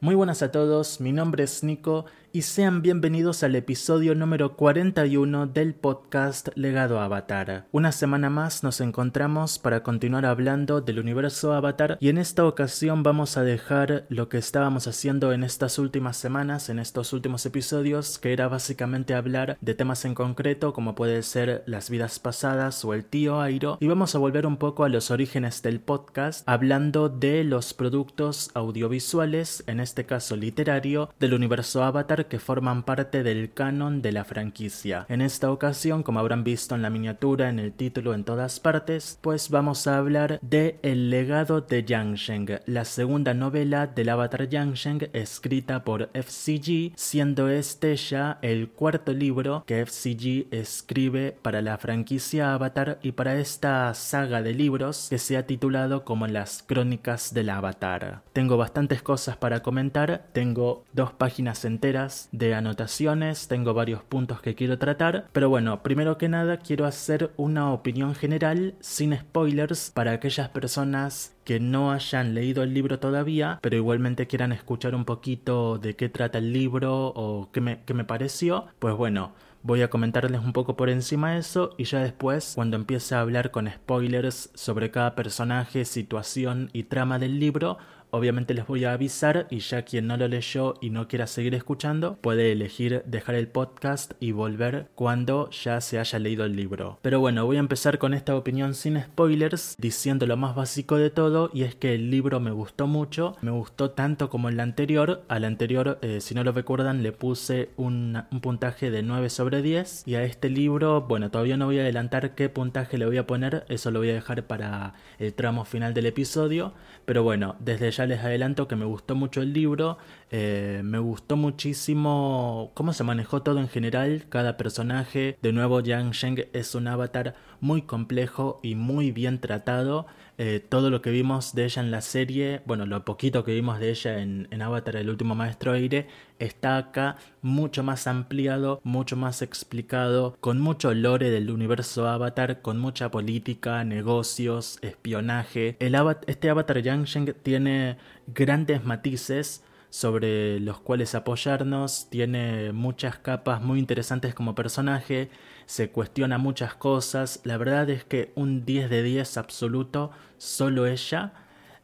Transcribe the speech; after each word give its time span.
Muy 0.00 0.14
buenas 0.14 0.42
a 0.42 0.52
todos, 0.52 1.00
mi 1.00 1.10
nombre 1.10 1.42
es 1.42 1.64
Nico 1.64 2.04
y 2.32 2.42
sean 2.42 2.82
bienvenidos 2.82 3.42
al 3.42 3.56
episodio 3.56 4.14
número 4.14 4.54
41 4.56 5.46
del 5.46 5.74
podcast 5.74 6.48
Legado 6.54 7.00
Avatar. 7.00 7.66
Una 7.72 7.92
semana 7.92 8.28
más 8.28 8.62
nos 8.62 8.80
encontramos 8.80 9.58
para 9.58 9.82
continuar 9.82 10.26
hablando 10.26 10.80
del 10.80 10.98
universo 10.98 11.54
Avatar 11.54 11.96
y 12.00 12.08
en 12.08 12.18
esta 12.18 12.44
ocasión 12.44 13.02
vamos 13.02 13.36
a 13.36 13.42
dejar 13.42 14.04
lo 14.08 14.28
que 14.28 14.38
estábamos 14.38 14.86
haciendo 14.86 15.32
en 15.32 15.42
estas 15.42 15.78
últimas 15.78 16.16
semanas, 16.16 16.68
en 16.68 16.78
estos 16.78 17.12
últimos 17.12 17.46
episodios, 17.46 18.18
que 18.18 18.32
era 18.32 18.48
básicamente 18.48 19.14
hablar 19.14 19.56
de 19.60 19.74
temas 19.74 20.04
en 20.04 20.14
concreto 20.14 20.72
como 20.72 20.94
puede 20.94 21.22
ser 21.22 21.62
las 21.66 21.88
vidas 21.88 22.18
pasadas 22.18 22.84
o 22.84 22.94
el 22.94 23.04
tío 23.04 23.40
Airo 23.40 23.78
y 23.80 23.86
vamos 23.86 24.14
a 24.14 24.18
volver 24.18 24.46
un 24.46 24.58
poco 24.58 24.84
a 24.84 24.88
los 24.88 25.10
orígenes 25.10 25.62
del 25.62 25.80
podcast 25.80 26.42
hablando 26.46 27.08
de 27.08 27.44
los 27.44 27.74
productos 27.74 28.50
audiovisuales, 28.54 29.64
en 29.66 29.80
este 29.80 30.04
caso 30.04 30.36
literario, 30.36 31.10
del 31.18 31.34
universo 31.34 31.82
Avatar 31.82 32.27
que 32.28 32.38
forman 32.38 32.82
parte 32.82 33.22
del 33.22 33.52
canon 33.52 34.02
de 34.02 34.12
la 34.12 34.24
franquicia. 34.24 35.06
En 35.08 35.20
esta 35.20 35.50
ocasión, 35.50 36.02
como 36.02 36.20
habrán 36.20 36.44
visto 36.44 36.74
en 36.74 36.82
la 36.82 36.90
miniatura, 36.90 37.48
en 37.48 37.58
el 37.58 37.72
título, 37.72 38.14
en 38.14 38.24
todas 38.24 38.60
partes, 38.60 39.18
pues 39.20 39.50
vamos 39.50 39.86
a 39.86 39.98
hablar 39.98 40.38
de 40.42 40.78
El 40.82 41.10
legado 41.10 41.60
de 41.60 41.84
Yang 41.84 42.14
Sheng, 42.14 42.60
la 42.66 42.84
segunda 42.84 43.34
novela 43.34 43.86
del 43.86 44.08
Avatar 44.08 44.48
Yang 44.48 44.74
Sheng 44.74 45.10
escrita 45.12 45.84
por 45.84 46.10
FCG, 46.12 46.92
siendo 46.96 47.48
este 47.48 47.96
ya 47.96 48.38
el 48.42 48.68
cuarto 48.68 49.12
libro 49.12 49.64
que 49.66 49.84
FCG 49.84 50.48
escribe 50.50 51.36
para 51.42 51.62
la 51.62 51.78
franquicia 51.78 52.54
Avatar 52.54 52.98
y 53.02 53.12
para 53.12 53.36
esta 53.36 53.92
saga 53.94 54.42
de 54.42 54.54
libros 54.54 55.08
que 55.10 55.18
se 55.18 55.36
ha 55.36 55.46
titulado 55.46 56.04
como 56.04 56.26
Las 56.26 56.62
Crónicas 56.66 57.32
del 57.34 57.50
Avatar. 57.50 58.22
Tengo 58.32 58.56
bastantes 58.56 59.02
cosas 59.02 59.36
para 59.36 59.62
comentar, 59.62 60.26
tengo 60.32 60.84
dos 60.92 61.12
páginas 61.12 61.64
enteras 61.64 62.07
de 62.32 62.54
anotaciones, 62.54 63.48
tengo 63.48 63.74
varios 63.74 64.02
puntos 64.02 64.40
que 64.40 64.54
quiero 64.54 64.78
tratar, 64.78 65.28
pero 65.32 65.48
bueno, 65.48 65.82
primero 65.82 66.18
que 66.18 66.28
nada 66.28 66.58
quiero 66.58 66.86
hacer 66.86 67.32
una 67.36 67.72
opinión 67.72 68.14
general 68.14 68.74
sin 68.80 69.16
spoilers 69.16 69.90
para 69.94 70.12
aquellas 70.12 70.48
personas 70.48 71.34
que 71.44 71.60
no 71.60 71.92
hayan 71.92 72.34
leído 72.34 72.62
el 72.62 72.74
libro 72.74 72.98
todavía, 72.98 73.58
pero 73.62 73.76
igualmente 73.76 74.26
quieran 74.26 74.52
escuchar 74.52 74.94
un 74.94 75.04
poquito 75.04 75.78
de 75.78 75.96
qué 75.96 76.08
trata 76.08 76.38
el 76.38 76.52
libro 76.52 77.12
o 77.14 77.50
qué 77.52 77.60
me, 77.60 77.82
qué 77.84 77.94
me 77.94 78.04
pareció, 78.04 78.66
pues 78.78 78.94
bueno, 78.94 79.32
voy 79.62 79.82
a 79.82 79.90
comentarles 79.90 80.40
un 80.40 80.52
poco 80.52 80.76
por 80.76 80.88
encima 80.88 81.36
eso 81.36 81.74
y 81.76 81.84
ya 81.84 82.00
después, 82.00 82.52
cuando 82.54 82.76
empiece 82.76 83.14
a 83.14 83.20
hablar 83.20 83.50
con 83.50 83.68
spoilers 83.68 84.50
sobre 84.54 84.90
cada 84.90 85.14
personaje, 85.14 85.84
situación 85.84 86.70
y 86.72 86.84
trama 86.84 87.18
del 87.18 87.40
libro, 87.40 87.78
Obviamente 88.10 88.54
les 88.54 88.66
voy 88.66 88.84
a 88.84 88.92
avisar 88.92 89.46
y 89.50 89.58
ya 89.58 89.82
quien 89.82 90.06
no 90.06 90.16
lo 90.16 90.28
leyó 90.28 90.74
y 90.80 90.90
no 90.90 91.08
quiera 91.08 91.26
seguir 91.26 91.54
escuchando 91.54 92.16
puede 92.20 92.52
elegir 92.52 93.02
dejar 93.06 93.34
el 93.34 93.48
podcast 93.48 94.12
y 94.18 94.32
volver 94.32 94.88
cuando 94.94 95.50
ya 95.50 95.80
se 95.80 95.98
haya 95.98 96.18
leído 96.18 96.44
el 96.44 96.56
libro. 96.56 96.98
Pero 97.02 97.20
bueno, 97.20 97.44
voy 97.44 97.56
a 97.56 97.60
empezar 97.60 97.98
con 97.98 98.14
esta 98.14 98.34
opinión 98.34 98.74
sin 98.74 99.00
spoilers 99.00 99.76
diciendo 99.78 100.26
lo 100.26 100.36
más 100.36 100.54
básico 100.54 100.96
de 100.96 101.10
todo 101.10 101.50
y 101.52 101.64
es 101.64 101.74
que 101.74 101.94
el 101.94 102.10
libro 102.10 102.40
me 102.40 102.50
gustó 102.50 102.86
mucho, 102.86 103.36
me 103.42 103.50
gustó 103.50 103.90
tanto 103.90 104.30
como 104.30 104.48
el 104.48 104.60
anterior. 104.60 105.22
Al 105.28 105.44
anterior, 105.44 105.98
eh, 106.02 106.20
si 106.20 106.34
no 106.34 106.44
lo 106.44 106.52
recuerdan, 106.52 107.02
le 107.02 107.12
puse 107.12 107.70
un, 107.76 108.22
un 108.30 108.40
puntaje 108.40 108.90
de 108.90 109.02
9 109.02 109.28
sobre 109.28 109.60
10 109.60 110.04
y 110.06 110.14
a 110.14 110.24
este 110.24 110.48
libro, 110.48 111.02
bueno, 111.02 111.30
todavía 111.30 111.56
no 111.56 111.66
voy 111.66 111.78
a 111.78 111.82
adelantar 111.82 112.34
qué 112.34 112.48
puntaje 112.48 112.96
le 112.96 113.06
voy 113.06 113.18
a 113.18 113.26
poner, 113.26 113.64
eso 113.68 113.90
lo 113.90 113.98
voy 113.98 114.10
a 114.10 114.14
dejar 114.14 114.44
para 114.44 114.94
el 115.18 115.34
tramo 115.34 115.64
final 115.64 115.94
del 115.94 116.06
episodio, 116.06 116.72
pero 117.04 117.22
bueno, 117.22 117.56
desde 117.60 117.90
ya 117.98 118.06
les 118.06 118.20
adelanto 118.20 118.68
que 118.68 118.76
me 118.76 118.84
gustó 118.84 119.16
mucho 119.16 119.42
el 119.42 119.52
libro, 119.52 119.98
eh, 120.30 120.82
me 120.84 121.00
gustó 121.00 121.36
muchísimo 121.36 122.70
cómo 122.74 122.92
se 122.92 123.02
manejó 123.02 123.42
todo 123.42 123.58
en 123.58 123.68
general, 123.68 124.26
cada 124.28 124.56
personaje. 124.56 125.36
De 125.42 125.52
nuevo, 125.52 125.80
Yang 125.80 126.12
Sheng 126.12 126.46
es 126.52 126.76
un 126.76 126.86
avatar 126.86 127.34
muy 127.60 127.82
complejo 127.82 128.60
y 128.62 128.76
muy 128.76 129.10
bien 129.10 129.40
tratado. 129.40 130.06
Eh, 130.40 130.60
todo 130.60 130.88
lo 130.88 131.02
que 131.02 131.10
vimos 131.10 131.52
de 131.56 131.64
ella 131.64 131.82
en 131.82 131.90
la 131.90 132.00
serie, 132.00 132.62
bueno, 132.64 132.86
lo 132.86 133.04
poquito 133.04 133.42
que 133.42 133.52
vimos 133.54 133.80
de 133.80 133.90
ella 133.90 134.20
en, 134.20 134.62
Avatar, 134.62 134.94
el 134.94 135.10
último 135.10 135.34
maestro 135.34 135.72
aire, 135.72 136.06
está 136.38 136.76
acá 136.76 137.16
mucho 137.42 137.82
más 137.82 138.06
ampliado, 138.06 138.80
mucho 138.84 139.16
más 139.16 139.42
explicado, 139.42 140.36
con 140.38 140.60
mucho 140.60 140.94
lore 140.94 141.30
del 141.30 141.50
universo 141.50 142.06
Avatar, 142.06 142.62
con 142.62 142.78
mucha 142.78 143.10
política, 143.10 143.82
negocios, 143.82 144.78
espionaje. 144.80 145.76
El 145.80 145.96
este 146.28 146.50
Avatar 146.50 146.82
Yang 146.82 147.34
tiene 147.42 147.96
grandes 148.28 148.84
matices 148.84 149.64
sobre 149.90 150.60
los 150.60 150.78
cuales 150.78 151.16
apoyarnos, 151.16 152.08
tiene 152.10 152.72
muchas 152.72 153.18
capas 153.18 153.60
muy 153.60 153.80
interesantes 153.80 154.34
como 154.34 154.54
personaje, 154.54 155.30
se 155.68 155.90
cuestiona 155.90 156.38
muchas 156.38 156.74
cosas, 156.74 157.42
la 157.44 157.58
verdad 157.58 157.90
es 157.90 158.02
que 158.02 158.32
un 158.34 158.64
10 158.64 158.88
de 158.88 159.02
10 159.02 159.36
absoluto, 159.36 160.10
solo 160.38 160.86
ella, 160.86 161.34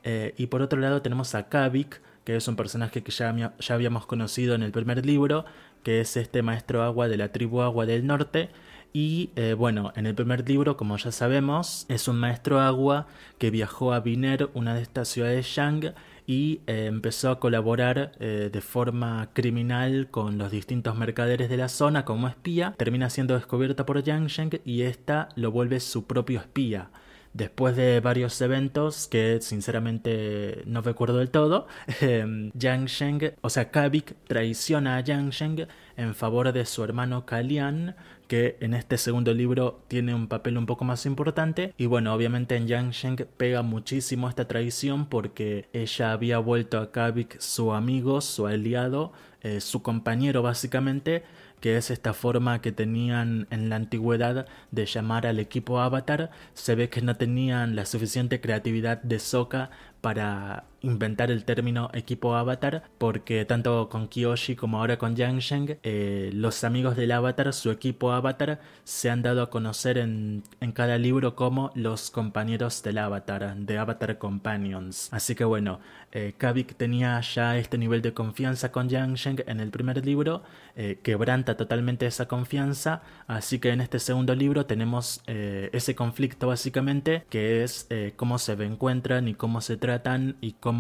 eh, 0.05 0.33
y 0.39 0.47
por 0.47 0.62
otro 0.62 0.81
lado 0.81 1.03
tenemos 1.03 1.34
a 1.34 1.50
Kavik, 1.50 2.00
que 2.25 2.34
es 2.34 2.49
un 2.49 2.56
personaje 2.56 3.03
que 3.03 3.12
ya, 3.12 3.53
ya 3.59 3.75
habíamos 3.75 4.06
conocido 4.06 4.55
en 4.55 4.62
el 4.62 4.73
primer 4.73 5.05
libro, 5.05 5.44
que 5.83 6.00
es 6.00 6.17
este 6.17 6.41
maestro 6.41 6.83
agua 6.83 7.09
de 7.09 7.19
la 7.19 7.31
tribu 7.31 7.61
agua 7.61 7.84
del 7.84 8.06
norte, 8.06 8.49
y 8.94 9.28
eh, 9.37 9.53
bueno, 9.53 9.93
en 9.97 10.06
el 10.06 10.15
primer 10.15 10.49
libro, 10.49 10.78
como 10.78 10.97
ya 10.97 11.12
sabemos, 11.12 11.84
es 11.91 12.09
un 12.09 12.17
maestro 12.17 12.61
agua 12.61 13.06
que 13.37 13.50
viajó 13.50 13.93
a 13.93 14.00
Viner, 14.00 14.49
una 14.55 14.75
de 14.75 14.81
estas 14.81 15.09
ciudades 15.09 15.55
Yang, 15.55 15.93
y 16.27 16.61
eh, 16.67 16.87
empezó 16.87 17.31
a 17.31 17.41
colaborar 17.41 18.12
eh, 18.19 18.51
de 18.53 18.61
forma 18.61 19.31
criminal 19.33 20.09
con 20.11 20.39
los 20.39 20.51
distintos 20.51 20.97
mercaderes 20.97 21.49
de 21.49 21.57
la 21.57 21.69
zona 21.69 22.05
como 22.05 22.29
espía. 22.29 22.75
Termina 22.79 23.11
siendo 23.11 23.35
descubierta 23.35 23.85
por 23.87 24.03
Yang 24.03 24.27
Sheng 24.29 24.61
y 24.65 24.83
esta 24.83 25.29
lo 25.37 25.51
vuelve 25.51 25.81
su 25.81 26.07
propio 26.07 26.41
espía. 26.41 26.91
Después 27.35 27.75
de 27.75 27.99
varios 27.99 28.41
eventos 28.41 29.09
que 29.09 29.41
sinceramente 29.41 30.62
no 30.67 30.83
recuerdo 30.83 31.19
del 31.19 31.31
todo, 31.31 31.67
eh, 32.01 32.51
Yang 32.55 32.87
Sheng, 32.87 33.33
o 33.41 33.51
sea, 33.51 33.71
Kavik 33.71 34.15
traiciona 34.29 34.97
a 34.97 35.01
Yang 35.01 35.31
Sheng 35.31 35.67
en 35.97 36.15
favor 36.15 36.53
de 36.53 36.65
su 36.65 36.85
hermano 36.85 37.27
Kalian, 37.27 37.97
que 38.27 38.57
en 38.61 38.75
este 38.75 38.99
segundo 38.99 39.33
libro 39.35 39.81
tiene 39.89 40.15
un 40.15 40.29
papel 40.29 40.59
un 40.59 40.67
poco 40.67 40.85
más 40.85 41.07
importante. 41.07 41.75
Y 41.77 41.87
bueno, 41.87 42.15
obviamente 42.15 42.57
en 42.57 42.67
Yang 42.67 42.91
Sheng 42.91 43.17
pega 43.37 43.62
muchísimo 43.62 44.29
esta 44.29 44.47
traición 44.47 45.07
porque 45.07 45.69
ella 45.73 46.12
había 46.12 46.39
vuelto 46.39 46.79
a 46.79 46.91
Kavik 46.91 47.39
su 47.41 47.73
amigo, 47.73 48.21
su 48.21 48.47
aliado, 48.47 49.12
eh, 49.43 49.61
su 49.61 49.83
compañero 49.83 50.43
básicamente, 50.43 51.23
que 51.61 51.77
es 51.77 51.91
esta 51.91 52.12
forma 52.12 52.61
que 52.61 52.73
tenían 52.73 53.47
en 53.51 53.69
la 53.69 53.77
antigüedad 53.77 54.47
de 54.71 54.87
llamar 54.87 55.27
al 55.27 55.39
equipo 55.39 55.81
Avatar, 55.81 56.31
se 56.55 56.75
ve 56.75 56.89
que 56.89 57.01
no 57.03 57.17
tenían 57.17 57.77
la 57.77 57.87
suficiente 57.87 58.41
creatividad 58.41 59.03
de 59.03 59.19
Sokka 59.19 59.71
para 60.01 60.65
inventar 60.84 61.31
el 61.31 61.45
término 61.45 61.91
equipo 61.95 62.34
avatar 62.37 62.84
porque 62.99 63.45
tanto 63.45 63.89
con 63.89 64.09
Kyoshi 64.09 64.56
como 64.56 64.78
ahora 64.78 64.99
con 64.99 65.17
Yang 65.17 65.78
eh, 65.83 66.31
los 66.33 66.65
amigos 66.65 66.97
del 66.97 67.12
avatar, 67.12 67.53
su 67.53 67.71
equipo 67.71 68.12
avatar 68.12 68.61
se 68.84 69.11
han 69.11 69.23
dado 69.23 69.43
a 69.43 69.50
conocer 69.50 69.99
en, 69.99 70.43
en 70.61 70.73
cada 70.73 70.99
libro 70.99 71.34
como 71.34 71.71
los 71.75 72.11
compañeros 72.11 72.83
del 72.83 72.99
avatar, 72.99 73.56
de 73.56 73.78
Avatar 73.78 74.19
Companions. 74.19 75.09
Así 75.12 75.34
que 75.34 75.44
bueno, 75.44 75.81
eh, 76.12 76.34
Kavik 76.37 76.77
tenía 76.77 77.21
ya 77.21 77.56
este 77.56 77.78
nivel 77.78 78.03
de 78.03 78.12
confianza 78.12 78.71
con 78.71 78.89
Yang 78.89 79.15
Sheng 79.15 79.43
en 79.47 79.61
el 79.61 79.71
primer 79.71 80.05
libro, 80.05 80.43
eh, 80.77 81.00
quebranta 81.03 81.56
totalmente 81.56 82.06
esa 82.06 82.27
confianza, 82.27 83.03
así 83.26 83.59
que 83.59 83.70
en 83.70 83.81
este 83.81 83.99
segundo 83.99 84.35
libro 84.35 84.67
tenemos 84.67 85.23
ese 85.26 85.94
conflicto 85.94 86.49
básicamente 86.49 87.25
que 87.31 87.64
es 87.64 87.88
cómo 88.17 88.38
se 88.38 88.53
encuentran 88.53 89.29
y 89.29 89.35
cómo 89.35 89.61
se 89.61 89.76
trata 89.76 90.05
y 90.41 90.53
cómo 90.61 90.74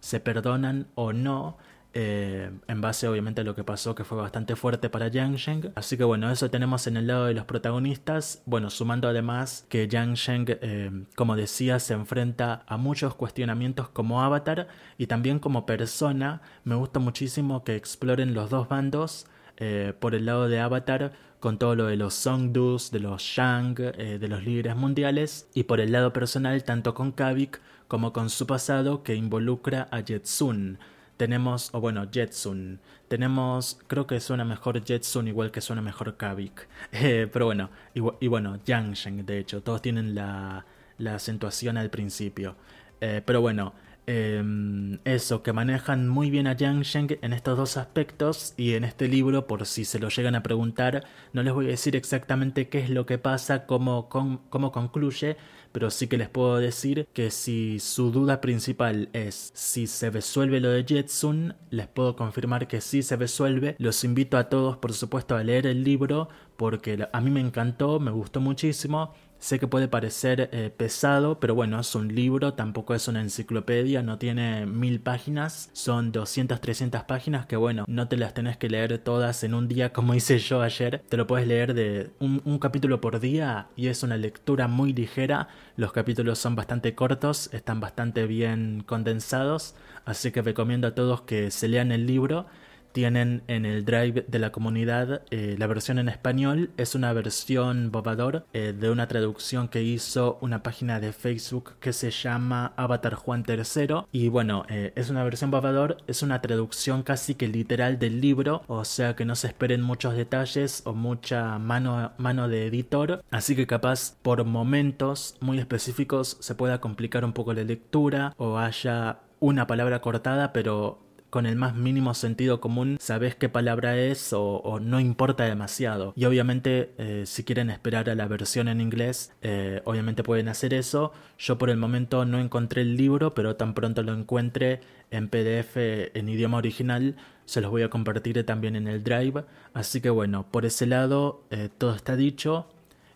se 0.00 0.20
perdonan 0.20 0.86
o 0.94 1.12
no. 1.12 1.56
Eh, 1.92 2.52
en 2.68 2.80
base 2.80 3.08
obviamente 3.08 3.40
a 3.40 3.44
lo 3.44 3.56
que 3.56 3.64
pasó 3.64 3.96
que 3.96 4.04
fue 4.04 4.16
bastante 4.16 4.54
fuerte 4.54 4.88
para 4.88 5.08
Yang 5.08 5.34
Sheng 5.34 5.72
así 5.74 5.96
que 5.96 6.04
bueno 6.04 6.30
eso 6.30 6.48
tenemos 6.48 6.86
en 6.86 6.96
el 6.96 7.08
lado 7.08 7.24
de 7.24 7.34
los 7.34 7.46
protagonistas 7.46 8.44
bueno 8.46 8.70
sumando 8.70 9.08
además 9.08 9.66
que 9.68 9.88
Yang 9.88 10.14
Sheng 10.14 10.44
eh, 10.48 11.04
como 11.16 11.34
decía 11.34 11.80
se 11.80 11.94
enfrenta 11.94 12.62
a 12.68 12.76
muchos 12.76 13.16
cuestionamientos 13.16 13.88
como 13.88 14.22
avatar 14.22 14.68
y 14.98 15.08
también 15.08 15.40
como 15.40 15.66
persona 15.66 16.42
me 16.62 16.76
gusta 16.76 17.00
muchísimo 17.00 17.64
que 17.64 17.74
exploren 17.74 18.34
los 18.34 18.50
dos 18.50 18.68
bandos 18.68 19.26
eh, 19.56 19.92
por 19.98 20.14
el 20.14 20.26
lado 20.26 20.48
de 20.48 20.60
Avatar 20.60 21.10
con 21.40 21.58
todo 21.58 21.74
lo 21.74 21.86
de 21.86 21.96
los 21.96 22.14
Songdus, 22.14 22.92
de 22.92 23.00
los 23.00 23.20
Shang, 23.20 23.74
de 23.74 24.28
los 24.28 24.44
líderes 24.44 24.76
mundiales 24.76 25.48
y 25.54 25.64
por 25.64 25.80
el 25.80 25.90
lado 25.90 26.12
personal 26.12 26.62
tanto 26.62 26.94
con 26.94 27.10
Kavik 27.10 27.60
como 27.90 28.12
con 28.12 28.30
su 28.30 28.46
pasado 28.46 29.02
que 29.02 29.16
involucra 29.16 29.88
a 29.90 30.02
Jetsun. 30.04 30.78
Tenemos, 31.16 31.70
o 31.74 31.80
bueno, 31.80 32.06
Jetsun. 32.08 32.78
Tenemos, 33.08 33.80
creo 33.88 34.06
que 34.06 34.20
suena 34.20 34.44
mejor 34.44 34.84
Jetsun 34.84 35.26
igual 35.26 35.50
que 35.50 35.60
suena 35.60 35.82
mejor 35.82 36.16
Kavik. 36.16 36.68
Eh, 36.92 37.28
pero 37.32 37.46
bueno, 37.46 37.68
y, 37.92 38.28
bueno, 38.28 38.60
Yangshen, 38.64 39.26
de 39.26 39.40
hecho, 39.40 39.60
todos 39.64 39.82
tienen 39.82 40.14
la, 40.14 40.64
la 40.98 41.16
acentuación 41.16 41.76
al 41.78 41.90
principio. 41.90 42.54
Eh, 43.00 43.22
pero 43.26 43.40
bueno, 43.40 43.74
Em, 44.12 44.98
eso, 45.04 45.44
que 45.44 45.52
manejan 45.52 46.08
muy 46.08 46.30
bien 46.30 46.48
a 46.48 46.56
Yang 46.56 46.82
Sheng 46.82 47.18
en 47.22 47.32
estos 47.32 47.56
dos 47.56 47.76
aspectos 47.76 48.54
y 48.56 48.74
en 48.74 48.82
este 48.82 49.06
libro, 49.06 49.46
por 49.46 49.66
si 49.66 49.84
se 49.84 50.00
lo 50.00 50.08
llegan 50.08 50.34
a 50.34 50.42
preguntar, 50.42 51.04
no 51.32 51.44
les 51.44 51.54
voy 51.54 51.66
a 51.66 51.68
decir 51.68 51.94
exactamente 51.94 52.68
qué 52.68 52.80
es 52.80 52.90
lo 52.90 53.06
que 53.06 53.18
pasa, 53.18 53.66
cómo, 53.66 54.08
cómo 54.08 54.72
concluye, 54.72 55.36
pero 55.70 55.92
sí 55.92 56.08
que 56.08 56.18
les 56.18 56.28
puedo 56.28 56.56
decir 56.56 57.06
que 57.12 57.30
si 57.30 57.78
su 57.78 58.10
duda 58.10 58.40
principal 58.40 59.10
es 59.12 59.52
si 59.54 59.86
se 59.86 60.10
resuelve 60.10 60.58
lo 60.58 60.70
de 60.70 60.84
Jetsun, 60.84 61.54
les 61.70 61.86
puedo 61.86 62.16
confirmar 62.16 62.66
que 62.66 62.80
sí 62.80 63.04
se 63.04 63.14
resuelve. 63.14 63.76
Los 63.78 64.02
invito 64.02 64.38
a 64.38 64.48
todos, 64.48 64.76
por 64.78 64.92
supuesto, 64.92 65.36
a 65.36 65.44
leer 65.44 65.68
el 65.68 65.84
libro 65.84 66.28
porque 66.56 67.06
a 67.12 67.20
mí 67.20 67.30
me 67.30 67.40
encantó, 67.40 68.00
me 68.00 68.10
gustó 68.10 68.40
muchísimo 68.40 69.14
Sé 69.40 69.58
que 69.58 69.66
puede 69.66 69.88
parecer 69.88 70.50
eh, 70.52 70.68
pesado, 70.68 71.40
pero 71.40 71.54
bueno, 71.54 71.80
es 71.80 71.94
un 71.94 72.14
libro, 72.14 72.52
tampoco 72.52 72.94
es 72.94 73.08
una 73.08 73.22
enciclopedia, 73.22 74.02
no 74.02 74.18
tiene 74.18 74.66
mil 74.66 75.00
páginas, 75.00 75.70
son 75.72 76.12
200, 76.12 76.60
300 76.60 77.04
páginas 77.04 77.46
que 77.46 77.56
bueno, 77.56 77.86
no 77.88 78.06
te 78.06 78.18
las 78.18 78.34
tenés 78.34 78.58
que 78.58 78.68
leer 78.68 78.98
todas 78.98 79.42
en 79.42 79.54
un 79.54 79.66
día 79.66 79.92
como 79.94 80.14
hice 80.14 80.38
yo 80.38 80.60
ayer, 80.60 81.02
te 81.08 81.16
lo 81.16 81.26
puedes 81.26 81.48
leer 81.48 81.72
de 81.72 82.10
un, 82.18 82.42
un 82.44 82.58
capítulo 82.58 83.00
por 83.00 83.18
día 83.18 83.68
y 83.76 83.86
es 83.86 84.02
una 84.02 84.18
lectura 84.18 84.68
muy 84.68 84.92
ligera, 84.92 85.48
los 85.74 85.92
capítulos 85.92 86.38
son 86.38 86.54
bastante 86.54 86.94
cortos, 86.94 87.48
están 87.54 87.80
bastante 87.80 88.26
bien 88.26 88.84
condensados, 88.84 89.74
así 90.04 90.32
que 90.32 90.42
recomiendo 90.42 90.86
a 90.86 90.94
todos 90.94 91.22
que 91.22 91.50
se 91.50 91.66
lean 91.66 91.92
el 91.92 92.06
libro 92.06 92.44
tienen 92.92 93.42
en 93.46 93.66
el 93.66 93.84
drive 93.84 94.24
de 94.26 94.38
la 94.38 94.52
comunidad 94.52 95.22
eh, 95.30 95.56
la 95.58 95.66
versión 95.66 95.98
en 95.98 96.08
español. 96.08 96.70
Es 96.76 96.94
una 96.94 97.12
versión 97.12 97.90
bobador 97.90 98.46
eh, 98.52 98.74
de 98.78 98.90
una 98.90 99.08
traducción 99.08 99.68
que 99.68 99.82
hizo 99.82 100.38
una 100.40 100.62
página 100.62 101.00
de 101.00 101.12
Facebook 101.12 101.74
que 101.80 101.92
se 101.92 102.10
llama 102.10 102.72
Avatar 102.76 103.14
Juan 103.14 103.44
III. 103.46 104.06
Y 104.12 104.28
bueno, 104.28 104.64
eh, 104.68 104.92
es 104.96 105.10
una 105.10 105.24
versión 105.24 105.50
bobador, 105.50 105.98
es 106.06 106.22
una 106.22 106.40
traducción 106.40 107.02
casi 107.02 107.34
que 107.34 107.48
literal 107.48 107.98
del 107.98 108.20
libro, 108.20 108.62
o 108.66 108.84
sea 108.84 109.16
que 109.16 109.24
no 109.24 109.36
se 109.36 109.48
esperen 109.48 109.82
muchos 109.82 110.14
detalles 110.14 110.82
o 110.84 110.92
mucha 110.92 111.58
mano, 111.58 112.12
mano 112.18 112.48
de 112.48 112.66
editor. 112.66 113.24
Así 113.30 113.56
que 113.56 113.66
capaz 113.66 114.16
por 114.22 114.44
momentos 114.44 115.36
muy 115.40 115.58
específicos 115.58 116.36
se 116.40 116.54
pueda 116.54 116.80
complicar 116.80 117.24
un 117.24 117.32
poco 117.32 117.52
la 117.52 117.64
lectura 117.64 118.34
o 118.36 118.58
haya 118.58 119.20
una 119.40 119.66
palabra 119.66 120.00
cortada, 120.00 120.52
pero 120.52 121.00
con 121.30 121.46
el 121.46 121.56
más 121.56 121.74
mínimo 121.74 122.12
sentido 122.14 122.60
común 122.60 122.98
sabes 123.00 123.36
qué 123.36 123.48
palabra 123.48 123.96
es 123.96 124.32
o, 124.32 124.78
no 124.82 125.00
importa 125.00 125.44
demasiado. 125.44 126.12
Y 126.16 126.24
obviamente 126.24 126.92
eh, 126.98 127.22
si 127.26 127.44
quieren 127.44 127.70
esperar 127.70 128.10
a 128.10 128.14
la 128.14 128.26
versión 128.26 128.68
en 128.68 128.80
inglés, 128.80 129.32
eh, 129.42 129.80
obviamente 129.84 130.22
pueden 130.22 130.48
hacer 130.48 130.74
eso. 130.74 131.12
Yo 131.38 131.56
por 131.56 131.70
el 131.70 131.76
momento 131.76 132.24
no 132.24 132.38
encontré 132.38 132.82
el 132.82 132.96
libro, 132.96 133.32
pero 133.34 133.56
tan 133.56 133.74
pronto 133.74 134.02
lo 134.02 134.12
encuentre 134.12 134.80
en 135.10 135.28
PDF 135.28 135.76
en 135.76 136.28
idioma 136.28 136.58
original, 136.58 137.16
se 137.44 137.60
los 137.60 137.70
voy 137.70 137.82
a 137.82 137.90
compartir 137.90 138.44
también 138.44 138.76
en 138.76 138.86
el 138.86 139.02
Drive. 139.02 139.44
Así 139.74 140.00
que 140.00 140.10
bueno, 140.10 140.46
por 140.50 140.64
ese 140.66 140.86
lado 140.86 141.44
eh, 141.50 141.68
todo 141.76 141.94
está 141.94 142.16
dicho. 142.16 142.66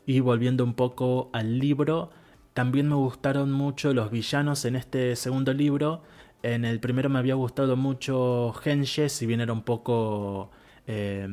Y 0.07 0.21
volviendo 0.21 0.65
un 0.65 0.75
poco 0.75 1.31
al 1.33 1.59
libro, 1.59 2.11
también 2.53 2.89
me 2.89 2.95
gustaron 2.95 3.53
mucho 3.53 3.95
los 3.95 4.11
villanos 4.11 4.65
en 4.65 4.77
este 4.77 5.17
segundo 5.17 5.53
libro. 5.53 6.03
En 6.44 6.67
el 6.67 6.79
primero 6.79 7.08
me 7.08 7.19
había 7.19 7.37
gustado 7.37 7.75
mucho 7.75 8.52
Genshe, 8.62 9.08
si 9.08 9.25
bien 9.25 9.41
era 9.41 9.55
un 9.55 9.62
poco... 9.62 10.50
Eh, 10.87 11.26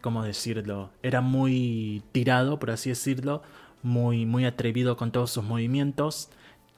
¿Cómo 0.00 0.24
decirlo? 0.24 0.90
Era 1.04 1.20
muy 1.20 2.02
tirado, 2.10 2.58
por 2.58 2.72
así 2.72 2.88
decirlo, 2.88 3.42
muy, 3.84 4.26
muy 4.26 4.44
atrevido 4.44 4.96
con 4.96 5.12
todos 5.12 5.30
sus 5.30 5.44
movimientos. 5.44 6.30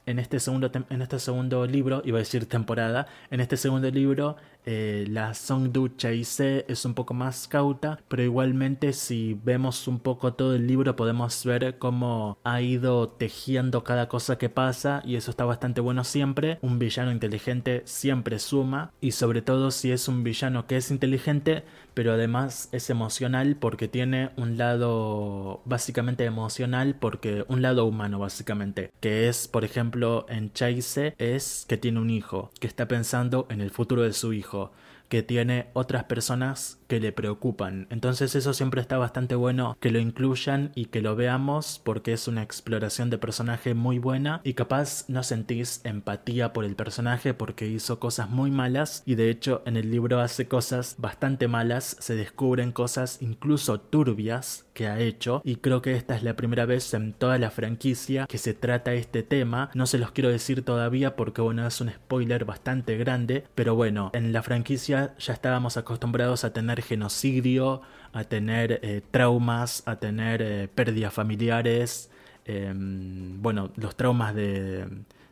En 0.05 0.19
este, 0.19 0.39
segundo, 0.39 0.69
en 0.71 1.01
este 1.01 1.17
segundo 1.17 1.65
libro, 1.65 2.03
iba 2.05 2.19
a 2.19 2.19
decir 2.19 2.45
temporada, 2.45 3.07
en 3.31 3.39
este 3.39 3.57
segundo 3.57 3.89
libro 3.89 4.35
eh, 4.71 5.05
la 5.09 5.33
Songdu 5.33 5.87
Chaise 5.97 6.63
es 6.67 6.85
un 6.85 6.93
poco 6.93 7.15
más 7.15 7.47
cauta, 7.47 7.99
pero 8.07 8.21
igualmente 8.21 8.93
si 8.93 9.35
vemos 9.43 9.87
un 9.87 9.97
poco 9.97 10.33
todo 10.33 10.53
el 10.53 10.67
libro 10.67 10.95
podemos 10.95 11.43
ver 11.43 11.79
cómo 11.79 12.37
ha 12.43 12.61
ido 12.61 13.09
tejiendo 13.09 13.83
cada 13.83 14.07
cosa 14.07 14.37
que 14.37 14.49
pasa 14.49 15.01
y 15.03 15.15
eso 15.15 15.31
está 15.31 15.43
bastante 15.43 15.81
bueno 15.81 16.03
siempre. 16.03 16.59
Un 16.61 16.77
villano 16.77 17.11
inteligente 17.11 17.81
siempre 17.85 18.37
suma 18.37 18.91
y 19.01 19.13
sobre 19.13 19.41
todo 19.41 19.71
si 19.71 19.91
es 19.91 20.07
un 20.07 20.23
villano 20.23 20.67
que 20.67 20.77
es 20.77 20.91
inteligente 20.91 21.63
pero 21.99 22.13
además 22.13 22.69
es 22.71 22.89
emocional 22.89 23.57
porque 23.57 23.89
tiene 23.89 24.29
un 24.37 24.57
lado 24.57 25.61
básicamente 25.65 26.23
emocional 26.23 26.95
porque 26.97 27.43
un 27.49 27.61
lado 27.61 27.83
humano 27.83 28.19
básicamente 28.19 28.89
que 29.01 29.27
es 29.27 29.49
por 29.49 29.65
ejemplo 29.65 30.25
en 30.29 30.53
Chaise 30.53 31.13
es 31.17 31.65
que 31.67 31.75
tiene 31.75 31.99
un 31.99 32.09
hijo 32.09 32.51
que 32.61 32.67
está 32.67 32.87
pensando 32.87 33.47
en 33.49 33.59
el 33.59 33.69
futuro 33.69 34.03
de 34.03 34.13
su 34.13 34.31
hijo 34.31 34.71
que 35.09 35.23
tiene 35.23 35.67
otras 35.73 36.05
personas 36.05 36.78
que 36.89 36.99
le 36.99 37.13
preocupan. 37.13 37.87
Entonces 37.91 38.35
eso 38.35 38.53
siempre 38.53 38.81
está 38.81 38.97
bastante 38.97 39.35
bueno 39.35 39.77
que 39.79 39.91
lo 39.91 39.99
incluyan 39.99 40.71
y 40.73 40.85
que 40.85 41.01
lo 41.01 41.15
veamos 41.15 41.79
porque 41.83 42.11
es 42.13 42.27
una 42.27 42.41
exploración 42.41 43.11
de 43.11 43.19
personaje 43.19 43.75
muy 43.75 43.99
buena 43.99 44.41
y 44.43 44.55
capaz 44.55 45.05
no 45.07 45.21
sentís 45.23 45.81
empatía 45.83 46.51
por 46.51 46.65
el 46.65 46.75
personaje 46.75 47.35
porque 47.35 47.67
hizo 47.67 47.99
cosas 47.99 48.29
muy 48.29 48.49
malas 48.49 49.03
y 49.05 49.15
de 49.15 49.29
hecho 49.29 49.61
en 49.67 49.77
el 49.77 49.91
libro 49.91 50.19
hace 50.19 50.47
cosas 50.47 50.95
bastante 50.97 51.47
malas, 51.47 51.95
se 51.99 52.15
descubren 52.15 52.71
cosas 52.71 53.19
incluso 53.21 53.79
turbias 53.79 54.65
que 54.73 54.87
ha 54.87 54.99
hecho 54.99 55.41
y 55.45 55.57
creo 55.57 55.83
que 55.83 55.95
esta 55.95 56.15
es 56.15 56.23
la 56.23 56.35
primera 56.35 56.65
vez 56.65 56.93
en 56.95 57.13
toda 57.13 57.37
la 57.37 57.51
franquicia 57.51 58.25
que 58.25 58.39
se 58.39 58.55
trata 58.55 58.93
este 58.93 59.21
tema. 59.21 59.69
No 59.75 59.85
se 59.85 59.99
los 59.99 60.11
quiero 60.11 60.29
decir 60.29 60.65
todavía 60.65 61.15
porque 61.15 61.41
bueno 61.41 61.67
es 61.67 61.81
un 61.81 61.91
spoiler 61.91 62.45
bastante 62.45 62.97
grande, 62.97 63.43
pero 63.53 63.75
bueno, 63.75 64.09
en 64.13 64.33
la 64.33 64.41
franquicia 64.41 65.13
ya 65.19 65.33
estábamos 65.33 65.77
acostumbrados 65.77 66.43
a 66.43 66.51
tener 66.53 66.78
genocidio, 66.81 67.81
a 68.13 68.23
tener 68.23 68.79
eh, 68.83 69.01
traumas, 69.11 69.83
a 69.85 69.97
tener 69.97 70.41
eh, 70.41 70.67
pérdidas 70.73 71.13
familiares, 71.13 72.09
em, 72.45 73.41
bueno, 73.41 73.71
los 73.75 73.95
traumas 73.95 74.33
de, 74.33 74.87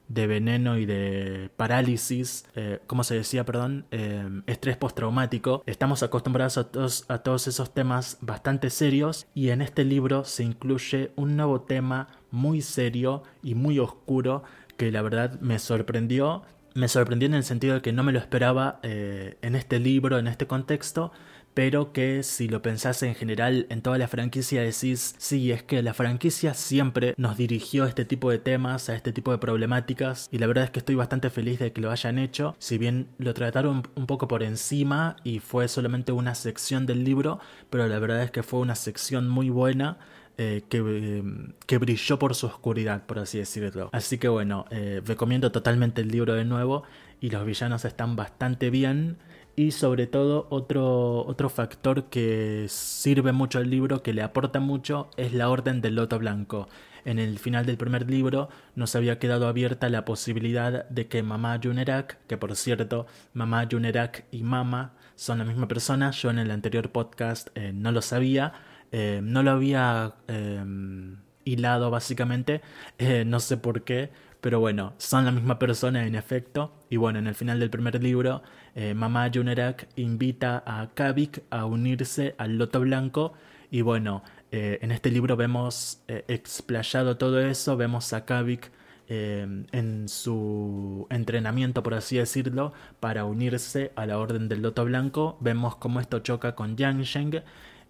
de, 0.08 0.28
veneno 0.28 0.78
y 0.78 0.86
de 0.86 1.50
parálisis, 1.56 2.46
eh, 2.56 2.80
¿cómo 2.86 3.04
se 3.04 3.16
decía, 3.16 3.46
perdón? 3.46 3.86
Em, 3.92 4.44
estrés 4.46 4.78
postraumático. 4.78 5.64
Estamos 5.66 6.04
acostumbrados 6.04 6.58
a 6.58 6.68
a 7.14 7.18
todos 7.20 7.48
esos 7.48 7.74
temas 7.74 8.18
bastante 8.22 8.70
serios 8.70 9.28
y 9.34 9.50
en 9.50 9.62
este 9.62 9.84
libro 9.84 10.24
se 10.24 10.44
incluye 10.44 11.12
un 11.16 11.36
nuevo 11.36 11.62
tema 11.62 12.10
muy 12.32 12.62
serio 12.62 13.24
y 13.42 13.56
muy 13.56 13.80
oscuro 13.80 14.44
que 14.78 14.92
la 14.92 15.02
verdad 15.02 15.40
me 15.42 15.58
sorprendió. 15.60 16.44
Me 16.76 16.88
sorprendió 16.88 17.26
en 17.26 17.34
el 17.34 17.44
sentido 17.44 17.76
de 17.76 17.82
que 17.82 17.92
no 17.92 18.04
me 18.04 18.12
lo 18.12 18.20
esperaba 18.20 18.80
en 18.84 19.56
este 19.56 19.80
libro, 19.80 20.20
en 20.20 20.28
este 20.28 20.46
contexto, 20.46 21.12
pero 21.58 21.92
que 21.92 22.22
si 22.22 22.48
lo 22.48 22.62
pensás 22.62 23.02
en 23.02 23.16
general 23.16 23.66
en 23.72 23.82
toda 23.82 23.98
la 23.98 24.08
franquicia 24.08 24.62
decís, 24.62 25.16
sí, 25.18 25.52
es 25.52 25.64
que 25.64 25.82
la 25.82 25.96
franquicia 25.96 26.54
siempre 26.54 27.16
nos 27.18 27.36
dirigió 27.36 27.86
a 27.86 27.88
este 27.88 28.06
tipo 28.06 28.30
de 28.30 28.38
temas, 28.38 28.90
a 28.90 28.96
este 28.96 29.12
tipo 29.12 29.32
de 29.32 29.40
problemáticas, 29.40 30.30
y 30.32 30.38
la 30.38 30.46
verdad 30.46 30.66
es 30.66 30.70
que 30.70 30.78
estoy 30.78 30.94
bastante 30.94 31.32
feliz 31.32 31.58
de 31.58 31.74
que 31.74 31.82
lo 31.82 31.90
hayan 31.90 32.20
hecho, 32.20 32.56
si 32.60 32.78
bien 32.78 33.08
lo 33.18 33.34
trataron 33.34 33.82
un 33.96 34.06
poco 34.06 34.28
por 34.28 34.44
encima 34.44 35.16
y 35.24 35.40
fue 35.40 35.68
solamente 35.68 36.12
una 36.12 36.36
sección 36.36 36.86
del 36.86 37.04
libro, 37.04 37.40
pero 37.72 37.88
la 37.88 37.98
verdad 37.98 38.22
es 38.22 38.30
que 38.30 38.44
fue 38.44 38.60
una 38.60 38.76
sección 38.76 39.28
muy 39.28 39.50
buena. 39.50 39.98
Eh, 40.40 40.62
que, 40.70 41.24
que, 41.66 41.80
brilló 41.80 42.20
por 42.20 42.36
su 42.36 42.46
oscuridad, 42.46 43.08
por 43.08 43.18
así 43.18 43.40
decirlo. 43.40 43.90
Así 43.92 44.20
que 44.20 44.28
bueno, 44.28 44.66
eh, 44.70 45.02
recomiendo 45.04 45.52
totalmente 45.52 46.02
el 46.02 46.10
libro 46.10 46.36
de 46.36 46.46
nuevo 46.46 46.84
y 47.20 47.32
los 47.32 47.44
villanos 47.44 47.86
están 47.86 48.16
bastante 48.16 48.70
bien. 48.70 49.18
Y 49.60 49.72
sobre 49.72 50.06
todo 50.06 50.46
otro, 50.52 51.26
otro 51.26 51.50
factor 51.50 52.12
que 52.12 52.68
sirve 52.70 53.32
mucho 53.32 53.58
al 53.58 53.72
libro, 53.72 54.04
que 54.04 54.14
le 54.14 54.22
aporta 54.22 54.60
mucho, 54.60 55.10
es 55.18 55.34
la 55.34 55.50
Orden 55.50 55.82
del 55.82 55.96
Loto 55.96 56.20
Blanco. 56.20 56.70
En 57.06 57.18
el 57.18 57.40
final 57.40 57.66
del 57.66 57.76
primer 57.76 58.08
libro 58.08 58.50
nos 58.76 58.96
había 58.96 59.18
quedado 59.18 59.48
abierta 59.48 59.90
la 59.90 60.06
posibilidad 60.06 60.88
de 60.90 61.08
que 61.08 61.24
Mamá 61.24 61.60
Yunerak, 61.60 62.20
que 62.28 62.38
por 62.38 62.56
cierto, 62.56 63.08
Mamá 63.34 63.64
Yunerak 63.64 64.26
y 64.30 64.44
Mama 64.44 64.94
son 65.16 65.40
la 65.40 65.46
misma 65.46 65.68
persona, 65.68 66.12
yo 66.12 66.30
en 66.30 66.38
el 66.38 66.52
anterior 66.52 66.92
podcast 66.92 67.48
eh, 67.56 67.72
no 67.74 67.92
lo 67.92 68.04
sabía, 68.04 68.54
eh, 68.92 69.22
no 69.24 69.42
lo 69.42 69.50
había 69.50 70.14
em, 70.28 71.18
hilado 71.46 71.90
básicamente, 71.90 72.62
eh, 73.00 73.24
no 73.26 73.40
sé 73.40 73.58
por 73.58 73.84
qué, 73.84 74.12
pero 74.42 74.60
bueno, 74.60 74.94
son 74.98 75.26
la 75.26 75.32
misma 75.32 75.60
persona 75.60 76.06
en 76.06 76.16
efecto. 76.16 76.72
Y 76.90 76.98
bueno, 76.98 77.20
en 77.20 77.28
el 77.28 77.36
final 77.36 77.60
del 77.60 77.70
primer 77.70 78.02
libro, 78.02 78.44
eh, 78.76 78.94
Mamá 78.94 79.30
Junerak 79.34 79.88
invita 79.96 80.64
a 80.66 80.90
Kavik 80.94 81.44
a 81.50 81.66
unirse 81.66 82.36
al 82.38 82.58
Loto 82.58 82.80
Blanco. 82.80 83.34
Y 83.72 83.82
bueno, 83.82 84.24
eh, 84.52 84.80
en 84.82 84.92
este 84.92 85.12
libro 85.12 85.36
vemos 85.36 86.04
eh, 86.08 86.24
explayado 86.28 87.18
todo 87.18 87.42
eso, 87.42 87.78
vemos 87.78 88.14
a 88.14 88.26
Kavik 88.26 88.72
en 89.10 90.10
su 90.10 91.08
entrenamiento, 91.10 91.82
por 91.82 91.94
así 91.94 92.18
decirlo, 92.18 92.74
para 93.00 93.24
unirse 93.24 93.94
a 93.96 94.06
la 94.06 94.18
Orden 94.20 94.50
del 94.50 94.62
Loto 94.62 94.84
Blanco. 94.84 95.38
Vemos 95.40 95.78
cómo 95.78 96.02
esto 96.02 96.20
choca 96.20 96.56
con 96.56 96.76
Yang 96.76 97.04
Sheng. 97.04 97.44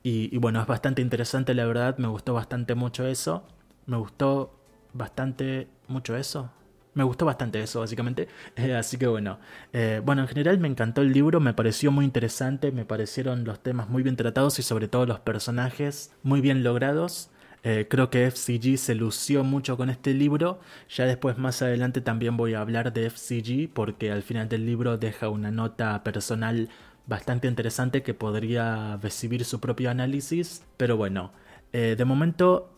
Y, 0.04 0.30
y 0.32 0.38
bueno, 0.38 0.62
es 0.62 0.68
bastante 0.68 1.01
interesante, 1.01 1.56
la 1.56 1.66
verdad, 1.66 1.98
me 1.98 2.08
gustó 2.08 2.36
bastante 2.36 2.75
mucho 2.75 3.08
eso. 3.08 3.48
Me 3.88 3.98
gustó 3.98 4.56
bastante 4.98 5.68
mucho 5.88 6.16
eso. 6.18 6.50
me 6.94 7.04
gustó 7.04 7.25
bastante 7.25 7.62
eso, 7.62 7.80
básicamente. 7.82 8.27
Eh, 8.56 8.74
así 8.75 8.98
que 8.98 9.08
bueno. 9.08 9.39
Eh, 9.74 10.01
bueno, 10.04 10.24
en 10.24 10.27
general 10.27 10.58
me 10.60 10.68
encantó 10.68 11.01
el 11.01 11.13
libro, 11.13 11.39
me 11.39 11.54
pareció 11.54 11.92
muy 11.92 12.06
interesante, 12.06 12.72
me 12.72 12.86
parecieron 12.86 13.44
los 13.46 13.62
temas 13.62 13.89
muy 13.89 14.04
bien 14.04 14.16
tratados 14.16 14.58
y 14.60 14.63
sobre 14.63 14.88
todo 14.88 15.06
los 15.06 15.20
personajes 15.20 16.12
muy 16.24 16.42
bien 16.42 16.63
logrados. 16.63 17.30
Eh, 17.63 17.88
creo 17.89 18.10
que 18.10 18.25
FCG 18.32 18.77
se 18.77 18.96
lució 18.96 19.44
mucho 19.44 19.77
con 19.77 19.89
este 19.89 20.13
libro. 20.13 20.60
Ya 20.89 21.06
después 21.06 21.38
más 21.38 21.62
adelante 21.62 22.01
también 22.01 22.38
voy 22.38 22.54
a 22.54 22.62
hablar 22.62 22.94
de 22.94 23.10
FCG 23.10 23.70
porque 23.74 24.12
al 24.12 24.24
final 24.24 24.50
del 24.50 24.66
libro 24.66 24.98
deja 24.98 25.30
una 25.30 25.51
nota 25.51 26.04
personal 26.04 26.70
bastante 27.08 27.48
interesante 27.48 28.04
que 28.04 28.13
podría 28.13 28.98
recibir 28.98 29.46
su 29.46 29.60
propio 29.60 29.89
análisis. 29.92 30.63
Pero 30.77 30.98
bueno, 30.98 31.32
de 31.72 32.06
momento 32.06 32.72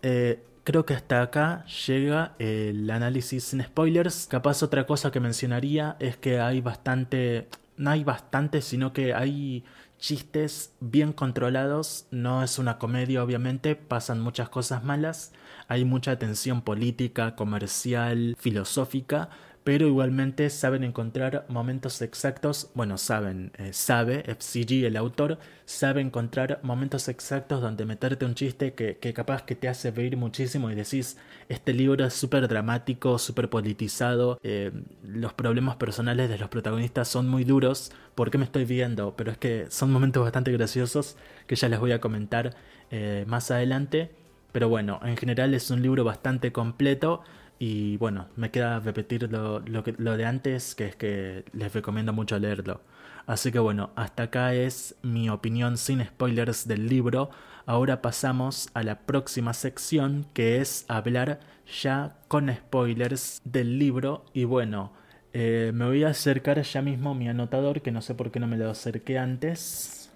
Creo 0.63 0.85
que 0.85 0.93
hasta 0.93 1.21
acá 1.21 1.65
llega 1.87 2.35
el 2.39 2.89
análisis 2.89 3.45
sin 3.45 3.63
spoilers. 3.63 4.27
Capaz 4.27 4.61
otra 4.63 4.85
cosa 4.85 5.11
que 5.11 5.19
mencionaría 5.19 5.95
es 5.99 6.17
que 6.17 6.39
hay 6.39 6.61
bastante... 6.61 7.47
No 7.77 7.91
hay 7.91 8.03
bastante, 8.03 8.61
sino 8.61 8.91
que 8.91 9.13
hay 9.13 9.63
chistes 9.97 10.73
bien 10.81 11.13
controlados. 11.13 12.07
No 12.11 12.43
es 12.43 12.59
una 12.59 12.77
comedia, 12.77 13.23
obviamente. 13.23 13.75
Pasan 13.75 14.19
muchas 14.19 14.49
cosas 14.49 14.83
malas. 14.83 15.31
Hay 15.69 15.85
mucha 15.85 16.19
tensión 16.19 16.61
política, 16.61 17.35
comercial, 17.35 18.35
filosófica 18.37 19.29
pero 19.63 19.87
igualmente 19.87 20.49
saben 20.49 20.83
encontrar 20.83 21.45
momentos 21.49 22.01
exactos, 22.01 22.71
bueno, 22.73 22.97
saben, 22.97 23.51
eh, 23.57 23.73
sabe, 23.73 24.23
FCG, 24.25 24.85
el 24.85 24.95
autor, 24.97 25.37
sabe 25.65 26.01
encontrar 26.01 26.59
momentos 26.63 27.07
exactos 27.07 27.61
donde 27.61 27.85
meterte 27.85 28.25
un 28.25 28.35
chiste 28.35 28.73
que, 28.73 28.97
capaz 29.13 29.43
que 29.43 29.55
te 29.55 29.67
hace 29.67 29.91
reír 29.91 30.17
muchísimo 30.17 30.71
y 30.71 30.75
decís, 30.75 31.17
este 31.49 31.73
libro 31.73 32.05
es 32.05 32.13
súper 32.13 32.47
dramático, 32.47 33.19
súper 33.19 33.49
politizado, 33.49 34.39
eh, 34.43 34.71
los 35.03 35.33
problemas 35.33 35.75
personales 35.75 36.29
de 36.29 36.37
los 36.37 36.49
protagonistas 36.49 37.07
son 37.07 37.27
muy 37.27 37.43
duros, 37.43 37.91
¿por 38.15 38.31
qué 38.31 38.37
me 38.37 38.45
estoy 38.45 38.65
viendo? 38.65 39.15
Pero 39.15 39.31
es 39.31 39.37
que 39.37 39.67
son 39.69 39.91
momentos 39.91 40.23
bastante 40.23 40.51
graciosos 40.51 41.17
que 41.47 41.55
ya 41.55 41.69
les 41.69 41.79
voy 41.79 41.91
a 41.91 42.01
comentar 42.01 42.55
eh, 42.91 43.25
más 43.27 43.51
adelante. 43.51 44.11
Pero 44.51 44.67
bueno, 44.67 44.99
en 45.03 45.15
general 45.15 45.53
es 45.53 45.69
un 45.69 45.81
libro 45.81 46.03
bastante 46.03 46.51
completo 46.51 47.21
y 47.59 47.97
bueno, 47.97 48.27
me 48.37 48.51
queda 48.51 48.79
repetir 48.79 49.29
lo, 49.29 49.59
lo, 49.59 50.17
de 50.17 50.25
antes, 50.25 50.75
que 50.75 50.85
es 50.85 50.95
que 50.95 51.43
les 51.51 51.73
recomiendo 51.73 52.13
mucho 52.13 52.39
leerlo. 52.39 52.81
Así 53.27 53.51
que 53.51 53.59
bueno, 53.59 53.91
hasta 53.97 54.23
acá 54.23 54.53
es 54.53 54.95
mi 55.03 55.29
opinión 55.29 55.77
sin 55.77 56.03
spoilers 56.03 56.69
del 56.69 56.87
libro. 56.87 57.29
Ahora 57.65 58.01
pasamos 58.01 58.69
a 58.73 58.81
la 58.81 58.99
próxima 58.99 59.53
sección, 59.53 60.25
que 60.33 60.61
es 60.61 60.85
hablar 60.87 61.41
ya 61.81 62.15
con 62.29 62.49
spoilers 62.49 63.41
del 63.43 63.77
libro. 63.77 64.23
Y 64.33 64.45
bueno, 64.45 64.93
eh, 65.33 65.71
me 65.73 65.85
voy 65.85 66.05
a 66.05 66.09
acercar 66.09 66.61
ya 66.61 66.81
mismo 66.81 67.13
mi 67.13 67.27
anotador, 67.27 67.81
que 67.81 67.91
no 67.91 68.01
sé 68.01 68.15
por 68.15 68.31
qué 68.31 68.39
no 68.39 68.47
me 68.47 68.57
lo 68.57 68.69
acerqué 68.69 69.19
antes. 69.19 70.09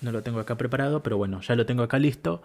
No 0.00 0.12
lo 0.12 0.22
tengo 0.22 0.38
acá 0.38 0.56
preparado, 0.56 1.02
pero 1.02 1.18
bueno, 1.18 1.40
ya 1.40 1.56
lo 1.56 1.66
tengo 1.66 1.82
acá 1.82 1.98
listo. 1.98 2.40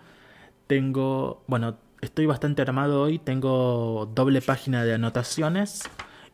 Tengo, 0.66 1.44
bueno, 1.46 1.78
estoy 2.03 2.25
bastante 2.25 2.62
armado 2.62 3.01
hoy. 3.01 3.17
Tengo 3.17 4.12
doble 4.13 4.41
página 4.41 4.83
de 4.83 4.93
anotaciones 4.93 5.83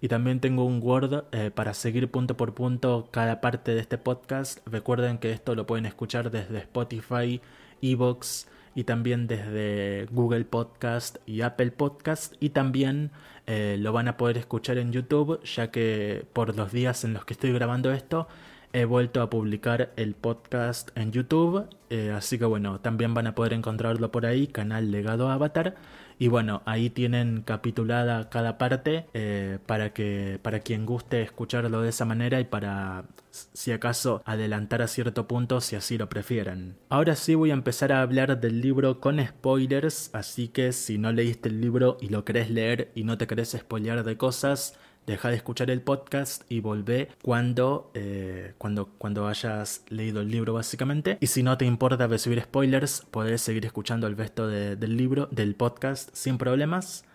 y 0.02 0.08
también 0.08 0.40
tengo 0.40 0.66
un 0.66 0.82
Word 0.82 1.26
eh, 1.32 1.52
para 1.54 1.74
seguir 1.74 2.10
punto 2.10 2.36
por 2.36 2.54
punto 2.54 3.08
cada 3.12 3.40
parte 3.40 3.76
de 3.76 3.82
este 3.82 3.98
podcast. 3.98 4.60
Recuerden 4.66 5.20
que 5.20 5.32
esto 5.32 5.56
lo 5.56 5.68
pueden 5.68 5.86
escuchar 5.86 6.32
desde 6.32 6.58
Spotify, 6.60 7.42
Evox 7.82 8.48
y 8.74 8.84
también 8.84 9.28
desde 9.28 10.08
Google 10.12 10.46
Podcast 10.46 11.18
y 11.26 11.42
Apple 11.42 11.72
Podcast 11.72 12.34
y 12.40 12.50
también 12.50 13.12
eh, 13.46 13.78
lo 13.80 13.94
van 13.94 14.08
a 14.08 14.18
poder 14.18 14.38
escuchar 14.38 14.78
en 14.78 14.92
YouTube 14.92 15.44
ya 15.44 15.70
que 15.72 16.26
por 16.34 16.56
los 16.56 16.72
días 16.72 17.04
en 17.04 17.14
los 17.14 17.26
que 17.26 17.34
estoy 17.34 17.52
grabando 17.52 17.92
esto 17.92 18.28
he 18.74 18.86
vuelto 18.86 19.22
a 19.22 19.30
publicar 19.30 19.92
el 19.96 20.14
podcast 20.16 20.90
en 20.96 21.12
YouTube, 21.12 21.68
eh, 21.90 22.12
así 22.16 22.38
que 22.38 22.46
bueno, 22.46 22.80
también 22.80 23.14
van 23.14 23.28
a 23.28 23.36
poder 23.36 23.54
encontrarlo 23.54 24.12
por 24.12 24.26
ahí, 24.26 24.48
canal 24.48 24.92
Legado 24.92 25.30
Avatar. 25.30 25.76
Y 26.22 26.28
bueno, 26.28 26.62
ahí 26.66 26.90
tienen 26.90 27.44
capitulada 27.44 28.30
cada 28.30 28.58
parte 28.58 29.06
eh, 29.14 29.58
para 29.66 29.94
que 29.94 30.38
para 30.42 30.60
quien 30.60 30.86
guste 30.86 31.22
escucharlo 31.22 31.82
de 31.82 31.90
esa 31.90 32.04
manera 32.04 32.42
y 32.42 32.44
para 32.44 33.06
si 33.32 33.72
acaso 33.72 34.22
adelantar 34.26 34.82
a 34.82 34.88
cierto 34.88 35.28
punto 35.30 35.62
si 35.62 35.78
así 35.78 35.98
lo 35.98 36.10
prefieren. 36.10 36.76
Ahora 36.90 37.16
sí 37.16 37.36
voy 37.36 37.52
a 37.52 37.54
empezar 37.54 37.94
a 37.94 38.02
hablar 38.02 38.42
del 38.42 38.60
libro 38.60 39.00
con 39.00 39.26
spoilers, 39.26 40.14
así 40.14 40.50
que 40.50 40.74
si 40.74 40.98
no 40.98 41.14
leíste 41.14 41.48
el 41.48 41.62
libro 41.62 41.98
y 42.02 42.10
lo 42.10 42.26
querés 42.26 42.50
leer 42.50 42.92
y 42.96 43.06
no 43.06 43.18
te 43.18 43.26
querés 43.26 43.56
spoilear 43.58 44.04
de 44.04 44.18
cosas, 44.18 44.78
deja 45.10 45.30
de 45.30 45.36
escuchar 45.36 45.72
el 45.72 45.82
podcast 45.82 46.44
y 46.50 46.60
volvé 46.60 47.10
cuando, 47.24 47.90
eh, 47.96 48.54
cuando, 48.60 48.90
cuando 48.98 49.28
hayas 49.28 49.84
leído 49.90 50.22
el 50.22 50.30
libro 50.30 50.54
básicamente. 50.54 51.18
Y 51.20 51.28
si 51.28 51.42
no 51.42 51.58
te 51.58 51.66
importa 51.66 52.06
recibir 52.06 52.40
spoilers, 52.42 53.06
podés 53.10 53.42
seguir 53.42 53.66
escuchando 53.66 54.06
el 54.06 54.16
resto 54.16 54.48
del 54.48 54.98
libro, 54.98 55.28
del 55.32 55.56
podcast 55.56 56.10
sin 56.14 56.38
problemas. 56.38 57.06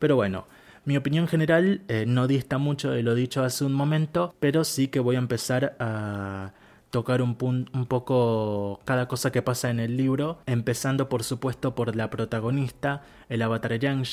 Pero 0.00 0.16
bueno, 0.16 0.48
mi 0.84 0.96
opinión 0.96 1.28
general 1.28 1.82
eh, 1.86 2.04
no 2.08 2.26
dista 2.26 2.58
mucho 2.58 2.90
de 2.90 3.04
lo 3.04 3.14
dicho 3.14 3.44
hace 3.44 3.64
un 3.64 3.72
momento, 3.72 4.34
pero 4.40 4.64
sí 4.64 4.88
que 4.88 4.98
voy 4.98 5.14
a 5.14 5.20
empezar 5.20 5.76
a 5.78 6.52
tocar 6.94 7.22
un, 7.22 7.36
un 7.72 7.86
poco 7.86 8.78
cada 8.84 9.08
cosa 9.08 9.32
que 9.32 9.42
pasa 9.42 9.68
en 9.68 9.80
el 9.80 9.96
libro, 9.96 10.38
empezando 10.46 11.08
por 11.08 11.24
supuesto 11.24 11.74
por 11.74 11.96
la 11.96 12.08
protagonista, 12.08 13.02
el 13.28 13.42
avatar 13.42 13.80
Yang 13.80 14.04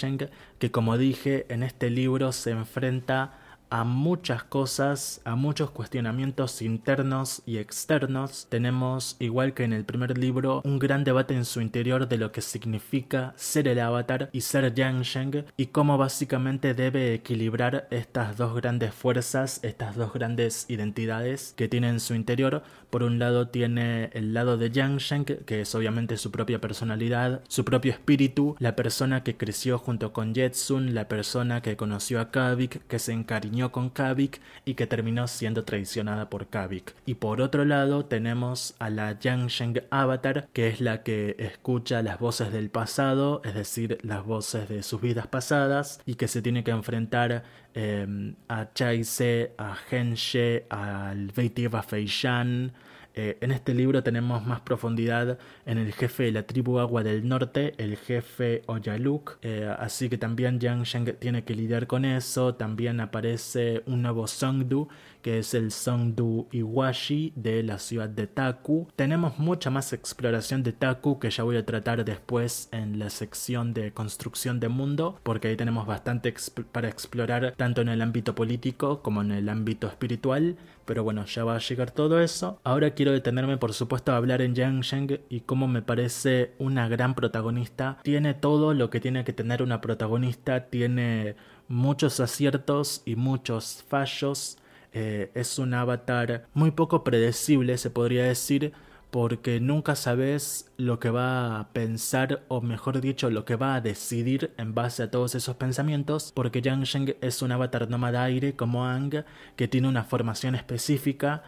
que 0.58 0.72
como 0.72 0.98
dije 0.98 1.46
en 1.50 1.62
este 1.62 1.92
libro 1.92 2.32
se 2.32 2.50
enfrenta 2.50 3.34
a 3.72 3.86
muchas 3.86 4.44
cosas, 4.44 5.22
a 5.24 5.36
muchos 5.36 5.72
cuestionamientos 5.72 6.62
internos 6.62 7.42
y 7.46 7.58
externos. 7.58 8.46
Tenemos, 8.50 9.16
igual 9.20 9.54
que 9.54 9.64
en 9.64 9.72
el 9.72 9.86
primer 9.86 10.18
libro, 10.18 10.62
un 10.66 10.78
gran 10.78 11.06
debate 11.06 11.36
en 11.36 11.46
su 11.46 11.62
interior 11.62 12.10
de 12.10 12.18
lo 12.18 12.34
que 12.34 12.42
significa 12.42 13.34
ser 13.38 13.70
el 13.70 13.80
avatar 13.80 14.30
y 14.34 14.42
ser 14.42 14.74
Yang 14.76 15.02
Sheng 15.04 15.46
y 15.56 15.68
cómo 15.68 15.98
básicamente 15.98 16.74
debe 16.74 17.14
equilibrar 17.14 17.88
estas 17.92 18.36
dos 18.36 18.54
grandes 18.56 18.94
fuerzas, 18.94 19.62
estas 19.64 19.96
dos 19.96 20.12
grandes 20.14 20.66
identidades 20.70 21.54
que 21.56 21.70
tiene 21.70 21.88
en 21.88 22.02
su 22.02 22.14
interior. 22.14 22.64
Por 22.90 23.04
un 23.04 23.20
lado 23.20 23.48
tiene 23.48 24.10
el 24.12 24.34
lado 24.34 24.58
de 24.58 24.70
Yang 24.70 24.98
Sheng, 24.98 25.26
que 25.46 25.62
es 25.62 25.74
obviamente 25.76 26.18
su 26.18 26.30
propia 26.30 26.60
personalidad, 26.60 27.42
su 27.48 27.64
propio 27.64 27.94
espíritu, 27.94 28.58
la 28.60 28.76
persona 28.76 29.24
que 29.24 29.38
creció 29.38 29.78
junto 29.78 30.12
con 30.12 30.36
Jetsun, 30.36 30.94
la 30.94 31.08
persona 31.08 31.62
que 31.62 31.78
conoció 31.78 32.20
a 32.20 32.32
Kavik, 32.32 32.86
que 32.88 33.00
se 33.00 33.14
encariñó 33.14 33.61
con 33.70 33.90
Kavik 33.90 34.42
y 34.66 34.76
que 34.76 34.88
terminó 34.88 35.28
siendo 35.28 35.64
traicionada 35.64 36.30
por 36.30 36.48
Kavik. 36.48 36.96
Y 37.06 37.16
por 37.16 37.42
otro 37.42 37.66
lado 37.66 38.06
tenemos 38.06 38.76
a 38.80 38.90
la 38.90 39.20
Yang 39.20 39.48
Sheng 39.48 39.84
Avatar, 39.90 40.48
que 40.54 40.68
es 40.70 40.82
la 40.82 41.04
que 41.04 41.36
escucha 41.38 42.02
las 42.02 42.20
voces 42.20 42.52
del 42.52 42.70
pasado, 42.70 43.42
es 43.44 43.54
decir, 43.54 43.98
las 44.04 44.26
voces 44.26 44.70
de 44.70 44.84
sus 44.84 45.02
vidas 45.02 45.28
pasadas, 45.28 46.02
y 46.06 46.16
que 46.16 46.28
se 46.28 46.42
tiene 46.42 46.64
que 46.64 46.72
enfrentar 46.72 47.44
eh, 47.74 48.34
a 48.48 48.74
Chaise, 48.74 49.54
a 49.58 49.76
Henshe, 49.90 50.66
al 50.70 51.32
Veitiva 51.36 51.84
Feishan, 51.84 52.74
eh, 53.14 53.38
en 53.42 53.52
este 53.52 53.74
libro 53.74 54.04
tenemos 54.04 54.46
más 54.46 54.62
profundidad 54.62 55.38
en 55.66 55.78
el 55.78 55.94
jefe 55.94 56.24
de 56.24 56.32
la 56.32 56.44
tribu 56.44 56.80
Agua 56.80 57.04
del 57.04 57.28
Norte, 57.28 57.74
el 57.78 57.98
jefe 57.98 58.62
Oyaluk, 58.68 59.38
eh, 59.42 59.74
así 59.78 60.10
que 60.10 60.18
también 60.18 60.60
Yang 60.60 60.84
Sheng 60.84 61.16
tiene 61.20 61.44
que 61.44 61.54
lidiar 61.54 61.88
con 61.88 62.06
eso. 62.06 62.56
También 62.56 63.00
aparece 63.00 63.84
un 63.86 64.02
nuevo 64.02 64.28
Songdu, 64.28 64.88
que 65.22 65.40
es 65.40 65.54
el 65.54 65.72
Songdu 65.72 66.48
Iwashi 66.52 67.34
de 67.36 67.64
la 67.64 67.80
ciudad 67.80 68.10
de 68.10 68.28
Taku. 68.28 68.88
Tenemos 68.96 69.40
mucha 69.40 69.70
más 69.70 69.94
exploración 69.94 70.64
de 70.64 70.74
Taku 70.74 71.20
que 71.20 71.30
ya 71.30 71.44
voy 71.44 71.58
a 71.58 71.66
tratar 71.66 72.04
después 72.04 72.70
en 72.72 73.00
la 73.00 73.10
sección 73.10 73.74
de 73.74 73.94
construcción 73.94 74.60
de 74.60 74.70
mundo, 74.70 75.20
porque 75.24 75.50
ahí 75.50 75.56
tenemos 75.56 75.86
bastante 75.86 76.34
para 76.72 76.90
explorar 76.90 77.54
tanto 77.58 77.82
en 77.82 77.90
el 77.90 78.02
ámbito 78.02 78.36
político 78.36 79.02
como 79.02 79.22
en 79.22 79.32
el 79.32 79.50
ámbito 79.50 79.88
espiritual. 79.88 80.58
Pero 80.86 81.04
bueno, 81.04 81.26
ya 81.26 81.44
va 81.44 81.56
a 81.56 81.60
llegar 81.60 81.92
todo 81.92 82.20
eso. 82.20 82.60
Ahora 82.64 82.92
quiero 82.92 83.12
detenerme, 83.12 83.58
por 83.58 83.74
supuesto, 83.74 84.12
a 84.12 84.18
hablar 84.18 84.42
en 84.42 84.56
Yang 84.56 84.82
Sheng 84.82 85.20
y 85.30 85.42
cómo 85.42 85.68
me 85.68 85.82
parece 85.82 86.54
una 86.58 86.88
gran 86.88 87.16
protagonista. 87.16 88.00
Tiene 88.04 88.34
todo 88.34 88.74
lo 88.74 88.90
que 88.90 89.00
tiene 89.00 89.24
que 89.24 89.34
tener 89.34 89.62
una 89.64 89.80
protagonista, 89.80 90.70
tiene 90.70 91.36
muchos 91.68 92.20
aciertos 92.20 93.02
y 93.06 93.16
muchos 93.16 93.86
fallos. 93.88 94.58
Eh, 94.94 95.32
es 95.36 95.58
un 95.60 95.74
avatar 95.74 96.48
muy 96.54 96.72
poco 96.72 97.04
predecible, 97.04 97.78
se 97.78 97.90
podría 97.90 98.26
decir, 98.26 98.74
porque 99.12 99.60
nunca 99.60 99.96
sabes 99.96 100.72
lo 100.78 101.00
que 101.00 101.10
va 101.10 101.60
a 101.60 101.70
pensar 101.74 102.44
o 102.48 102.62
mejor 102.62 103.02
dicho 103.02 103.30
lo 103.30 103.46
que 103.46 103.58
va 103.58 103.76
a 103.76 103.82
decidir 103.82 104.52
en 104.58 104.74
base 104.74 105.04
a 105.04 105.12
todos 105.12 105.36
esos 105.36 105.58
pensamientos 105.58 106.32
porque 106.34 106.62
Yang 106.62 106.84
Sheng 106.84 107.16
es 107.20 107.42
un 107.42 107.52
avatar 107.52 107.90
nómada 107.90 108.24
aire 108.24 108.56
como 108.56 108.86
Ang 108.86 109.26
que 109.58 109.68
tiene 109.68 109.90
una 109.90 110.06
formación 110.06 110.56
específica 110.56 111.44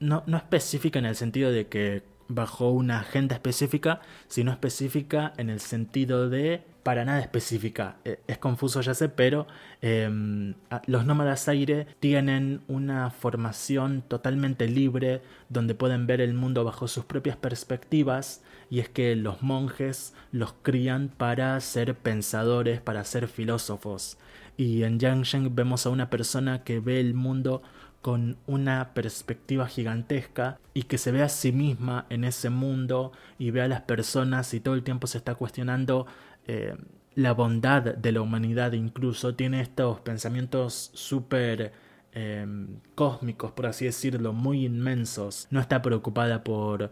no, 0.00 0.24
no 0.26 0.36
específica 0.36 0.98
en 0.98 1.06
el 1.06 1.14
sentido 1.14 1.52
de 1.52 1.68
que 1.68 2.02
bajo 2.28 2.70
una 2.70 3.00
agenda 3.00 3.34
específica, 3.34 4.00
sino 4.28 4.52
específica 4.52 5.32
en 5.36 5.50
el 5.50 5.60
sentido 5.60 6.28
de 6.28 6.62
para 6.82 7.04
nada 7.04 7.20
específica. 7.20 7.96
Eh, 8.04 8.20
es 8.26 8.38
confuso, 8.38 8.80
ya 8.80 8.94
sé, 8.94 9.08
pero 9.10 9.46
em, 9.82 10.54
los 10.86 11.04
nómadas 11.04 11.48
aire 11.48 11.86
tienen 12.00 12.62
una 12.66 13.10
formación 13.10 14.02
totalmente 14.08 14.68
libre 14.68 15.20
donde 15.48 15.74
pueden 15.74 16.06
ver 16.06 16.20
el 16.20 16.32
mundo 16.32 16.64
bajo 16.64 16.88
sus 16.88 17.04
propias 17.04 17.36
perspectivas 17.36 18.42
y 18.70 18.80
es 18.80 18.88
que 18.88 19.16
los 19.16 19.42
monjes 19.42 20.14
los 20.32 20.54
crían 20.62 21.08
para 21.08 21.60
ser 21.60 21.94
pensadores, 21.94 22.80
para 22.80 23.04
ser 23.04 23.28
filósofos. 23.28 24.18
Y 24.56 24.82
en 24.82 24.98
Yangshen 24.98 25.54
vemos 25.54 25.86
a 25.86 25.90
una 25.90 26.10
persona 26.10 26.64
que 26.64 26.80
ve 26.80 27.00
el 27.00 27.14
mundo 27.14 27.62
con 28.02 28.36
una 28.46 28.94
perspectiva 28.94 29.66
gigantesca 29.66 30.58
y 30.72 30.84
que 30.84 30.98
se 30.98 31.12
ve 31.12 31.22
a 31.22 31.28
sí 31.28 31.52
misma 31.52 32.06
en 32.10 32.24
ese 32.24 32.50
mundo 32.50 33.12
y 33.38 33.50
ve 33.50 33.62
a 33.62 33.68
las 33.68 33.82
personas 33.82 34.54
y 34.54 34.60
todo 34.60 34.74
el 34.74 34.84
tiempo 34.84 35.06
se 35.06 35.18
está 35.18 35.34
cuestionando 35.34 36.06
eh, 36.46 36.76
la 37.14 37.32
bondad 37.32 37.82
de 37.82 38.12
la 38.12 38.20
humanidad 38.20 38.72
incluso. 38.72 39.34
Tiene 39.34 39.60
estos 39.60 40.00
pensamientos 40.00 40.90
súper 40.94 41.72
em, 42.12 42.78
cósmicos 42.94 43.52
por 43.52 43.66
así 43.66 43.84
decirlo 43.86 44.32
muy 44.32 44.64
inmensos. 44.64 45.48
No 45.50 45.60
está 45.60 45.82
preocupada 45.82 46.44
por 46.44 46.90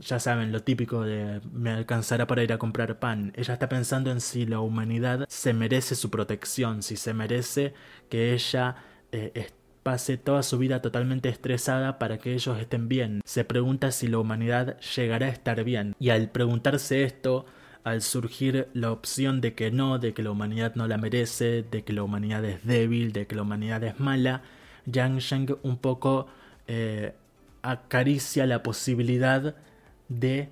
ya 0.00 0.18
saben 0.18 0.52
lo 0.52 0.62
típico 0.62 1.02
de 1.04 1.40
me 1.52 1.70
alcanzará 1.70 2.26
para 2.26 2.42
ir 2.42 2.52
a 2.52 2.58
comprar 2.58 2.98
pan. 2.98 3.32
Ella 3.36 3.54
está 3.54 3.68
pensando 3.68 4.10
en 4.10 4.20
si 4.20 4.46
la 4.46 4.60
humanidad 4.60 5.24
se 5.28 5.54
merece 5.54 5.94
su 5.94 6.10
protección 6.10 6.82
si 6.82 6.96
se 6.96 7.14
merece 7.14 7.72
que 8.08 8.34
ella 8.34 8.76
eh, 9.12 9.32
pase 9.82 10.16
toda 10.16 10.42
su 10.42 10.58
vida 10.58 10.82
totalmente 10.82 11.28
estresada 11.28 11.98
para 11.98 12.18
que 12.18 12.34
ellos 12.34 12.58
estén 12.58 12.88
bien. 12.88 13.20
Se 13.24 13.44
pregunta 13.44 13.90
si 13.92 14.08
la 14.08 14.18
humanidad 14.18 14.78
llegará 14.80 15.26
a 15.26 15.30
estar 15.30 15.64
bien. 15.64 15.94
Y 15.98 16.10
al 16.10 16.28
preguntarse 16.28 17.04
esto, 17.04 17.46
al 17.84 18.02
surgir 18.02 18.68
la 18.74 18.92
opción 18.92 19.40
de 19.40 19.54
que 19.54 19.70
no, 19.70 19.98
de 19.98 20.12
que 20.12 20.22
la 20.22 20.30
humanidad 20.30 20.74
no 20.74 20.86
la 20.86 20.98
merece, 20.98 21.62
de 21.62 21.82
que 21.82 21.92
la 21.92 22.02
humanidad 22.02 22.44
es 22.44 22.64
débil, 22.64 23.12
de 23.12 23.26
que 23.26 23.34
la 23.34 23.42
humanidad 23.42 23.82
es 23.84 23.98
mala, 23.98 24.42
Yang 24.86 25.18
Sheng 25.18 25.56
un 25.62 25.78
poco 25.78 26.26
eh, 26.66 27.14
acaricia 27.62 28.46
la 28.46 28.62
posibilidad 28.62 29.54
de 30.08 30.50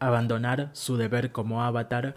abandonar 0.00 0.70
su 0.74 0.96
deber 0.96 1.32
como 1.32 1.62
avatar, 1.62 2.14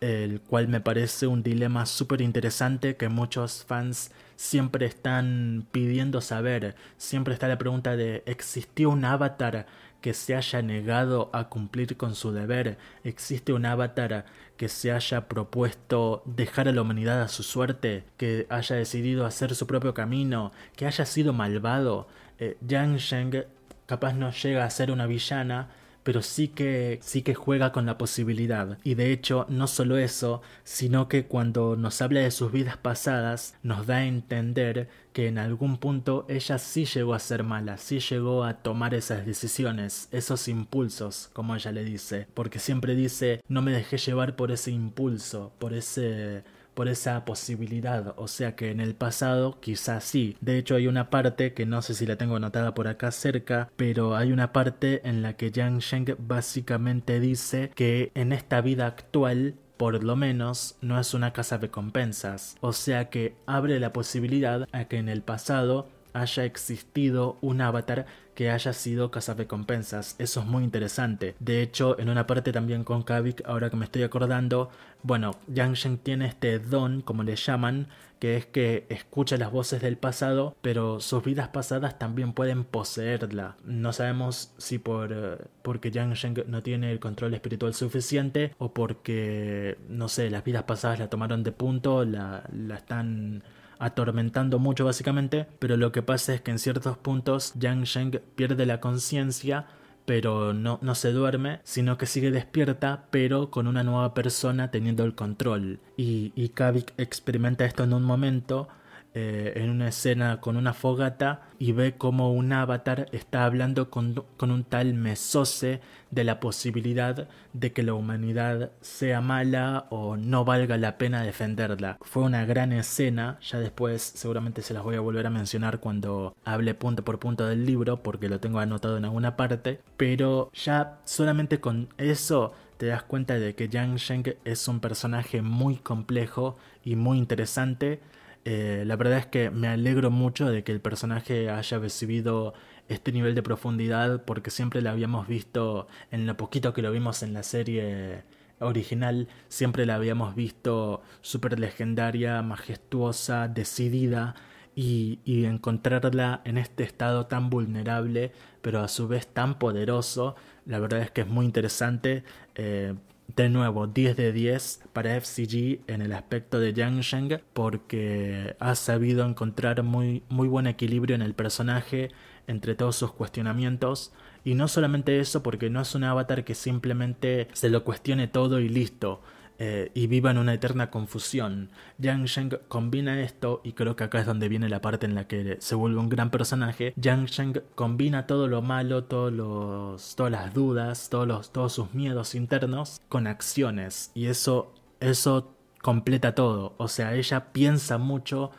el 0.00 0.40
cual 0.40 0.68
me 0.68 0.80
parece 0.80 1.26
un 1.26 1.42
dilema 1.42 1.86
súper 1.86 2.20
interesante 2.20 2.96
que 2.96 3.08
muchos 3.08 3.64
fans 3.64 4.10
siempre 4.42 4.86
están 4.86 5.68
pidiendo 5.70 6.20
saber. 6.20 6.74
Siempre 6.96 7.32
está 7.32 7.46
la 7.46 7.58
pregunta 7.58 7.96
de 7.96 8.24
¿existió 8.26 8.90
un 8.90 9.04
avatar 9.04 9.66
que 10.00 10.14
se 10.14 10.34
haya 10.34 10.60
negado 10.62 11.30
a 11.32 11.48
cumplir 11.48 11.96
con 11.96 12.16
su 12.16 12.32
deber? 12.32 12.76
¿Existe 13.04 13.52
un 13.52 13.64
avatar 13.64 14.26
que 14.56 14.68
se 14.68 14.90
haya 14.90 15.28
propuesto 15.28 16.24
dejar 16.26 16.66
a 16.66 16.72
la 16.72 16.82
humanidad 16.82 17.22
a 17.22 17.28
su 17.28 17.44
suerte? 17.44 18.04
¿Que 18.16 18.48
haya 18.50 18.74
decidido 18.74 19.26
hacer 19.26 19.54
su 19.54 19.68
propio 19.68 19.94
camino? 19.94 20.50
¿Que 20.74 20.86
haya 20.86 21.06
sido 21.06 21.32
malvado? 21.32 22.08
Eh, 22.40 22.58
Yang 22.66 22.96
Sheng 22.96 23.44
capaz 23.86 24.12
no 24.14 24.32
llega 24.32 24.64
a 24.64 24.70
ser 24.70 24.90
una 24.90 25.06
villana, 25.06 25.68
pero 26.02 26.22
sí 26.22 26.48
que, 26.48 26.98
sí 27.02 27.22
que 27.22 27.34
juega 27.34 27.72
con 27.72 27.86
la 27.86 27.98
posibilidad. 27.98 28.78
Y 28.84 28.94
de 28.94 29.12
hecho, 29.12 29.46
no 29.48 29.66
solo 29.66 29.98
eso, 29.98 30.42
sino 30.64 31.08
que 31.08 31.26
cuando 31.26 31.76
nos 31.76 32.02
habla 32.02 32.20
de 32.20 32.30
sus 32.30 32.52
vidas 32.52 32.76
pasadas, 32.76 33.54
nos 33.62 33.86
da 33.86 33.96
a 33.98 34.06
entender 34.06 34.88
que 35.12 35.28
en 35.28 35.38
algún 35.38 35.76
punto 35.76 36.24
ella 36.28 36.58
sí 36.58 36.84
llegó 36.86 37.14
a 37.14 37.18
ser 37.18 37.44
mala, 37.44 37.76
sí 37.76 38.00
llegó 38.00 38.44
a 38.44 38.62
tomar 38.62 38.94
esas 38.94 39.26
decisiones, 39.26 40.08
esos 40.10 40.48
impulsos, 40.48 41.30
como 41.32 41.54
ella 41.54 41.72
le 41.72 41.84
dice, 41.84 42.26
porque 42.34 42.58
siempre 42.58 42.94
dice, 42.94 43.42
no 43.48 43.62
me 43.62 43.72
dejé 43.72 43.98
llevar 43.98 44.36
por 44.36 44.50
ese 44.52 44.70
impulso, 44.70 45.52
por 45.58 45.74
ese 45.74 46.44
por 46.74 46.88
esa 46.88 47.24
posibilidad, 47.24 48.14
o 48.16 48.28
sea 48.28 48.56
que 48.56 48.70
en 48.70 48.80
el 48.80 48.94
pasado 48.94 49.58
quizás 49.60 50.04
sí. 50.04 50.36
De 50.40 50.58
hecho 50.58 50.74
hay 50.74 50.86
una 50.86 51.10
parte 51.10 51.54
que 51.54 51.66
no 51.66 51.82
sé 51.82 51.94
si 51.94 52.06
la 52.06 52.16
tengo 52.16 52.36
anotada 52.36 52.74
por 52.74 52.88
acá 52.88 53.10
cerca, 53.10 53.70
pero 53.76 54.16
hay 54.16 54.32
una 54.32 54.52
parte 54.52 55.06
en 55.08 55.22
la 55.22 55.36
que 55.36 55.50
Yang 55.50 55.78
Sheng 55.78 56.16
básicamente 56.18 57.20
dice 57.20 57.70
que 57.74 58.10
en 58.14 58.32
esta 58.32 58.60
vida 58.60 58.86
actual 58.86 59.54
por 59.76 60.04
lo 60.04 60.14
menos 60.14 60.76
no 60.80 61.00
es 61.00 61.12
una 61.12 61.32
casa 61.32 61.58
de 61.58 61.70
compensas, 61.70 62.56
o 62.60 62.72
sea 62.72 63.10
que 63.10 63.34
abre 63.46 63.80
la 63.80 63.92
posibilidad 63.92 64.68
a 64.70 64.84
que 64.84 64.98
en 64.98 65.08
el 65.08 65.22
pasado 65.22 65.88
haya 66.12 66.44
existido 66.44 67.36
un 67.40 67.60
avatar 67.60 68.06
que 68.34 68.50
haya 68.50 68.72
sido 68.72 69.10
cazarecompensas. 69.10 70.16
Eso 70.18 70.40
es 70.40 70.46
muy 70.46 70.64
interesante. 70.64 71.34
De 71.40 71.62
hecho, 71.62 71.98
en 71.98 72.08
una 72.08 72.26
parte 72.26 72.52
también 72.52 72.84
con 72.84 73.02
Kavik, 73.02 73.42
ahora 73.46 73.70
que 73.70 73.76
me 73.76 73.84
estoy 73.84 74.02
acordando, 74.02 74.70
bueno, 75.02 75.32
Yang 75.48 75.74
Shen 75.74 75.98
tiene 75.98 76.26
este 76.26 76.58
don, 76.58 77.02
como 77.02 77.22
le 77.22 77.36
llaman, 77.36 77.88
que 78.18 78.36
es 78.36 78.46
que 78.46 78.86
escucha 78.88 79.36
las 79.36 79.50
voces 79.50 79.82
del 79.82 79.96
pasado, 79.96 80.54
pero 80.62 81.00
sus 81.00 81.24
vidas 81.24 81.48
pasadas 81.48 81.98
también 81.98 82.32
pueden 82.32 82.62
poseerla. 82.62 83.56
No 83.64 83.92
sabemos 83.92 84.54
si 84.58 84.78
por 84.78 85.12
eh, 85.12 85.38
porque 85.62 85.90
Yang 85.90 86.14
Shen 86.14 86.44
no 86.46 86.62
tiene 86.62 86.92
el 86.92 87.00
control 87.00 87.34
espiritual 87.34 87.74
suficiente 87.74 88.54
o 88.58 88.72
porque, 88.72 89.76
no 89.88 90.08
sé, 90.08 90.30
las 90.30 90.44
vidas 90.44 90.62
pasadas 90.62 91.00
la 91.00 91.10
tomaron 91.10 91.42
de 91.42 91.50
punto, 91.50 92.04
la, 92.04 92.44
la 92.52 92.76
están 92.76 93.42
atormentando 93.82 94.58
mucho 94.58 94.84
básicamente, 94.84 95.46
pero 95.58 95.76
lo 95.76 95.92
que 95.92 96.02
pasa 96.02 96.34
es 96.34 96.40
que 96.40 96.50
en 96.50 96.58
ciertos 96.58 96.96
puntos 96.96 97.52
Yang 97.58 97.84
Sheng 97.84 98.20
pierde 98.34 98.66
la 98.66 98.80
conciencia 98.80 99.66
pero 100.04 100.52
no, 100.52 100.78
no 100.82 100.94
se 100.94 101.12
duerme, 101.12 101.60
sino 101.62 101.96
que 101.96 102.06
sigue 102.06 102.30
despierta, 102.30 103.06
pero 103.10 103.50
con 103.50 103.66
una 103.68 103.84
nueva 103.84 104.14
persona 104.14 104.70
teniendo 104.70 105.04
el 105.04 105.14
control. 105.14 105.78
Y, 105.96 106.32
y 106.34 106.48
Kavik 106.50 106.92
experimenta 106.96 107.64
esto 107.64 107.84
en 107.84 107.92
un 107.92 108.02
momento 108.02 108.68
eh, 109.14 109.52
en 109.56 109.68
una 109.68 109.88
escena 109.88 110.40
con 110.40 110.56
una 110.56 110.72
fogata 110.72 111.42
y 111.58 111.72
ve 111.72 111.98
como 111.98 112.32
un 112.32 112.50
avatar 112.50 113.08
está 113.12 113.44
hablando 113.44 113.90
con, 113.90 114.24
un 114.40 114.64
tal 114.64 114.94
Mesose 114.94 115.82
de 116.10 116.24
la 116.24 116.40
posibilidad 116.40 117.28
de 117.52 117.72
que 117.74 117.82
la 117.82 117.92
humanidad 117.92 118.70
sea 118.80 119.20
mala 119.20 119.86
o 119.90 120.16
no 120.16 120.46
valga 120.46 120.78
la 120.78 120.96
pena 120.96 121.22
defenderla. 121.22 121.98
Fue 122.00 122.22
una 122.22 122.46
gran 122.46 122.72
escena, 122.72 123.38
ya 123.42 123.58
después 123.58 124.00
seguramente 124.00 124.62
se 124.62 124.72
las 124.72 124.82
voy 124.82 124.96
a 124.96 125.00
volver 125.00 125.26
a 125.26 125.30
mencionar 125.30 125.78
cuando 125.78 126.34
hable 126.46 126.74
punto 126.74 127.04
por 127.04 127.18
punto 127.18 127.46
del 127.46 127.66
libro 127.66 128.02
porque 128.02 128.30
lo 128.30 128.40
tengo 128.40 128.60
anotado 128.60 128.96
en 128.96 129.04
alguna 129.04 129.36
parte, 129.36 129.80
pero 129.98 130.50
ya 130.54 131.00
solamente 131.04 131.60
con 131.60 131.90
eso 131.98 132.54
te 132.78 132.86
das 132.86 133.02
cuenta 133.02 133.38
de 133.38 133.54
que 133.54 133.68
Yang 133.68 133.96
Sheng 133.96 134.36
es 134.44 134.66
un 134.68 134.80
personaje 134.80 135.42
muy 135.42 135.76
complejo 135.76 136.56
y 136.82 136.96
muy 136.96 137.18
interesante 137.18 138.00
eh, 138.44 138.84
la 138.86 138.96
verdad 138.96 139.18
es 139.18 139.26
que 139.26 139.50
me 139.50 139.68
alegro 139.68 140.10
mucho 140.10 140.50
de 140.50 140.64
que 140.64 140.72
el 140.72 140.80
personaje 140.80 141.50
haya 141.50 141.78
recibido 141.78 142.54
este 142.88 143.12
nivel 143.12 143.34
de 143.34 143.42
profundidad 143.42 144.24
porque 144.24 144.50
siempre 144.50 144.82
lo 144.82 144.90
habíamos 144.90 145.28
visto 145.28 145.86
en 146.10 146.26
lo 146.26 146.36
poquito 146.36 146.72
que 146.72 146.82
lo 146.82 146.90
vimos 146.90 147.22
en 147.22 147.32
la 147.32 147.42
serie 147.42 148.24
original, 148.58 149.28
siempre 149.48 149.86
la 149.86 149.96
habíamos 149.96 150.34
visto 150.34 151.02
súper 151.20 151.58
legendaria, 151.58 152.42
majestuosa, 152.42 153.48
decidida 153.48 154.34
y, 154.74 155.20
encontrarla 155.26 156.40
en 156.44 156.58
este 156.58 156.84
estado 156.84 157.26
tan 157.26 157.50
vulnerable 157.50 158.32
pero 158.62 158.80
a 158.80 158.88
su 158.88 159.08
vez 159.08 159.26
tan 159.26 159.58
poderoso, 159.58 160.36
la 160.66 160.78
verdad 160.78 161.02
es 161.02 161.10
que 161.10 161.22
es 161.22 161.26
muy 161.26 161.44
interesante. 161.44 162.22
Eh, 162.54 162.94
de 163.36 163.48
nuevo, 163.48 163.86
10 163.86 164.16
de 164.16 164.32
10 164.32 164.82
para 164.92 165.16
FCG 165.20 165.80
en 165.86 166.02
el 166.02 166.12
aspecto 166.12 166.60
de 166.60 166.72
Yang 166.72 167.40
porque 167.52 168.56
ha 168.58 168.74
sabido 168.74 169.24
encontrar 169.26 169.82
muy, 169.82 170.22
muy 170.28 170.48
buen 170.48 170.66
equilibrio 170.66 171.14
en 171.14 171.22
el 171.22 171.34
personaje 171.34 172.10
entre 172.46 172.74
todos 172.74 172.96
sus 172.96 173.12
cuestionamientos. 173.12 174.12
Y 174.44 174.54
no 174.54 174.68
solamente 174.68 175.20
eso 175.20 175.42
porque 175.42 175.70
no 175.70 175.80
es 175.80 175.94
un 175.94 176.04
avatar 176.04 176.44
que 176.44 176.54
simplemente 176.54 177.48
se 177.52 177.70
lo 177.70 177.84
cuestione 177.84 178.26
todo 178.26 178.60
y 178.60 178.68
listo 178.68 179.22
eh, 179.58 179.90
y 179.94 180.06
viva 180.06 180.30
en 180.30 180.38
una 180.38 180.54
eterna 180.54 180.90
confusión. 180.90 181.70
Yang 181.98 182.24
Sheng 182.24 182.58
combina 182.68 183.20
esto, 183.20 183.60
y 183.64 183.72
creo 183.72 183.96
que 183.96 184.04
acá 184.04 184.20
es 184.20 184.26
donde 184.26 184.48
viene 184.48 184.68
la 184.68 184.80
parte 184.80 185.06
en 185.06 185.14
la 185.14 185.26
que 185.26 185.56
se 185.60 185.74
vuelve 185.74 186.00
un 186.00 186.08
gran 186.08 186.30
personaje. 186.30 186.94
Yang 186.96 187.26
Sheng 187.26 187.62
combina 187.74 188.26
todo 188.26 188.48
lo 188.48 188.62
malo, 188.62 189.04
todos 189.04 189.32
los, 189.32 190.16
todas 190.16 190.32
las 190.32 190.54
dudas, 190.54 191.08
todos, 191.10 191.52
todos 191.52 191.72
sus 191.72 191.94
miedos 191.94 192.34
internos 192.34 193.00
con 193.08 193.26
acciones, 193.26 194.10
y 194.14 194.26
eso, 194.26 194.72
eso 195.00 195.54
completa 195.82 196.34
todo. 196.34 196.74
O 196.78 196.88
sea, 196.88 197.14
ella 197.14 197.52
piensa 197.52 197.98
mucho 197.98 198.52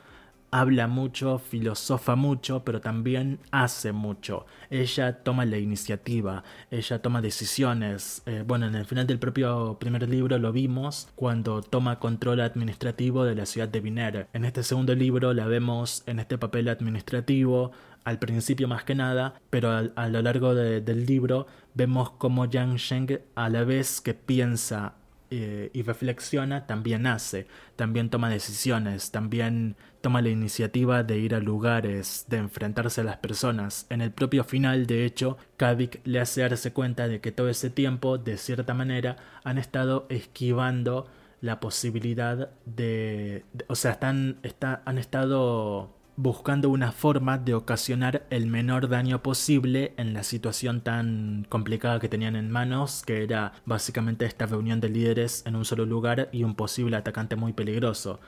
habla 0.54 0.88
mucho, 0.88 1.40
filosofa 1.40 2.16
mucho, 2.16 2.64
pero 2.64 2.80
también 2.80 3.40
hace 3.50 3.92
mucho. 3.92 4.46
Ella 4.70 5.24
toma 5.24 5.46
la 5.46 5.58
iniciativa, 5.58 6.44
ella 6.70 7.02
toma 7.02 7.24
decisiones. 7.24 8.22
Eh, 8.28 8.44
bueno, 8.46 8.68
en 8.68 8.76
el 8.76 8.86
final 8.86 9.08
del 9.08 9.18
propio 9.18 9.78
primer 9.80 10.08
libro 10.08 10.38
lo 10.38 10.52
vimos 10.52 11.10
cuando 11.16 11.64
toma 11.64 11.98
control 11.98 12.40
administrativo 12.40 13.26
de 13.26 13.34
la 13.34 13.48
ciudad 13.48 13.68
de 13.68 13.80
Viner. 13.80 14.28
En 14.34 14.46
este 14.46 14.62
segundo 14.62 14.94
libro 14.94 15.34
la 15.34 15.48
vemos 15.48 16.04
en 16.06 16.20
este 16.20 16.38
papel 16.38 16.70
administrativo, 16.70 17.72
al 18.04 18.20
principio 18.20 18.68
más 18.68 18.84
que 18.84 18.94
nada, 18.94 19.34
pero 19.50 19.72
a, 19.72 20.08
lo 20.10 20.22
largo 20.22 20.54
del 20.54 21.06
libro 21.08 21.48
vemos 21.74 22.12
como 22.12 22.46
Yang 22.46 22.76
Sheng 22.76 23.20
a 23.34 23.50
la 23.50 23.64
vez 23.64 24.02
que 24.02 24.14
piensa 24.14 24.94
eh, 25.32 25.72
y 25.74 25.82
reflexiona, 25.82 26.68
también 26.68 27.08
hace, 27.08 27.48
también 27.76 28.12
toma 28.12 28.30
decisiones, 28.30 29.10
también 29.10 29.76
toma 30.04 30.22
la 30.22 30.28
iniciativa 30.28 31.02
de 31.02 31.18
ir 31.18 31.34
a 31.34 31.40
lugares, 31.40 32.26
de 32.28 32.36
enfrentarse 32.36 33.00
a 33.00 33.04
las 33.06 33.18
personas. 33.18 33.88
En 33.90 34.02
el 34.02 34.12
propio 34.12 34.44
final, 34.44 34.86
de 34.86 35.06
hecho, 35.06 35.38
Kavik 35.56 36.02
le 36.04 36.20
hace 36.20 36.42
darse 36.42 36.74
cuenta 36.74 37.08
de 37.08 37.22
que 37.22 37.32
todo 37.32 37.48
ese 37.48 37.70
tiempo, 37.70 38.18
de 38.18 38.38
cierta 38.38 38.74
manera, 38.74 39.16
han 39.46 39.58
estado 39.58 40.06
esquivando 40.10 41.08
la 41.40 41.62
posibilidad 41.62 42.50
de, 42.66 43.46
o 43.68 43.76
sea, 43.76 43.92
están, 43.92 44.40
han 44.84 44.98
estado 44.98 45.96
buscando 46.18 46.70
una 46.70 46.92
forma 46.92 47.38
de 47.38 47.54
ocasionar 47.54 48.26
el 48.30 48.48
menor 48.48 48.90
daño 48.90 49.24
posible 49.24 49.94
en 49.96 50.14
la 50.14 50.24
situación 50.24 50.82
tan 50.82 51.48
complicada 51.48 52.02
que 52.02 52.10
tenían 52.10 52.36
en 52.36 52.52
manos, 52.52 53.04
que 53.06 53.24
era 53.24 53.54
básicamente 53.66 54.26
esta 54.26 54.48
reunión 54.48 54.82
de 54.82 54.90
líderes 54.90 55.44
en 55.46 55.56
un 55.56 55.64
solo 55.64 55.86
lugar 55.86 56.28
y 56.34 56.44
un 56.44 56.56
posible 56.56 56.98
atacante 56.98 57.38
muy 57.38 57.54
peligroso. 57.54 58.20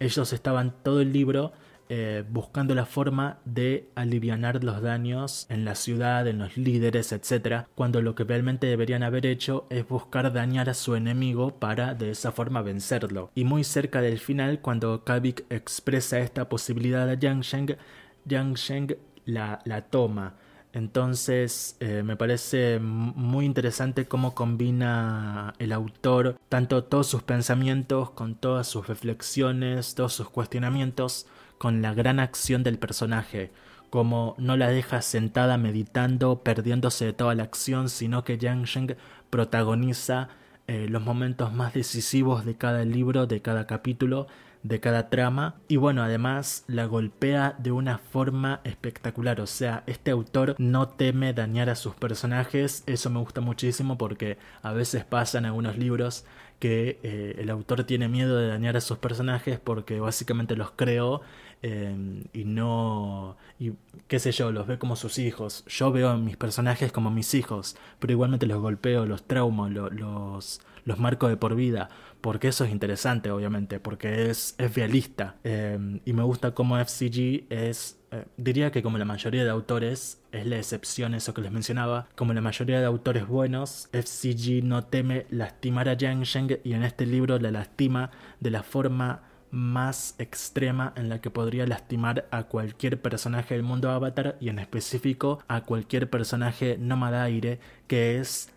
Ellos 0.00 0.32
estaban 0.32 0.74
todo 0.82 1.00
el 1.00 1.12
libro 1.12 1.52
eh, 1.90 2.24
buscando 2.30 2.74
la 2.74 2.86
forma 2.86 3.40
de 3.44 3.90
aliviar 3.94 4.64
los 4.64 4.80
daños 4.80 5.46
en 5.50 5.66
la 5.66 5.74
ciudad, 5.74 6.26
en 6.26 6.38
los 6.38 6.56
líderes, 6.56 7.12
etc. 7.12 7.66
Cuando 7.74 8.00
lo 8.00 8.14
que 8.14 8.24
realmente 8.24 8.66
deberían 8.66 9.02
haber 9.02 9.26
hecho 9.26 9.66
es 9.68 9.86
buscar 9.86 10.32
dañar 10.32 10.70
a 10.70 10.74
su 10.74 10.94
enemigo 10.94 11.58
para 11.58 11.94
de 11.94 12.10
esa 12.10 12.32
forma 12.32 12.62
vencerlo. 12.62 13.30
Y 13.34 13.44
muy 13.44 13.64
cerca 13.64 14.00
del 14.00 14.18
final, 14.18 14.60
cuando 14.60 15.04
Kavik 15.04 15.44
expresa 15.50 16.20
esta 16.20 16.48
posibilidad 16.48 17.08
a 17.08 17.14
Yang 17.14 17.42
Sheng, 17.42 17.76
Yang 18.24 18.54
Sheng 18.54 18.96
la, 19.26 19.60
la 19.66 19.82
toma. 19.82 20.36
Entonces 20.74 21.76
eh, 21.78 22.02
me 22.04 22.16
parece 22.16 22.80
muy 22.80 23.44
interesante 23.46 24.06
cómo 24.06 24.34
combina 24.34 25.54
el 25.60 25.70
autor 25.70 26.36
tanto 26.48 26.82
todos 26.82 27.06
sus 27.06 27.22
pensamientos 27.22 28.10
con 28.10 28.34
todas 28.34 28.66
sus 28.66 28.88
reflexiones, 28.88 29.94
todos 29.94 30.14
sus 30.14 30.28
cuestionamientos 30.28 31.26
con 31.58 31.80
la 31.80 31.94
gran 31.94 32.18
acción 32.18 32.64
del 32.64 32.78
personaje, 32.78 33.52
como 33.88 34.34
no 34.36 34.56
la 34.56 34.68
deja 34.68 35.00
sentada 35.00 35.58
meditando, 35.58 36.42
perdiéndose 36.42 37.04
de 37.04 37.12
toda 37.12 37.36
la 37.36 37.44
acción, 37.44 37.88
sino 37.88 38.24
que 38.24 38.36
Yang 38.36 38.64
Sheng 38.64 38.96
protagoniza 39.30 40.28
eh, 40.66 40.88
los 40.90 41.02
momentos 41.02 41.52
más 41.52 41.72
decisivos 41.72 42.44
de 42.44 42.56
cada 42.56 42.84
libro, 42.84 43.26
de 43.26 43.40
cada 43.40 43.68
capítulo, 43.68 44.26
de 44.64 44.80
cada 44.80 45.10
trama 45.10 45.56
y 45.68 45.76
bueno 45.76 46.02
además 46.02 46.64
la 46.66 46.86
golpea 46.86 47.54
de 47.58 47.70
una 47.70 47.98
forma 47.98 48.60
espectacular. 48.64 49.40
O 49.40 49.46
sea 49.46 49.84
este 49.86 50.10
autor 50.10 50.56
no 50.58 50.88
teme 50.88 51.32
dañar 51.32 51.70
a 51.70 51.76
sus 51.76 51.94
personajes. 51.94 52.82
Eso 52.86 53.10
me 53.10 53.20
gusta 53.20 53.40
muchísimo 53.40 53.96
porque 53.96 54.38
a 54.62 54.72
veces 54.72 55.04
pasan 55.04 55.44
algunos 55.44 55.76
libros 55.76 56.24
que 56.58 56.98
eh, 57.02 57.36
el 57.38 57.50
autor 57.50 57.84
tiene 57.84 58.08
miedo 58.08 58.36
de 58.38 58.48
dañar 58.48 58.76
a 58.76 58.80
sus 58.80 58.96
personajes 58.98 59.60
porque 59.60 60.00
básicamente 60.00 60.56
los 60.56 60.70
creó 60.70 61.20
em, 61.62 62.24
y 62.32 62.44
no 62.44 63.36
y 63.58 63.72
qué 64.08 64.18
sé 64.18 64.32
yo 64.32 64.50
los 64.50 64.66
ve 64.66 64.78
como 64.78 64.96
sus 64.96 65.18
hijos. 65.18 65.64
Yo 65.68 65.92
veo 65.92 66.08
a 66.08 66.16
mis 66.16 66.38
personajes 66.38 66.90
como 66.90 67.10
mis 67.10 67.34
hijos 67.34 67.76
pero 67.98 68.12
igualmente 68.12 68.46
los 68.46 68.60
golpeo 68.60 69.04
los 69.04 69.24
traumo 69.24 69.68
los 69.68 70.60
los 70.86 70.98
marco 70.98 71.28
de 71.28 71.36
por 71.36 71.54
vida 71.54 71.90
porque 72.24 72.48
eso 72.48 72.64
es 72.64 72.72
interesante 72.72 73.30
obviamente 73.30 73.80
porque 73.80 74.30
es, 74.30 74.54
es 74.56 74.74
realista 74.74 75.36
em, 75.44 76.00
y 76.06 76.14
me 76.14 76.22
gusta 76.22 76.52
cómo 76.52 76.78
FCG 76.78 77.44
es 77.50 77.98
eh, 78.12 78.24
diría 78.38 78.72
que 78.72 78.82
como 78.82 78.96
la 78.96 79.04
mayoría 79.04 79.44
de 79.44 79.50
autores, 79.50 80.22
es 80.32 80.46
la 80.46 80.56
excepción 80.56 81.12
eso 81.12 81.34
que 81.34 81.42
les 81.42 81.52
mencionaba, 81.52 82.08
como 82.16 82.32
la 82.32 82.40
mayoría 82.40 82.80
de 82.80 82.86
autores 82.86 83.26
buenos, 83.26 83.90
FCG 83.92 84.64
no 84.64 84.84
teme 84.84 85.26
lastimar 85.28 85.90
a 85.90 85.98
Yang 85.98 86.22
Sheng 86.22 86.60
y 86.64 86.72
en 86.72 86.82
este 86.82 87.04
libro 87.04 87.38
la 87.38 87.50
lastima 87.50 88.10
de 88.40 88.50
la 88.50 88.62
forma 88.62 89.24
más 89.50 90.14
extrema 90.18 90.94
en 90.96 91.10
la 91.10 91.20
que 91.20 91.28
podría 91.28 91.66
lastimar 91.66 92.26
a 92.30 92.44
cualquier 92.44 93.02
personaje 93.02 93.52
del 93.52 93.64
mundo 93.64 93.90
Avatar 93.90 94.38
y 94.40 94.48
en 94.48 94.60
específico 94.60 95.40
a 95.46 95.60
cualquier 95.60 96.08
personaje 96.08 96.78
nómada 96.78 97.22
aire 97.24 97.60
que 97.86 98.18
es 98.18 98.50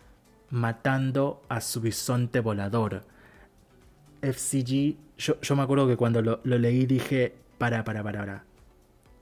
matando 0.48 1.42
a 1.50 1.60
su 1.60 1.82
bisonte 1.82 2.40
volador. 2.40 3.04
FCG, 4.22 4.96
yo, 5.18 5.40
yo 5.40 5.56
me 5.56 5.62
acuerdo 5.62 5.88
que 5.88 5.96
cuando 5.96 6.22
lo, 6.22 6.40
leí 6.44 6.86
dije, 6.86 7.34
para, 7.58 7.84
para, 7.84 8.02
para, 8.02 8.20
para 8.20 8.44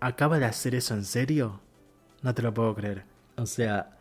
¿acaba 0.01 0.39
de 0.39 0.47
hacer 0.47 0.75
eso 0.75 0.95
en 0.95 1.05
serio? 1.05 1.61
No 2.23 2.35
te 2.35 2.43
lo 2.43 2.53
puedo 2.53 2.75
creer. 2.75 3.05
O 3.37 3.47
sea, 3.47 3.97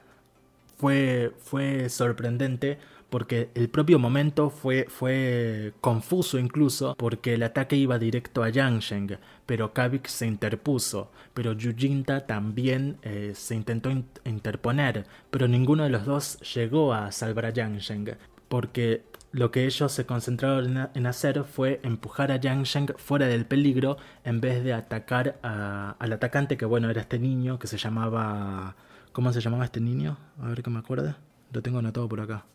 fue, 0.77 1.33
fue 1.39 1.89
sorprendente 1.89 2.77
porque 3.09 3.49
el 3.53 3.69
propio 3.69 3.99
momento 3.99 4.49
fue, 4.49 4.87
fue 4.89 5.73
confuso 5.79 6.37
incluso 6.37 6.95
porque 6.97 7.35
el 7.35 7.43
ataque 7.43 7.75
iba 7.75 7.99
directo 7.99 8.43
a 8.43 8.49
Yangsheng, 8.49 9.17
pero 9.45 9.73
Kavik 9.73 10.07
se 10.07 10.25
interpuso, 10.27 11.11
pero 11.33 11.53
Yujinta 11.53 12.25
también 12.25 12.97
eh, 13.03 13.31
se 13.33 13.55
intentó 13.55 13.89
interponer, 14.25 15.05
pero 15.31 15.47
ninguno 15.47 15.83
de 15.83 15.89
los 15.91 16.05
dos 16.05 16.39
llegó 16.55 16.93
a 16.93 17.11
salvar 17.11 17.45
a 17.45 17.51
Yangsheng, 17.51 18.17
porque 18.49 19.03
lo 19.35 19.51
que 19.51 19.65
ellos 19.65 19.91
se 19.91 20.05
concentraron 20.05 20.89
en 20.93 21.05
hacer 21.05 21.43
fue 21.43 21.81
empujar 21.83 22.31
a 22.31 22.37
Yang 22.37 22.63
Sheng 22.63 22.87
fuera 22.95 23.27
del 23.27 23.45
peligro 23.45 23.97
en 24.23 24.39
vez 24.39 24.63
de 24.63 24.71
atacar 24.71 25.37
al 25.41 26.13
atacante, 26.13 26.55
que 26.55 26.63
bueno, 26.63 26.89
era 26.89 27.01
este 27.01 27.19
niño 27.19 27.59
que 27.59 27.67
se 27.67 27.77
llamaba... 27.77 28.77
¿Cómo 29.11 29.33
se 29.33 29.41
llamaba 29.41 29.65
este 29.65 29.81
niño? 29.81 30.17
A 30.41 30.47
ver 30.47 30.63
que 30.63 30.69
me 30.69 30.79
acuerde. 30.79 31.15
Lo 31.51 31.61
tengo 31.61 31.79
anotado 31.79 32.07
por 32.07 32.21
acá. 32.21 32.45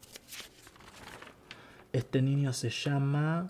Este 1.93 2.23
niño 2.23 2.55
se 2.55 2.71
llama 2.71 3.47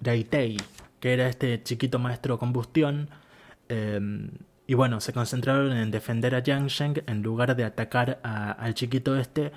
Raitei, 0.00 0.58
que 1.00 1.14
era 1.14 1.28
este 1.28 1.60
chiquito 1.64 1.98
maestro 1.98 2.38
combustión. 2.38 3.08
Em, 3.68 4.30
y 4.64 4.74
bueno, 4.74 5.00
se 5.00 5.12
concentraron 5.12 5.72
en 5.72 5.90
defender 5.90 6.36
a 6.36 6.42
Yang 6.44 6.68
Sheng 6.68 7.02
en 7.08 7.20
lugar 7.22 7.56
de 7.56 7.64
atacar 7.64 8.20
al 8.22 8.74
chiquito 8.74 9.16
este 9.18 9.50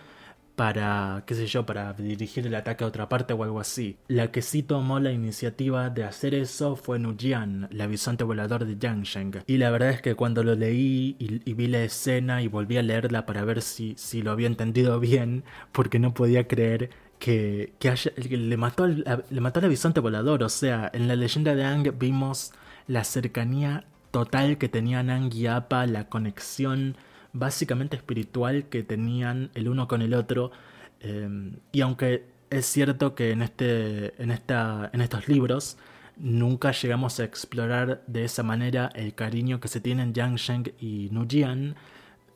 para, 0.55 1.23
qué 1.25 1.35
sé 1.35 1.47
yo, 1.47 1.65
para 1.65 1.93
dirigir 1.93 2.45
el 2.45 2.55
ataque 2.55 2.83
a 2.83 2.87
otra 2.87 3.09
parte 3.09 3.33
o 3.33 3.43
algo 3.43 3.59
así. 3.59 3.97
La 4.07 4.31
que 4.31 4.41
sí 4.41 4.63
tomó 4.63 4.99
la 4.99 5.11
iniciativa 5.11 5.89
de 5.89 6.03
hacer 6.03 6.33
eso 6.33 6.75
fue 6.75 6.99
Nujian, 6.99 7.67
el 7.71 7.87
bisonte 7.87 8.23
volador 8.23 8.65
de 8.65 8.77
Yangsheng. 8.77 9.43
Y 9.47 9.57
la 9.57 9.69
verdad 9.71 9.89
es 9.89 10.01
que 10.01 10.15
cuando 10.15 10.43
lo 10.43 10.55
leí 10.55 11.15
y, 11.19 11.53
vi 11.53 11.67
la 11.67 11.83
escena 11.83 12.41
y 12.41 12.47
volví 12.47 12.77
a 12.77 12.83
leerla 12.83 13.25
para 13.25 13.43
ver 13.43 13.61
si, 13.61 13.95
si 13.97 14.21
lo 14.21 14.31
había 14.31 14.47
entendido 14.47 14.99
bien, 14.99 15.43
porque 15.71 15.99
no 15.99 16.13
podía 16.13 16.47
creer 16.47 16.89
que, 17.19 17.73
que, 17.79 17.95
le, 18.37 18.57
mató 18.57 18.83
al, 18.83 19.25
le 19.29 19.41
mató 19.41 19.59
al 19.59 19.69
bisonte 19.69 19.99
volador. 19.99 20.43
O 20.43 20.49
sea, 20.49 20.89
en 20.93 21.07
la 21.07 21.15
leyenda 21.15 21.55
de 21.55 21.63
Ang 21.63 21.97
vimos 21.97 22.51
la 22.87 23.03
cercanía 23.03 23.85
total 24.11 24.57
que 24.57 24.69
tenían 24.69 25.09
Ang 25.09 25.33
y 25.33 25.47
Appa, 25.47 25.85
la 25.85 26.09
conexión 26.09 26.97
básicamente 27.33 27.95
espiritual 27.95 28.65
que 28.69 28.83
tenían 28.83 29.51
el 29.53 29.69
uno 29.69 29.87
con 29.87 30.01
el 30.01 30.13
otro. 30.13 30.51
Em, 30.99 31.57
y 31.71 31.81
aunque 31.81 32.25
es 32.49 32.65
cierto 32.65 33.15
que 33.15 33.31
en, 33.31 33.41
este, 33.41 34.21
en, 34.21 34.31
esta, 34.31 34.89
en 34.93 35.01
estos 35.01 35.27
libros 35.27 35.77
nunca 36.17 36.71
llegamos 36.71 37.19
a 37.19 37.23
explorar 37.23 38.03
de 38.07 38.25
esa 38.25 38.43
manera 38.43 38.89
el 38.95 39.15
cariño 39.15 39.59
que 39.59 39.67
se 39.67 39.81
tienen 39.81 40.13
Yang 40.13 40.35
Sheng 40.35 40.73
y 40.79 41.09
Nujian, 41.11 41.75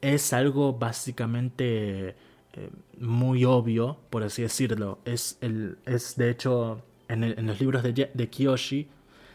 es 0.01 0.33
algo 0.33 0.73
básicamente 0.73 2.15
eh, 2.53 2.69
muy 2.99 3.45
obvio, 3.45 3.97
por 4.09 4.23
así 4.23 4.41
decirlo. 4.41 4.99
Es, 5.05 5.37
el, 5.41 5.77
es 5.85 6.15
de 6.15 6.29
hecho 6.29 6.81
en, 7.07 7.23
en 7.23 7.45
los 7.45 7.59
libros 7.59 7.83
de, 7.83 8.11
de 8.13 8.29
Kiyoshi 8.29 8.87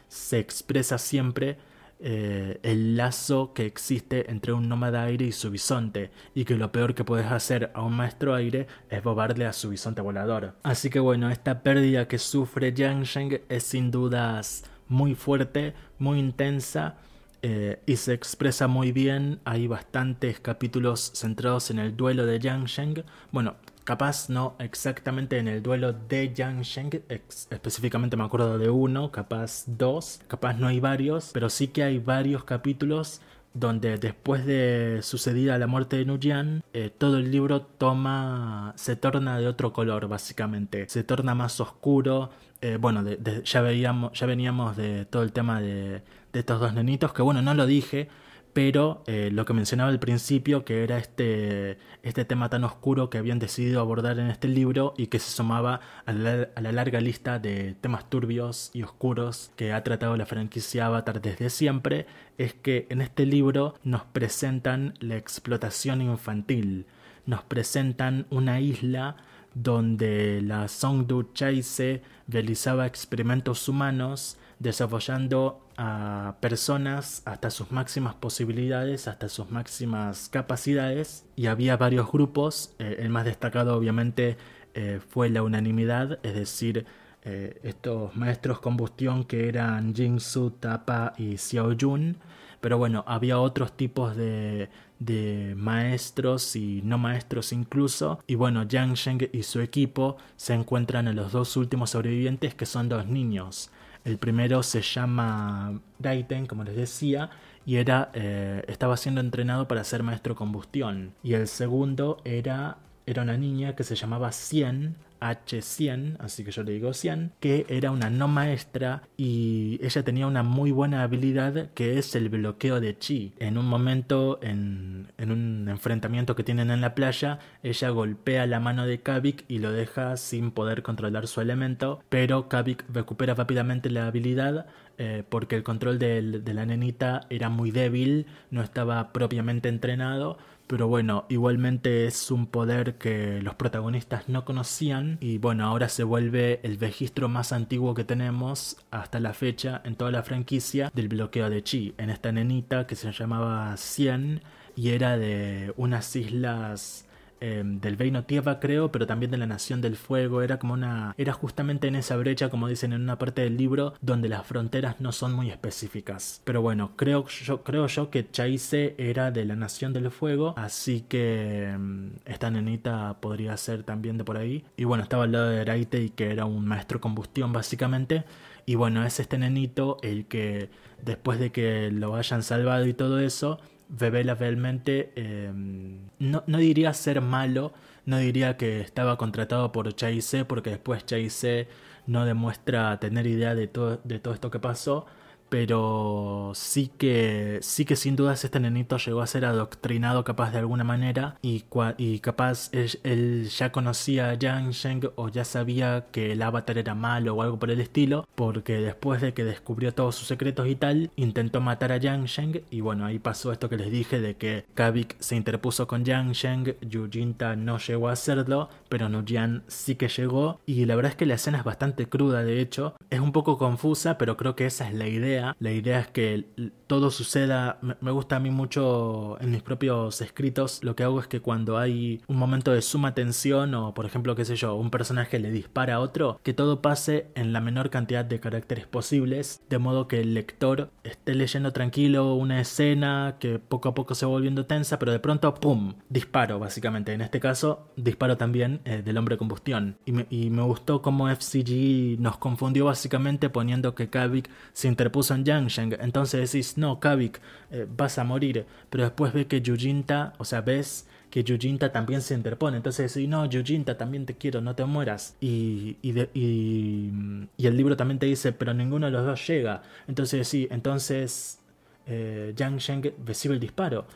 se 0.09 0.39
expresa 0.39 0.99
siempre 0.99 1.59
eh, 2.03 2.59
el 2.63 2.97
lazo 2.97 3.53
que 3.53 3.67
existe 3.67 4.31
entre 4.31 4.53
un 4.53 4.69
nómada 4.69 5.05
aire 5.05 5.27
y 5.27 5.33
su 5.33 5.51
bisonte, 5.51 6.11
y 6.35 6.45
que 6.45 6.57
lo 6.57 6.73
peor 6.73 6.95
que 6.95 7.05
puedes 7.05 7.27
hacer 7.27 7.71
a 7.75 7.83
un 7.83 7.95
maestro 7.95 8.35
aire 8.35 8.67
es 8.89 9.03
bobarle 9.03 9.47
a 9.47 9.53
su 9.53 9.69
bisonte 9.69 10.01
volador. 10.01 10.55
Así 10.63 10.89
que 10.89 10.99
bueno, 10.99 11.31
esta 11.31 11.63
pérdida 11.63 12.09
que 12.09 12.19
sufre 12.19 12.73
Yang 12.73 13.03
Sheng 13.05 13.41
es 13.49 13.65
sin 13.65 13.91
dudas 13.91 14.65
muy 14.89 15.15
fuerte, 15.15 15.75
muy 15.99 16.19
intensa, 16.19 16.97
eh, 17.43 17.81
y 17.87 17.97
se 17.97 18.13
expresa 18.13 18.67
muy 18.67 18.93
bien. 18.93 19.41
Hay 19.45 19.67
bastantes 19.67 20.41
capítulos 20.41 21.13
centrados 21.15 21.71
en 21.71 21.79
el 21.79 21.97
duelo 21.97 22.27
de 22.27 22.39
Yang 22.39 22.65
Sheng. 22.65 23.05
Bueno, 23.31 23.57
capaz 23.91 24.29
no 24.29 24.55
exactamente 24.61 25.39
en 25.39 25.49
el 25.49 25.65
duelo 25.65 25.93
de 25.93 26.33
Yang 26.33 26.63
Sheng, 26.63 27.03
específicamente 27.09 28.17
me 28.17 28.23
acuerdo 28.23 28.57
de 28.57 28.71
uno, 28.71 29.11
capaz 29.11 29.65
dos, 29.67 30.21
capaz 30.29 30.55
no 30.55 30.69
hay 30.69 30.79
varios, 30.79 31.33
pero 31.35 31.51
sí 31.51 31.67
que 31.67 31.83
hay 31.83 31.99
varios 31.99 32.45
capítulos 32.45 33.21
donde 33.53 33.99
después 33.99 34.47
de 34.47 35.01
sucedida 35.03 35.59
la 35.59 35.67
muerte 35.67 35.97
de 35.97 36.05
Nujian, 36.05 36.63
eh, 36.73 36.89
todo 36.97 37.17
el 37.17 37.33
libro 37.33 37.63
toma, 37.63 38.75
se 38.77 38.95
torna 38.95 39.41
de 39.41 39.49
otro 39.49 39.73
color 39.73 40.07
básicamente, 40.07 40.89
se 40.89 41.03
torna 41.03 41.35
más 41.35 41.59
oscuro. 41.59 42.31
Eh, 42.61 42.79
bueno, 42.81 43.03
ya, 43.43 43.61
veíamos, 43.61 44.13
ya 44.13 44.27
veníamos 44.27 44.77
de 44.77 45.05
todo 45.05 45.25
el 45.25 45.33
tema 45.33 45.61
de, 45.61 46.03
de 46.33 46.39
estos 46.39 46.61
dos 46.61 46.73
nenitos, 46.75 47.13
que 47.13 47.23
bueno, 47.23 47.43
no 47.43 47.55
lo 47.55 47.67
dije, 47.67 48.09
pero 48.53 49.03
eh, 49.07 49.31
lo 49.33 49.45
que 49.45 49.53
mencionaba 49.53 49.91
al 49.91 50.01
principio, 50.01 50.65
que 50.65 50.83
era 50.83 50.99
este, 50.99 51.79
este 52.03 52.25
tema 52.25 52.49
tan 52.49 52.65
oscuro 52.65 53.09
que 53.09 53.19
habían 53.19 53.39
decidido 53.39 53.81
abordar 53.81 54.19
en 54.19 54.29
este 54.29 54.49
libro 54.49 54.95
y 54.97 55.07
que 55.07 55.19
se 55.19 55.31
sumaba 55.31 55.81
a 56.05 56.13
la, 56.13 56.49
a 56.55 56.61
la, 56.61 56.73
larga 56.73 57.01
lista 57.01 57.39
de 57.39 57.77
temas 57.81 58.11
turbios 58.11 58.71
y 58.75 58.83
oscuros 58.83 59.53
que 59.57 59.73
ha 59.73 59.85
tratado 59.85 60.17
la 60.17 60.27
franquicia 60.27 60.87
Avatar 60.87 61.21
desde 61.21 61.51
siempre, 61.51 62.07
es 62.39 62.55
que 62.55 62.87
en 62.91 63.03
este 63.03 63.27
libro 63.27 63.75
nos 63.85 64.03
presentan 64.05 64.95
la 65.01 65.17
explotación 65.17 66.03
infantil, 66.03 66.87
nos 67.27 67.43
presentan 67.43 68.27
una 68.31 68.61
isla 68.61 69.17
donde 69.55 70.41
la 70.43 70.69
Songdu 70.69 71.33
Chaise 71.35 72.03
realizaba 72.29 72.87
experimentos 72.87 73.69
humanos 73.69 74.39
desarrollando 74.59 75.67
a 75.83 76.37
personas 76.41 77.23
hasta 77.25 77.51
sus 77.51 77.73
máximas 77.73 78.15
posibilidades, 78.15 79.09
hasta 79.09 79.31
sus 79.31 79.51
máximas 79.51 80.29
capacidades 80.29 81.25
y 81.37 81.47
había 81.47 81.79
varios 81.79 82.13
grupos, 82.13 82.75
eh, 82.79 82.97
el 82.99 83.09
más 83.09 83.25
destacado 83.25 83.75
obviamente 83.75 84.37
eh, 84.75 85.01
fue 85.09 85.31
la 85.31 85.43
unanimidad, 85.43 86.19
es 86.23 86.35
decir, 86.35 86.85
eh, 87.23 87.59
estos 87.63 88.15
maestros 88.15 88.61
combustión 88.61 89.25
que 89.25 89.49
eran 89.49 89.95
Jingsu, 89.95 90.51
Tapa 90.51 91.15
y 91.17 91.39
Xiao 91.39 91.75
Jun, 91.81 92.19
pero 92.61 92.77
bueno, 92.77 93.03
había 93.07 93.41
otros 93.41 93.75
tipos 93.75 94.15
de, 94.17 94.69
de 94.99 95.55
maestros 95.57 96.57
y 96.57 96.83
no 96.85 96.99
maestros 96.99 97.55
incluso. 97.55 98.23
Y 98.27 98.35
bueno, 98.35 98.65
Yang 98.65 98.95
Sheng 98.95 99.29
y 99.33 99.45
su 99.45 99.63
equipo 99.63 100.19
se 100.37 100.53
encuentran 100.53 101.09
en 101.09 101.17
los 101.17 101.33
dos 101.33 101.57
últimos 101.57 101.89
sobrevivientes 101.89 102.55
que 102.55 102.67
son 102.67 102.91
dos 102.91 103.07
niños. 103.07 103.71
El 104.05 104.19
primero 104.19 104.63
se 104.63 104.83
llama 104.83 105.81
Daiten, 105.99 106.47
como 106.47 106.65
les 106.65 106.77
decía, 106.77 107.31
y 107.67 107.77
era, 107.77 108.11
eh, 108.15 108.65
estaba 108.69 108.97
siendo 108.97 109.21
entrenado 109.21 109.69
para 109.69 109.85
ser 109.85 110.03
maestro 110.03 110.35
combustión. 110.35 111.13
Y 111.23 111.35
el 111.35 111.49
segundo 111.49 112.21
era, 112.25 112.79
era 113.07 113.23
una 113.23 113.37
niña 113.37 113.77
que 113.77 113.85
se 113.85 113.97
llamaba 113.97 114.33
Cien, 114.33 114.97
H100, 115.21 116.17
así 116.19 116.45
que 116.45 116.51
yo 116.51 116.63
le 116.63 116.73
digo 116.73 116.93
100, 116.93 117.33
que 117.41 117.67
era 117.69 117.91
una 117.91 118.11
no 118.11 118.29
maestra 118.29 119.03
y 119.17 119.79
ella 119.83 120.03
tenía 120.03 120.27
una 120.27 120.43
muy 120.43 120.71
buena 120.71 121.03
habilidad 121.03 121.71
que 121.75 121.99
es 121.99 122.15
el 122.15 122.29
bloqueo 122.29 122.81
de 122.81 122.99
chi. 122.99 123.33
En 123.39 123.59
un 123.59 123.67
momento, 123.67 124.39
en, 124.43 125.09
un 125.19 125.69
enfrentamiento 125.69 126.35
que 126.35 126.45
tienen 126.45 126.71
en 126.71 126.81
la 126.81 126.95
playa, 126.95 127.39
ella 127.63 127.91
golpea 127.91 128.47
la 128.47 128.61
mano 128.61 128.87
de 128.87 129.01
Kavik 129.01 129.45
y 129.49 129.59
lo 129.59 129.73
deja 129.73 130.17
sin 130.17 130.51
poder 130.51 130.83
controlar 130.83 131.27
su 131.27 131.41
elemento, 131.41 132.03
pero 132.09 132.49
Kavik 132.49 132.85
recupera 132.93 133.35
rápidamente 133.35 133.91
la 133.91 134.07
habilidad 134.07 134.67
eh, 134.99 135.25
porque 135.29 135.57
el 135.57 135.63
control 135.63 135.99
de 135.99 136.43
la 136.55 136.67
nenita 136.67 137.23
era 137.31 137.49
muy 137.49 137.71
débil, 137.71 138.27
no 138.51 138.63
estaba 138.63 139.13
propiamente 139.13 139.69
entrenado, 139.71 140.37
pero 140.71 140.87
bueno, 140.87 141.27
igualmente 141.29 142.07
es 142.07 142.31
un 142.31 142.47
poder 142.47 142.95
que 142.95 143.43
los 143.43 143.57
protagonistas 143.57 144.29
no 144.29 144.45
conocían 144.45 145.10
y 145.21 145.39
bueno, 145.39 145.65
ahora 145.65 145.89
se 145.89 146.05
vuelve 146.05 146.61
el 146.63 146.79
registro 146.79 147.29
más 147.29 147.53
antiguo 147.53 147.95
que 147.95 148.05
tenemos 148.05 148.77
hasta 148.91 149.21
la 149.21 149.33
fecha 149.33 149.81
en 149.85 149.97
toda 149.97 150.11
la 150.11 150.23
franquicia 150.23 150.91
del 150.95 151.09
bloqueo 151.09 151.51
de 151.51 151.63
chi, 151.63 151.95
en 151.99 152.11
esta 152.11 152.33
nenita 152.33 152.87
que 152.87 152.97
se 152.97 153.11
llamaba 153.13 153.77
Cien 153.77 154.43
y 154.77 154.91
era 154.91 155.17
de 155.19 155.73
unas 155.77 156.15
islas 156.17 157.07
Em, 157.41 157.81
del 157.81 157.97
Reino 157.97 158.25
Tierra 158.25 158.61
creo, 158.61 158.93
pero 158.93 159.07
también 159.07 159.31
de 159.31 159.39
la 159.39 159.47
Nación 159.47 159.81
del 159.81 159.97
Fuego. 159.97 160.43
Era 160.43 160.59
como 160.59 160.75
una. 160.75 161.15
Era 161.17 161.33
justamente 161.33 161.89
en 161.89 161.97
esa 161.97 162.17
brecha, 162.17 162.51
como 162.51 162.69
dicen 162.69 162.93
en 162.93 163.03
una 163.03 163.19
parte 163.19 163.43
del 163.43 163.57
libro, 163.57 163.95
donde 164.03 164.29
las 164.29 164.47
fronteras 164.47 165.01
no 165.01 165.11
son 165.13 165.33
muy 165.33 165.51
específicas. 165.51 166.43
Pero 166.45 166.61
bueno, 166.61 166.93
creo 166.97 167.27
yo, 167.27 167.63
creo 167.63 167.87
yo 167.87 168.11
que 168.11 168.31
Chaise 168.31 168.95
era 168.99 169.31
de 169.31 169.47
la 169.47 169.57
Nación 169.57 169.93
del 169.95 170.11
Fuego, 170.11 170.55
así 170.59 171.03
que 171.09 171.71
em, 171.71 172.13
esta 172.27 172.51
nenita 172.51 173.21
podría 173.21 173.57
ser 173.57 173.85
también 173.85 174.19
de 174.19 174.25
por 174.25 174.37
ahí. 174.37 174.65
Y 174.77 174.85
bueno, 174.85 175.03
estaba 175.03 175.25
al 175.25 175.33
lado 175.33 175.49
de 175.49 175.65
Raite 175.65 176.03
y 176.03 176.11
que 176.11 176.31
era 176.31 176.45
un 176.45 176.67
maestro 176.67 177.01
combustión 177.01 177.53
básicamente. 177.53 178.25
Y 178.67 178.75
bueno, 178.75 179.05
es 179.05 179.19
este 179.19 179.39
nenito 179.39 179.97
el 180.03 180.27
que 180.27 180.69
después 181.03 181.39
de 181.39 181.51
que 181.53 181.91
lo 181.91 182.15
hayan 182.17 182.43
salvado 182.43 182.87
y 182.87 182.93
todo 182.95 183.19
eso, 183.21 183.59
revela 183.99 184.35
realmente, 184.35 185.13
em, 185.17 185.99
no, 186.19 186.43
no, 186.47 186.59
diría 186.59 186.93
ser 186.95 187.21
malo, 187.21 187.73
no 188.07 188.19
diría 188.19 188.57
que 188.57 188.81
estaba 188.81 189.17
contratado 189.17 189.73
por 189.73 189.95
Chase 189.95 190.45
porque 190.45 190.71
después 190.71 191.05
Chase 191.07 191.69
no 192.07 192.25
demuestra 192.25 192.99
tener 193.01 193.27
idea 193.27 193.55
de 193.55 193.67
todo, 193.67 194.01
de 194.05 194.19
todo 194.19 194.35
esto 194.35 194.51
que 194.51 194.59
pasó, 194.59 195.07
pero 195.51 196.53
sí 196.55 196.91
que 196.97 197.59
sí 197.61 197.85
que 197.85 197.97
sin 197.97 198.17
dudas 198.17 198.45
este 198.45 198.61
nenito 198.61 198.97
llegó 198.97 199.21
a 199.21 199.27
ser 199.27 199.45
adoctrinado 199.45 200.25
capaz 200.25 200.53
de 200.53 200.59
alguna 200.59 200.85
manera 200.85 201.37
y, 201.43 201.65
y 201.99 202.21
capaz 202.21 202.71
él, 202.73 203.49
ya 203.51 203.73
conocía 203.73 204.31
a 204.31 204.35
Yang 204.35 204.71
Sheng 204.71 205.11
o 205.17 205.29
ya 205.29 205.45
sabía 205.45 206.07
que 206.13 206.33
el 206.33 206.43
avatar 206.43 206.79
era 206.79 206.95
malo 206.95 207.35
o 207.35 207.43
algo 207.43 207.59
por 207.59 207.71
el 207.71 207.81
estilo 207.81 208.27
porque 208.35 208.81
después 208.81 209.21
de 209.21 209.35
que 209.35 209.45
descubrió 209.45 209.93
todos 209.93 210.15
sus 210.15 210.29
secretos 210.29 210.67
y 210.69 210.77
tal 210.77 211.11
intentó 211.17 211.61
matar 211.61 211.93
a 211.93 211.99
Yang 211.99 212.25
Sheng 212.25 212.63
y 212.71 212.81
bueno 212.81 213.05
ahí 213.05 213.19
pasó 213.19 213.53
esto 213.53 213.69
que 213.69 213.77
les 213.77 213.91
dije 213.91 214.21
de 214.21 214.37
que 214.37 214.65
Kavik 214.75 215.17
se 215.19 215.37
interpuso 215.37 215.87
con 215.87 216.05
Yang 216.05 216.33
Sheng 216.33 216.77
Yujinta 216.81 217.57
no 217.57 217.79
llegó 217.79 218.09
a 218.09 218.13
hacerlo 218.13 218.71
pero 218.89 219.09
Nujian 219.09 219.63
sí 219.67 219.97
que 219.97 220.09
llegó 220.09 220.61
y 220.67 220.85
la 220.85 220.97
verdad 220.97 221.11
es 221.11 221.17
que 221.17 221.27
la 221.27 221.35
escena 221.35 221.59
es 221.59 221.65
bastante 221.65 222.09
cruda 222.09 222.43
de 222.43 222.61
hecho. 222.61 222.95
Es 223.11 223.21
un 223.21 223.33
poco 223.33 223.59
confusa 223.59 224.19
pero 224.19 224.37
creo 224.37 224.57
que 224.57 224.67
esa 224.67 224.89
es 224.89 224.95
la 224.95 225.09
idea 225.09 225.40
la 225.59 225.73
idea 225.73 226.01
es 226.01 226.09
que 226.09 226.45
todo 226.91 227.13
suceda. 227.13 227.79
Me 228.01 228.11
gusta 228.11 228.35
a 228.35 228.41
mí 228.41 228.51
mucho 228.51 229.41
en 229.41 229.53
mis 229.53 229.63
propios 229.63 230.21
escritos. 230.21 230.83
Lo 230.83 230.97
que 230.97 231.05
hago 231.05 231.21
es 231.21 231.29
que 231.29 231.41
cuando 231.41 231.79
hay 231.79 232.21
un 232.27 232.37
momento 232.37 232.73
de 232.73 232.83
suma 232.83 233.15
tensión 233.15 233.73
o, 233.77 233.95
por 233.95 234.07
ejemplo, 234.07 234.35
qué 234.35 234.45
sé 234.45 234.57
yo, 234.57 234.75
un 234.75 234.91
personaje 234.91 235.39
le 235.39 235.53
dispara 235.53 235.95
a 235.95 236.01
otro, 236.01 236.41
que 236.43 236.53
todo 236.53 236.83
pase 236.83 237.31
en 237.37 237.53
la 237.53 237.61
menor 237.61 237.91
cantidad 237.91 238.25
de 238.25 238.41
caracteres 238.41 238.89
posibles, 238.89 239.63
de 239.71 239.79
modo 239.79 240.09
que 240.09 240.21
el 240.21 240.35
lector 240.35 240.91
esté 241.05 241.37
leyendo 241.37 241.73
tranquilo 241.73 242.35
una 242.35 242.61
escena 242.61 243.37
que 243.39 243.61
poco 243.61 243.91
a 243.91 243.95
poco 243.95 244.17
se 244.17 244.27
va 244.27 244.33
volviendo 244.33 244.67
tensa, 244.67 244.99
pero 244.99 245.13
de 245.13 245.21
pronto, 245.21 245.55
¡pum! 245.55 245.95
Disparo, 246.09 246.59
básicamente. 246.59 247.13
En 247.13 247.21
este 247.21 247.39
caso, 247.39 247.87
disparo 247.95 248.37
también 248.37 248.81
eh, 248.85 249.03
del 249.05 249.17
hombre 249.17 249.37
combustión. 249.37 249.97
Y 250.07 250.51
me, 250.51 250.63
gustó 250.63 251.03
cómo 251.03 251.29
FCG 251.29 252.19
nos 252.19 252.39
confundió 252.39 252.87
básicamente 252.87 253.49
poniendo 253.49 253.95
que 253.95 254.11
Kavik 254.11 254.51
se 254.73 254.89
interpuso 254.89 255.35
en 255.35 255.45
Yang 255.45 255.71
entonces 256.01 256.51
decís, 256.51 256.77
no, 256.81 256.99
Kavik, 256.99 257.41
eh, 257.71 257.87
vas 257.89 258.19
a 258.19 258.25
morir, 258.25 258.67
pero 258.89 259.05
después 259.05 259.33
ve 259.33 259.47
que 259.47 259.61
Yujinta, 259.61 260.33
o 260.39 260.45
sea, 260.45 260.63
ves 260.63 261.07
que 261.31 261.45
Yujinta 261.45 261.93
también 261.93 262.23
se 262.23 262.35
interpone, 262.35 262.79
entonces 262.79 263.15
decís, 263.15 263.29
no, 263.29 263.47
Yujinta, 263.47 263.97
también 263.97 264.27
te 264.27 264.35
quiero, 264.35 264.61
no 264.61 264.75
te 264.75 264.85
mueras, 264.85 265.37
y, 265.41 265.97
y, 266.03 266.19
y, 266.35 267.67
el 267.67 267.77
libro 267.77 267.97
también 267.97 268.19
te 268.19 268.27
dice, 268.27 268.53
pero 268.53 268.75
ninguno 268.75 269.07
de 269.07 269.13
los 269.13 269.25
dos 269.25 269.47
llega, 269.47 269.83
entonces 270.09 270.49
sí, 270.49 270.67
entonces 270.71 271.61
eh, 272.07 272.53
Yang 272.57 272.79
Sheng 272.79 273.15
recibe 273.25 273.55
el 273.55 273.61
disparo, 273.61 274.07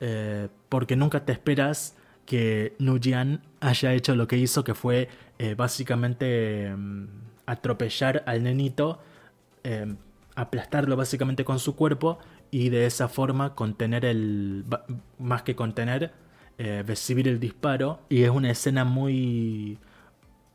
eh, 0.00 0.48
porque 0.68 0.96
nunca 0.96 1.24
te 1.24 1.32
esperas 1.32 1.96
que 2.26 2.74
Nujian 2.78 3.42
haya 3.60 3.92
hecho 3.92 4.16
lo 4.16 4.26
que 4.26 4.38
hizo, 4.38 4.64
que 4.64 4.74
fue 4.74 5.08
básicamente 5.56 6.74
mm, 6.74 7.06
atropellar 7.46 8.22
al 8.26 8.42
nenito 8.42 8.98
aplastarlo 10.34 10.96
básicamente 10.96 11.44
con 11.44 11.58
su 11.58 11.76
cuerpo 11.76 12.18
y 12.50 12.68
de 12.68 12.86
esa 12.86 13.08
forma 13.08 13.54
contener 13.54 14.04
el 14.04 14.64
más 15.18 15.42
que 15.42 15.54
contener 15.54 16.12
eh, 16.58 16.84
recibir 16.86 17.26
el 17.28 17.40
disparo. 17.40 18.00
Y 18.08 18.22
es 18.22 18.30
una 18.30 18.50
escena 18.50 18.84
muy 18.84 19.78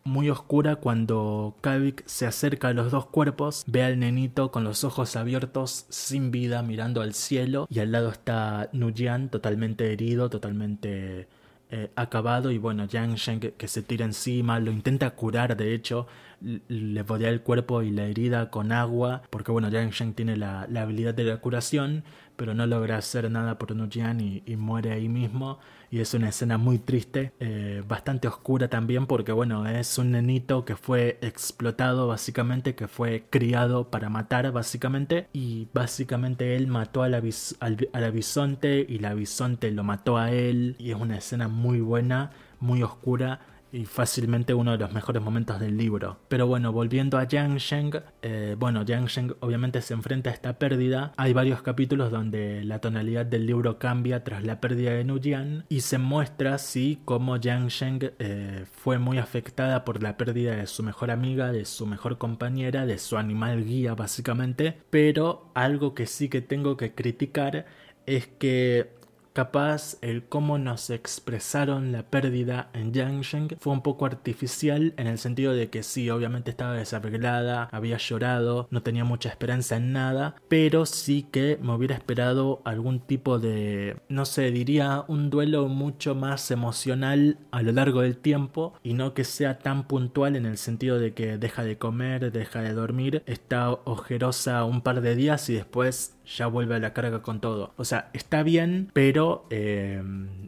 muy 0.03 0.29
oscura 0.29 0.77
cuando 0.77 1.55
Kavik 1.61 2.03
se 2.07 2.25
acerca 2.25 2.69
a 2.69 2.73
los 2.73 2.91
dos 2.91 3.05
cuerpos, 3.05 3.63
ve 3.67 3.83
al 3.83 3.99
nenito 3.99 4.51
con 4.51 4.63
los 4.63 4.83
ojos 4.83 5.15
abiertos, 5.15 5.85
sin 5.89 6.31
vida, 6.31 6.63
mirando 6.63 7.01
al 7.01 7.13
cielo, 7.13 7.67
y 7.69 7.79
al 7.79 7.91
lado 7.91 8.09
está 8.09 8.69
Nujian 8.73 9.29
totalmente 9.29 9.91
herido, 9.91 10.29
totalmente 10.29 11.27
eh, 11.69 11.91
acabado, 11.95 12.49
y 12.51 12.57
bueno, 12.57 12.85
Yang 12.85 13.15
Shen 13.15 13.39
que, 13.39 13.67
se 13.67 13.83
tira 13.83 14.05
encima, 14.05 14.59
lo 14.59 14.71
intenta 14.71 15.11
curar 15.11 15.55
de 15.55 15.73
hecho, 15.75 16.07
le 16.41 17.03
podía 17.03 17.29
el 17.29 17.41
cuerpo 17.41 17.81
y 17.81 17.91
la 17.91 18.05
herida 18.05 18.49
con 18.49 18.71
agua, 18.71 19.23
porque 19.29 19.51
bueno, 19.51 19.69
Yang 19.69 20.13
tiene 20.13 20.37
la, 20.37 20.61
habilidad 20.61 21.13
de 21.13 21.23
la 21.25 21.37
curación, 21.37 22.03
pero 22.35 22.53
no 22.53 22.65
logra 22.65 22.97
hacer 22.97 23.29
nada 23.29 23.57
por 23.57 23.75
Nujian 23.75 24.21
y, 24.21 24.43
y 24.45 24.55
muere 24.55 24.91
ahí 24.93 25.09
mismo. 25.09 25.59
Y 25.91 25.99
es 25.99 26.13
una 26.13 26.29
escena 26.29 26.57
muy 26.59 26.77
triste, 26.77 27.33
eh, 27.39 27.83
bastante 27.87 28.27
oscura 28.27 28.69
también, 28.69 29.07
porque 29.07 29.31
bueno, 29.31 29.67
es 29.67 29.97
un 29.97 30.11
nenito 30.11 30.63
que 30.63 30.75
fue 30.75 31.17
explotado 31.21 32.07
básicamente, 32.07 32.75
que 32.75 32.87
fue 32.87 33.25
criado 33.29 33.89
para 33.89 34.09
matar 34.09 34.51
básicamente, 34.51 35.27
y 35.33 35.67
básicamente 35.73 36.55
él 36.55 36.67
mató 36.67 37.01
a 37.01 37.09
la, 37.09 37.23
al, 37.59 37.89
a 37.91 37.99
la 37.99 38.11
bisonte 38.11 38.85
y 38.87 38.99
la 38.99 39.15
bisonte 39.15 39.71
lo 39.71 39.83
mató 39.83 40.17
a 40.17 40.31
él, 40.31 40.75
y 40.77 40.91
es 40.91 40.97
una 40.97 41.17
escena 41.17 41.47
muy 41.47 41.81
buena, 41.81 42.31
muy 42.59 42.83
oscura 42.83 43.39
y 43.71 43.85
fácilmente 43.85 44.53
uno 44.53 44.71
de 44.71 44.77
los 44.77 44.91
mejores 44.93 45.21
momentos 45.21 45.59
del 45.59 45.77
libro. 45.77 46.17
Pero 46.27 46.47
bueno, 46.47 46.71
volviendo 46.71 47.17
a 47.17 47.27
Yang 47.27 47.57
Sheng, 47.57 47.91
eh, 48.21 48.55
bueno, 48.57 48.83
Yang 48.83 49.07
Sheng 49.07 49.35
obviamente 49.39 49.81
se 49.81 49.93
enfrenta 49.93 50.29
a 50.29 50.33
esta 50.33 50.57
pérdida. 50.57 51.13
Hay 51.17 51.33
varios 51.33 51.61
capítulos 51.61 52.11
donde 52.11 52.63
la 52.63 52.79
tonalidad 52.79 53.25
del 53.25 53.45
libro 53.45 53.79
cambia 53.79 54.23
tras 54.23 54.43
la 54.43 54.59
pérdida 54.59 54.91
de 54.91 55.03
Nujian 55.03 55.65
y 55.69 55.81
se 55.81 55.97
muestra 55.97 56.55
así 56.55 57.01
cómo 57.05 57.37
Yang 57.37 57.67
Sheng 57.67 58.11
eh, 58.19 58.65
fue 58.71 58.97
muy 58.97 59.17
afectada 59.17 59.85
por 59.85 60.01
la 60.01 60.17
pérdida 60.17 60.55
de 60.55 60.67
su 60.67 60.83
mejor 60.83 61.11
amiga, 61.11 61.51
de 61.51 61.65
su 61.65 61.85
mejor 61.85 62.17
compañera, 62.17 62.85
de 62.85 62.97
su 62.97 63.17
animal 63.17 63.65
guía 63.65 63.93
básicamente. 63.93 64.79
Pero 64.89 65.51
algo 65.53 65.93
que 65.93 66.07
sí 66.07 66.29
que 66.29 66.41
tengo 66.41 66.77
que 66.77 66.93
criticar 66.93 67.65
es 68.05 68.27
que 68.27 68.98
Capaz 69.39 69.95
el 70.01 70.25
cómo 70.25 70.57
nos 70.57 70.89
expresaron 70.89 71.93
la 71.93 72.03
pérdida 72.03 72.69
en 72.73 72.91
Yangsheng 72.91 73.55
fue 73.57 73.71
un 73.71 73.81
poco 73.81 74.05
artificial 74.05 74.93
en 74.97 75.07
el 75.07 75.17
sentido 75.17 75.53
de 75.53 75.69
que 75.69 75.81
sí, 75.81 76.09
obviamente 76.09 76.51
estaba 76.51 76.73
desarreglada, 76.73 77.69
había 77.71 77.95
llorado, 77.95 78.67
no 78.69 78.83
tenía 78.83 79.05
mucha 79.05 79.29
esperanza 79.29 79.77
en 79.77 79.93
nada, 79.93 80.35
pero 80.49 80.85
sí 80.85 81.25
que 81.31 81.57
me 81.61 81.73
hubiera 81.73 81.95
esperado 81.95 82.61
algún 82.65 82.99
tipo 82.99 83.39
de, 83.39 83.95
no 84.09 84.25
sé, 84.25 84.51
diría 84.51 85.05
un 85.07 85.29
duelo 85.29 85.69
mucho 85.69 86.15
más 86.15 86.51
emocional 86.51 87.37
a 87.51 87.61
lo 87.61 87.71
largo 87.71 88.01
del 88.01 88.17
tiempo 88.17 88.73
y 88.83 88.93
no 88.93 89.13
que 89.13 89.23
sea 89.23 89.59
tan 89.59 89.87
puntual 89.87 90.35
en 90.35 90.47
el 90.47 90.57
sentido 90.57 90.99
de 90.99 91.13
que 91.13 91.37
deja 91.37 91.63
de 91.63 91.77
comer, 91.77 92.33
deja 92.33 92.61
de 92.61 92.73
dormir, 92.73 93.23
está 93.25 93.71
ojerosa 93.71 94.65
un 94.65 94.81
par 94.81 94.99
de 94.99 95.15
días 95.15 95.49
y 95.49 95.53
después 95.53 96.18
ya 96.35 96.47
vuelve 96.47 96.75
a 96.75 96.79
la 96.79 96.93
carga 96.93 97.21
con 97.21 97.41
todo. 97.41 97.73
O 97.77 97.85
sea, 97.85 98.09
está 98.13 98.43
bien, 98.43 98.89
pero 98.93 99.45
eh, 99.49 100.01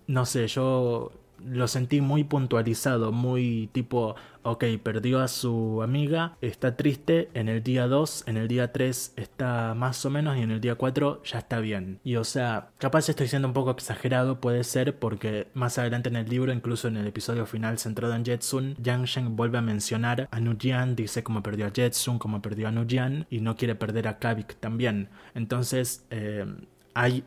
no 0.08 0.26
sé, 0.26 0.48
yo 0.48 1.12
lo 1.46 1.68
sentí 1.68 2.02
muy 2.02 2.24
puntualizado, 2.24 3.12
muy 3.12 3.70
tipo, 3.72 4.16
ok, 4.44 4.66
perdió 4.82 5.20
a 5.20 5.28
su 5.28 5.82
amiga, 5.82 6.38
está 6.42 6.76
triste, 6.76 7.30
en 7.34 7.50
el 7.50 7.64
día 7.64 7.88
2, 7.88 8.26
en 8.28 8.38
el 8.38 8.48
día 8.48 8.72
3 8.72 9.14
está 9.16 9.74
más 9.76 10.06
o 10.06 10.10
menos 10.10 10.38
y 10.38 10.42
en 10.42 10.52
el 10.52 10.62
día 10.62 10.76
4 10.76 11.22
ya 11.24 11.40
está 11.40 11.60
bien. 11.60 12.00
Y 12.04 12.16
o 12.16 12.24
sea, 12.24 12.70
capaz 12.78 13.10
estoy 13.10 13.28
siendo 13.28 13.48
un 13.48 13.54
poco 13.54 13.72
exagerado, 13.72 14.40
puede 14.40 14.64
ser, 14.64 14.98
porque 14.98 15.48
más 15.54 15.78
adelante 15.78 16.10
en 16.10 16.16
el 16.16 16.30
libro, 16.30 16.54
incluso 16.54 16.88
en 16.88 16.98
el 16.98 17.08
episodio 17.08 17.46
final 17.46 17.78
centrado 17.80 18.16
en 18.16 18.26
Jetsun, 18.26 18.76
Yang 18.82 19.06
Shen 19.06 19.36
vuelve 19.36 19.58
a 19.58 19.62
mencionar 19.62 20.28
a 20.32 20.40
Nujian, 20.40 20.96
dice 20.96 21.24
cómo 21.24 21.44
perdió 21.44 21.68
a 21.68 21.72
Jetsun, 21.72 22.20
cómo 22.20 22.42
perdió 22.42 22.68
a 22.68 22.72
Nujian 22.72 23.28
y 23.30 23.42
no 23.42 23.56
quiere 23.56 23.76
perder 23.76 24.08
a 24.08 24.20
Kavik 24.20 24.56
también. 24.56 25.10
Entonces, 25.34 26.06
eh, 26.10 26.46
hay 26.94 27.24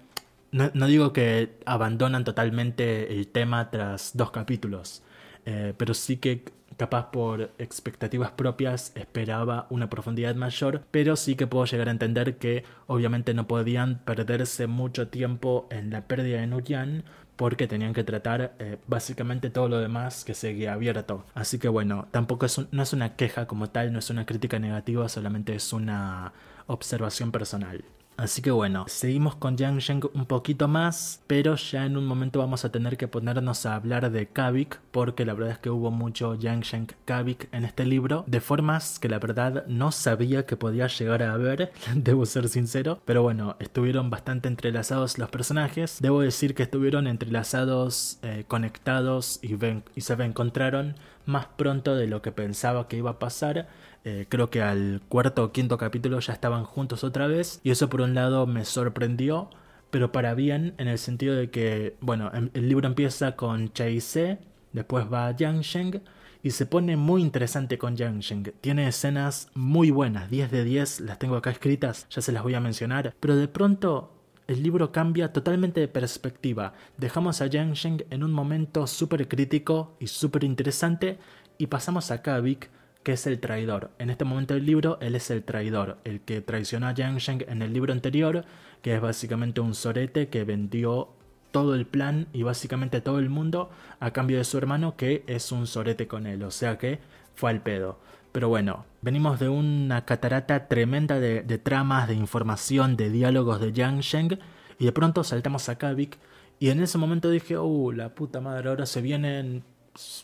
no, 0.54 0.86
digo 0.86 1.12
que 1.12 1.56
abandonan 1.66 2.24
totalmente 2.24 3.12
el 3.12 3.26
tema 3.26 3.70
tras 3.70 4.12
dos 4.14 4.30
capítulos, 4.30 5.02
eh, 5.46 5.74
pero 5.76 5.94
sí 5.94 6.18
que 6.18 6.44
capaz 6.76 7.10
por 7.10 7.52
expectativas 7.58 8.30
propias 8.32 8.92
esperaba 8.94 9.66
una 9.70 9.90
profundidad 9.90 10.34
mayor, 10.36 10.84
pero 10.90 11.16
sí 11.16 11.34
que 11.34 11.46
puedo 11.48 11.64
llegar 11.64 11.88
a 11.88 11.92
entender 11.92 12.36
que 12.38 12.64
obviamente 12.86 13.34
no 13.34 13.46
podían 13.48 13.98
perderse 14.04 14.66
mucho 14.68 15.08
tiempo 15.08 15.66
en 15.70 15.90
la 15.90 16.06
pérdida 16.06 16.40
de 16.40 16.46
Nuyan 16.46 17.04
porque 17.36 17.66
tenían 17.66 17.92
que 17.92 18.04
tratar 18.04 18.54
eh, 18.60 18.78
básicamente 18.86 19.50
todo 19.50 19.68
lo 19.68 19.78
demás 19.78 20.24
que 20.24 20.34
seguía 20.34 20.72
abierto. 20.72 21.24
Así 21.34 21.58
que 21.58 21.68
bueno, 21.68 22.06
tampoco 22.12 22.46
es 22.46 22.60
no 22.70 22.82
es 22.82 22.92
una 22.92 23.16
queja 23.16 23.46
como 23.46 23.70
tal, 23.70 23.92
no 23.92 23.98
es 23.98 24.08
una 24.10 24.24
crítica 24.24 24.60
negativa, 24.60 25.08
solamente 25.08 25.54
es 25.56 25.72
una 25.72 26.32
observación 26.68 27.32
personal. 27.32 27.84
Así 28.16 28.42
que 28.42 28.52
bueno, 28.52 28.84
seguimos 28.86 29.34
con 29.34 29.56
Yang 29.56 29.78
Sheng 29.78 30.10
un 30.14 30.26
poquito 30.26 30.68
más, 30.68 31.20
pero 31.26 31.56
ya 31.56 31.84
en 31.84 31.96
un 31.96 32.06
momento 32.06 32.38
vamos 32.38 32.64
a 32.64 32.70
tener 32.70 32.96
que 32.96 33.08
ponernos 33.08 33.66
a 33.66 33.74
hablar 33.74 34.10
de 34.12 34.28
Kavik, 34.28 34.80
porque 34.92 35.24
la 35.24 35.34
verdad 35.34 35.52
es 35.52 35.58
que 35.58 35.70
hubo 35.70 35.90
mucho 35.90 36.36
Yang 36.36 36.60
Sheng 36.60 36.86
Kavik 37.06 37.48
en 37.52 37.64
este 37.64 37.84
libro, 37.84 38.24
de 38.28 38.40
formas 38.40 39.00
que 39.00 39.08
la 39.08 39.18
verdad 39.18 39.66
no 39.66 39.90
sabía 39.90 40.46
que 40.46 40.56
podía 40.56 40.86
llegar 40.86 41.24
a 41.24 41.32
haber, 41.32 41.72
debo 41.96 42.24
ser 42.24 42.48
sincero, 42.48 43.00
pero 43.04 43.22
bueno, 43.22 43.56
estuvieron 43.58 44.10
bastante 44.10 44.46
entrelazados 44.46 45.18
los 45.18 45.30
personajes, 45.30 45.98
debo 46.00 46.20
decir 46.20 46.54
que 46.54 46.62
estuvieron 46.62 47.08
entrelazados, 47.08 48.18
eh, 48.22 48.44
conectados 48.46 49.40
y, 49.42 49.58
y 49.96 50.00
se 50.02 50.12
encontraron 50.14 50.94
más 51.26 51.46
pronto 51.46 51.96
de 51.96 52.06
lo 52.06 52.22
que 52.22 52.32
pensaba 52.32 52.86
que 52.86 52.96
iba 52.96 53.10
a 53.10 53.18
pasar 53.18 53.66
eh, 54.04 54.26
creo 54.28 54.50
que 54.50 54.62
al 54.62 55.00
cuarto 55.08 55.44
o 55.44 55.52
quinto 55.52 55.78
capítulo 55.78 56.20
ya 56.20 56.34
estaban 56.34 56.64
juntos 56.64 57.04
otra 57.04 57.26
vez. 57.26 57.60
Y 57.62 57.70
eso 57.70 57.88
por 57.88 58.02
un 58.02 58.14
lado 58.14 58.46
me 58.46 58.64
sorprendió, 58.64 59.50
pero 59.90 60.12
para 60.12 60.34
bien, 60.34 60.74
en 60.78 60.88
el 60.88 60.98
sentido 60.98 61.34
de 61.34 61.50
que, 61.50 61.96
bueno, 62.00 62.30
em, 62.34 62.50
el 62.54 62.68
libro 62.68 62.86
empieza 62.86 63.36
con 63.36 63.70
Se, 63.74 64.38
después 64.72 65.06
va 65.12 65.34
Yang 65.34 65.60
Sheng 65.60 66.02
y 66.42 66.50
se 66.50 66.66
pone 66.66 66.96
muy 66.96 67.22
interesante 67.22 67.78
con 67.78 67.96
Yang 67.96 68.20
Sheng. 68.20 68.52
Tiene 68.60 68.86
escenas 68.88 69.48
muy 69.54 69.90
buenas, 69.90 70.30
10 70.30 70.50
de 70.50 70.64
10, 70.64 71.00
las 71.00 71.18
tengo 71.18 71.36
acá 71.36 71.50
escritas, 71.50 72.06
ya 72.10 72.20
se 72.20 72.32
las 72.32 72.42
voy 72.42 72.54
a 72.54 72.60
mencionar, 72.60 73.14
pero 73.18 73.36
de 73.36 73.48
pronto 73.48 74.10
el 74.46 74.62
libro 74.62 74.92
cambia 74.92 75.32
totalmente 75.32 75.80
de 75.80 75.88
perspectiva. 75.88 76.74
Dejamos 76.98 77.40
a 77.40 77.46
Yang 77.46 77.72
Sheng 77.72 78.04
en 78.10 78.22
un 78.22 78.32
momento 78.32 78.86
súper 78.86 79.26
crítico 79.28 79.96
y 79.98 80.08
súper 80.08 80.44
interesante 80.44 81.18
y 81.56 81.68
pasamos 81.68 82.10
a 82.10 82.20
Kavik 82.20 82.68
que 83.04 83.12
es 83.12 83.26
el 83.28 83.38
traidor. 83.38 83.90
En 83.98 84.10
este 84.10 84.24
momento 84.24 84.54
del 84.54 84.66
libro, 84.66 84.98
él 85.00 85.14
es 85.14 85.30
el 85.30 85.44
traidor, 85.44 85.98
el 86.04 86.20
que 86.20 86.40
traicionó 86.40 86.88
a 86.88 86.94
Yang 86.94 87.18
Sheng 87.18 87.44
en 87.48 87.62
el 87.62 87.72
libro 87.72 87.92
anterior, 87.92 88.44
que 88.82 88.96
es 88.96 89.00
básicamente 89.00 89.60
un 89.60 89.74
sorete 89.74 90.28
que 90.28 90.42
vendió 90.42 91.10
todo 91.52 91.76
el 91.76 91.86
plan 91.86 92.26
y 92.32 92.42
básicamente 92.42 93.00
todo 93.00 93.20
el 93.20 93.28
mundo 93.28 93.70
a 94.00 94.10
cambio 94.10 94.38
de 94.38 94.44
su 94.44 94.58
hermano 94.58 94.96
que 94.96 95.22
es 95.28 95.52
un 95.52 95.68
sorete 95.68 96.08
con 96.08 96.26
él, 96.26 96.42
o 96.42 96.50
sea 96.50 96.78
que 96.78 96.98
fue 97.36 97.50
al 97.50 97.62
pedo. 97.62 97.98
Pero 98.32 98.48
bueno, 98.48 98.86
venimos 99.02 99.38
de 99.38 99.48
una 99.48 100.04
catarata 100.04 100.66
tremenda 100.66 101.20
de, 101.20 101.42
tramas, 101.58 102.08
de 102.08 102.14
información, 102.14 102.96
de 102.96 103.10
diálogos 103.10 103.60
de 103.60 103.72
Yang 103.72 104.00
Sheng 104.00 104.38
y 104.80 104.86
de 104.86 104.92
pronto 104.92 105.22
saltamos 105.22 105.68
a 105.68 105.78
Kavik 105.78 106.18
y 106.58 106.70
en 106.70 106.80
ese 106.80 106.98
momento 106.98 107.30
dije, 107.30 107.56
uh, 107.56 107.92
la 107.92 108.08
puta 108.14 108.40
madre, 108.40 108.70
ahora 108.70 108.86
se 108.86 109.00
vienen 109.00 109.62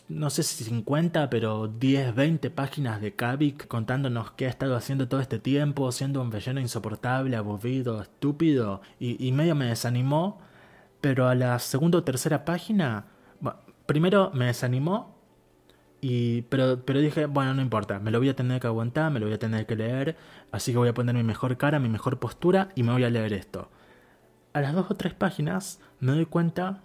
no 0.09 0.29
sé 0.29 0.43
si 0.43 0.63
50, 0.63 1.29
pero 1.29 1.67
10, 1.67 2.13
20 2.15 2.49
páginas 2.51 3.01
de 3.01 3.15
Kavik 3.15 3.67
contándonos 3.67 4.31
qué 4.31 4.45
ha 4.45 4.49
estado 4.49 4.75
haciendo 4.75 5.07
todo 5.07 5.21
este 5.21 5.39
tiempo, 5.39 5.91
siendo 5.91 6.21
un 6.21 6.29
villano 6.29 6.59
insoportable, 6.59 7.35
aburrido, 7.37 8.01
estúpido, 8.01 8.81
y, 8.99 9.31
medio 9.31 9.55
me 9.55 9.65
desanimó, 9.65 10.39
pero 10.99 11.27
a 11.27 11.35
la 11.35 11.57
segunda 11.59 11.99
o 11.99 12.03
tercera 12.03 12.43
página, 12.45 13.05
primero 13.85 14.31
me 14.33 14.45
desanimó, 14.47 15.15
y, 16.01 16.43
pero, 16.43 16.83
pero 16.85 16.99
dije, 16.99 17.27
bueno, 17.27 17.53
no 17.53 17.61
importa, 17.61 17.99
me 17.99 18.11
lo 18.11 18.19
voy 18.19 18.29
a 18.29 18.35
tener 18.35 18.59
que 18.59 18.67
aguantar, 18.67 19.11
me 19.11 19.19
lo 19.19 19.27
voy 19.27 19.35
a 19.35 19.39
tener 19.39 19.65
que 19.67 19.75
leer, 19.75 20.17
así 20.51 20.71
que 20.71 20.79
voy 20.79 20.89
a 20.89 20.93
poner 20.93 21.15
mi 21.15 21.23
mejor 21.23 21.57
cara, 21.57 21.79
mi 21.79 21.89
mejor 21.89 22.19
postura, 22.19 22.69
y 22.75 22.83
me 22.83 22.91
voy 22.91 23.03
a 23.05 23.09
leer 23.09 23.33
esto. 23.33 23.69
A 24.53 24.61
las 24.61 24.73
dos 24.73 24.91
o 24.91 24.95
tres 24.95 25.13
páginas 25.13 25.79
me 25.99 26.11
doy 26.11 26.25
cuenta 26.25 26.81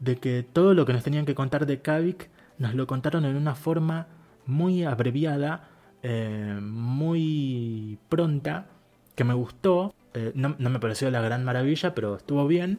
de 0.00 0.16
que 0.18 0.42
todo 0.42 0.74
lo 0.74 0.86
que 0.86 0.92
nos 0.92 1.02
tenían 1.02 1.26
que 1.26 1.34
contar 1.34 1.66
de 1.66 1.80
Kavik 1.80 2.30
nos 2.58 2.74
lo 2.74 2.86
contaron 2.86 3.24
en 3.24 3.36
una 3.36 3.54
forma 3.54 4.06
muy 4.46 4.84
abreviada, 4.84 5.68
eh, 6.02 6.58
muy 6.60 7.98
pronta, 8.08 8.66
que 9.14 9.24
me 9.24 9.34
gustó. 9.34 9.94
Eh, 10.14 10.32
no, 10.34 10.54
me 10.58 10.80
pareció 10.80 11.10
la 11.10 11.20
gran 11.20 11.44
maravilla, 11.44 11.94
pero 11.94 12.16
estuvo 12.16 12.46
bien. 12.46 12.78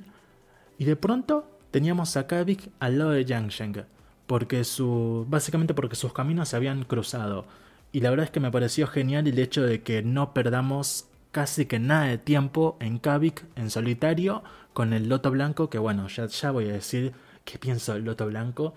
Y 0.77 0.85
de 0.85 0.95
pronto 0.95 1.45
teníamos 1.71 2.17
a 2.17 2.27
Kavik 2.27 2.71
al 2.79 2.97
lado 2.97 3.11
de 3.11 3.25
Yang 3.25 3.85
porque 4.25 4.63
su, 4.63 5.25
básicamente 5.27 5.73
porque 5.73 5.95
sus 5.95 6.13
caminos 6.13 6.49
se 6.49 6.55
habían 6.55 6.83
cruzado. 6.83 7.45
Y 7.91 8.01
la 8.01 8.11
verdad 8.11 8.25
es 8.25 8.31
que 8.31 8.39
me 8.39 8.51
pareció 8.51 8.87
genial 8.87 9.27
el 9.27 9.39
hecho 9.39 9.63
de 9.63 9.81
que 9.81 10.03
no 10.03 10.33
perdamos 10.33 11.07
casi 11.31 11.65
que 11.65 11.79
nada 11.79 12.05
de 12.05 12.17
tiempo 12.17 12.77
en 12.79 12.99
Kavik 12.99 13.45
en 13.55 13.69
solitario 13.69 14.43
con 14.73 14.93
el 14.93 15.09
Loto 15.09 15.31
Blanco, 15.31 15.69
que 15.69 15.77
bueno, 15.77 16.07
ya, 16.07 16.25
ya 16.27 16.51
voy 16.51 16.69
a 16.69 16.73
decir 16.73 17.13
qué 17.45 17.57
pienso 17.57 17.93
del 17.93 18.05
Loto 18.05 18.25
Blanco. 18.27 18.73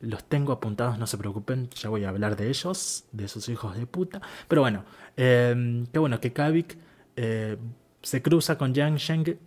Los 0.00 0.24
tengo 0.24 0.52
apuntados, 0.52 0.98
no 0.98 1.06
se 1.06 1.16
preocupen, 1.16 1.70
ya 1.70 1.88
voy 1.88 2.04
a 2.04 2.10
hablar 2.10 2.36
de 2.36 2.48
ellos, 2.48 3.04
de 3.12 3.28
sus 3.28 3.48
hijos 3.48 3.76
de 3.76 3.86
puta. 3.86 4.20
Pero 4.48 4.60
bueno, 4.62 4.84
eh, 5.16 5.84
qué 5.92 5.98
bueno 5.98 6.20
que 6.20 6.32
Kavik 6.32 6.76
eh, 7.16 7.56
se 8.02 8.20
cruza 8.20 8.58
con 8.58 8.74
Yang 8.74 8.96
Sheng 8.96 9.38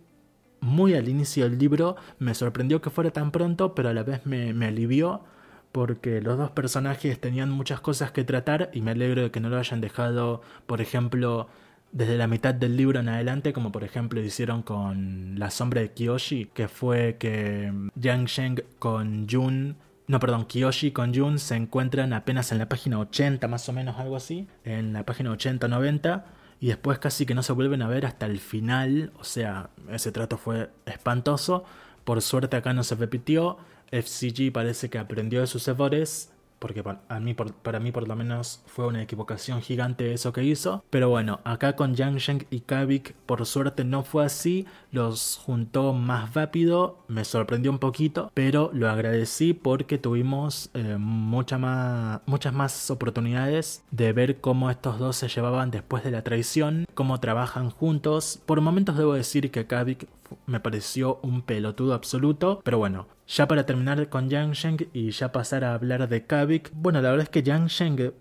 muy 0.60 0.94
al 0.94 1.08
inicio 1.08 1.48
del 1.48 1.58
libro. 1.58 1.96
Me 2.18 2.34
sorprendió 2.34 2.80
que 2.80 2.90
fuera 2.90 3.10
tan 3.10 3.30
pronto, 3.30 3.74
pero 3.74 3.88
a 3.88 3.92
la 3.92 4.02
vez 4.02 4.26
me, 4.26 4.52
me 4.52 4.66
alivió 4.66 5.22
porque 5.70 6.20
los 6.20 6.38
dos 6.38 6.50
personajes 6.50 7.20
tenían 7.20 7.50
muchas 7.50 7.80
cosas 7.80 8.10
que 8.10 8.24
tratar 8.24 8.70
y 8.72 8.80
me 8.80 8.92
alegro 8.92 9.22
de 9.22 9.30
que 9.30 9.40
no 9.40 9.48
lo 9.50 9.58
hayan 9.58 9.80
dejado, 9.80 10.40
por 10.66 10.80
ejemplo, 10.80 11.48
desde 11.92 12.18
la 12.18 12.26
mitad 12.26 12.54
del 12.54 12.76
libro 12.76 13.00
en 13.00 13.08
adelante, 13.08 13.52
como 13.52 13.72
por 13.72 13.84
ejemplo 13.84 14.20
hicieron 14.20 14.62
con 14.62 15.38
La 15.38 15.50
sombra 15.50 15.80
de 15.80 15.92
Kiyoshi, 15.92 16.50
que 16.52 16.68
fue 16.68 17.16
que 17.18 17.72
Yang 17.94 18.24
Sheng 18.26 18.62
con 18.78 19.26
Jun, 19.28 19.76
no 20.06 20.20
perdón, 20.20 20.46
Kiyoshi 20.46 20.90
con 20.92 21.14
Jun 21.14 21.38
se 21.38 21.56
encuentran 21.56 22.12
apenas 22.12 22.52
en 22.52 22.58
la 22.58 22.68
página 22.68 22.98
80 22.98 23.46
más 23.48 23.68
o 23.68 23.72
menos, 23.72 23.98
algo 23.98 24.16
así, 24.16 24.48
en 24.64 24.92
la 24.92 25.04
página 25.04 25.32
80-90, 25.32 26.24
y 26.60 26.68
después 26.68 26.98
casi 26.98 27.24
que 27.24 27.34
no 27.34 27.42
se 27.42 27.52
vuelven 27.52 27.82
a 27.82 27.88
ver 27.88 28.04
hasta 28.04 28.26
el 28.26 28.38
final, 28.38 29.12
o 29.18 29.24
sea, 29.24 29.70
ese 29.90 30.12
trato 30.12 30.36
fue 30.36 30.70
espantoso, 30.86 31.64
por 32.04 32.20
suerte 32.22 32.56
acá 32.56 32.72
no 32.72 32.84
se 32.84 32.96
repitió, 32.96 33.58
FCG 33.90 34.52
parece 34.52 34.90
que 34.90 34.98
aprendió 34.98 35.40
de 35.40 35.46
sus 35.46 35.66
errores 35.68 36.32
porque 36.58 36.82
para 36.82 37.20
mí, 37.20 37.34
para 37.34 37.80
mí 37.80 37.92
por 37.92 38.08
lo 38.08 38.16
menos 38.16 38.62
fue 38.66 38.86
una 38.86 39.02
equivocación 39.02 39.62
gigante 39.62 40.12
eso 40.12 40.32
que 40.32 40.44
hizo. 40.44 40.84
Pero 40.90 41.08
bueno, 41.08 41.40
acá 41.44 41.76
con 41.76 41.94
Yang 41.94 42.46
y 42.50 42.60
Kavik 42.60 43.14
por 43.26 43.44
suerte 43.46 43.84
no 43.84 44.02
fue 44.02 44.24
así, 44.24 44.66
los 44.90 45.40
juntó 45.44 45.92
más 45.92 46.34
rápido, 46.34 46.98
me 47.08 47.24
sorprendió 47.24 47.70
un 47.70 47.78
poquito, 47.78 48.30
pero 48.34 48.70
lo 48.72 48.88
agradecí 48.90 49.54
porque 49.54 49.98
tuvimos 49.98 50.70
eh, 50.74 50.96
mucha 50.98 51.58
más, 51.58 52.20
muchas 52.26 52.52
más 52.52 52.90
oportunidades 52.90 53.84
de 53.90 54.12
ver 54.12 54.40
cómo 54.40 54.70
estos 54.70 54.98
dos 54.98 55.16
se 55.16 55.28
llevaban 55.28 55.70
después 55.70 56.04
de 56.04 56.10
la 56.10 56.22
traición, 56.22 56.86
cómo 56.94 57.20
trabajan 57.20 57.70
juntos. 57.70 58.40
Por 58.46 58.60
momentos 58.60 58.96
debo 58.96 59.14
decir 59.14 59.50
que 59.50 59.66
Kavik 59.66 60.08
me 60.46 60.60
pareció 60.60 61.18
un 61.22 61.42
pelotudo 61.42 61.94
absoluto, 61.94 62.60
pero 62.64 62.78
bueno, 62.78 63.06
ya 63.26 63.48
para 63.48 63.66
terminar 63.66 64.08
con 64.08 64.28
Yang 64.28 64.52
Sheng 64.52 64.88
y 64.92 65.10
ya 65.10 65.32
pasar 65.32 65.64
a 65.64 65.74
hablar 65.74 66.08
de 66.08 66.24
Kavik, 66.24 66.70
bueno, 66.74 67.00
la 67.00 67.10
verdad 67.10 67.24
es 67.24 67.30
que 67.30 67.42
Yang 67.42 67.66
Sheng 67.68 68.12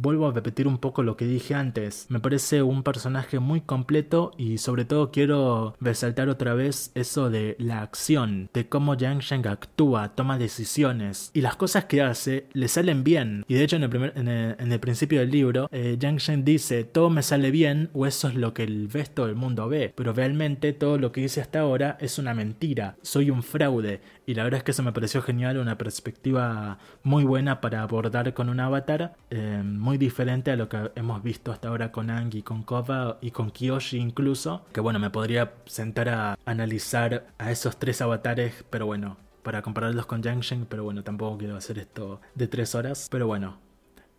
vuelvo 0.00 0.28
a 0.28 0.32
repetir 0.32 0.66
un 0.66 0.78
poco 0.78 1.02
lo 1.02 1.16
que 1.16 1.26
dije 1.26 1.54
antes. 1.54 2.06
Me 2.08 2.20
parece 2.20 2.62
un 2.62 2.82
personaje 2.82 3.38
muy 3.38 3.60
completo 3.60 4.32
y 4.38 4.58
sobre 4.58 4.84
todo 4.84 5.10
quiero 5.10 5.74
resaltar 5.80 6.28
otra 6.28 6.54
vez 6.54 6.90
eso 6.94 7.30
de 7.30 7.56
la 7.58 7.82
acción, 7.82 8.48
de 8.54 8.68
cómo 8.68 8.94
Yang 8.94 9.20
Sheng 9.20 9.46
actúa, 9.46 10.14
toma 10.14 10.38
decisiones 10.38 11.30
y 11.34 11.42
las 11.42 11.56
cosas 11.56 11.84
que 11.84 12.02
hace 12.02 12.46
le 12.52 12.68
salen 12.68 13.04
bien. 13.04 13.44
Y 13.48 13.54
de 13.54 13.64
hecho 13.64 13.76
en 13.76 13.82
el, 13.82 13.90
primer, 13.90 14.12
en 14.16 14.28
el, 14.28 14.80
principio 14.80 15.20
del 15.20 15.30
libro, 15.30 15.68
eh, 15.70 15.96
Yang 15.98 16.18
Sheng 16.18 16.44
dice, 16.44 16.84
todo 16.84 17.10
me 17.10 17.22
sale 17.22 17.50
bien 17.50 17.90
o 17.92 18.06
eso 18.06 18.28
es 18.28 18.34
lo 18.34 18.54
que 18.54 18.62
el 18.62 18.90
resto 18.90 19.26
del 19.26 19.36
mundo 19.36 19.68
ve, 19.68 19.92
pero 19.94 20.12
realmente 20.12 20.72
todo 20.72 20.98
lo 20.98 21.12
que 21.12 21.22
hice 21.22 21.40
hasta 21.40 21.60
ahora 21.60 21.98
es 22.00 22.18
una 22.18 22.32
mentira, 22.34 22.96
soy 23.02 23.30
un 23.30 23.42
fraude. 23.42 24.00
Y 24.26 24.34
la 24.34 24.44
verdad 24.44 24.58
es 24.58 24.64
que 24.64 24.70
eso 24.70 24.84
me 24.84 24.92
pareció 24.92 25.22
genial, 25.22 25.58
una 25.58 25.76
perspectiva 25.76 26.78
muy 27.02 27.24
buena 27.24 27.60
para 27.60 27.82
abordar 27.82 28.32
con 28.32 28.48
un 28.48 28.60
avatar. 28.60 29.16
Eh, 29.30 29.62
muy 29.64 29.89
diferente 29.98 30.50
a 30.50 30.56
lo 30.56 30.68
que 30.68 30.90
hemos 30.94 31.22
visto 31.22 31.52
hasta 31.52 31.68
ahora 31.68 31.92
con 31.92 32.10
Ang 32.10 32.34
y 32.34 32.42
con 32.42 32.62
Kova 32.62 33.18
y 33.20 33.30
con 33.30 33.50
Kiyoshi 33.50 33.98
incluso. 33.98 34.64
Que 34.72 34.80
bueno, 34.80 34.98
me 34.98 35.10
podría 35.10 35.54
sentar 35.66 36.08
a 36.08 36.38
analizar 36.44 37.26
a 37.38 37.50
esos 37.50 37.78
tres 37.78 38.00
avatares, 38.02 38.64
pero 38.70 38.86
bueno, 38.86 39.16
para 39.42 39.62
compararlos 39.62 40.06
con 40.06 40.22
Yang 40.22 40.66
pero 40.68 40.84
bueno, 40.84 41.02
tampoco 41.02 41.38
quiero 41.38 41.56
hacer 41.56 41.78
esto 41.78 42.20
de 42.34 42.48
tres 42.48 42.74
horas. 42.74 43.08
Pero 43.10 43.26
bueno, 43.26 43.58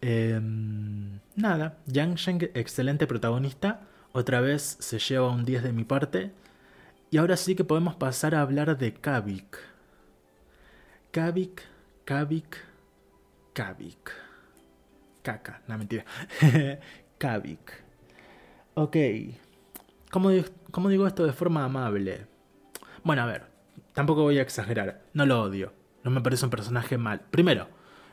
em, 0.01 1.19
nada, 1.35 1.77
Yang 1.85 2.15
Sheng, 2.15 2.43
excelente 2.53 3.07
protagonista. 3.07 3.81
Otra 4.13 4.41
vez 4.41 4.77
se 4.79 4.99
lleva 4.99 5.29
un 5.29 5.45
10 5.45 5.63
de 5.63 5.73
mi 5.73 5.83
parte. 5.83 6.31
Y 7.11 7.17
ahora 7.17 7.37
sí 7.37 7.55
que 7.55 7.63
podemos 7.63 7.95
pasar 7.95 8.35
a 8.35 8.41
hablar 8.41 8.77
de 8.77 8.93
Kavik. 8.93 9.57
Kavik, 11.11 11.61
Kavik, 12.05 12.57
Kavik. 13.53 14.20
Caca, 15.21 15.61
no 15.67 15.77
mentira. 15.77 16.05
Kavik. 17.17 17.83
Ok. 18.73 18.97
¿Cómo, 20.09 20.29
¿Cómo 20.71 20.89
digo 20.89 21.07
esto 21.07 21.25
de 21.25 21.33
forma 21.33 21.63
amable? 21.63 22.25
Bueno, 23.03 23.21
a 23.21 23.25
ver, 23.25 23.45
tampoco 23.93 24.23
voy 24.23 24.39
a 24.39 24.41
exagerar. 24.41 25.03
No 25.13 25.25
lo 25.25 25.41
odio. 25.41 25.73
No 26.03 26.11
me 26.11 26.21
parece 26.21 26.45
un 26.45 26.51
personaje 26.51 26.97
mal. 26.97 27.21
Primero, 27.29 27.67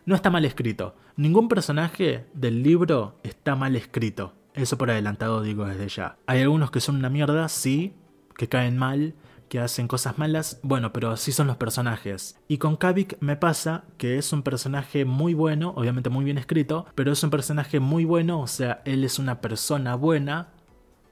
no 0.04 0.14
está 0.14 0.30
mal 0.30 0.44
escrito. 0.44 0.94
Ningún 1.16 1.48
personaje 1.48 2.26
del 2.34 2.62
libro 2.62 3.18
está 3.22 3.56
mal 3.56 3.76
escrito. 3.76 4.34
Eso 4.54 4.76
por 4.76 4.90
adelantado 4.90 5.42
digo 5.42 5.66
desde 5.66 5.88
ya. 5.88 6.16
Hay 6.26 6.42
algunos 6.42 6.70
que 6.70 6.80
son 6.80 6.96
una 6.96 7.08
mierda, 7.08 7.48
sí, 7.48 7.94
que 8.36 8.48
caen 8.48 8.76
mal, 8.76 9.14
que 9.48 9.58
hacen 9.60 9.88
cosas 9.88 10.18
malas, 10.18 10.60
bueno, 10.62 10.92
pero 10.92 11.10
así 11.10 11.32
son 11.32 11.46
los 11.46 11.56
personajes. 11.56 12.38
Y 12.48 12.58
con 12.58 12.76
Kavik 12.76 13.16
me 13.20 13.36
pasa 13.36 13.84
que 13.96 14.18
es 14.18 14.32
un 14.32 14.42
personaje 14.42 15.04
muy 15.04 15.34
bueno, 15.34 15.72
obviamente 15.76 16.10
muy 16.10 16.24
bien 16.24 16.38
escrito, 16.38 16.86
pero 16.94 17.12
es 17.12 17.22
un 17.22 17.30
personaje 17.30 17.80
muy 17.80 18.04
bueno, 18.04 18.40
o 18.40 18.46
sea, 18.46 18.82
él 18.84 19.04
es 19.04 19.18
una 19.18 19.40
persona 19.40 19.94
buena, 19.94 20.48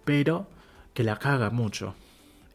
pero 0.04 0.46
que 0.94 1.04
la 1.04 1.18
caga 1.18 1.50
mucho. 1.50 1.94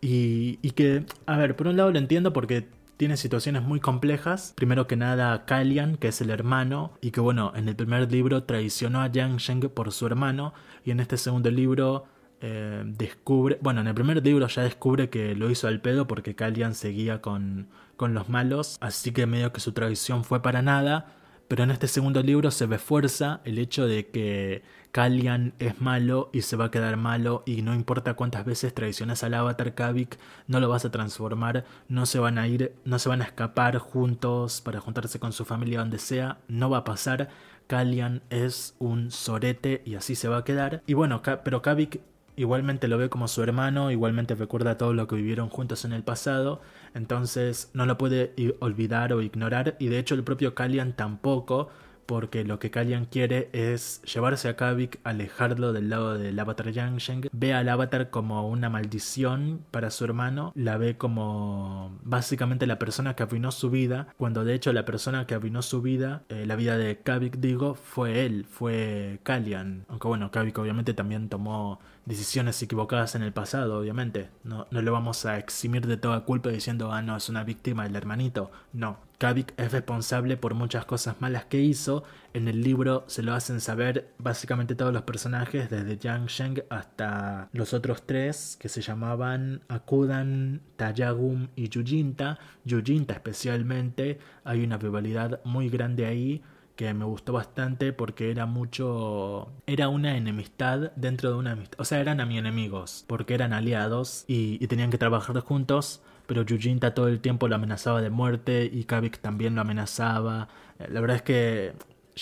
Y, 0.02 0.60
y 0.62 0.72
que, 0.72 1.06
a 1.26 1.38
ver, 1.38 1.56
por 1.56 1.68
un 1.68 1.78
lado 1.78 1.92
lo 1.92 2.00
entiendo 2.00 2.34
porque 2.34 2.68
tiene 3.02 3.18
situaciones 3.18 3.64
muy 3.64 3.80
complejas. 3.80 4.54
Primero 4.56 4.86
que 4.86 4.96
nada, 4.96 5.46
Kalian, 5.46 5.98
que 5.98 6.10
es 6.10 6.22
el 6.22 6.30
hermano, 6.30 6.92
y 7.02 7.10
que 7.10 7.20
bueno, 7.20 7.52
en 7.56 7.68
el 7.68 7.76
primer 7.76 8.12
libro 8.12 8.44
traicionó 8.44 9.02
a 9.02 9.08
Yang 9.08 9.38
Sheng 9.38 9.70
por 9.70 9.92
su 9.92 10.06
hermano, 10.06 10.54
y 10.86 10.92
en 10.92 11.00
este 11.00 11.18
segundo 11.18 11.50
libro 11.50 12.06
eh, 12.42 12.84
descubre, 12.86 13.60
bueno, 13.62 13.82
en 13.82 13.88
el 13.88 13.94
primer 13.94 14.24
libro 14.26 14.48
ya 14.48 14.64
descubre 14.64 15.10
que 15.10 15.36
lo 15.36 15.50
hizo 15.50 15.68
al 15.68 15.80
pedo 15.82 16.08
porque 16.08 16.36
Kalian 16.36 16.74
seguía 16.74 17.22
con, 17.22 17.68
con 17.98 18.14
los 18.14 18.30
malos, 18.30 18.78
así 18.82 19.12
que 19.12 19.28
medio 19.28 19.54
que 19.54 19.60
su 19.60 19.74
traición 19.74 20.24
fue 20.24 20.42
para 20.42 20.62
nada, 20.62 21.14
pero 21.48 21.64
en 21.64 21.72
este 21.72 21.88
segundo 21.88 22.24
libro 22.24 22.50
se 22.50 22.66
refuerza 22.66 23.42
el 23.44 23.60
hecho 23.60 23.86
de 23.86 24.08
que 24.08 24.64
Kalian 24.92 25.54
es 25.60 25.80
malo 25.82 26.30
y 26.34 26.42
se 26.42 26.56
va 26.56 26.66
a 26.66 26.72
quedar 26.72 26.98
malo 26.98 27.44
y 27.46 27.62
no 27.62 27.76
importa 27.76 28.16
cuántas 28.16 28.46
veces 28.46 28.74
traiciones 28.74 29.24
al 29.24 29.34
avatar 29.34 29.74
Kavik, 29.74 30.18
no 30.48 30.60
lo 30.60 30.68
vas 30.68 30.84
a 30.86 30.92
transformar, 30.92 31.66
no 31.88 32.06
se 32.06 32.20
van 32.20 32.38
a 32.38 32.48
ir, 32.48 32.74
no 32.86 33.00
se 33.00 33.10
van 33.10 33.22
a 33.22 33.26
escapar 33.26 33.78
juntos 33.78 34.62
para 34.62 34.80
juntarse 34.80 35.20
con 35.20 35.32
su 35.32 35.46
familia 35.46 35.80
donde 35.80 36.00
sea, 36.00 36.40
no 36.48 36.70
va 36.70 36.80
a 36.80 36.84
pasar. 36.84 37.30
Kalian 37.68 38.22
es 38.30 38.76
un 38.80 39.12
sorete 39.12 39.82
y 39.86 39.96
así 39.96 40.16
se 40.16 40.28
va 40.28 40.40
a 40.40 40.44
quedar. 40.44 40.84
Y 40.88 40.94
bueno, 40.94 41.22
pero 41.44 41.62
Kavik 41.62 42.02
igualmente 42.42 42.88
lo 42.88 42.98
ve 42.98 43.10
como 43.10 43.28
su 43.28 43.44
hermano, 43.44 43.92
igualmente 43.92 44.36
recuerda 44.36 44.78
todo 44.78 44.94
lo 44.94 45.08
que 45.08 45.16
vivieron 45.16 45.50
juntos 45.50 45.86
en 45.86 45.94
el 45.94 46.04
pasado, 46.04 46.62
entonces 46.94 47.70
no 47.74 47.86
lo 47.86 47.98
puede 47.98 48.34
olvidar 48.60 49.14
o 49.14 49.22
ignorar 49.22 49.76
y 49.80 49.88
de 49.88 50.00
hecho 50.00 50.16
el 50.16 50.24
propio 50.24 50.56
Kalian 50.56 50.94
tampoco, 50.94 51.70
porque 52.12 52.44
lo 52.44 52.60
que 52.60 52.72
Kalian 52.72 53.06
quiere 53.06 53.50
es 53.54 54.02
llevarse 54.02 54.50
a 54.50 54.58
Kavik, 54.58 55.00
alejarlo 55.06 55.72
del 55.72 55.90
lado 55.90 56.18
del 56.18 56.38
avatar 56.38 56.70
Yang 56.70 57.30
ve 57.32 57.54
al 57.54 57.70
avatar 57.70 58.10
como 58.10 58.50
una 58.50 58.70
maldición 58.70 59.62
para 59.72 59.92
su 59.92 60.04
hermano, 60.04 60.52
la 60.54 60.76
ve 60.76 60.98
como 60.98 61.98
básicamente 62.04 62.68
la 62.68 62.80
persona 62.80 63.16
que 63.16 63.24
arruinó 63.24 63.52
su 63.52 63.70
vida, 63.70 64.08
cuando 64.18 64.44
de 64.44 64.56
hecho 64.56 64.74
la 64.74 64.84
persona 64.84 65.26
que 65.26 65.36
arruinó 65.36 65.62
su 65.62 65.82
vida, 65.82 66.24
eh, 66.28 66.46
la 66.46 66.58
vida 66.58 66.78
de 66.78 66.98
Kavik 66.98 67.38
digo, 67.38 67.76
fue 67.76 68.26
él, 68.26 68.46
fue 68.50 69.22
Kalian, 69.24 69.86
aunque 69.88 70.10
bueno, 70.10 70.32
Kavik 70.32 70.58
obviamente 70.58 70.94
también 70.94 71.30
tomó 71.30 71.80
decisiones 72.12 72.62
equivocadas 72.62 73.16
en 73.16 73.22
el 73.22 73.32
pasado, 73.32 73.80
obviamente. 73.80 74.30
No, 74.44 74.68
no 74.70 74.82
le 74.82 74.92
vamos 74.92 75.26
a 75.26 75.38
eximir 75.38 75.88
de 75.88 75.96
toda 75.96 76.26
culpa 76.26 76.50
diciendo, 76.50 76.92
ah, 76.92 77.02
no, 77.02 77.16
es 77.16 77.30
una 77.30 77.46
víctima 77.46 77.86
el 77.86 77.96
hermanito. 77.96 78.52
No. 78.74 79.00
Kavik 79.18 79.54
es 79.56 79.72
responsable 79.72 80.36
por 80.36 80.54
muchas 80.54 80.84
cosas 80.84 81.22
malas 81.22 81.46
que 81.46 81.62
hizo. 81.62 82.04
En 82.34 82.50
el 82.50 82.64
libro 82.64 83.06
se 83.08 83.24
lo 83.24 83.34
hacen 83.34 83.62
saber 83.62 84.12
básicamente 84.18 84.76
todos 84.76 84.92
los 84.92 85.04
personajes, 85.04 85.70
desde 85.70 85.98
Yang 85.98 86.28
Sheng 86.28 86.64
hasta 86.70 87.48
los 87.54 87.74
otros 87.74 88.06
tres, 88.06 88.58
que 88.60 88.68
se 88.68 88.82
llamaban 88.82 89.62
Akudan, 89.70 90.62
Tayagum 90.76 91.48
y 91.56 91.70
Yujinta. 91.70 92.40
Yujinta 92.66 93.14
especialmente, 93.14 94.20
hay 94.44 94.66
una 94.66 94.78
rivalidad 94.78 95.40
muy 95.46 95.70
grande 95.70 96.06
ahí 96.06 96.44
que 96.82 96.94
me 96.96 97.06
gustó 97.06 97.34
bastante 97.34 97.94
porque 97.94 98.32
era 98.32 98.48
mucho. 98.48 99.52
Era 99.68 99.88
una 99.88 100.18
enemistad 100.18 100.92
dentro 100.96 101.30
de 101.30 101.36
una 101.36 101.52
amistad. 101.52 101.80
O 101.80 101.86
sea, 101.86 102.00
eran 102.00 102.20
a 102.20 102.26
mi 102.26 102.40
enemigos 102.40 103.06
porque 103.06 103.36
eran 103.36 103.54
aliados 103.54 104.26
y, 104.28 104.66
tenían 104.66 104.90
que 104.90 104.98
trabajar 104.98 105.40
juntos. 105.42 106.02
Pero 106.26 106.42
Yujinta 106.42 106.96
todo 106.96 107.08
el 107.08 107.20
tiempo 107.20 107.48
lo 107.48 107.54
amenazaba 107.56 108.02
de 108.02 108.10
muerte 108.10 108.68
y 108.72 108.86
Kavik 108.86 109.20
también 109.20 109.54
lo 109.54 109.62
amenazaba. 109.62 110.48
Eh, 110.80 110.88
la 110.90 111.02
verdad 111.02 111.18
es 111.18 111.22
que 111.22 111.74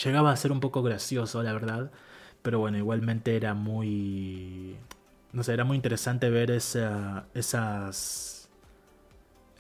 llegaba 0.03 0.31
a 0.33 0.35
ser 0.35 0.51
un 0.51 0.59
poco 0.59 0.83
gracioso, 0.83 1.41
la 1.41 1.53
verdad. 1.53 1.89
Pero 2.41 2.59
bueno, 2.59 2.77
igualmente 2.77 3.37
era 3.37 3.53
muy. 3.53 4.75
No 5.31 5.43
sé, 5.43 5.53
era 5.53 5.63
muy 5.63 5.77
interesante 5.77 6.29
ver 6.29 6.51
esa, 6.51 7.27
esas 7.33 8.49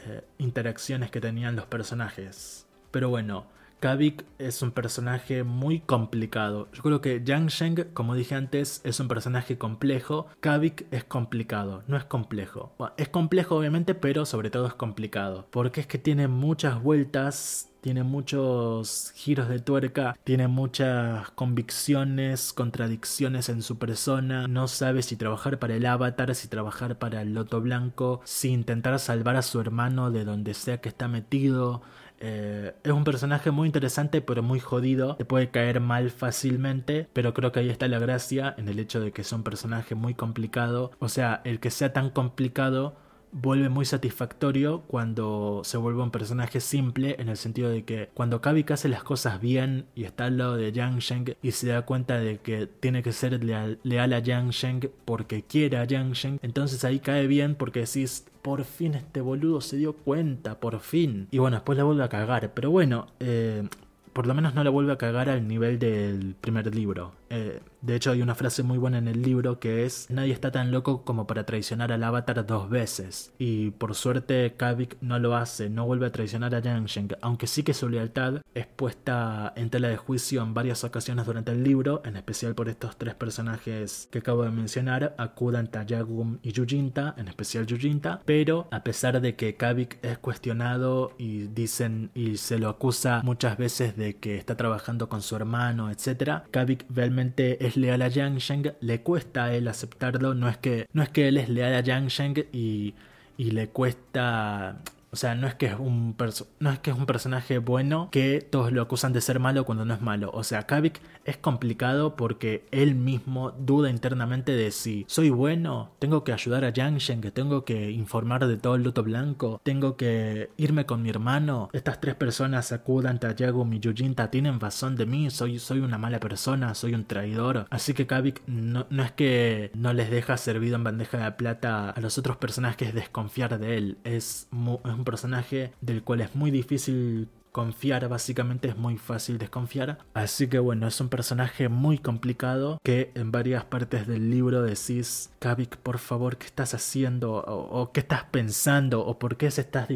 eh, 0.07 0.23
interacciones 0.39 1.09
que 1.09 1.21
tenían 1.21 1.55
los 1.55 1.67
personajes. 1.67 2.67
Pero 2.91 3.09
bueno, 3.09 3.45
Kavik 3.79 4.25
es 4.39 4.61
un 4.61 4.71
personaje 4.71 5.43
muy 5.43 5.79
complicado. 5.79 6.67
Yo 6.73 6.83
creo 6.83 7.01
que 7.01 7.23
Yang 7.23 7.47
Sheng, 7.47 7.83
como 7.93 8.15
dije 8.15 8.35
antes, 8.35 8.81
es 8.83 8.99
un 8.99 9.07
personaje 9.07 9.57
complejo. 9.57 10.27
Kavik 10.41 10.85
es 10.91 11.05
complicado, 11.05 11.83
no 11.87 11.95
es 11.95 12.03
complejo. 12.03 12.73
es 12.97 13.09
complejo 13.09 13.55
obviamente, 13.55 13.95
pero 13.95 14.25
sobre 14.25 14.49
todo 14.49 14.67
es 14.67 14.73
complicado. 14.73 15.47
Porque 15.49 15.81
es 15.81 15.87
que 15.87 15.97
tiene 15.97 16.27
muchas 16.27 16.81
vueltas 16.83 17.69
tiene 17.81 18.03
muchos 18.03 19.13
giros 19.15 19.47
de 19.47 19.59
tuerca, 19.59 20.17
tiene 20.25 20.47
muchas 20.47 21.31
convicciones, 21.31 22.51
contradicciones 22.51 23.47
en 23.47 23.61
su 23.61 23.77
persona, 23.77 24.47
no 24.47 24.67
sabe 24.67 25.01
si 25.01 25.15
trabajar 25.15 25.59
para 25.59 25.75
el 25.75 25.85
avatar, 25.85 26.35
si 26.35 26.49
trabajar 26.49 26.97
para 26.97 27.21
el 27.21 27.33
loto 27.33 27.61
blanco, 27.61 28.19
si 28.25 28.49
intentar 28.49 28.99
salvar 28.99 29.37
a 29.37 29.41
su 29.41 29.61
hermano 29.61 30.11
de 30.11 30.25
donde 30.25 30.53
sea 30.53 30.81
que 30.81 30.89
está 30.89 31.07
metido. 31.07 31.81
Eh, 32.21 32.73
es 32.83 32.91
un 32.91 33.03
personaje 33.03 33.51
muy 33.51 33.67
interesante 33.67 34.21
pero 34.21 34.43
muy 34.43 34.59
jodido, 34.59 35.15
te 35.15 35.25
puede 35.25 35.49
caer 35.51 35.79
mal 35.79 36.11
fácilmente, 36.11 37.07
pero 37.13 37.33
creo 37.33 37.51
que 37.51 37.61
ahí 37.61 37.69
está 37.69 37.87
la 37.87 37.99
gracia 37.99 38.53
en 38.57 38.67
el 38.67 38.79
hecho 38.79 38.99
de 38.99 39.11
que 39.11 39.21
es 39.21 39.31
un 39.31 39.43
personaje 39.43 39.95
muy 39.95 40.13
complicado, 40.13 40.91
o 40.99 41.09
sea, 41.09 41.41
el 41.45 41.59
que 41.59 41.71
sea 41.71 41.93
tan 41.93 42.09
complicado 42.09 42.95
vuelve 43.31 43.69
muy 43.69 43.85
satisfactorio 43.85 44.81
cuando 44.87 45.61
se 45.63 45.77
vuelve 45.77 46.01
un 46.01 46.11
personaje 46.11 46.59
simple 46.59 47.15
en 47.19 47.29
el 47.29 47.37
sentido 47.37 47.69
de 47.69 47.83
que 47.83 48.09
cuando 48.13 48.41
Kavik 48.41 48.71
hace 48.71 48.89
las 48.89 49.03
cosas 49.03 49.39
bien 49.39 49.85
y 49.95 50.03
está 50.03 50.25
al 50.25 50.37
lado 50.37 50.55
de 50.55 50.71
Yang 50.71 50.99
Sheng 50.99 51.35
y 51.41 51.51
se 51.51 51.67
da 51.67 51.83
cuenta 51.83 52.19
de 52.19 52.37
que 52.39 52.67
tiene 52.67 53.03
que 53.03 53.13
ser 53.13 53.43
leal, 53.43 53.79
a 54.13 54.19
Yang 54.19 54.49
Sheng 54.49 54.91
porque 55.05 55.43
quiere 55.43 55.77
a 55.77 55.85
Yang 55.85 56.13
Sheng, 56.13 56.39
entonces 56.41 56.83
ahí 56.83 56.99
cae 56.99 57.27
bien 57.27 57.55
porque 57.55 57.81
decís 57.81 58.25
por 58.41 58.63
fin 58.63 58.95
este 58.95 59.21
boludo 59.21 59.61
se 59.61 59.77
dio 59.77 59.93
cuenta, 59.93 60.59
por 60.59 60.79
fin. 60.79 61.27
Y 61.31 61.37
bueno, 61.37 61.57
después 61.57 61.77
la 61.77 61.83
vuelve 61.83 62.03
a 62.03 62.09
cagar. 62.09 62.53
Pero 62.53 62.71
bueno, 62.71 63.07
eh, 63.19 63.67
por 64.13 64.27
lo 64.27 64.33
menos 64.33 64.55
no 64.55 64.63
la 64.63 64.69
vuelve 64.69 64.93
a 64.93 64.97
cagar 64.97 65.29
al 65.29 65.47
nivel 65.47 65.77
del 65.79 66.35
primer 66.39 66.73
libro. 66.73 67.18
Eh, 67.29 67.61
de 67.81 67.95
hecho, 67.95 68.11
hay 68.11 68.21
una 68.21 68.35
frase 68.35 68.63
muy 68.63 68.77
buena 68.77 68.97
en 68.97 69.07
el 69.07 69.21
libro 69.21 69.59
que 69.59 69.85
es: 69.85 70.09
Nadie 70.09 70.33
está 70.33 70.51
tan 70.51 70.71
loco 70.71 71.03
como 71.03 71.27
para 71.27 71.45
traicionar 71.45 71.91
al 71.91 72.03
avatar 72.03 72.45
dos 72.45 72.69
veces. 72.69 73.31
Y 73.37 73.71
por 73.71 73.95
suerte, 73.95 74.53
Kavik 74.57 74.97
no 75.01 75.19
lo 75.19 75.35
hace, 75.35 75.69
no 75.69 75.85
vuelve 75.85 76.07
a 76.07 76.11
traicionar 76.11 76.55
a 76.55 76.59
Yang 76.59 76.89
aunque 77.21 77.47
sí 77.47 77.63
que 77.63 77.73
su 77.73 77.87
lealtad 77.87 78.41
es 78.53 78.67
puesta 78.67 79.53
en 79.55 79.69
tela 79.69 79.87
de 79.87 79.97
juicio 79.97 80.41
en 80.41 80.53
varias 80.53 80.83
ocasiones 80.83 81.25
durante 81.25 81.51
el 81.51 81.63
libro, 81.63 82.01
en 82.03 82.17
especial 82.17 82.55
por 82.55 82.67
estos 82.67 82.97
tres 82.97 83.15
personajes 83.15 84.09
que 84.11 84.19
acabo 84.19 84.43
de 84.43 84.51
mencionar: 84.51 85.15
Akudan, 85.17 85.67
Tayagum 85.67 86.39
y 86.41 86.51
Yujinta, 86.51 87.15
en 87.17 87.27
especial 87.27 87.65
Yujinta. 87.65 88.21
Pero 88.25 88.67
a 88.71 88.83
pesar 88.83 89.21
de 89.21 89.35
que 89.35 89.55
Kavik 89.55 90.03
es 90.03 90.17
cuestionado 90.17 91.13
y 91.17 91.47
dicen 91.47 92.11
y 92.13 92.37
se 92.37 92.59
lo 92.59 92.69
acusa 92.69 93.21
muchas 93.23 93.57
veces 93.57 93.95
de 93.95 94.17
que 94.17 94.37
está 94.37 94.57
trabajando 94.57 95.07
con 95.07 95.21
su 95.21 95.35
hermano, 95.35 95.89
etc., 95.89 96.43
Kavik 96.51 96.85
realmente 96.89 97.18
es 97.65 97.77
leal 97.77 98.01
a 98.01 98.07
Yang 98.07 98.73
le 98.81 99.01
cuesta 99.01 99.45
a 99.45 99.53
él 99.53 99.67
aceptarlo, 99.67 100.33
no 100.33 100.49
es 100.49 100.57
que, 100.57 100.87
no 100.93 101.03
es 101.03 101.09
que 101.09 101.27
él 101.27 101.37
es 101.37 101.49
leal 101.49 101.73
a 101.75 101.81
Yang 101.81 102.09
y, 102.51 102.93
y 103.37 103.51
le 103.51 103.69
cuesta 103.69 104.81
o 105.11 105.15
sea, 105.15 105.35
no 105.35 105.47
es 105.47 105.55
que 105.55 105.67
es 105.67 105.75
un 105.79 106.15
no 106.59 106.71
es 106.71 106.79
que 106.79 106.91
es 106.91 106.97
un 106.97 107.05
personaje 107.05 107.57
bueno 107.57 108.09
que 108.11 108.41
todos 108.41 108.71
lo 108.71 108.81
acusan 108.81 109.13
de 109.13 109.21
ser 109.21 109.39
malo 109.39 109.65
cuando 109.65 109.85
no 109.85 109.93
es 109.93 110.01
malo. 110.01 110.29
O 110.33 110.43
sea, 110.43 110.63
Kavik 110.63 111.01
es 111.25 111.37
complicado 111.37 112.15
porque 112.15 112.65
él 112.71 112.95
mismo 112.95 113.51
duda 113.51 113.89
internamente 113.89 114.51
de 114.51 114.71
si 114.71 115.05
soy 115.07 115.29
bueno, 115.29 115.91
tengo 115.99 116.23
que 116.23 116.33
ayudar 116.33 116.65
a 116.65 116.69
Yang 116.69 117.21
que 117.21 117.31
tengo 117.31 117.65
que 117.65 117.91
informar 117.91 118.47
de 118.47 118.57
todo 118.57 118.75
el 118.75 118.83
luto 118.83 119.03
blanco, 119.03 119.61
tengo 119.63 119.95
que 119.95 120.49
irme 120.57 120.85
con 120.85 121.01
mi 121.01 121.09
hermano. 121.09 121.69
Estas 121.73 122.01
tres 122.01 122.15
personas, 122.15 122.71
Akudan, 122.71 123.19
Tayagum 123.19 123.71
y 123.73 123.79
Yujinta, 123.79 124.29
tienen 124.29 124.59
razón 124.59 124.95
de 124.95 125.05
mí, 125.05 125.29
soy, 125.29 125.59
soy 125.59 125.79
una 125.79 125.97
mala 125.97 126.19
persona, 126.19 126.75
soy 126.75 126.93
un 126.93 127.05
traidor. 127.05 127.67
Así 127.69 127.93
que 127.93 128.07
Kavik 128.07 128.41
no, 128.47 128.85
no 128.89 129.03
es 129.03 129.11
que 129.11 129.71
no 129.75 129.93
les 129.93 130.09
deja 130.09 130.37
servido 130.37 130.75
en 130.75 130.83
bandeja 130.83 131.23
de 131.23 131.31
plata 131.31 131.89
a 131.89 132.01
los 132.01 132.17
otros 132.17 132.37
personajes 132.37 132.93
desconfiar 132.93 133.59
de 133.59 133.77
él, 133.77 133.97
es, 134.03 134.47
muy, 134.51 134.77
un 134.99 135.05
personaje 135.05 135.73
del 135.81 136.03
cual 136.03 136.21
es 136.21 136.35
muy 136.35 136.51
difícil 136.51 137.27
confiar, 137.51 138.07
básicamente 138.07 138.67
es 138.67 138.77
muy 138.77 138.97
fácil 138.97 139.37
desconfiar. 139.37 139.97
Así 140.13 140.47
que 140.47 140.59
bueno, 140.59 140.87
es 140.87 141.01
un 141.01 141.09
personaje 141.09 141.69
muy 141.69 141.97
complicado 141.97 142.79
que 142.83 143.11
en 143.15 143.31
varias 143.31 143.65
partes 143.65 144.07
del 144.07 144.29
libro 144.29 144.61
decís, 144.61 145.31
Kavik, 145.39 145.77
por 145.77 145.97
favor, 145.97 146.37
¿qué 146.37 146.45
estás 146.45 146.73
haciendo? 146.73 147.33
O, 147.33 147.91
qué 147.91 148.01
estás 148.01 148.25
pensando? 148.25 149.05
¿O 149.05 149.19
por 149.19 149.37
qué 149.37 149.49
se 149.51 149.61
estás 149.61 149.89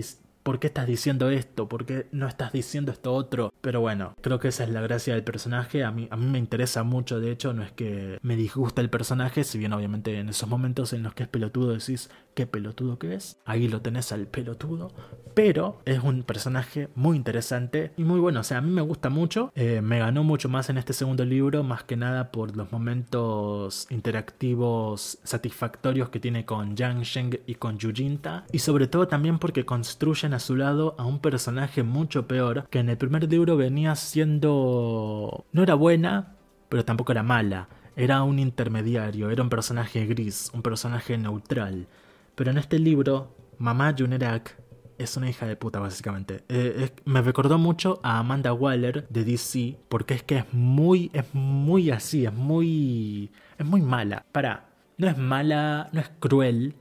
¿por 0.44 0.60
qué 0.60 0.68
estás 0.68 0.88
diciendo 0.88 1.30
esto? 1.30 1.70
¿Por 1.70 1.86
qué 1.86 2.08
no 2.12 2.28
estás 2.28 2.52
diciendo 2.52 2.92
esto 2.92 3.14
otro? 3.14 3.54
Pero 3.62 3.80
bueno, 3.80 4.14
creo 4.22 4.40
que 4.40 4.50
esa 4.50 4.66
es 4.66 4.70
la 4.70 4.82
gracia 4.82 5.14
del 5.14 5.24
personaje. 5.24 5.84
A 5.84 5.92
mí, 5.92 6.08
a 6.12 6.18
mí 6.18 6.26
me 6.26 6.38
interesa 6.38 6.84
mucho, 6.84 7.20
de 7.20 7.32
hecho, 7.32 7.54
no 7.54 7.64
es 7.64 7.72
que 7.72 8.20
me 8.22 8.36
disgusta 8.36 8.82
el 8.82 8.90
personaje, 8.90 9.44
si 9.46 9.58
bien 9.58 9.74
obviamente 9.74 10.20
en 10.20 10.30
esos 10.30 10.50
momentos 10.50 10.94
en 10.94 11.04
los 11.04 11.14
que 11.14 11.24
es 11.24 11.30
pelotudo 11.30 11.72
decís, 11.72 12.10
¿qué 12.34 12.48
pelotudo 12.48 13.00
que 13.00 13.16
es? 13.16 13.38
Ahí 13.46 13.68
lo 13.68 13.82
tenés 13.82 14.12
al 14.12 14.28
pelotudo. 14.28 14.92
Pero 15.34 15.82
es 15.86 16.04
un 16.04 16.24
personaje 16.24 16.90
muy 16.96 17.18
interesante 17.18 17.92
y 17.98 18.04
muy 18.04 18.20
bueno. 18.20 18.42
O 18.42 18.44
sea, 18.44 18.60
a 18.60 18.62
mí 18.62 18.70
me 18.70 18.82
gusta 18.82 19.10
mucho. 19.10 19.52
Eh, 19.56 19.82
me 19.82 20.00
ganó 20.00 20.24
mucho 20.24 20.48
más 20.48 20.70
en 20.70 20.78
este 20.78 20.94
segundo 20.94 21.26
libro, 21.26 21.64
más 21.64 21.84
que 21.84 21.96
nada 21.96 22.32
por 22.32 22.56
los 22.56 22.72
momentos 22.72 23.88
interactivos 23.90 25.18
satisfactorios 25.24 26.10
que 26.10 26.20
tiene 26.20 26.46
con 26.46 26.76
Yang 26.76 27.02
Sheng 27.02 27.40
y 27.48 27.56
con 27.56 27.78
Yujinta. 27.78 28.46
Y 28.52 28.60
sobre 28.60 28.88
todo 28.88 29.08
también 29.08 29.40
porque 29.40 29.66
construyen 29.66 30.34
a 30.34 30.40
su 30.40 30.56
lado 30.56 30.96
a 31.00 31.06
un 31.06 31.20
personaje 31.20 31.82
mucho 31.84 32.28
peor, 32.28 32.68
que 32.70 32.80
en 32.80 32.90
el 32.90 32.98
primer 32.98 33.30
libro 33.30 33.58
venía 33.58 33.96
siendo... 33.96 35.46
no 35.52 35.64
era 35.64 35.74
buena, 35.74 36.36
pero 36.70 36.86
tampoco 36.86 37.12
era 37.12 37.24
mala. 37.24 37.70
Era 37.96 38.24
un 38.24 38.40
intermediario, 38.40 39.30
era 39.30 39.44
un 39.44 39.50
personaje 39.50 40.06
gris, 40.06 40.50
un 40.54 40.62
personaje 40.64 41.18
neutral. 41.18 41.88
Pero 42.36 42.52
en 42.52 42.58
este 42.58 42.80
libro, 42.80 43.36
Mamá 43.58 43.94
Junerak 43.98 44.58
es 44.98 45.18
una 45.18 45.30
hija 45.30 45.46
de 45.46 45.56
puta, 45.56 45.80
básicamente. 45.80 46.44
Eh, 46.50 46.92
me 47.06 47.22
recordó 47.22 47.58
mucho 47.58 48.00
a 48.04 48.20
Amanda 48.20 48.54
Waller 48.54 49.08
de 49.10 49.24
DC, 49.24 49.78
porque 49.90 50.16
es 50.16 50.24
que 50.24 50.38
es 50.38 50.54
muy, 50.54 51.12
es 51.14 51.26
muy 51.34 51.92
así, 51.92 52.26
es 52.26 52.34
muy, 52.34 53.32
es 53.58 53.66
muy 53.66 53.82
mala. 53.82 54.26
Para, 54.32 54.70
no 54.98 55.08
es 55.08 55.18
mala, 55.18 55.90
no 55.92 56.02
es 56.02 56.10
cruel, 56.20 56.76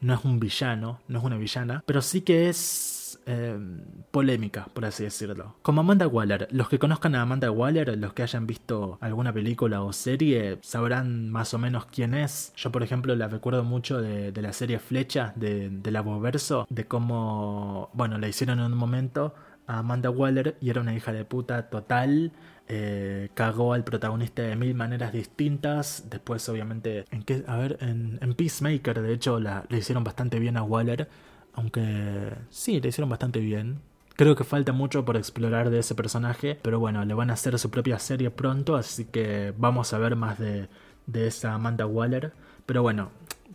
no 0.00 0.14
es 0.14 0.24
un 0.24 0.38
villano, 0.40 1.00
no 1.08 1.18
es 1.18 1.24
una 1.24 1.36
villana, 1.36 1.82
pero 1.86 2.02
sí 2.02 2.20
que 2.22 2.48
es 2.48 2.97
eh, 3.30 3.58
polémica, 4.10 4.68
por 4.72 4.86
así 4.86 5.04
decirlo. 5.04 5.56
Como 5.60 5.82
Amanda 5.82 6.08
Waller, 6.08 6.48
los 6.50 6.70
que 6.70 6.78
conozcan 6.78 7.14
a 7.14 7.20
Amanda 7.20 7.50
Waller, 7.50 7.98
los 7.98 8.14
que 8.14 8.22
hayan 8.22 8.46
visto 8.46 8.96
alguna 9.02 9.34
película 9.34 9.82
o 9.82 9.92
serie, 9.92 10.58
sabrán 10.62 11.30
más 11.30 11.52
o 11.52 11.58
menos 11.58 11.84
quién 11.86 12.14
es. 12.14 12.54
Yo, 12.56 12.72
por 12.72 12.82
ejemplo, 12.82 13.14
la 13.14 13.28
recuerdo 13.28 13.64
mucho 13.64 14.00
de, 14.00 14.32
la 14.40 14.52
serie 14.54 14.78
Flecha 14.78 15.34
de, 15.36 15.68
de 15.68 15.90
la 15.90 16.00
Verso, 16.00 16.66
de 16.70 16.86
cómo, 16.86 17.90
bueno, 17.92 18.16
la 18.16 18.28
hicieron 18.28 18.60
en 18.60 18.72
un 18.72 18.78
momento 18.78 19.34
a 19.66 19.80
Amanda 19.80 20.08
Waller 20.08 20.56
y 20.60 20.70
era 20.70 20.80
una 20.80 20.94
hija 20.94 21.12
de 21.12 21.26
puta 21.26 21.68
total. 21.68 22.32
Eh, 22.70 23.30
cagó 23.32 23.72
al 23.72 23.82
protagonista 23.82 24.42
de 24.42 24.56
mil 24.56 24.74
maneras 24.74 25.12
distintas. 25.12 26.04
Después, 26.08 26.48
obviamente, 26.48 27.04
en 27.10 27.24
a 27.46 27.56
ver, 27.56 27.78
en, 27.80 28.34
Peacemaker, 28.34 29.02
de 29.02 29.12
hecho, 29.12 29.38
le 29.38 29.78
hicieron 29.78 30.02
bastante 30.04 30.38
bien 30.38 30.56
a 30.56 30.62
Waller. 30.62 31.08
Aunque 31.58 32.34
sí, 32.50 32.80
le 32.80 32.88
hicieron 32.88 33.10
bastante 33.10 33.40
bien. 33.40 33.80
Creo 34.14 34.36
que 34.36 34.44
falta 34.44 34.72
mucho 34.72 35.04
por 35.04 35.16
explorar 35.16 35.70
de 35.70 35.80
ese 35.80 35.96
personaje, 35.96 36.56
pero 36.62 36.78
bueno, 36.78 37.04
le 37.04 37.14
van 37.14 37.30
a 37.30 37.32
hacer 37.32 37.58
su 37.58 37.68
propia 37.68 37.98
serie 37.98 38.30
pronto, 38.30 38.76
así 38.76 39.06
que 39.06 39.52
vamos 39.58 39.92
a 39.92 39.98
ver 39.98 40.14
más 40.14 40.38
de, 40.38 40.68
de 41.06 41.26
esa 41.26 41.54
Amanda 41.54 41.84
Waller. 41.84 42.32
Pero 42.64 42.82
bueno, 42.82 43.10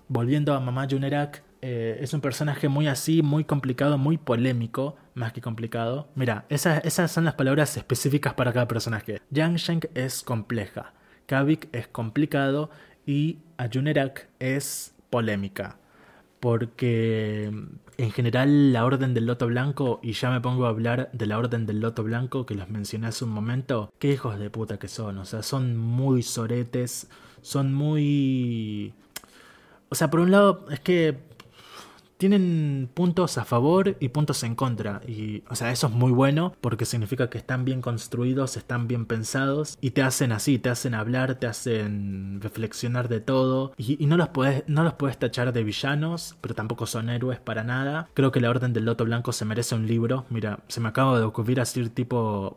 volviendo 0.10 0.54
a 0.54 0.60
Mamá 0.60 0.86
Junerak, 0.90 1.44
eh, 1.62 1.98
es 2.02 2.14
un 2.14 2.20
personaje 2.20 2.68
muy 2.68 2.88
así, 2.88 3.22
muy 3.22 3.46
complicado, 3.46 3.98
muy 3.98 4.18
polémico, 4.18 4.98
más 5.14 5.32
que 5.32 5.40
complicado. 5.40 6.10
Mira, 6.14 6.46
esas, 6.50 6.84
esas 6.84 7.10
son 7.10 7.24
las 7.24 7.36
palabras 7.36 7.78
específicas 7.78 8.34
para 8.34 8.52
cada 8.52 8.68
personaje. 8.68 9.22
Yang 9.30 9.56
Sheng 9.56 9.90
es 9.94 10.24
compleja, 10.24 10.92
Kavik 11.26 11.70
es 11.72 11.88
complicado 11.88 12.70
y 13.06 13.40
Ajunerak 13.56 14.28
es 14.40 14.94
polémica. 15.10 15.78
Porque 16.42 17.50
en 17.98 18.12
general 18.12 18.74
la 18.74 18.86
Orden 18.86 19.14
del 19.14 19.26
Loto 19.26 19.48
Blanco, 19.48 20.00
y 20.04 20.14
ya 20.14 20.30
me 20.32 20.42
pongo 20.42 20.66
a 20.66 20.70
hablar 20.70 21.10
de 21.14 21.26
la 21.26 21.38
Orden 21.38 21.66
del 21.66 21.80
Loto 21.80 22.04
Blanco 22.04 22.46
que 22.46 22.56
los 22.56 22.70
mencioné 22.70 23.08
hace 23.08 23.26
un 23.26 23.32
momento, 23.32 23.92
qué 24.00 24.12
hijos 24.12 24.40
de 24.40 24.50
puta 24.50 24.78
que 24.78 24.88
son, 24.88 25.18
o 25.18 25.26
sea, 25.26 25.44
son 25.44 25.78
muy 25.78 26.24
soretes, 26.24 27.08
son 27.42 27.74
muy... 27.74 28.94
O 29.90 29.96
sea, 29.96 30.10
por 30.10 30.22
un 30.22 30.32
lado 30.32 30.66
es 30.72 30.80
que 30.80 31.20
tienen 32.24 32.90
puntos 32.94 33.38
a 33.38 33.44
favor 33.44 33.98
y 34.00 34.08
puntos 34.08 34.44
en 34.44 34.56
contra. 34.56 35.02
Y, 35.06 35.44
o 35.50 35.56
sea, 35.56 35.74
eso 35.74 35.88
es 35.88 35.94
muy 35.94 36.14
bueno 36.14 36.56
porque 36.62 36.86
significa 36.86 37.30
que 37.30 37.38
están 37.38 37.66
bien 37.66 37.82
construidos, 37.82 38.56
están 38.56 38.88
bien 38.88 39.08
pensados 39.08 39.78
y 39.82 39.92
te 39.92 40.04
hacen 40.04 40.32
así, 40.32 40.58
te 40.58 40.70
hacen 40.70 40.94
hablar, 40.94 41.36
te 41.36 41.48
hacen 41.48 42.40
reflexionar 42.40 43.10
de 43.10 43.20
todo. 43.20 43.74
Y, 43.78 44.06
no, 44.06 44.16
los 44.16 44.30
puedes, 44.30 44.64
no 44.68 44.86
los 44.86 44.94
puedes 44.94 45.20
tachar 45.20 45.52
de 45.52 45.66
villanos, 45.66 46.38
pero 46.40 46.56
tampoco 46.56 46.86
son 46.86 47.10
héroes 47.10 47.42
para 47.42 47.66
nada. 47.66 48.08
Creo 48.14 48.32
que 48.32 48.40
la 48.40 48.52
Orden 48.52 48.72
del 48.72 48.86
Loto 48.86 49.04
Blanco 49.04 49.34
se 49.34 49.44
merece 49.44 49.76
un 49.76 49.86
libro. 49.86 50.26
Mira, 50.30 50.62
se 50.70 50.80
me 50.80 50.88
acaba 50.88 51.20
de 51.20 51.26
ocurrir 51.26 51.60
así 51.60 51.90
tipo 51.90 52.56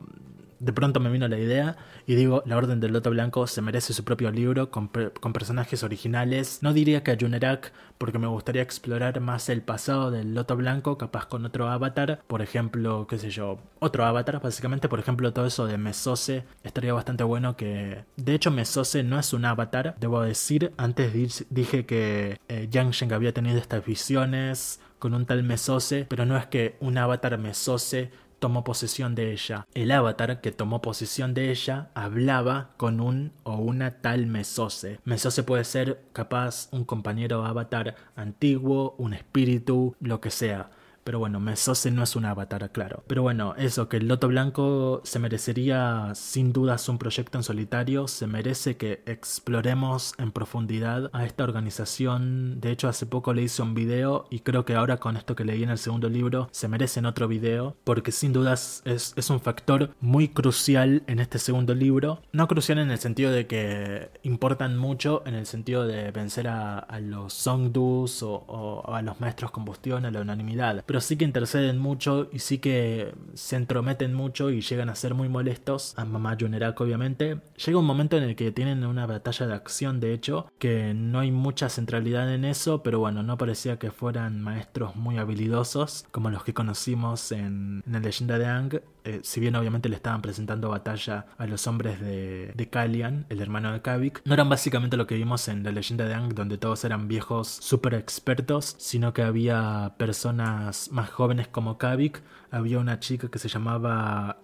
de 0.59 0.73
pronto 0.73 1.01
me 1.01 1.11
vino 1.11 1.29
la 1.29 1.39
idea 1.39 1.77
y 2.07 2.15
digo, 2.15 2.43
la 2.47 2.57
Orden 2.57 2.81
del 2.81 2.93
Loto 2.93 3.11
Blanco 3.11 3.47
se 3.47 3.63
merece 3.63 3.93
su 3.93 4.05
propio 4.05 4.31
libro 4.31 4.71
con, 4.71 4.89
personajes 4.89 5.83
originales. 5.83 6.59
No 6.63 6.73
diría 6.73 7.03
que 7.03 7.11
a 7.11 7.17
Junerak, 7.19 7.73
porque 7.99 8.19
me 8.19 8.27
gustaría 8.27 8.63
explorar 8.63 9.21
más 9.21 9.49
el 9.49 9.63
pasado 9.63 10.11
del 10.11 10.35
Loto 10.35 10.57
Blanco, 10.57 10.99
capaz 10.99 11.27
con 11.27 11.45
otro 11.45 11.69
avatar, 11.69 12.23
por 12.27 12.43
ejemplo, 12.43 13.07
qué 13.09 13.19
sé 13.19 13.31
yo, 13.31 13.59
otro 13.79 14.05
avatar, 14.05 14.41
básicamente, 14.41 14.89
por 14.89 14.99
ejemplo, 14.99 15.33
todo 15.33 15.47
eso 15.47 15.67
de 15.67 15.79
Mesose, 15.79 16.45
estaría 16.63 16.93
bastante 16.93 17.25
bueno 17.25 17.57
que... 17.57 18.05
De 18.17 18.35
hecho, 18.35 18.51
Mesose 18.51 19.03
no 19.03 19.19
es 19.19 19.33
un 19.33 19.45
avatar, 19.45 19.97
debo 19.99 20.23
decir, 20.23 20.73
antes 20.77 21.13
dije 21.51 21.87
que 21.87 22.39
eh, 22.49 22.69
Yang 22.71 22.91
Sheng 22.93 23.13
había 23.13 23.33
tenido 23.33 23.59
estas 23.59 23.85
visiones 23.85 24.81
con 24.99 25.15
un 25.15 25.27
tal 25.27 25.43
Mesose, 25.43 26.07
pero 26.09 26.25
no 26.25 26.37
es 26.37 26.47
que 26.47 26.77
un 26.81 26.99
avatar 26.99 27.37
Mesose 27.39 28.11
tomó 28.47 28.63
posesión 28.63 29.17
de 29.17 29.33
ella. 29.33 29.67
El 29.75 29.91
avatar 29.91 30.41
que 30.41 30.53
tomó 30.53 30.81
posesión 30.81 31.35
de 31.35 31.51
ella 31.51 31.91
hablaba 31.95 32.71
con 32.77 33.01
un 33.01 33.33
o 33.43 33.57
una 33.57 34.01
tal 34.01 34.29
Mesose. 34.29 35.01
Mesose 35.05 35.43
puede 35.43 35.65
ser 35.65 36.05
capaz 36.13 36.69
un 36.71 36.85
compañero 36.85 37.45
avatar 37.45 37.97
antiguo, 38.15 38.95
un 38.99 39.15
espíritu, 39.15 39.97
lo 39.99 40.21
que 40.21 40.31
sea. 40.31 40.71
Pero 41.07 41.21
bueno, 41.21 41.39
Mesose 41.39 41.93
no 41.93 42.03
es 42.03 42.17
un 42.17 42.25
avatar, 42.25 42.69
claro. 42.73 43.05
Pero 43.07 43.23
bueno, 43.23 43.55
eso, 43.57 43.89
que 43.89 43.99
el 43.99 44.09
Loto 44.09 44.27
Blanco 44.27 45.03
se 45.05 45.21
merecería 45.21 46.11
sin 46.17 46.53
dudas 46.53 46.89
un 46.89 46.99
proyecto 46.99 47.39
en 47.39 47.45
solitario, 47.45 48.09
se 48.09 48.27
merece 48.27 48.77
que 48.77 49.05
exploremos 49.07 50.15
en 50.19 50.33
profundidad 50.33 51.09
a 51.13 51.25
esta 51.25 51.45
organización. 51.45 52.61
De 52.61 52.73
hecho, 52.73 52.89
hace 52.89 53.07
poco 53.07 53.35
le 53.35 53.43
hice 53.43 53.63
un 53.63 53.75
video 53.75 54.27
y 54.31 54.41
creo 54.41 54.65
que 54.65 54.75
ahora 54.75 54.97
con 54.97 55.17
esto 55.17 55.37
que 55.37 55.45
leí 55.45 55.63
en 55.63 55.71
el 55.71 55.79
segundo 55.79 56.09
libro 56.09 56.49
se 56.51 56.67
merecen 56.67 57.07
otro 57.07 57.29
video, 57.29 57.77
porque 57.85 58.11
sin 58.11 58.33
dudas 58.33 58.83
es, 58.85 59.15
un 59.31 59.39
factor 59.39 59.95
muy 60.01 60.27
crucial 60.27 61.05
en 61.07 61.21
este 61.21 61.39
segundo 61.39 61.73
libro. 61.73 62.21
No 62.33 62.49
crucial 62.49 62.79
en 62.79 62.91
el 62.91 62.99
sentido 62.99 63.31
de 63.31 63.47
que 63.47 64.11
importan 64.25 64.77
mucho, 64.77 65.23
en 65.25 65.35
el 65.35 65.47
sentido 65.47 65.87
de 65.87 66.11
vencer 66.11 66.49
a, 66.49 66.85
los 67.01 67.33
Songdus 67.33 68.25
o, 68.25 68.83
a 68.93 69.03
los 69.03 69.21
maestros 69.21 69.53
combustión, 69.53 70.05
a 70.05 70.11
la 70.11 70.21
unanimidad 70.21 70.85
sí 71.01 71.17
que 71.17 71.25
interceden 71.25 71.79
mucho 71.79 72.29
y 72.33 72.39
sí 72.41 72.59
que 72.59 73.15
se 73.35 73.57
entrometen 73.57 74.15
mucho 74.15 74.51
y 74.51 74.61
llegan 74.61 74.89
a 74.89 74.95
ser 74.95 75.15
muy 75.15 75.29
molestos 75.29 75.95
a 75.97 76.05
Mamá 76.05 76.37
Junerak 76.39 76.81
obviamente. 76.81 77.41
Llega 77.65 77.79
un 77.79 77.85
momento 77.85 78.17
en 78.17 78.25
el 78.25 78.37
que 78.37 78.53
tienen 78.53 78.85
una 78.85 79.07
batalla 79.07 79.47
de 79.47 79.55
acción 79.55 80.01
de 80.01 80.13
hecho, 80.13 80.51
que 80.59 80.95
no 80.95 81.21
hay 81.21 81.31
mucha 81.31 81.69
centralidad 81.69 82.33
en 82.33 82.45
eso, 82.45 82.83
pero 82.83 82.99
bueno, 82.99 83.23
no 83.23 83.39
parecía 83.39 83.79
que 83.79 83.91
fueran 83.91 84.41
maestros 84.43 84.97
muy 84.97 85.19
habilidosos 85.19 86.07
como 86.11 86.31
los 86.31 86.45
que 86.45 86.55
conocimos 86.55 87.33
en, 87.33 87.83
en 87.87 87.93
la 87.93 88.01
leyenda 88.01 88.39
de 88.39 88.47
Ang 88.47 88.81
eh, 89.07 89.21
si 89.23 89.39
bien 89.39 89.55
obviamente 89.55 89.89
le 89.89 89.95
estaban 89.95 90.21
presentando 90.21 90.69
batalla 90.69 91.27
a 91.39 91.47
los 91.47 91.67
hombres 91.69 92.01
de, 92.01 92.53
de 92.55 92.69
Kalian, 92.69 93.25
el 93.29 93.41
hermano 93.41 93.73
de 93.73 93.81
Kavik, 93.81 94.21
no 94.25 94.35
eran 94.35 94.49
básicamente 94.49 94.97
lo 94.97 95.07
que 95.07 95.15
vimos 95.15 95.47
en 95.47 95.63
la 95.63 95.71
leyenda 95.71 96.07
de 96.07 96.15
Ang, 96.15 96.35
donde 96.35 96.59
todos 96.59 96.85
eran 96.85 97.07
viejos 97.07 97.47
super 97.49 97.95
expertos, 97.95 98.75
sino 98.79 99.15
que 99.15 99.23
había 99.23 99.95
personas 99.97 100.91
más 100.91 101.09
jóvenes 101.11 101.47
como 101.47 101.79
Kavik, 101.79 102.21
había 102.51 102.81
una 102.81 102.99
chica 102.99 103.29
que 103.29 103.39
se 103.39 103.49
llamaba 103.49 104.39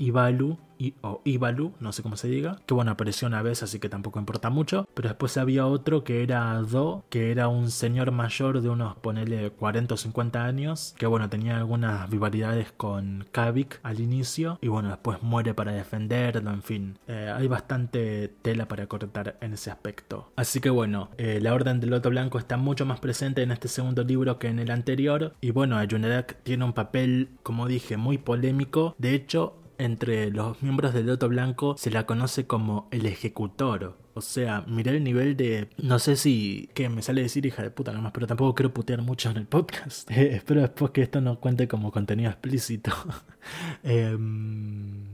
O 1.02 1.20
Ibalu, 1.24 1.72
no 1.80 1.92
sé 1.92 2.02
cómo 2.02 2.16
se 2.16 2.28
diga, 2.28 2.58
que 2.66 2.74
bueno, 2.74 2.90
apareció 2.90 3.28
una 3.28 3.42
vez, 3.42 3.62
así 3.62 3.78
que 3.78 3.88
tampoco 3.88 4.18
importa 4.18 4.50
mucho, 4.50 4.88
pero 4.94 5.08
después 5.08 5.36
había 5.36 5.66
otro 5.66 6.04
que 6.04 6.22
era 6.22 6.54
Do, 6.62 7.04
que 7.08 7.30
era 7.30 7.48
un 7.48 7.70
señor 7.70 8.10
mayor 8.10 8.60
de 8.60 8.68
unos, 8.68 8.96
ponele, 8.96 9.50
40 9.50 9.94
o 9.94 9.96
50 9.96 10.44
años, 10.44 10.94
que 10.98 11.06
bueno, 11.06 11.28
tenía 11.28 11.56
algunas 11.56 12.08
rivalidades 12.10 12.72
con 12.72 13.26
Kavik 13.32 13.80
al 13.82 14.00
inicio, 14.00 14.58
y 14.60 14.68
bueno, 14.68 14.88
después 14.88 15.22
muere 15.22 15.54
para 15.54 15.72
defenderlo, 15.72 16.50
en 16.50 16.62
fin, 16.62 16.98
eh, 17.06 17.32
hay 17.34 17.48
bastante 17.48 18.28
tela 18.42 18.66
para 18.68 18.86
cortar 18.86 19.36
en 19.40 19.52
ese 19.54 19.70
aspecto. 19.70 20.32
Así 20.36 20.60
que 20.60 20.70
bueno, 20.70 21.10
eh, 21.18 21.38
la 21.40 21.54
Orden 21.54 21.80
del 21.80 21.90
Loto 21.90 22.10
Blanco 22.10 22.38
está 22.38 22.56
mucho 22.56 22.86
más 22.86 23.00
presente 23.00 23.42
en 23.42 23.50
este 23.52 23.68
segundo 23.68 24.04
libro 24.04 24.38
que 24.38 24.48
en 24.48 24.58
el 24.58 24.70
anterior, 24.70 25.34
y 25.40 25.50
bueno, 25.50 25.76
Ayunedak 25.76 26.42
tiene 26.42 26.64
un 26.64 26.72
papel, 26.72 27.30
como 27.42 27.66
dije, 27.66 27.96
muy 27.96 28.18
polémico, 28.18 28.94
de 28.98 29.14
hecho, 29.14 29.61
entre 29.78 30.30
los 30.30 30.62
miembros 30.62 30.94
del 30.94 31.06
Loto 31.06 31.28
Blanco 31.28 31.76
se 31.78 31.90
la 31.90 32.06
conoce 32.06 32.46
como 32.46 32.88
el 32.90 33.06
ejecutor. 33.06 33.96
O 34.14 34.20
sea, 34.20 34.62
miré 34.66 34.96
el 34.96 35.04
nivel 35.04 35.36
de. 35.36 35.68
No 35.78 35.98
sé 35.98 36.16
si. 36.16 36.68
que 36.74 36.88
me 36.88 37.02
sale 37.02 37.22
decir 37.22 37.46
hija 37.46 37.62
de 37.62 37.70
puta 37.70 37.92
nomás, 37.92 38.12
pero 38.12 38.26
tampoco 38.26 38.54
quiero 38.54 38.74
putear 38.74 39.00
mucho 39.02 39.30
en 39.30 39.38
el 39.38 39.46
podcast. 39.46 40.10
Eh, 40.12 40.34
espero 40.36 40.60
después 40.60 40.90
que 40.90 41.02
esto 41.02 41.20
no 41.20 41.40
cuente 41.40 41.66
como 41.68 41.90
contenido 41.90 42.30
explícito. 42.30 42.92
Em, 43.82 45.04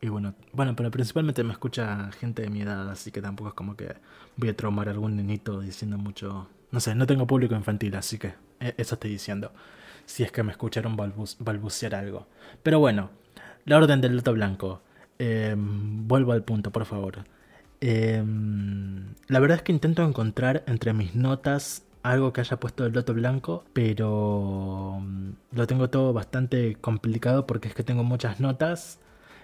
y 0.00 0.08
bueno, 0.08 0.34
bueno, 0.52 0.74
pero 0.74 0.90
principalmente 0.90 1.44
me 1.44 1.52
escucha 1.52 2.10
gente 2.12 2.42
de 2.42 2.50
mi 2.50 2.62
edad, 2.62 2.88
así 2.90 3.10
que 3.10 3.20
tampoco 3.20 3.48
es 3.50 3.54
como 3.54 3.76
que 3.76 3.94
voy 4.36 4.48
a 4.48 4.56
traumar 4.56 4.88
a 4.88 4.92
algún 4.92 5.16
nenito 5.16 5.60
diciendo 5.60 5.98
mucho. 5.98 6.48
No 6.70 6.80
sé, 6.80 6.94
no 6.94 7.06
tengo 7.06 7.26
público 7.26 7.54
infantil, 7.54 7.94
así 7.96 8.18
que 8.18 8.34
eh, 8.60 8.74
eso 8.78 8.94
estoy 8.94 9.10
diciendo. 9.10 9.52
Si 10.06 10.22
es 10.22 10.32
que 10.32 10.42
me 10.42 10.52
escucharon 10.52 10.96
balbucear 10.96 11.94
algo. 11.94 12.26
Pero 12.62 12.78
bueno, 12.80 13.10
la 13.64 13.76
orden 13.76 14.00
del 14.00 14.16
loto 14.16 14.32
blanco. 14.32 14.80
Em, 15.18 16.06
vuelvo 16.08 16.32
al 16.32 16.42
punto, 16.42 16.70
por 16.72 16.84
favor. 16.84 17.24
Em, 17.80 19.14
la 19.28 19.40
verdad 19.40 19.58
es 19.58 19.62
que 19.62 19.72
intento 19.72 20.02
encontrar 20.04 20.62
entre 20.66 20.92
mis 20.92 21.14
notas 21.14 21.84
algo 22.02 22.32
que 22.32 22.40
haya 22.40 22.58
puesto 22.58 22.86
el 22.86 22.92
loto 22.92 23.14
blanco, 23.14 23.64
pero 23.72 24.98
mm, 25.00 25.30
lo 25.52 25.66
tengo 25.66 25.90
todo 25.90 26.12
bastante 26.12 26.76
complicado 26.80 27.46
porque 27.46 27.68
es 27.68 27.74
que 27.74 27.84
tengo 27.84 28.04
muchas 28.04 28.40
notas. 28.40 28.98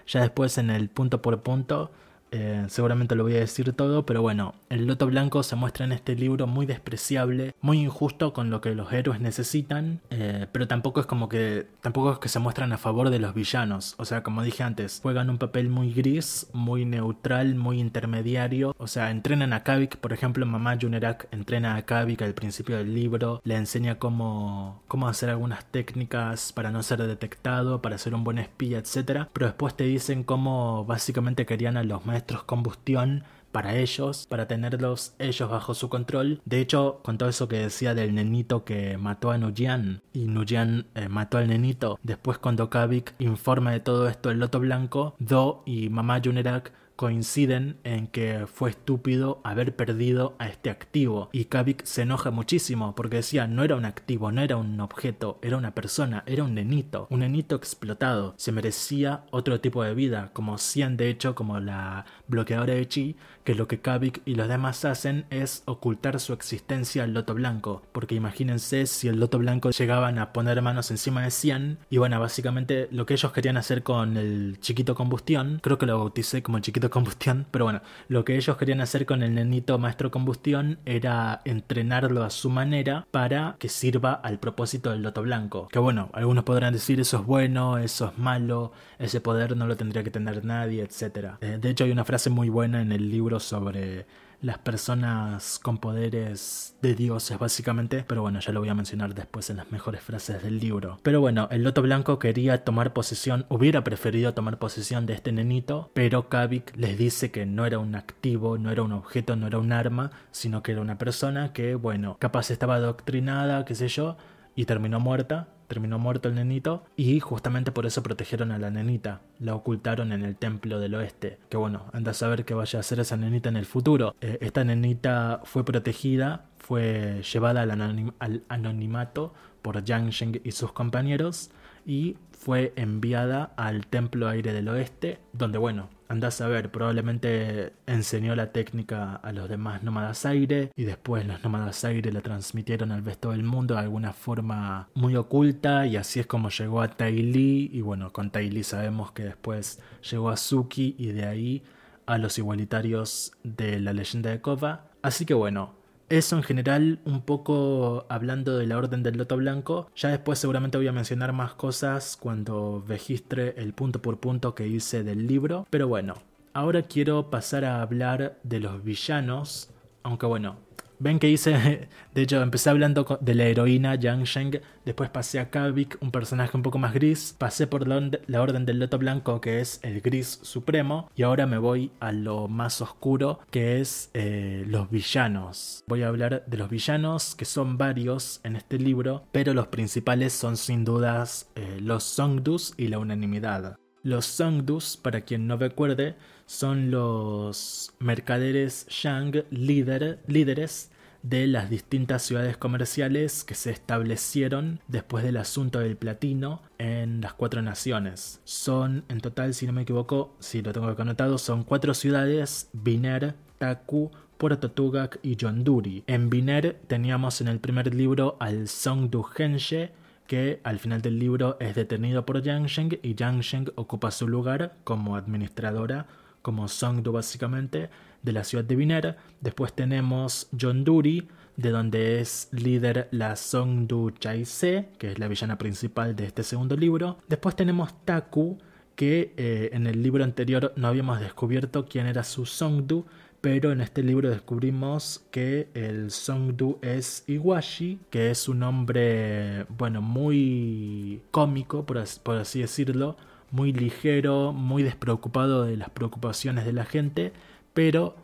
Ya 0.07 0.21
después 0.21 0.57
en 0.57 0.69
el 0.69 0.89
punto 0.89 1.21
por 1.21 1.41
punto 1.43 1.91
eh, 2.31 2.65
seguramente 2.67 3.15
lo 3.15 3.23
voy 3.23 3.35
a 3.35 3.39
decir 3.39 3.73
todo, 3.73 4.05
pero 4.05 4.21
bueno, 4.21 4.55
el 4.69 4.85
Loto 4.85 5.07
Blanco 5.07 5.43
se 5.43 5.55
muestra 5.55 5.85
en 5.85 5.91
este 5.91 6.15
libro 6.15 6.47
muy 6.47 6.65
despreciable, 6.65 7.55
muy 7.61 7.79
injusto 7.79 8.33
con 8.33 8.49
lo 8.49 8.61
que 8.61 8.75
los 8.75 8.91
héroes 8.93 9.19
necesitan, 9.19 10.01
eh, 10.09 10.47
pero 10.51 10.67
tampoco 10.67 10.99
es 10.99 11.05
como 11.05 11.29
que 11.29 11.67
tampoco 11.81 12.13
es 12.13 12.19
que 12.19 12.29
se 12.29 12.39
muestran 12.39 12.71
a 12.73 12.77
favor 12.77 13.09
de 13.09 13.19
los 13.19 13.33
villanos, 13.33 13.95
o 13.97 14.05
sea, 14.05 14.21
como 14.23 14.43
dije 14.43 14.63
antes, 14.63 14.99
juegan 15.01 15.29
un 15.29 15.37
papel 15.37 15.69
muy 15.69 15.93
gris, 15.93 16.47
muy 16.53 16.85
neutral, 16.85 17.55
muy 17.55 17.79
intermediario, 17.79 18.75
o 18.77 18.87
sea, 18.87 19.11
entrenan 19.11 19.53
a 19.53 19.63
Kavik, 19.63 19.97
por 19.97 20.13
ejemplo, 20.13 20.45
mamá 20.45 20.77
Junerak 20.79 21.27
entrena 21.31 21.75
a 21.75 21.81
Kavik 21.83 22.21
al 22.21 22.33
principio 22.33 22.77
del 22.77 22.93
libro, 22.93 23.41
le 23.43 23.55
enseña 23.55 23.95
cómo, 23.97 24.83
cómo 24.87 25.07
hacer 25.07 25.29
algunas 25.29 25.65
técnicas 25.65 26.53
para 26.53 26.71
no 26.71 26.83
ser 26.83 27.01
detectado, 27.01 27.81
para 27.81 27.97
ser 27.97 28.13
un 28.13 28.23
buen 28.23 28.37
espía, 28.37 28.79
etc. 28.79 29.27
Pero 29.33 29.47
después 29.47 29.75
te 29.75 29.85
dicen 29.85 30.23
cómo 30.23 30.85
básicamente 30.85 31.45
querían 31.45 31.77
a 31.77 31.83
los 31.83 32.05
maestros 32.05 32.18
combustión 32.45 33.23
para 33.51 33.75
ellos, 33.75 34.27
para 34.29 34.47
tenerlos 34.47 35.13
ellos 35.19 35.49
bajo 35.49 35.73
su 35.73 35.89
control. 35.89 36.41
De 36.45 36.59
hecho, 36.59 36.99
con 37.03 37.17
todo 37.17 37.29
eso 37.29 37.47
que 37.47 37.57
decía 37.57 37.95
del 37.95 38.13
nenito 38.13 38.63
que 38.63 38.97
mató 38.97 39.31
a 39.31 39.37
Nujian 39.37 40.01
y 40.13 40.27
Nujian 40.27 40.85
eh, 40.95 41.09
mató 41.09 41.37
al 41.37 41.47
nenito, 41.47 41.99
después 42.03 42.37
cuando 42.37 42.69
Kavik 42.69 43.15
informa 43.19 43.71
de 43.71 43.79
todo 43.79 44.07
esto 44.07 44.29
el 44.31 44.39
Loto 44.39 44.59
Blanco, 44.59 45.15
Do 45.19 45.63
y 45.65 45.89
Mamá 45.89 46.21
Junerak 46.23 46.71
coinciden 46.99 47.77
en 47.85 48.07
que 48.07 48.45
fue 48.45 48.71
estúpido 48.71 49.39
haber 49.45 49.73
perdido 49.73 50.35
a 50.37 50.49
este 50.49 50.69
activo. 50.69 51.29
Y 51.31 51.45
Kavik 51.45 51.85
se 51.85 52.01
enoja 52.01 52.29
muchísimo 52.29 52.93
porque 52.93 53.15
decía 53.15 53.47
no 53.47 53.63
era 53.63 53.77
un 53.77 53.85
activo, 53.85 54.33
no 54.33 54.41
era 54.41 54.57
un 54.57 54.77
objeto, 54.81 55.39
era 55.41 55.55
una 55.55 55.73
persona, 55.73 56.25
era 56.25 56.43
un 56.43 56.55
nenito, 56.55 57.07
un 57.09 57.21
nenito 57.21 57.55
explotado, 57.55 58.33
se 58.35 58.51
merecía 58.51 59.23
otro 59.31 59.61
tipo 59.61 59.81
de 59.81 59.93
vida, 59.93 60.31
como 60.33 60.57
Cian 60.57 60.97
de 60.97 61.09
hecho, 61.09 61.35
como 61.35 61.61
la 61.61 62.05
bloqueadora 62.27 62.73
de 62.73 62.85
Chi, 62.85 63.15
que 63.45 63.55
lo 63.55 63.69
que 63.69 63.79
Kavik 63.79 64.21
y 64.25 64.35
los 64.35 64.49
demás 64.49 64.83
hacen 64.83 65.25
es 65.29 65.63
ocultar 65.67 66.19
su 66.19 66.33
existencia 66.33 67.05
al 67.05 67.13
Loto 67.13 67.33
Blanco, 67.33 67.81
porque 67.93 68.15
imagínense 68.15 68.85
si 68.87 69.07
el 69.07 69.21
Loto 69.21 69.39
Blanco 69.39 69.69
llegaban 69.69 70.19
a 70.19 70.33
poner 70.33 70.61
manos 70.61 70.91
encima 70.91 71.23
de 71.23 71.31
Cian, 71.31 71.79
y 71.89 71.97
bueno, 71.97 72.19
básicamente 72.19 72.89
lo 72.91 73.05
que 73.05 73.13
ellos 73.13 73.31
querían 73.31 73.55
hacer 73.55 73.83
con 73.83 74.17
el 74.17 74.59
chiquito 74.59 74.95
combustión, 74.95 75.59
creo 75.63 75.77
que 75.77 75.85
lo 75.85 75.97
bauticé 75.97 76.43
como 76.43 76.57
el 76.57 76.63
chiquito 76.63 76.88
combustión, 76.89 77.45
pero 77.51 77.65
bueno, 77.65 77.81
lo 78.07 78.25
que 78.25 78.35
ellos 78.35 78.57
querían 78.57 78.81
hacer 78.81 79.05
con 79.05 79.23
el 79.23 79.35
nenito 79.35 79.77
maestro 79.77 80.11
combustión 80.11 80.79
era 80.85 81.41
entrenarlo 81.45 82.23
a 82.23 82.29
su 82.29 82.49
manera 82.49 83.07
para 83.11 83.55
que 83.59 83.69
sirva 83.69 84.13
al 84.13 84.39
propósito 84.39 84.91
del 84.91 85.01
Loto 85.01 85.21
Blanco. 85.21 85.67
Que 85.69 85.79
bueno, 85.79 86.09
algunos 86.13 86.43
podrán 86.43 86.73
decir 86.73 86.99
eso 86.99 87.17
es 87.17 87.25
bueno, 87.25 87.77
eso 87.77 88.07
es 88.07 88.17
malo, 88.17 88.71
ese 88.97 89.21
poder 89.21 89.55
no 89.55 89.67
lo 89.67 89.77
tendría 89.77 90.03
que 90.03 90.11
tener 90.11 90.43
nadie, 90.45 90.83
etc. 90.83 91.35
Eh, 91.41 91.57
de 91.59 91.69
hecho 91.69 91.83
hay 91.83 91.91
una 91.91 92.05
frase 92.05 92.29
muy 92.29 92.49
buena 92.49 92.81
en 92.81 92.91
el 92.91 93.09
libro 93.09 93.39
sobre 93.39 94.05
las 94.41 94.57
personas 94.57 95.59
con 95.59 95.77
poderes 95.79 96.75
de 96.81 96.95
dioses 96.95 97.37
básicamente, 97.37 98.05
pero 98.07 98.21
bueno, 98.21 98.39
ya 98.39 98.51
lo 98.51 98.61
voy 98.61 98.69
a 98.69 98.73
mencionar 98.73 99.13
después 99.13 99.49
en 99.49 99.57
las 99.57 99.71
mejores 99.71 100.01
frases 100.01 100.41
del 100.41 100.59
libro. 100.59 100.99
Pero 101.03 101.19
bueno, 101.19 101.47
el 101.51 101.63
Loto 101.63 101.81
Blanco 101.81 102.19
quería 102.19 102.63
tomar 102.63 102.93
posesión, 102.93 103.45
hubiera 103.49 103.83
preferido 103.83 104.33
tomar 104.33 104.59
posesión 104.59 105.05
de 105.05 105.13
este 105.13 105.31
nenito, 105.31 105.91
pero 105.93 106.29
Kavik 106.29 106.75
les 106.77 106.97
dice 106.97 107.31
que 107.31 107.45
no 107.45 107.65
era 107.65 107.79
un 107.79 107.95
activo, 107.95 108.57
no 108.57 108.71
era 108.71 108.83
un 108.83 108.93
objeto, 108.93 109.35
no 109.35 109.47
era 109.47 109.59
un 109.59 109.71
arma, 109.71 110.11
sino 110.31 110.63
que 110.63 110.71
era 110.71 110.81
una 110.81 110.97
persona 110.97 111.51
que, 111.53 111.75
bueno, 111.75 112.17
capaz 112.19 112.51
estaba 112.51 112.75
adoctrinada, 112.75 113.65
qué 113.65 113.75
sé 113.75 113.87
yo, 113.87 114.17
y 114.55 114.65
terminó 114.65 114.99
muerta, 114.99 115.49
terminó 115.69 115.99
muerto 115.99 116.27
el 116.27 116.35
nenito 116.35 116.83
y 116.97 117.21
justamente 117.21 117.71
por 117.71 117.85
eso 117.85 118.03
protegieron 118.03 118.51
a 118.51 118.57
la 118.57 118.71
nenita, 118.71 119.21
la 119.39 119.55
ocultaron 119.55 120.11
en 120.11 120.25
el 120.25 120.35
templo 120.35 120.79
del 120.79 120.95
oeste, 120.95 121.37
que 121.47 121.55
bueno, 121.55 121.85
anda 121.93 122.11
a 122.11 122.15
saber 122.15 122.43
qué 122.43 122.53
vaya 122.53 122.79
a 122.79 122.81
hacer 122.81 122.99
esa 122.99 123.15
nenita 123.15 123.47
en 123.47 123.55
el 123.55 123.65
futuro. 123.65 124.15
Eh, 124.19 124.39
esta 124.41 124.65
nenita 124.65 125.41
fue 125.45 125.63
protegida, 125.63 126.47
fue 126.57 127.21
llevada 127.21 127.61
al, 127.61 128.13
al 128.19 128.43
anonimato 128.49 129.33
por 129.61 129.83
Yang 129.83 130.09
Sheng 130.09 130.41
y 130.43 130.51
sus 130.51 130.73
compañeros 130.73 131.51
y 131.85 132.17
fue 132.31 132.73
enviada 132.75 133.53
al 133.55 133.85
Templo 133.87 134.27
Aire 134.27 134.53
del 134.53 134.67
Oeste, 134.69 135.19
donde 135.33 135.57
bueno, 135.57 135.89
andás 136.09 136.41
a 136.41 136.47
ver, 136.47 136.71
probablemente 136.71 137.73
enseñó 137.85 138.35
la 138.35 138.51
técnica 138.51 139.15
a 139.15 139.31
los 139.31 139.47
demás 139.47 139.83
nómadas 139.83 140.25
aire 140.25 140.71
y 140.75 140.83
después 140.83 141.25
los 141.25 141.41
nómadas 141.43 141.85
aire 141.85 142.11
la 142.11 142.21
transmitieron 142.21 142.91
al 142.91 143.05
resto 143.05 143.31
del 143.31 143.43
mundo 143.43 143.75
de 143.75 143.81
alguna 143.81 144.11
forma 144.11 144.89
muy 144.95 145.15
oculta 145.15 145.85
y 145.85 145.95
así 145.95 146.19
es 146.19 146.25
como 146.25 146.49
llegó 146.49 146.81
a 146.81 146.89
Tai 146.89 147.13
Li 147.21 147.69
y 147.71 147.81
bueno, 147.81 148.11
con 148.11 148.31
Tai 148.31 148.49
Li 148.49 148.63
sabemos 148.63 149.11
que 149.11 149.23
después 149.23 149.79
llegó 150.09 150.29
a 150.29 150.37
Suki 150.37 150.95
y 150.97 151.07
de 151.07 151.25
ahí 151.25 151.63
a 152.07 152.17
los 152.17 152.39
igualitarios 152.39 153.33
de 153.43 153.79
la 153.79 153.93
leyenda 153.93 154.31
de 154.31 154.41
Kova. 154.41 154.89
Así 155.03 155.25
que 155.25 155.35
bueno, 155.35 155.75
eso 156.09 156.35
en 156.35 156.43
general, 156.43 156.99
un 157.05 157.21
poco 157.21 158.05
hablando 158.09 158.57
de 158.57 158.65
la 158.67 158.77
Orden 158.77 159.03
del 159.03 159.17
Loto 159.17 159.37
Blanco. 159.37 159.89
Ya 159.95 160.09
después 160.09 160.39
seguramente 160.39 160.77
voy 160.77 160.87
a 160.87 160.91
mencionar 160.91 161.33
más 161.33 161.53
cosas 161.53 162.17
cuando 162.19 162.83
registre 162.87 163.53
el 163.57 163.73
punto 163.73 164.01
por 164.01 164.19
punto 164.19 164.55
que 164.55 164.67
hice 164.67 165.03
del 165.03 165.27
libro. 165.27 165.67
Pero 165.69 165.87
bueno, 165.87 166.15
ahora 166.53 166.81
quiero 166.83 167.29
pasar 167.29 167.65
a 167.65 167.81
hablar 167.81 168.39
de 168.43 168.59
los 168.59 168.83
villanos. 168.83 169.69
Aunque 170.03 170.25
bueno, 170.25 170.57
Ven 170.99 171.17
que 171.17 171.29
hice, 171.29 171.87
de 172.13 172.21
hecho, 172.21 172.41
empecé 172.41 172.69
hablando 172.69 173.17
de 173.21 173.33
la 173.33 173.45
heroína 173.45 173.95
Yang 173.95 174.23
Sheng, 174.25 174.61
después 174.83 175.09
pasé 175.09 175.39
a 175.39 175.49
Kavik, 175.49 175.97
un 176.01 176.11
personaje 176.11 176.57
un 176.57 176.63
poco 176.63 176.77
más 176.77 176.93
gris, 176.93 177.33
pasé 177.37 177.67
por 177.67 177.87
la 177.87 178.41
Orden 178.41 178.65
del 178.65 178.79
Loto 178.79 178.97
Blanco, 178.97 179.39
que 179.39 179.61
es 179.61 179.79
el 179.83 180.01
gris 180.01 180.39
supremo, 180.41 181.09
y 181.15 181.23
ahora 181.23 181.47
me 181.47 181.57
voy 181.57 181.91
a 182.01 182.11
lo 182.11 182.49
más 182.49 182.81
oscuro, 182.81 183.39
que 183.49 183.79
es 183.79 184.11
eh, 184.13 184.65
los 184.67 184.91
villanos. 184.91 185.83
Voy 185.87 186.03
a 186.03 186.09
hablar 186.09 186.43
de 186.45 186.57
los 186.57 186.69
villanos, 186.69 187.35
que 187.35 187.45
son 187.45 187.77
varios 187.77 188.41
en 188.43 188.57
este 188.57 188.77
libro, 188.77 189.23
pero 189.31 189.53
los 189.53 189.67
principales 189.67 190.33
son 190.33 190.57
sin 190.57 190.83
dudas 190.83 191.49
eh, 191.55 191.77
los 191.79 192.03
Songdus 192.03 192.73
y 192.75 192.87
la 192.87 192.99
unanimidad. 192.99 193.77
Los 194.01 194.25
Songdus, 194.25 194.97
para 194.97 195.21
quien 195.21 195.47
no 195.47 195.57
recuerde, 195.57 196.15
son 196.49 196.89
los 196.89 197.93
mercaderes 197.99 198.87
Yang 198.87 199.45
líderes 199.51 200.89
de 201.21 201.45
las 201.45 201.69
distintas 201.69 202.23
ciudades 202.23 202.57
comerciales 202.57 203.43
que 203.43 203.53
se 203.53 203.69
establecieron 203.69 204.79
después 204.87 205.23
del 205.23 205.37
asunto 205.37 205.77
del 205.77 205.95
platino 205.95 206.63
en 206.79 207.21
las 207.21 207.33
cuatro 207.33 207.61
naciones. 207.61 208.41
Son, 208.45 209.03
en 209.09 209.21
total, 209.21 209.53
si 209.53 209.67
no 209.67 209.73
me 209.73 209.83
equivoco, 209.83 210.35
si 210.39 210.63
lo 210.63 210.73
tengo 210.73 210.87
anotado, 210.97 211.37
son 211.37 211.63
cuatro 211.63 211.93
ciudades, 211.93 212.71
Biner, 212.73 213.35
Taku, 213.59 214.09
Puerto 214.39 214.71
Tugak 214.71 215.19
y 215.21 215.35
Yonduri. 215.35 216.03
En 216.07 216.31
Biner 216.31 216.81
teníamos 216.87 217.41
en 217.41 217.49
el 217.49 217.59
primer 217.59 217.93
libro 217.93 218.37
al 218.39 218.67
Songdu 218.67 219.23
Henshe, 219.37 219.91
que 220.25 220.61
al 220.63 220.79
final 220.79 221.03
del 221.03 221.19
libro 221.19 221.57
es 221.59 221.75
detenido 221.75 222.25
por 222.25 222.41
Yang 222.41 222.65
Sheng 222.65 222.99
y 223.03 223.13
Yang 223.13 223.41
Sheng 223.41 223.71
ocupa 223.75 224.09
su 224.09 224.27
lugar 224.27 224.77
como 224.83 225.15
administradora, 225.15 226.07
como 226.41 226.67
Songdu 226.67 227.11
básicamente, 227.11 227.89
de 228.21 228.31
la 228.31 228.43
ciudad 228.43 228.63
de 228.63 228.75
Biner. 228.75 229.17
Después 229.41 229.73
tenemos 229.73 230.47
Yonduri, 230.51 231.27
de 231.57 231.71
donde 231.71 232.21
es 232.21 232.47
líder 232.51 233.09
la 233.11 233.35
Songdu 233.35 234.11
Chaise, 234.11 234.89
que 234.97 235.11
es 235.11 235.19
la 235.19 235.27
villana 235.27 235.57
principal 235.57 236.15
de 236.15 236.25
este 236.25 236.43
segundo 236.43 236.75
libro. 236.75 237.17
Después 237.27 237.55
tenemos 237.55 237.93
Taku, 238.05 238.57
que 238.95 239.33
eh, 239.37 239.69
en 239.73 239.87
el 239.87 240.03
libro 240.03 240.23
anterior 240.23 240.73
no 240.75 240.87
habíamos 240.87 241.21
descubierto 241.21 241.85
quién 241.85 242.05
era 242.05 242.23
su 242.23 242.45
Songdu, 242.45 243.05
pero 243.41 243.71
en 243.71 243.79
este 243.79 244.03
libro 244.03 244.29
descubrimos 244.29 245.23
que 245.31 245.69
el 245.73 246.11
Songdu 246.11 246.77
es 246.81 247.23
Iwashi, 247.27 247.99
que 248.09 248.31
es 248.31 248.49
un 248.49 248.63
hombre, 248.63 249.63
bueno, 249.69 250.01
muy 250.01 251.21
cómico, 251.31 251.85
por 251.85 251.97
así, 251.97 252.59
decirlo, 252.59 253.15
muy 253.51 253.73
ligero, 253.73 254.53
muy 254.53 254.83
despreocupado 254.83 255.63
de 255.63 255.77
las 255.77 255.89
preocupaciones 255.89 256.65
de 256.65 256.73
la 256.73 256.85
gente, 256.85 257.33
pero 257.73 258.15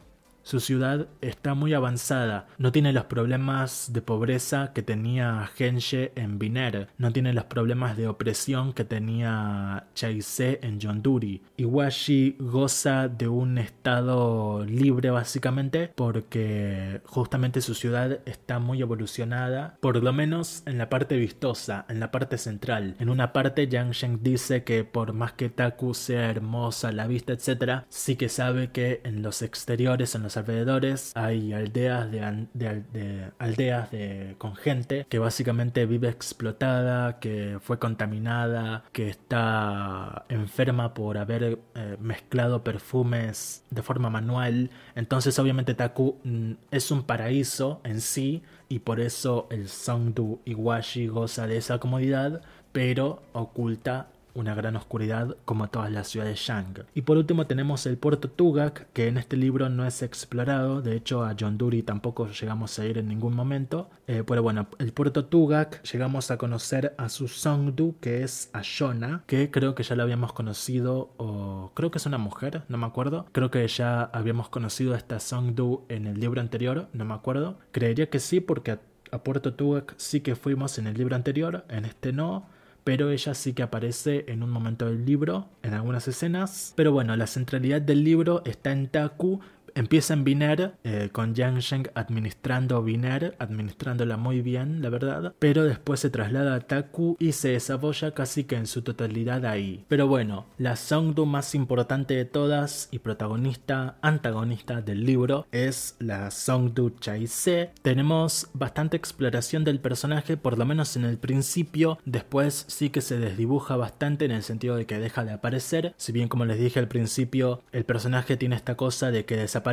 su 0.46 0.60
ciudad 0.60 1.08
está 1.22 1.56
muy 1.56 1.74
avanzada, 1.74 2.46
no 2.60 2.72
tiene 2.72 2.94
los 2.94 3.06
problemas 3.06 3.92
de 3.92 4.04
pobreza 4.04 4.74
que 4.74 4.84
tenía 4.84 5.50
Genshe 5.56 6.12
en 6.16 6.38
Biner, 6.38 6.90
no 7.00 7.12
tiene 7.12 7.34
los 7.34 7.46
problemas 7.46 7.98
de 7.98 8.08
opresión 8.08 8.72
que 8.72 8.86
tenía 8.86 9.88
Chaise 9.96 10.60
en 10.62 10.80
Yonduri. 10.80 11.42
Iwashi 11.58 12.36
goza 12.40 13.08
de 13.08 13.28
un 13.28 13.58
estado 13.58 14.64
libre 14.66 15.10
básicamente 15.10 15.92
porque 15.96 17.02
justamente 17.06 17.62
su 17.62 17.74
ciudad 17.74 18.20
está 18.28 18.60
muy 18.60 18.84
evolucionada, 18.84 19.80
por 19.82 20.04
lo 20.04 20.14
menos 20.14 20.62
en 20.68 20.78
la 20.78 20.90
parte 20.92 21.18
vistosa, 21.18 21.88
en 21.90 22.00
la 22.00 22.12
parte 22.12 22.38
central. 22.38 22.96
En 23.00 23.10
una 23.10 23.34
parte 23.34 23.68
Yang 23.68 23.92
Sheng 23.94 24.20
dice 24.22 24.64
que 24.64 24.84
por 24.84 25.14
más 25.14 25.34
que 25.34 25.50
Taku 25.50 25.96
sea 25.96 26.30
hermosa, 26.30 26.92
la 26.92 27.08
vista, 27.08 27.34
etc., 27.34 27.86
sí 27.90 28.16
que 28.16 28.30
sabe 28.30 28.70
que 28.70 29.02
en 29.04 29.24
los 29.24 29.42
exteriores, 29.42 30.14
en 30.14 30.22
los 30.22 30.35
alrededores 30.38 31.12
hay 31.16 31.54
aldeas 31.54 32.12
de, 32.12 33.32
aldeas 33.40 33.92
de, 33.92 34.36
con 34.38 34.56
gente 34.56 35.06
que 35.10 35.20
básicamente 35.20 35.86
vive 35.86 36.10
explotada, 36.10 37.20
que 37.20 37.60
fue 37.62 37.80
contaminada, 37.80 38.84
que 38.92 39.10
está 39.10 40.26
enferma 40.30 40.94
por 40.94 41.18
haber 41.18 41.60
eh, 41.76 41.98
mezclado 42.00 42.64
perfumes 42.64 43.64
de 43.70 43.82
forma 43.82 44.10
manual. 44.10 44.70
Entonces 44.96 45.38
obviamente 45.40 45.74
Taku 45.74 46.18
mm, 46.24 46.52
es 46.72 46.92
un 46.92 47.04
paraíso 47.04 47.82
en 47.84 48.02
sí 48.02 48.44
y 48.70 48.80
por 48.80 49.00
eso 49.00 49.48
el 49.52 49.70
Songdu 49.70 50.42
Iwashi 50.46 51.08
goza 51.08 51.48
de 51.48 51.58
esa 51.58 51.80
comodidad, 51.80 52.42
pero 52.72 53.22
oculta 53.34 54.08
una 54.36 54.54
gran 54.54 54.76
oscuridad 54.76 55.36
como 55.46 55.70
todas 55.70 55.92
las 55.92 56.10
ciudades 56.10 56.46
Yang. 56.46 56.86
Y 56.94 57.02
por 57.02 57.18
último 57.18 57.48
tenemos 57.48 57.86
el 57.86 57.98
puerto 57.98 58.30
Tugak, 58.30 58.92
que 58.94 59.08
en 59.08 59.18
este 59.18 59.38
libro 59.38 59.70
no 59.70 59.86
es 59.86 60.04
explorado, 60.04 60.82
de 60.82 60.96
hecho 60.96 61.24
a 61.24 61.34
Yonduri 61.34 61.82
tampoco 61.82 62.28
llegamos 62.30 62.78
a 62.78 62.86
ir 62.86 62.98
en 62.98 63.08
ningún 63.08 63.34
momento, 63.36 63.90
eh, 64.08 64.24
pero 64.26 64.44
bueno, 64.44 64.68
el 64.78 64.94
puerto 64.94 65.26
Tugak 65.26 65.82
llegamos 65.84 66.30
a 66.32 66.38
conocer 66.38 66.94
a 66.98 67.10
su 67.10 67.28
Songdu, 67.28 67.96
que 68.00 68.24
es 68.24 68.50
Ashona, 68.54 69.24
que 69.26 69.50
creo 69.50 69.74
que 69.74 69.84
ya 69.84 69.96
la 69.96 70.04
habíamos 70.04 70.34
conocido, 70.34 71.10
o 71.18 71.72
creo 71.74 71.90
que 71.90 71.98
es 71.98 72.06
una 72.06 72.18
mujer, 72.18 72.64
no 72.68 72.78
me 72.78 72.86
acuerdo, 72.86 73.26
creo 73.32 73.50
que 73.50 73.68
ya 73.68 74.04
habíamos 74.04 74.50
conocido 74.50 74.94
a 74.94 74.98
esta 74.98 75.20
Songdu 75.20 75.86
en 75.90 76.08
el 76.08 76.20
libro 76.20 76.42
anterior, 76.42 76.88
no 76.94 77.06
me 77.06 77.14
acuerdo, 77.14 77.58
creería 77.72 78.10
que 78.10 78.20
sí 78.20 78.42
porque 78.42 78.72
a, 78.72 78.80
a 79.12 79.24
Puerto 79.24 79.54
Tugak 79.54 79.94
sí 79.98 80.20
que 80.20 80.36
fuimos 80.36 80.78
en 80.78 80.88
el 80.88 80.98
libro 80.98 81.16
anterior, 81.16 81.66
en 81.70 81.86
este 81.86 82.12
no, 82.12 82.48
pero 82.86 83.10
ella 83.10 83.34
sí 83.34 83.54
que 83.54 83.64
aparece 83.64 84.26
en 84.28 84.44
un 84.44 84.52
momento 84.52 84.86
del 84.86 85.06
libro, 85.06 85.50
en 85.64 85.74
algunas 85.74 86.08
escenas. 86.08 86.72
Pero 86.78 86.92
bueno, 86.92 87.16
la 87.16 87.26
centralidad 87.26 87.82
del 87.82 88.04
libro 88.04 88.44
está 88.46 88.72
en 88.72 88.88
Taku 88.88 89.42
Empieza 89.78 90.14
en 90.14 90.24
Biner, 90.24 90.76
eh, 90.86 91.10
con 91.12 91.36
Yang 91.36 91.60
Sheng 91.60 91.88
administrando 91.96 92.82
Biner, 92.82 93.36
administrándola 93.40 94.16
muy 94.16 94.42
bien, 94.42 94.82
la 94.82 94.90
verdad, 94.90 95.34
pero 95.38 95.66
después 95.66 96.00
se 96.00 96.10
traslada 96.10 96.56
a 96.56 96.62
Taku 96.62 97.18
y 97.20 97.34
se 97.34 97.50
desarrolla 97.50 98.12
casi 98.12 98.46
que 98.46 98.56
en 98.56 98.68
su 98.68 98.84
totalidad 98.84 99.46
ahí. 99.46 99.84
Pero 99.90 100.08
bueno, 100.08 100.46
la 100.58 100.78
Songdu 100.78 101.26
más 101.26 101.56
importante 101.56 102.14
de 102.14 102.24
todas 102.24 102.88
y 102.92 103.00
protagonista, 103.00 103.98
antagonista 104.02 104.82
del 104.82 105.06
libro 105.06 105.46
es 105.52 105.98
la 106.00 106.32
Songdu 106.32 106.92
Chaise. 106.92 107.72
Tenemos 107.82 108.48
bastante 108.54 108.96
exploración 108.96 109.66
del 109.66 109.82
personaje, 109.82 110.38
por 110.38 110.58
lo 110.58 110.66
menos 110.66 110.96
en 110.96 111.04
el 111.04 111.18
principio, 111.18 112.00
después 112.06 112.64
sí 112.70 112.92
que 112.92 113.02
se 113.02 113.20
desdibuja 113.20 113.76
bastante 113.76 114.24
en 114.24 114.32
el 114.32 114.44
sentido 114.44 114.78
de 114.78 114.86
que 114.86 115.00
deja 115.00 115.26
de 115.26 115.34
aparecer, 115.34 115.94
si 115.98 116.14
bien 116.14 116.30
como 116.30 116.46
les 116.46 116.60
dije 116.60 116.80
al 116.80 116.88
principio, 116.88 117.62
el 117.74 117.84
personaje 117.84 118.38
tiene 118.38 118.56
esta 118.56 118.76
cosa 118.76 119.12
de 119.12 119.26
que 119.26 119.36
desaparece 119.36 119.65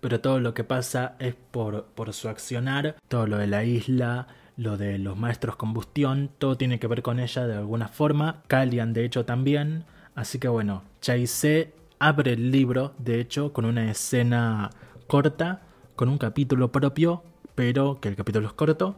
pero 0.00 0.20
todo 0.20 0.40
lo 0.40 0.52
que 0.52 0.64
pasa 0.64 1.16
es 1.18 1.34
por, 1.34 1.84
por 1.94 2.12
su 2.12 2.28
accionar, 2.28 2.96
todo 3.08 3.26
lo 3.26 3.38
de 3.38 3.46
la 3.46 3.64
isla, 3.64 4.28
lo 4.56 4.76
de 4.76 4.98
los 4.98 5.16
maestros 5.16 5.56
combustión, 5.56 6.30
todo 6.38 6.56
tiene 6.56 6.78
que 6.78 6.86
ver 6.86 7.02
con 7.02 7.18
ella 7.18 7.46
de 7.46 7.56
alguna 7.56 7.88
forma, 7.88 8.42
Kalian 8.46 8.92
de 8.92 9.04
hecho 9.04 9.24
también, 9.24 9.84
así 10.14 10.38
que 10.38 10.48
bueno, 10.48 10.82
Chaise 11.00 11.72
abre 11.98 12.34
el 12.34 12.50
libro, 12.50 12.92
de 12.98 13.20
hecho, 13.20 13.52
con 13.52 13.64
una 13.64 13.90
escena 13.90 14.70
corta, 15.06 15.62
con 15.96 16.08
un 16.08 16.18
capítulo 16.18 16.70
propio, 16.70 17.22
pero 17.54 18.00
que 18.00 18.08
el 18.08 18.16
capítulo 18.16 18.48
es 18.48 18.52
corto, 18.52 18.96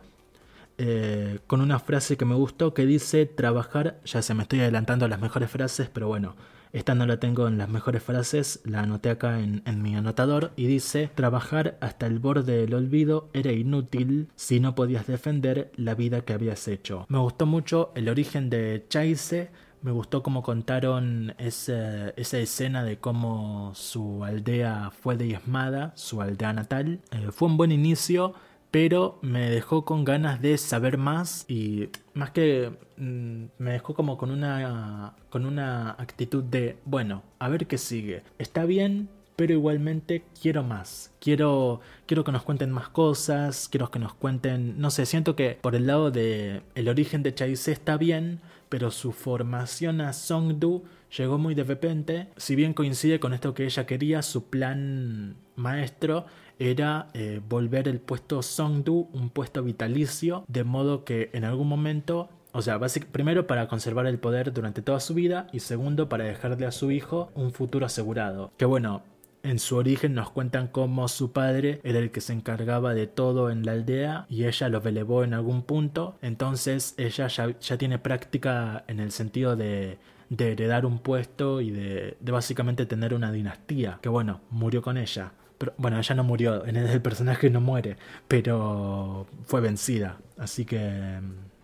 eh, 0.78 1.38
con 1.46 1.60
una 1.60 1.78
frase 1.78 2.16
que 2.16 2.24
me 2.24 2.34
gustó 2.34 2.74
que 2.74 2.86
dice 2.86 3.26
trabajar, 3.26 4.00
ya 4.04 4.22
se 4.22 4.34
me 4.34 4.42
estoy 4.42 4.60
adelantando 4.60 5.06
las 5.08 5.20
mejores 5.20 5.50
frases, 5.50 5.88
pero 5.92 6.08
bueno, 6.08 6.34
esta 6.72 6.94
no 6.94 7.06
la 7.06 7.18
tengo 7.18 7.48
en 7.48 7.58
las 7.58 7.68
mejores 7.68 8.02
frases, 8.02 8.60
la 8.64 8.80
anoté 8.80 9.10
acá 9.10 9.40
en, 9.40 9.62
mi 9.82 9.96
anotador 9.96 10.52
y 10.56 10.66
dice, 10.66 11.10
trabajar 11.14 11.76
hasta 11.80 12.06
el 12.06 12.18
borde 12.18 12.58
del 12.58 12.74
olvido 12.74 13.28
era 13.32 13.52
inútil 13.52 14.28
si 14.36 14.60
no 14.60 14.74
podías 14.74 15.06
defender 15.06 15.72
la 15.76 15.94
vida 15.94 16.20
que 16.20 16.32
habías 16.32 16.68
hecho. 16.68 17.06
Me 17.08 17.18
gustó 17.18 17.46
mucho 17.46 17.90
el 17.94 18.08
origen 18.08 18.50
de 18.50 18.84
Chaise, 18.88 19.50
me 19.82 19.90
gustó 19.90 20.22
cómo 20.22 20.42
contaron 20.42 21.34
esa, 21.38 22.10
esa 22.10 22.38
escena 22.38 22.84
de 22.84 22.98
cómo 22.98 23.72
su 23.74 24.24
aldea 24.24 24.90
fue 24.90 25.16
diezmada, 25.16 25.92
su 25.96 26.20
aldea 26.20 26.52
natal. 26.52 27.00
Eh, 27.10 27.30
fue 27.32 27.48
un 27.48 27.56
buen 27.56 27.72
inicio 27.72 28.34
pero 28.70 29.18
me 29.22 29.50
dejó 29.50 29.84
con 29.84 30.04
ganas 30.04 30.40
de 30.40 30.56
saber 30.58 30.98
más 30.98 31.44
y 31.48 31.88
más 32.14 32.30
que 32.30 32.72
mm, 32.96 33.44
me 33.58 33.72
dejó 33.72 33.94
como 33.94 34.16
con 34.16 34.30
una 34.30 35.14
con 35.28 35.46
una 35.46 35.90
actitud 35.92 36.44
de 36.44 36.76
bueno 36.84 37.22
a 37.38 37.48
ver 37.48 37.66
qué 37.66 37.78
sigue. 37.78 38.22
Está 38.38 38.64
bien 38.64 39.08
pero 39.36 39.54
igualmente 39.54 40.22
quiero 40.40 40.62
más. 40.62 41.12
Quiero 41.18 41.80
quiero 42.06 42.24
que 42.24 42.32
nos 42.32 42.42
cuenten 42.42 42.70
más 42.70 42.88
cosas 42.88 43.68
quiero 43.68 43.90
que 43.90 43.98
nos 43.98 44.14
cuenten 44.14 44.80
no 44.80 44.90
sé 44.90 45.06
siento 45.06 45.36
que 45.36 45.58
por 45.60 45.74
el 45.74 45.86
lado 45.86 46.10
de 46.10 46.62
el 46.74 46.88
origen 46.88 47.22
de 47.22 47.34
Chaise 47.34 47.72
está 47.72 47.96
bien 47.96 48.40
pero 48.68 48.90
su 48.92 49.12
formación 49.12 50.00
a 50.00 50.12
Songdu 50.12 50.84
llegó 51.16 51.38
muy 51.38 51.54
de 51.54 51.64
repente. 51.64 52.28
Si 52.36 52.54
bien 52.54 52.72
coincide 52.72 53.20
con 53.20 53.34
esto 53.34 53.52
que 53.52 53.64
ella 53.64 53.84
quería 53.84 54.22
su 54.22 54.48
plan 54.48 55.36
maestro 55.56 56.24
era 56.60 57.08
eh, 57.14 57.40
volver 57.48 57.88
el 57.88 58.00
puesto 58.00 58.42
Songdu 58.42 59.08
un 59.12 59.30
puesto 59.30 59.62
vitalicio, 59.62 60.44
de 60.46 60.62
modo 60.62 61.04
que 61.04 61.30
en 61.32 61.44
algún 61.44 61.66
momento, 61.66 62.28
o 62.52 62.60
sea, 62.60 62.78
primero 63.10 63.46
para 63.46 63.66
conservar 63.66 64.06
el 64.06 64.18
poder 64.18 64.52
durante 64.52 64.82
toda 64.82 65.00
su 65.00 65.14
vida 65.14 65.48
y 65.52 65.60
segundo 65.60 66.10
para 66.10 66.24
dejarle 66.24 66.66
a 66.66 66.70
su 66.70 66.90
hijo 66.90 67.30
un 67.34 67.52
futuro 67.52 67.86
asegurado. 67.86 68.52
Que 68.58 68.66
bueno, 68.66 69.02
en 69.42 69.58
su 69.58 69.76
origen 69.76 70.12
nos 70.12 70.30
cuentan 70.30 70.68
cómo 70.68 71.08
su 71.08 71.32
padre 71.32 71.80
era 71.82 71.98
el 71.98 72.10
que 72.10 72.20
se 72.20 72.34
encargaba 72.34 72.92
de 72.92 73.06
todo 73.06 73.50
en 73.50 73.64
la 73.64 73.72
aldea 73.72 74.26
y 74.28 74.44
ella 74.44 74.68
lo 74.68 74.82
velevó 74.82 75.24
en 75.24 75.32
algún 75.32 75.62
punto, 75.62 76.18
entonces 76.20 76.94
ella 76.98 77.26
ya, 77.28 77.58
ya 77.58 77.78
tiene 77.78 77.98
práctica 77.98 78.84
en 78.86 79.00
el 79.00 79.12
sentido 79.12 79.56
de 79.56 79.98
de 80.28 80.52
heredar 80.52 80.86
un 80.86 81.00
puesto 81.00 81.60
y 81.60 81.72
de, 81.72 82.16
de, 82.20 82.30
básicamente 82.32 82.86
tener 82.86 83.14
una 83.14 83.32
dinastía, 83.32 83.98
que 84.00 84.08
bueno, 84.08 84.42
murió 84.48 84.80
con 84.80 84.96
ella 84.96 85.32
bueno, 85.76 85.98
ella 85.98 86.14
no 86.14 86.24
murió, 86.24 86.66
en 86.66 86.76
el 86.76 87.02
personaje 87.02 87.50
no 87.50 87.60
muere, 87.60 87.96
pero 88.28 89.26
fue 89.44 89.60
vencida. 89.60 90.18
Así 90.38 90.64
que... 90.64 91.20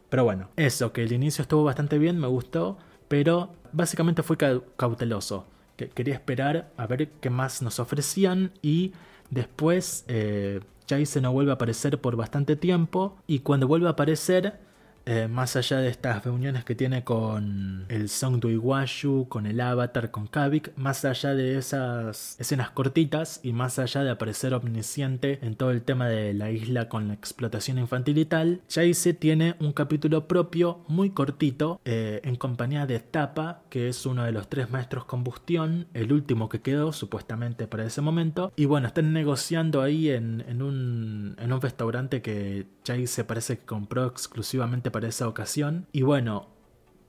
Pero 0.08 0.24
bueno, 0.24 0.50
eso, 0.56 0.92
que 0.92 1.02
el 1.02 1.12
inicio 1.12 1.42
estuvo 1.42 1.64
bastante 1.64 1.98
bien, 1.98 2.18
me 2.18 2.28
gustó, 2.28 2.78
pero 3.08 3.54
básicamente 3.72 4.22
fue 4.22 4.36
cauteloso. 4.76 5.46
Que 5.76 5.88
quería 5.88 6.14
esperar 6.14 6.70
a 6.76 6.86
ver 6.86 7.10
qué 7.20 7.30
más 7.30 7.60
nos 7.60 7.80
ofrecían 7.80 8.52
y 8.62 8.92
después 9.30 10.04
eh, 10.08 10.60
se 11.04 11.20
no 11.20 11.32
vuelve 11.32 11.50
a 11.50 11.54
aparecer 11.54 12.00
por 12.00 12.16
bastante 12.16 12.56
tiempo 12.56 13.16
y 13.26 13.40
cuando 13.40 13.66
vuelve 13.66 13.88
a 13.88 13.90
aparecer 13.90 14.58
eh, 15.06 15.28
más 15.28 15.54
allá 15.56 15.78
de 15.78 15.88
estas 15.88 16.24
reuniones 16.24 16.64
que 16.64 16.74
tiene 16.74 17.04
con 17.04 17.86
el 17.88 18.08
Song 18.08 18.44
Iguayu, 18.44 19.28
con 19.28 19.46
el 19.46 19.60
Avatar, 19.60 20.10
con 20.10 20.26
Kavik, 20.26 20.76
más 20.76 21.04
allá 21.04 21.34
de 21.34 21.56
esas 21.56 22.36
escenas 22.40 22.70
cortitas 22.70 23.38
y 23.42 23.52
más 23.52 23.78
allá 23.78 24.02
de 24.02 24.10
aparecer 24.10 24.52
omnisciente 24.52 25.38
en 25.42 25.54
todo 25.54 25.70
el 25.70 25.82
tema 25.82 26.08
de 26.08 26.34
la 26.34 26.50
isla 26.50 26.88
con 26.88 27.08
la 27.08 27.14
explotación 27.14 27.78
infantil 27.78 28.18
y 28.18 28.24
tal, 28.24 28.62
Jace 28.68 29.14
tiene 29.14 29.54
un 29.60 29.72
capítulo 29.72 30.26
propio 30.26 30.80
muy 30.88 31.10
cortito 31.10 31.80
eh, 31.84 32.20
en 32.24 32.34
compañía 32.36 32.86
de 32.86 32.98
Tapa, 32.98 33.62
que 33.70 33.88
es 33.88 34.06
uno 34.06 34.24
de 34.24 34.32
los 34.32 34.48
tres 34.48 34.70
maestros 34.70 35.04
combustión, 35.04 35.86
el 35.94 36.12
último 36.12 36.48
que 36.48 36.62
quedó 36.62 36.92
supuestamente 36.92 37.68
para 37.68 37.84
ese 37.84 38.00
momento, 38.00 38.52
y 38.56 38.64
bueno, 38.64 38.88
están 38.88 39.12
negociando 39.12 39.82
ahí 39.82 40.10
en, 40.10 40.44
en, 40.48 40.62
un, 40.62 41.36
en 41.38 41.52
un 41.52 41.60
restaurante 41.60 42.22
que 42.22 42.66
Jace 42.84 43.24
parece 43.24 43.58
que 43.58 43.64
compró 43.64 44.06
exclusivamente 44.06 44.90
para 44.96 45.08
esa 45.08 45.28
ocasión. 45.28 45.86
Y 45.92 46.00
bueno, 46.00 46.48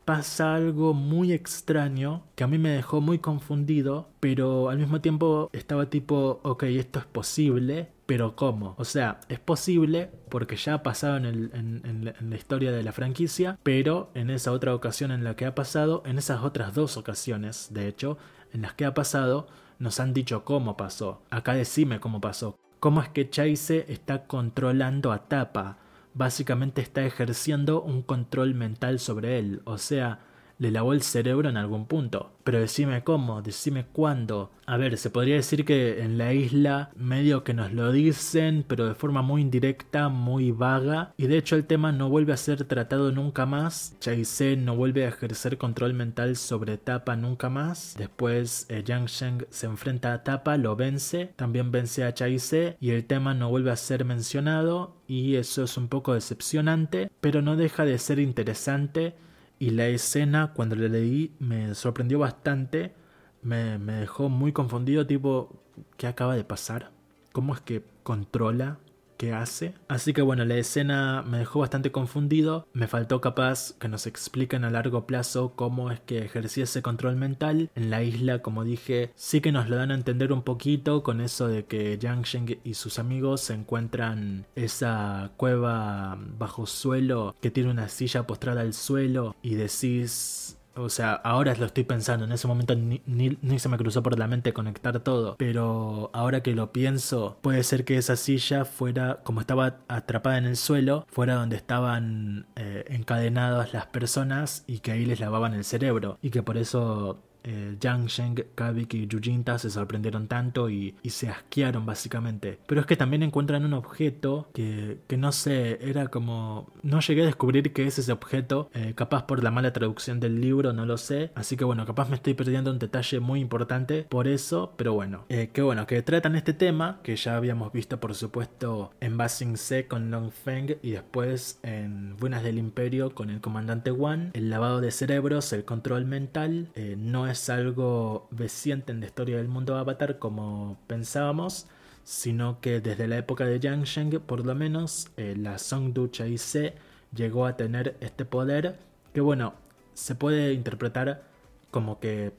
pasa 0.04 0.56
algo 0.56 0.94
muy 0.94 1.32
extraño 1.32 2.26
que 2.36 2.44
a 2.44 2.48
mí 2.48 2.58
me 2.58 2.72
dejó 2.72 3.00
muy 3.00 3.20
confundido, 3.20 4.10
pero 4.20 4.68
al 4.68 4.78
mismo 4.78 5.00
tiempo 5.00 5.50
estaba 5.54 5.90
tipo, 5.90 6.42
ok, 6.44 6.64
esto 6.64 7.00
es 7.00 7.06
posible, 7.06 7.88
pero 8.06 8.36
¿cómo? 8.36 8.76
O 8.78 8.84
sea, 8.84 9.22
es 9.30 9.40
posible 9.40 10.12
porque 10.28 10.58
ya 10.58 10.74
ha 10.74 10.84
pasado 10.84 11.16
en, 11.16 11.24
el, 11.24 11.52
en, 11.54 12.30
la 12.30 12.36
historia 12.36 12.74
de 12.74 12.84
la 12.84 12.92
franquicia, 12.92 13.58
pero 13.64 14.12
en 14.16 14.32
esa 14.32 14.52
otra 14.52 14.76
ocasión 14.76 15.10
en 15.12 15.24
la 15.24 15.38
que 15.38 15.46
ha 15.46 15.56
pasado, 15.56 16.04
en 16.06 16.18
esas 16.18 16.44
otras 16.44 16.74
dos 16.74 16.98
ocasiones, 16.98 17.70
de 17.72 17.88
hecho, 17.88 18.18
en 18.52 18.64
las 18.64 18.74
que 18.74 18.84
ha 18.84 18.94
pasado, 18.94 19.48
nos 19.80 20.02
han 20.02 20.14
dicho 20.14 20.44
cómo 20.44 20.76
pasó. 20.76 21.22
Acá 21.30 21.54
decime 21.54 22.02
cómo 22.02 22.20
pasó. 22.20 22.58
¿Cómo 22.82 23.02
es 23.02 23.08
que 23.08 23.30
Chase 23.30 23.86
está 23.88 24.28
controlando 24.28 25.14
a 25.14 25.30
Tapa? 25.30 25.78
Básicamente 26.18 26.82
está 26.82 27.05
ejerciendo 27.05 27.82
un 27.82 28.01
control 28.01 28.55
mental 28.55 28.99
sobre 28.99 29.39
él, 29.39 29.61
o 29.65 29.78
sea, 29.78 30.20
le 30.60 30.72
lavó 30.72 30.93
el 30.93 31.01
cerebro 31.01 31.49
en 31.49 31.58
algún 31.58 31.86
punto. 31.86 32.32
Pero 32.43 32.60
decime 32.60 33.03
cómo, 33.03 33.41
decime 33.41 33.86
cuándo. 33.91 34.51
A 34.66 34.78
ver, 34.78 34.97
se 34.97 35.10
podría 35.10 35.36
decir 35.36 35.66
que 35.66 36.01
en 36.01 36.18
la 36.18 36.34
isla 36.34 36.91
medio 36.95 37.43
que 37.43 37.53
nos 37.53 37.74
lo 37.74 37.91
dicen, 37.91 38.64
pero 38.68 38.88
de 38.88 38.95
forma 38.95 39.22
muy 39.22 39.41
indirecta, 39.41 40.10
muy 40.10 40.51
vaga. 40.51 41.14
Y 41.18 41.28
de 41.28 41.38
hecho 41.38 41.55
el 41.55 41.66
tema 41.66 41.91
no 41.91 42.10
vuelve 42.10 42.34
a 42.34 42.38
ser 42.38 42.64
tratado 42.64 43.12
nunca 43.12 43.45
más. 43.45 43.95
Chaise 43.99 44.55
no 44.55 44.76
vuelve 44.76 45.05
a 45.05 45.10
ejercer 45.10 45.58
control 45.58 45.93
mental 45.93 46.38
sobre 46.38 46.78
Tapa 46.78 47.16
nunca 47.16 47.49
más. 47.49 47.95
Después 47.97 48.66
eh, 48.70 48.84
Yang 48.84 49.08
Sheng 49.08 49.45
se 49.49 49.66
enfrenta 49.66 50.14
a 50.14 50.24
Tapa, 50.24 50.58
lo 50.58 50.76
vence, 50.76 51.34
también 51.36 51.72
vence 51.72 52.03
a 52.03 52.14
Chaise 52.14 52.78
y 52.80 52.91
el 52.91 53.05
tema 53.05 53.34
no 53.34 53.49
vuelve 53.49 53.72
a 53.72 53.76
ser 53.76 54.05
mencionado. 54.05 54.95
Y 55.08 55.36
eso 55.36 55.64
es 55.64 55.78
un 55.78 55.88
poco 55.88 56.14
decepcionante, 56.14 57.10
pero 57.22 57.41
no 57.41 57.55
deja 57.55 57.86
de 57.86 57.97
ser 57.97 58.20
interesante 58.20 59.16
y 59.60 59.72
la 59.72 59.88
escena, 59.88 60.53
cuando 60.53 60.76
la 60.76 60.88
leí, 60.88 61.34
me 61.39 61.74
sorprendió 61.76 62.20
bastante. 62.20 62.93
Me, 63.41 63.78
me 63.78 63.93
dejó 63.93 64.30
muy 64.30 64.51
confundido, 64.53 65.08
tipo, 65.08 65.62
¿qué 65.97 66.08
acaba 66.08 66.36
de 66.36 66.43
pasar? 66.43 66.91
¿Cómo 67.32 67.53
es 67.53 67.62
que 67.62 67.84
controla 68.03 68.80
que 69.18 69.34
hace. 69.34 69.74
Así 69.88 70.13
que 70.13 70.22
bueno, 70.22 70.45
la 70.45 70.55
escena 70.55 71.24
me 71.24 71.39
dejó 71.39 71.59
bastante 71.59 71.91
confundido. 71.91 72.68
Me 72.74 72.88
faltó 72.88 73.22
capaz 73.22 73.74
que 73.80 73.88
nos 73.88 74.07
expliquen 74.07 74.63
a 74.63 74.70
largo 74.70 75.05
plazo 75.05 75.53
cómo 75.55 75.91
es 75.91 75.99
que 75.99 76.20
ejercía 76.20 76.63
ese 76.63 76.82
control 76.82 77.15
mental. 77.15 77.70
En 77.76 77.89
la 77.89 78.03
isla, 78.03 78.41
como 78.41 78.63
dije, 78.63 79.11
sí 79.15 79.41
que 79.41 79.51
nos 79.51 79.70
lo 79.70 79.76
dan 79.76 79.91
a 79.91 79.95
entender 79.95 80.32
un 80.32 80.43
poquito 80.43 81.03
con 81.03 81.22
eso 81.22 81.47
de 81.47 81.65
que 81.65 81.97
Yang 81.97 82.24
Sheng 82.24 82.59
y 82.63 82.74
sus 82.76 82.99
amigos 82.99 83.41
se 83.41 83.53
encuentran 83.53 84.45
esa 84.55 85.32
cueva 85.38 86.18
bajo 86.38 86.65
suelo 86.65 87.36
que 87.41 87.51
tiene 87.51 87.72
una 87.72 87.89
silla 87.89 88.28
postrada 88.28 88.61
al 88.61 88.74
suelo 88.74 89.36
y 89.41 89.55
decís 89.55 90.57
o 90.78 90.90
sea, 90.90 91.14
ahora 91.14 91.56
lo 91.56 91.66
estoy 91.66 91.84
pensando, 91.84 92.26
en 92.26 92.32
ese 92.32 92.48
momento 92.48 92.76
ni, 92.76 93.60
se 93.60 93.70
me 93.70 93.78
cruzó 93.78 94.04
por 94.04 94.18
la 94.18 94.28
mente 94.28 94.54
conectar 94.54 95.00
todo, 95.00 95.36
pero 95.38 96.10
ahora 96.14 96.42
que 96.42 96.54
lo 96.54 96.72
pienso, 96.72 97.38
puede 97.42 97.64
ser 97.64 97.86
que 97.86 97.98
esa 97.98 98.16
silla 98.16 98.66
fuera, 98.66 99.22
como 99.24 99.42
estaba 99.42 99.80
atrapada 99.88 100.38
en 100.38 100.46
el 100.46 100.58
suelo, 100.58 101.06
fuera 101.10 101.36
donde 101.36 101.56
estaban 101.56 102.48
eh, 102.56 102.86
encadenadas 102.90 103.74
las 103.74 103.88
personas 103.88 104.64
y 104.68 104.80
que 104.80 104.92
ahí 104.92 105.06
les 105.06 105.20
lavaban 105.20 105.54
el 105.54 105.64
cerebro 105.64 106.18
y 106.22 106.30
que 106.30 106.44
por 106.44 106.58
eso 106.58 107.20
eh, 107.44 107.78
Yang 107.80 108.08
Sheng, 108.08 108.44
Kavik 108.56 108.94
y 108.94 109.08
Yujinta 109.08 109.58
se 109.58 109.70
sorprendieron 109.70 110.28
tanto 110.28 110.70
y, 110.70 110.96
se 111.08 111.30
asquearon 111.30 111.86
básicamente. 111.86 112.60
Pero 112.68 112.82
es 112.82 112.88
que 112.88 112.96
también 112.96 113.24
encuentran 113.24 113.66
un 113.66 113.74
objeto 113.74 114.50
que, 114.54 115.00
que, 115.08 115.18
no 115.18 115.32
sé, 115.32 115.80
era 115.82 116.08
como... 116.10 116.72
No 116.84 117.00
llegué 117.00 117.24
a 117.24 117.26
descubrir 117.26 117.74
qué 117.74 117.88
es 117.88 117.98
ese 117.98 118.12
objeto, 118.12 118.70
eh, 118.74 118.94
capaz 118.96 119.26
por 119.26 119.44
la 119.44 119.50
mala 119.50 119.74
traducción 119.74 120.20
del 120.20 120.42
libro, 120.42 120.74
no 120.74 120.86
lo 120.86 120.98
sé. 120.98 121.32
Así 121.34 121.58
que 121.58 121.64
bueno, 121.64 121.86
capaz 121.86 122.10
me 122.10 122.16
estoy 122.16 122.34
perdiendo 122.34 122.72
un 122.72 122.80
detalle 122.80 123.20
muy 123.20 123.40
importante 123.40 124.04
por 124.04 124.28
eso, 124.28 124.74
pero 124.78 124.94
bueno. 124.94 125.26
Eh, 125.30 125.50
que 125.54 125.62
bueno, 125.62 125.88
que 125.88 126.02
tratan 126.02 126.36
este 126.36 126.54
tema, 126.54 127.00
que 127.04 127.16
ya 127.16 127.36
habíamos 127.36 127.72
visto 127.72 128.00
por 128.00 128.14
supuesto 128.14 128.92
en 129.00 129.18
Basing 129.18 129.58
Se 129.58 129.88
con 129.88 130.12
Long 130.12 130.32
Feng 130.32 130.78
y 130.82 130.92
después 130.92 131.60
en 131.64 132.16
Buenas 132.18 132.44
del 132.44 132.58
Imperio 132.58 133.16
con 133.16 133.30
el 133.30 133.42
comandante 133.42 133.92
Wan. 133.92 134.32
El 134.34 134.50
lavado 134.50 134.82
de 134.82 134.92
cerebros, 134.92 135.52
el 135.54 135.66
control 135.66 136.06
mental, 136.06 136.70
no 136.98 137.28
es 137.28 137.37
algo 137.50 138.28
reciente 138.32 138.92
en 138.92 139.00
la 139.00 139.08
historia 139.08 139.38
del 139.38 139.48
mundo 139.48 139.78
Avatar 139.78 140.20
como 140.20 140.78
pensábamos, 140.88 141.68
sino 142.04 142.60
que 142.62 142.80
desde 142.80 143.08
la 143.08 143.18
época 143.18 143.46
de 143.46 143.60
Yang 143.60 144.22
por 144.26 144.46
lo 144.46 144.56
menos, 144.56 145.10
eh, 145.18 145.36
la 145.38 145.58
Songdu 145.58 146.10
Se 146.38 146.76
llegó 147.14 147.46
a 147.46 147.58
tener 147.58 147.98
este 148.00 148.26
poder 148.26 148.80
que, 149.14 149.22
bueno, 149.22 149.56
se 149.94 150.16
puede 150.16 150.54
interpretar 150.54 151.24
como 151.72 152.00
que 152.00 152.34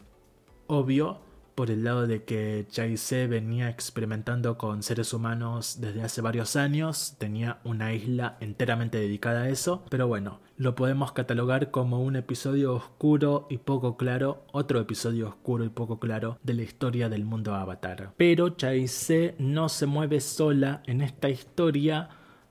obvio, 0.69 1.19
por 1.55 1.73
el 1.73 1.83
lado 1.83 2.07
de 2.07 2.23
que 2.23 2.67
Chaise 2.71 3.27
venía 3.27 3.69
experimentando 3.69 4.57
con 4.57 4.85
seres 4.85 5.13
humanos 5.13 5.79
desde 5.81 6.03
hace 6.03 6.21
varios 6.21 6.55
años, 6.55 7.17
tenía 7.19 7.59
una 7.65 7.93
isla 7.93 8.37
enteramente 8.39 8.99
dedicada 8.99 9.43
a 9.43 9.49
eso, 9.49 9.83
pero 9.91 10.07
bueno, 10.07 10.39
lo 10.59 10.75
podemos 10.75 11.13
catalogar 11.13 11.71
como 11.71 12.03
un 12.03 12.17
episodio 12.17 12.75
oscuro 12.75 13.47
y 13.49 13.59
poco 13.59 13.97
claro, 13.97 14.43
otro 14.51 14.81
episodio 14.81 15.29
oscuro 15.29 15.65
y 15.65 15.69
poco 15.69 16.01
claro 16.01 16.37
de 16.43 16.55
la 16.55 16.63
historia 16.63 17.09
del 17.09 17.25
mundo 17.25 17.55
Avatar. 17.55 18.13
Pero 18.17 18.51
Chaise 18.51 19.37
no 19.39 19.69
se 19.69 19.87
mueve 19.87 20.21
sola 20.21 20.83
en 20.87 21.01
esta 21.01 21.29
historia, 21.29 22.09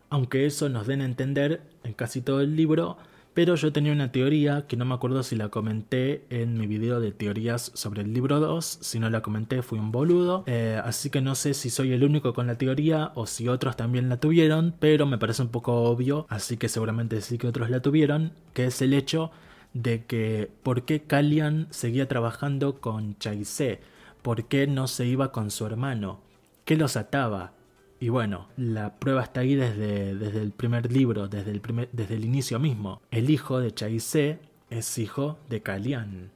aunque 0.09 0.45
eso 0.45 0.69
nos 0.69 0.87
den 0.87 1.01
a 1.01 1.05
entender 1.05 1.61
en 1.83 1.93
casi 1.93 2.21
todo 2.21 2.39
el 2.39 2.55
libro, 2.55 2.97
pero 3.37 3.53
yo 3.53 3.71
tenía 3.71 3.91
una 3.91 4.11
teoría 4.11 4.65
que 4.65 4.77
no 4.77 4.83
me 4.83 4.95
acuerdo 4.95 5.21
si 5.21 5.35
la 5.35 5.49
comenté 5.49 6.25
en 6.31 6.57
mi 6.57 6.65
video 6.65 6.99
de 6.99 7.11
teorías 7.11 7.71
sobre 7.75 8.01
el 8.01 8.11
libro 8.11 8.39
2. 8.39 8.79
Si 8.81 8.97
no 8.97 9.11
la 9.11 9.21
comenté 9.21 9.61
fui 9.61 9.77
un 9.77 9.91
boludo. 9.91 10.43
Eh, 10.47 10.81
así 10.83 11.11
que 11.11 11.21
no 11.21 11.35
sé 11.35 11.53
si 11.53 11.69
soy 11.69 11.93
el 11.93 12.03
único 12.03 12.33
con 12.33 12.47
la 12.47 12.57
teoría 12.57 13.11
o 13.13 13.27
si 13.27 13.47
otros 13.47 13.75
también 13.75 14.09
la 14.09 14.19
tuvieron. 14.19 14.73
Pero 14.79 15.05
me 15.05 15.19
parece 15.19 15.43
un 15.43 15.49
poco 15.49 15.83
obvio. 15.83 16.25
Así 16.29 16.57
que 16.57 16.67
seguramente 16.67 17.21
sí 17.21 17.37
que 17.37 17.45
otros 17.45 17.69
la 17.69 17.79
tuvieron. 17.79 18.31
Que 18.55 18.65
es 18.65 18.81
el 18.81 18.95
hecho 18.95 19.29
de 19.75 20.03
que 20.05 20.49
por 20.63 20.85
qué 20.85 21.03
Kalian 21.03 21.67
seguía 21.69 22.07
trabajando 22.07 22.81
con 22.81 23.19
Chaise. 23.19 23.81
¿Por 24.23 24.45
qué 24.45 24.65
no 24.65 24.87
se 24.87 25.05
iba 25.05 25.31
con 25.31 25.51
su 25.51 25.67
hermano? 25.67 26.21
¿Qué 26.65 26.75
los 26.75 26.97
ataba? 26.97 27.53
Y 27.99 28.09
bueno, 28.09 28.47
la 28.57 28.95
prueba 28.95 29.23
está 29.23 29.41
ahí 29.41 29.55
desde, 29.55 30.15
desde 30.15 30.41
el 30.41 30.51
primer 30.51 30.91
libro, 30.91 31.27
desde 31.27 31.51
el, 31.51 31.61
primer, 31.61 31.89
desde 31.91 32.15
el 32.15 32.25
inicio 32.25 32.59
mismo. 32.59 33.01
El 33.09 33.29
hijo 33.29 33.59
de 33.59 33.73
Chaise 33.73 34.39
es 34.69 34.97
hijo 34.97 35.39
de 35.49 35.61
Kalian. 35.61 36.29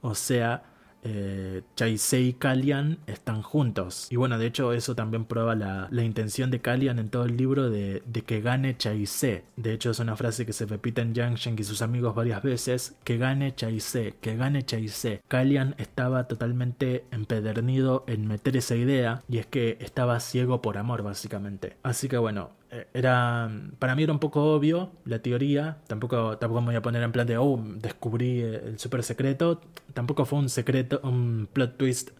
O 0.00 0.14
sea, 0.14 0.64
eh, 1.10 1.62
Chaise 1.74 2.20
y 2.20 2.32
Kalian 2.34 2.98
están 3.06 3.42
juntos. 3.42 4.08
Y 4.10 4.16
bueno, 4.16 4.38
de 4.38 4.46
hecho 4.46 4.72
eso 4.72 4.94
también 4.94 5.24
prueba 5.24 5.54
la, 5.54 5.88
intención 6.02 6.50
de 6.50 6.60
Kalian 6.60 6.98
en 6.98 7.08
todo 7.08 7.24
el 7.24 7.36
libro 7.36 7.70
de, 7.70 8.02
que 8.26 8.40
gane 8.40 8.76
Chaise. 8.76 9.44
De 9.56 9.72
hecho 9.72 9.90
es 9.90 9.98
una 10.00 10.16
frase 10.16 10.44
que 10.44 10.52
se 10.52 10.66
repite 10.66 11.00
en 11.00 11.14
Yang 11.14 11.34
Sheng 11.36 11.58
y 11.58 11.64
sus 11.64 11.82
amigos 11.82 12.14
varias 12.14 12.42
veces, 12.42 12.96
que 13.04 13.16
gane 13.16 13.54
Chaise, 13.54 14.14
que 14.20 14.36
gane 14.36 14.64
Chaise. 14.64 15.22
Kalian 15.28 15.74
estaba 15.78 16.24
totalmente 16.24 17.04
empedernido 17.10 18.04
en 18.06 18.26
meter 18.26 18.56
esa 18.56 18.76
idea 18.76 19.22
y 19.28 19.38
es 19.38 19.46
que 19.46 19.78
estaba 19.80 20.20
ciego 20.20 20.60
por 20.60 20.78
amor 20.78 21.02
básicamente. 21.02 21.76
Así 21.82 22.08
que 22.08 22.18
bueno, 22.18 22.50
era 22.92 23.50
para 23.78 23.94
mí 23.94 24.02
era 24.02 24.12
un 24.12 24.18
poco 24.18 24.54
obvio 24.54 24.90
la 25.04 25.20
teoría 25.20 25.78
tampoco 25.86 26.36
tampoco 26.38 26.60
me 26.60 26.66
voy 26.68 26.76
a 26.76 26.82
poner 26.82 27.02
en 27.02 27.12
plan 27.12 27.26
de 27.26 27.38
oh 27.38 27.58
descubrí 27.76 28.40
el 28.40 28.78
super 28.78 29.02
secreto 29.02 29.60
tampoco 29.94 30.24
fue 30.24 30.38
un 30.38 30.48
secreto 30.48 31.00
un 31.02 31.48
plot 31.52 31.76
twist 31.76 32.10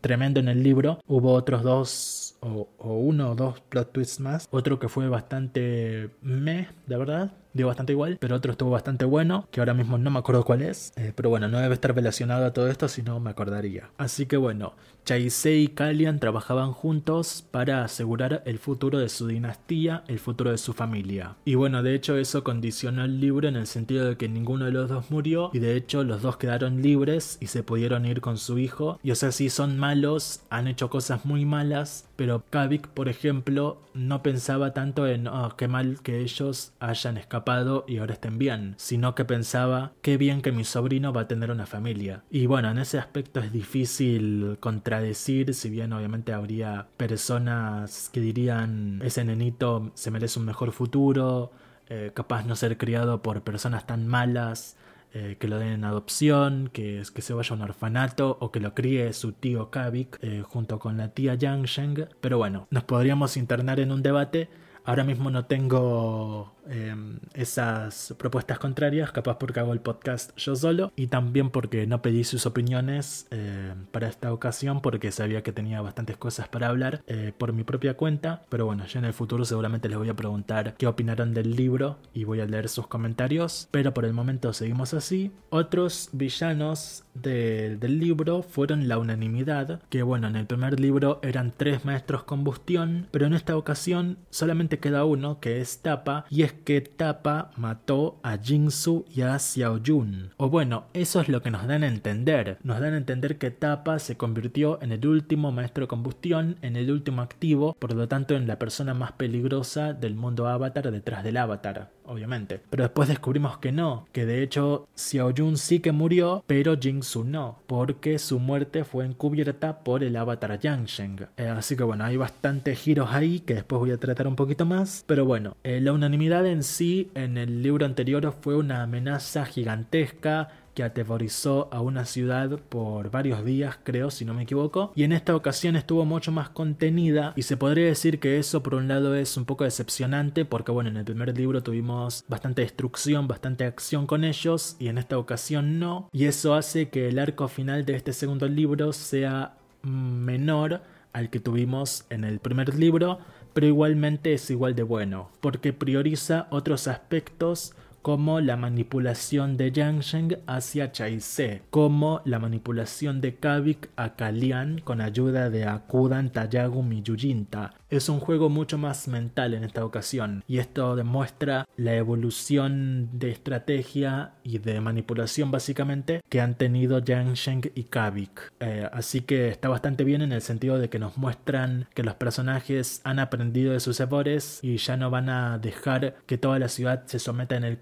tremendo 0.00 0.40
en 0.40 0.48
el 0.48 0.62
libro. 0.62 0.98
Hubo 1.06 1.32
otros 1.32 1.62
dos 1.62 2.36
o, 2.40 2.68
o 2.78 2.94
uno 2.94 3.30
o 3.30 3.34
dos 3.34 3.60
plot 3.60 3.92
twists 3.92 4.20
más. 4.20 4.48
Otro 4.50 4.78
que 4.78 4.88
fue 4.88 5.08
bastante 5.08 6.10
me 6.22 6.68
de 6.86 6.96
verdad 6.96 7.32
dio 7.52 7.66
bastante 7.66 7.92
igual, 7.92 8.18
pero 8.20 8.36
otro 8.36 8.52
estuvo 8.52 8.70
bastante 8.70 9.04
bueno, 9.04 9.48
que 9.50 9.60
ahora 9.60 9.74
mismo 9.74 9.98
no 9.98 10.10
me 10.10 10.18
acuerdo 10.18 10.44
cuál 10.44 10.62
es, 10.62 10.92
eh, 10.96 11.12
pero 11.14 11.30
bueno, 11.30 11.48
no 11.48 11.58
debe 11.58 11.74
estar 11.74 11.94
relacionado 11.94 12.44
a 12.46 12.52
todo 12.52 12.68
esto, 12.68 12.88
si 12.88 13.02
no 13.02 13.18
me 13.20 13.30
acordaría. 13.30 13.90
Así 13.98 14.26
que 14.26 14.36
bueno, 14.36 14.74
Chaise 15.04 15.56
y 15.56 15.68
Kalian 15.68 16.20
trabajaban 16.20 16.72
juntos 16.72 17.44
para 17.50 17.82
asegurar 17.82 18.42
el 18.46 18.58
futuro 18.58 18.98
de 18.98 19.08
su 19.08 19.26
dinastía, 19.26 20.04
el 20.06 20.18
futuro 20.18 20.50
de 20.50 20.58
su 20.58 20.72
familia. 20.72 21.36
Y 21.44 21.54
bueno, 21.54 21.82
de 21.82 21.94
hecho 21.94 22.16
eso 22.16 22.44
condicionó 22.44 23.04
el 23.04 23.20
libro 23.20 23.48
en 23.48 23.56
el 23.56 23.66
sentido 23.66 24.06
de 24.06 24.16
que 24.16 24.28
ninguno 24.28 24.66
de 24.66 24.72
los 24.72 24.88
dos 24.88 25.10
murió 25.10 25.50
y 25.52 25.58
de 25.58 25.74
hecho 25.74 26.04
los 26.04 26.22
dos 26.22 26.36
quedaron 26.36 26.82
libres 26.82 27.38
y 27.40 27.46
se 27.46 27.62
pudieron 27.62 28.06
ir 28.06 28.20
con 28.20 28.36
su 28.36 28.58
hijo. 28.58 29.00
Y 29.02 29.10
o 29.10 29.14
sea, 29.14 29.32
si 29.32 29.50
son 29.50 29.78
malos, 29.78 30.42
han 30.50 30.68
hecho 30.68 30.90
cosas 30.90 31.24
muy 31.24 31.44
malas, 31.44 32.08
pero 32.16 32.44
Kavik, 32.50 32.88
por 32.88 33.08
ejemplo, 33.08 33.80
no 33.94 34.22
pensaba 34.22 34.72
tanto 34.74 35.06
en, 35.06 35.26
oh, 35.26 35.56
qué 35.56 35.66
mal 35.66 36.00
que 36.02 36.20
ellos 36.20 36.72
hayan 36.78 37.16
escapado 37.16 37.39
y 37.86 37.98
ahora 37.98 38.14
estén 38.14 38.38
bien, 38.38 38.74
sino 38.76 39.14
que 39.14 39.24
pensaba 39.24 39.92
qué 40.02 40.16
bien 40.16 40.42
que 40.42 40.52
mi 40.52 40.64
sobrino 40.64 41.12
va 41.12 41.22
a 41.22 41.28
tener 41.28 41.50
una 41.50 41.66
familia. 41.66 42.22
Y 42.30 42.46
bueno, 42.46 42.70
en 42.70 42.78
ese 42.78 42.98
aspecto 42.98 43.40
es 43.40 43.52
difícil 43.52 44.56
contradecir, 44.60 45.54
si 45.54 45.70
bien 45.70 45.92
obviamente 45.92 46.32
habría 46.32 46.86
personas 46.96 48.10
que 48.12 48.20
dirían 48.20 49.00
ese 49.04 49.24
nenito 49.24 49.90
se 49.94 50.10
merece 50.10 50.38
un 50.38 50.46
mejor 50.46 50.72
futuro, 50.72 51.52
eh, 51.88 52.12
capaz 52.14 52.44
no 52.44 52.56
ser 52.56 52.76
criado 52.78 53.22
por 53.22 53.42
personas 53.42 53.86
tan 53.86 54.06
malas. 54.06 54.76
Eh, 55.12 55.38
que 55.40 55.48
lo 55.48 55.58
den 55.58 55.72
en 55.72 55.82
adopción, 55.82 56.70
que, 56.72 57.02
que 57.12 57.20
se 57.20 57.34
vaya 57.34 57.50
a 57.50 57.56
un 57.56 57.62
orfanato 57.62 58.38
o 58.40 58.52
que 58.52 58.60
lo 58.60 58.76
críe 58.76 59.12
su 59.12 59.32
tío 59.32 59.68
Kavik 59.68 60.18
eh, 60.22 60.44
junto 60.46 60.78
con 60.78 60.96
la 60.98 61.08
tía 61.08 61.34
Yang 61.34 61.64
Sheng. 61.64 62.08
Pero 62.20 62.38
bueno, 62.38 62.68
nos 62.70 62.84
podríamos 62.84 63.36
internar 63.36 63.80
en 63.80 63.90
un 63.90 64.04
debate. 64.04 64.48
Ahora 64.84 65.04
mismo 65.04 65.30
no 65.30 65.44
tengo 65.44 66.52
Em, 66.70 67.18
esas 67.34 68.14
propuestas 68.16 68.60
contrarias, 68.60 69.10
capaz 69.10 69.38
porque 69.38 69.58
hago 69.58 69.72
el 69.72 69.80
podcast 69.80 70.30
yo 70.36 70.54
solo 70.54 70.92
y 70.94 71.08
también 71.08 71.50
porque 71.50 71.84
no 71.88 72.00
pedí 72.00 72.22
sus 72.22 72.46
opiniones 72.46 73.26
em, 73.32 73.86
para 73.86 74.06
esta 74.06 74.32
ocasión 74.32 74.80
porque 74.80 75.10
sabía 75.10 75.42
que 75.42 75.50
tenía 75.50 75.80
bastantes 75.80 76.16
cosas 76.16 76.46
para 76.46 76.68
hablar 76.68 77.02
eh, 77.08 77.32
por 77.36 77.52
mi 77.52 77.64
propia 77.64 77.94
cuenta, 77.94 78.44
pero 78.48 78.66
bueno, 78.66 78.86
ya 78.86 79.00
en 79.00 79.06
el 79.06 79.12
futuro 79.12 79.44
seguramente 79.44 79.88
les 79.88 79.98
voy 79.98 80.10
a 80.10 80.14
preguntar 80.14 80.74
qué 80.78 80.86
opinaron 80.86 81.34
del 81.34 81.56
libro 81.56 81.98
y 82.14 82.22
voy 82.22 82.40
a 82.40 82.46
leer 82.46 82.68
sus 82.68 82.86
comentarios, 82.86 83.68
pero 83.72 83.92
por 83.92 84.04
el 84.04 84.12
momento 84.12 84.52
seguimos 84.52 84.94
así. 84.94 85.32
Otros 85.48 86.10
villanos 86.12 87.02
del 87.14 87.98
libro 87.98 88.42
fueron 88.42 88.86
la 88.86 88.98
unanimidad, 88.98 89.82
que 89.88 90.04
bueno, 90.04 90.28
en 90.28 90.36
el 90.36 90.46
primer 90.46 90.78
libro 90.78 91.18
eran 91.22 91.52
tres 91.56 91.84
maestros 91.84 92.22
combustión, 92.22 93.08
pero 93.10 93.26
en 93.26 93.34
esta 93.34 93.56
ocasión 93.56 94.18
solamente 94.30 94.78
queda 94.78 95.04
uno, 95.04 95.40
que 95.40 95.60
es 95.60 95.82
Tapa, 95.82 96.24
y 96.30 96.42
es 96.42 96.52
que 96.64 96.80
Tapa 96.80 97.50
mató 97.56 98.18
a 98.22 98.38
Jinsu 98.38 99.04
y 99.14 99.22
a 99.22 99.38
Xiaojun. 99.38 100.30
O 100.36 100.48
bueno, 100.48 100.84
eso 100.92 101.20
es 101.20 101.28
lo 101.28 101.42
que 101.42 101.50
nos 101.50 101.66
dan 101.66 101.82
a 101.82 101.88
entender. 101.88 102.58
Nos 102.62 102.80
dan 102.80 102.94
a 102.94 102.98
entender 102.98 103.38
que 103.38 103.50
Tapa 103.50 103.98
se 103.98 104.16
convirtió 104.16 104.80
en 104.82 104.92
el 104.92 105.06
último 105.06 105.52
maestro 105.52 105.84
de 105.84 105.88
combustión, 105.88 106.56
en 106.62 106.76
el 106.76 106.90
último 106.90 107.22
activo, 107.22 107.76
por 107.78 107.94
lo 107.94 108.08
tanto 108.08 108.34
en 108.34 108.46
la 108.46 108.58
persona 108.58 108.94
más 108.94 109.12
peligrosa 109.12 109.92
del 109.92 110.14
mundo 110.14 110.48
avatar 110.48 110.90
detrás 110.90 111.24
del 111.24 111.36
avatar, 111.36 111.90
obviamente. 112.10 112.60
Pero 112.70 112.82
después 112.82 113.08
descubrimos 113.08 113.58
que 113.58 113.72
no, 113.72 114.06
que 114.12 114.26
de 114.26 114.42
hecho 114.42 114.88
Xiaojun 114.96 115.56
sí 115.56 115.80
que 115.80 115.92
murió, 115.92 116.44
pero 116.46 116.76
Jinsu 116.78 117.24
no, 117.24 117.58
porque 117.66 118.18
su 118.18 118.38
muerte 118.38 118.84
fue 118.84 119.06
encubierta 119.06 119.84
por 119.84 120.02
el 120.02 120.16
avatar 120.16 120.58
Yangsheng. 120.58 121.28
Eh, 121.36 121.46
así 121.48 121.76
que 121.76 121.84
bueno, 121.84 122.04
hay 122.04 122.16
bastantes 122.16 122.78
giros 122.78 123.08
ahí 123.12 123.40
que 123.40 123.54
después 123.54 123.78
voy 123.80 123.92
a 123.92 123.98
tratar 123.98 124.26
un 124.26 124.36
poquito 124.36 124.66
más. 124.66 125.04
Pero 125.06 125.24
bueno, 125.24 125.56
eh, 125.62 125.80
la 125.80 125.92
unanimidad 125.92 126.46
en 126.46 126.62
sí 126.62 127.10
en 127.14 127.38
el 127.38 127.62
libro 127.62 127.86
anterior 127.86 128.34
fue 128.40 128.56
una 128.56 128.82
amenaza 128.82 129.44
gigantesca 129.44 130.48
que 130.74 130.82
aterrorizó 130.82 131.68
a 131.72 131.80
una 131.80 132.04
ciudad 132.04 132.58
por 132.68 133.10
varios 133.10 133.44
días, 133.44 133.78
creo, 133.82 134.10
si 134.10 134.24
no 134.24 134.34
me 134.34 134.42
equivoco, 134.42 134.92
y 134.94 135.04
en 135.04 135.12
esta 135.12 135.34
ocasión 135.34 135.76
estuvo 135.76 136.04
mucho 136.04 136.32
más 136.32 136.48
contenida 136.50 137.32
y 137.36 137.42
se 137.42 137.56
podría 137.56 137.86
decir 137.86 138.20
que 138.20 138.38
eso 138.38 138.62
por 138.62 138.74
un 138.74 138.88
lado 138.88 139.14
es 139.14 139.36
un 139.36 139.44
poco 139.44 139.64
decepcionante 139.64 140.44
porque 140.44 140.72
bueno, 140.72 140.90
en 140.90 140.96
el 140.96 141.04
primer 141.04 141.36
libro 141.36 141.62
tuvimos 141.62 142.24
bastante 142.28 142.62
destrucción, 142.62 143.28
bastante 143.28 143.64
acción 143.64 144.06
con 144.06 144.24
ellos 144.24 144.76
y 144.78 144.88
en 144.88 144.98
esta 144.98 145.18
ocasión 145.18 145.78
no, 145.78 146.08
y 146.12 146.26
eso 146.26 146.54
hace 146.54 146.88
que 146.88 147.08
el 147.08 147.18
arco 147.18 147.48
final 147.48 147.84
de 147.84 147.96
este 147.96 148.12
segundo 148.12 148.48
libro 148.48 148.92
sea 148.92 149.54
menor 149.82 150.82
al 151.12 151.30
que 151.30 151.40
tuvimos 151.40 152.04
en 152.10 152.24
el 152.24 152.38
primer 152.38 152.74
libro, 152.74 153.18
pero 153.52 153.66
igualmente 153.66 154.32
es 154.32 154.50
igual 154.50 154.74
de 154.74 154.82
bueno, 154.82 155.30
porque 155.40 155.72
prioriza 155.72 156.46
otros 156.50 156.86
aspectos 156.86 157.72
como 158.02 158.40
la 158.40 158.56
manipulación 158.56 159.56
de 159.56 159.72
Yang 159.72 160.38
hacia 160.46 160.92
Chaise, 160.92 161.62
como 161.70 162.22
la 162.24 162.38
manipulación 162.38 163.20
de 163.20 163.36
Kavik 163.36 163.90
a 163.96 164.16
Kalian 164.16 164.80
con 164.80 165.00
ayuda 165.00 165.50
de 165.50 165.66
Akudan 165.66 166.30
Tayagum 166.30 166.92
y 166.92 167.02
Yujinta. 167.02 167.79
Es 167.90 168.08
un 168.08 168.20
juego 168.20 168.48
mucho 168.48 168.78
más 168.78 169.08
mental 169.08 169.52
en 169.52 169.64
esta 169.64 169.84
ocasión 169.84 170.44
y 170.46 170.58
esto 170.58 170.96
demuestra 170.96 171.66
la 171.76 171.94
evolución 171.94 173.08
de 173.12 173.30
estrategia 173.30 174.34
y 174.44 174.58
de 174.58 174.80
manipulación 174.80 175.50
básicamente 175.50 176.20
que 176.28 176.40
han 176.40 176.54
tenido 176.54 177.00
Yang 177.00 177.72
y 177.74 177.84
Kavik. 177.84 178.52
Eh, 178.60 178.88
así 178.92 179.22
que 179.22 179.48
está 179.48 179.68
bastante 179.68 180.04
bien 180.04 180.22
en 180.22 180.32
el 180.32 180.40
sentido 180.40 180.78
de 180.78 180.88
que 180.88 180.98
nos 180.98 181.18
muestran 181.18 181.88
que 181.94 182.02
los 182.02 182.14
personajes 182.14 183.00
han 183.04 183.18
aprendido 183.18 183.72
de 183.72 183.80
sus 183.80 184.00
errores 184.00 184.60
y 184.62 184.76
ya 184.76 184.96
no 184.96 185.10
van 185.10 185.28
a 185.28 185.58
dejar 185.58 186.16
que 186.26 186.38
toda 186.38 186.58
la 186.58 186.68
ciudad 186.68 187.02
se 187.06 187.18
someta 187.18 187.56
en 187.56 187.64
el 187.64 187.78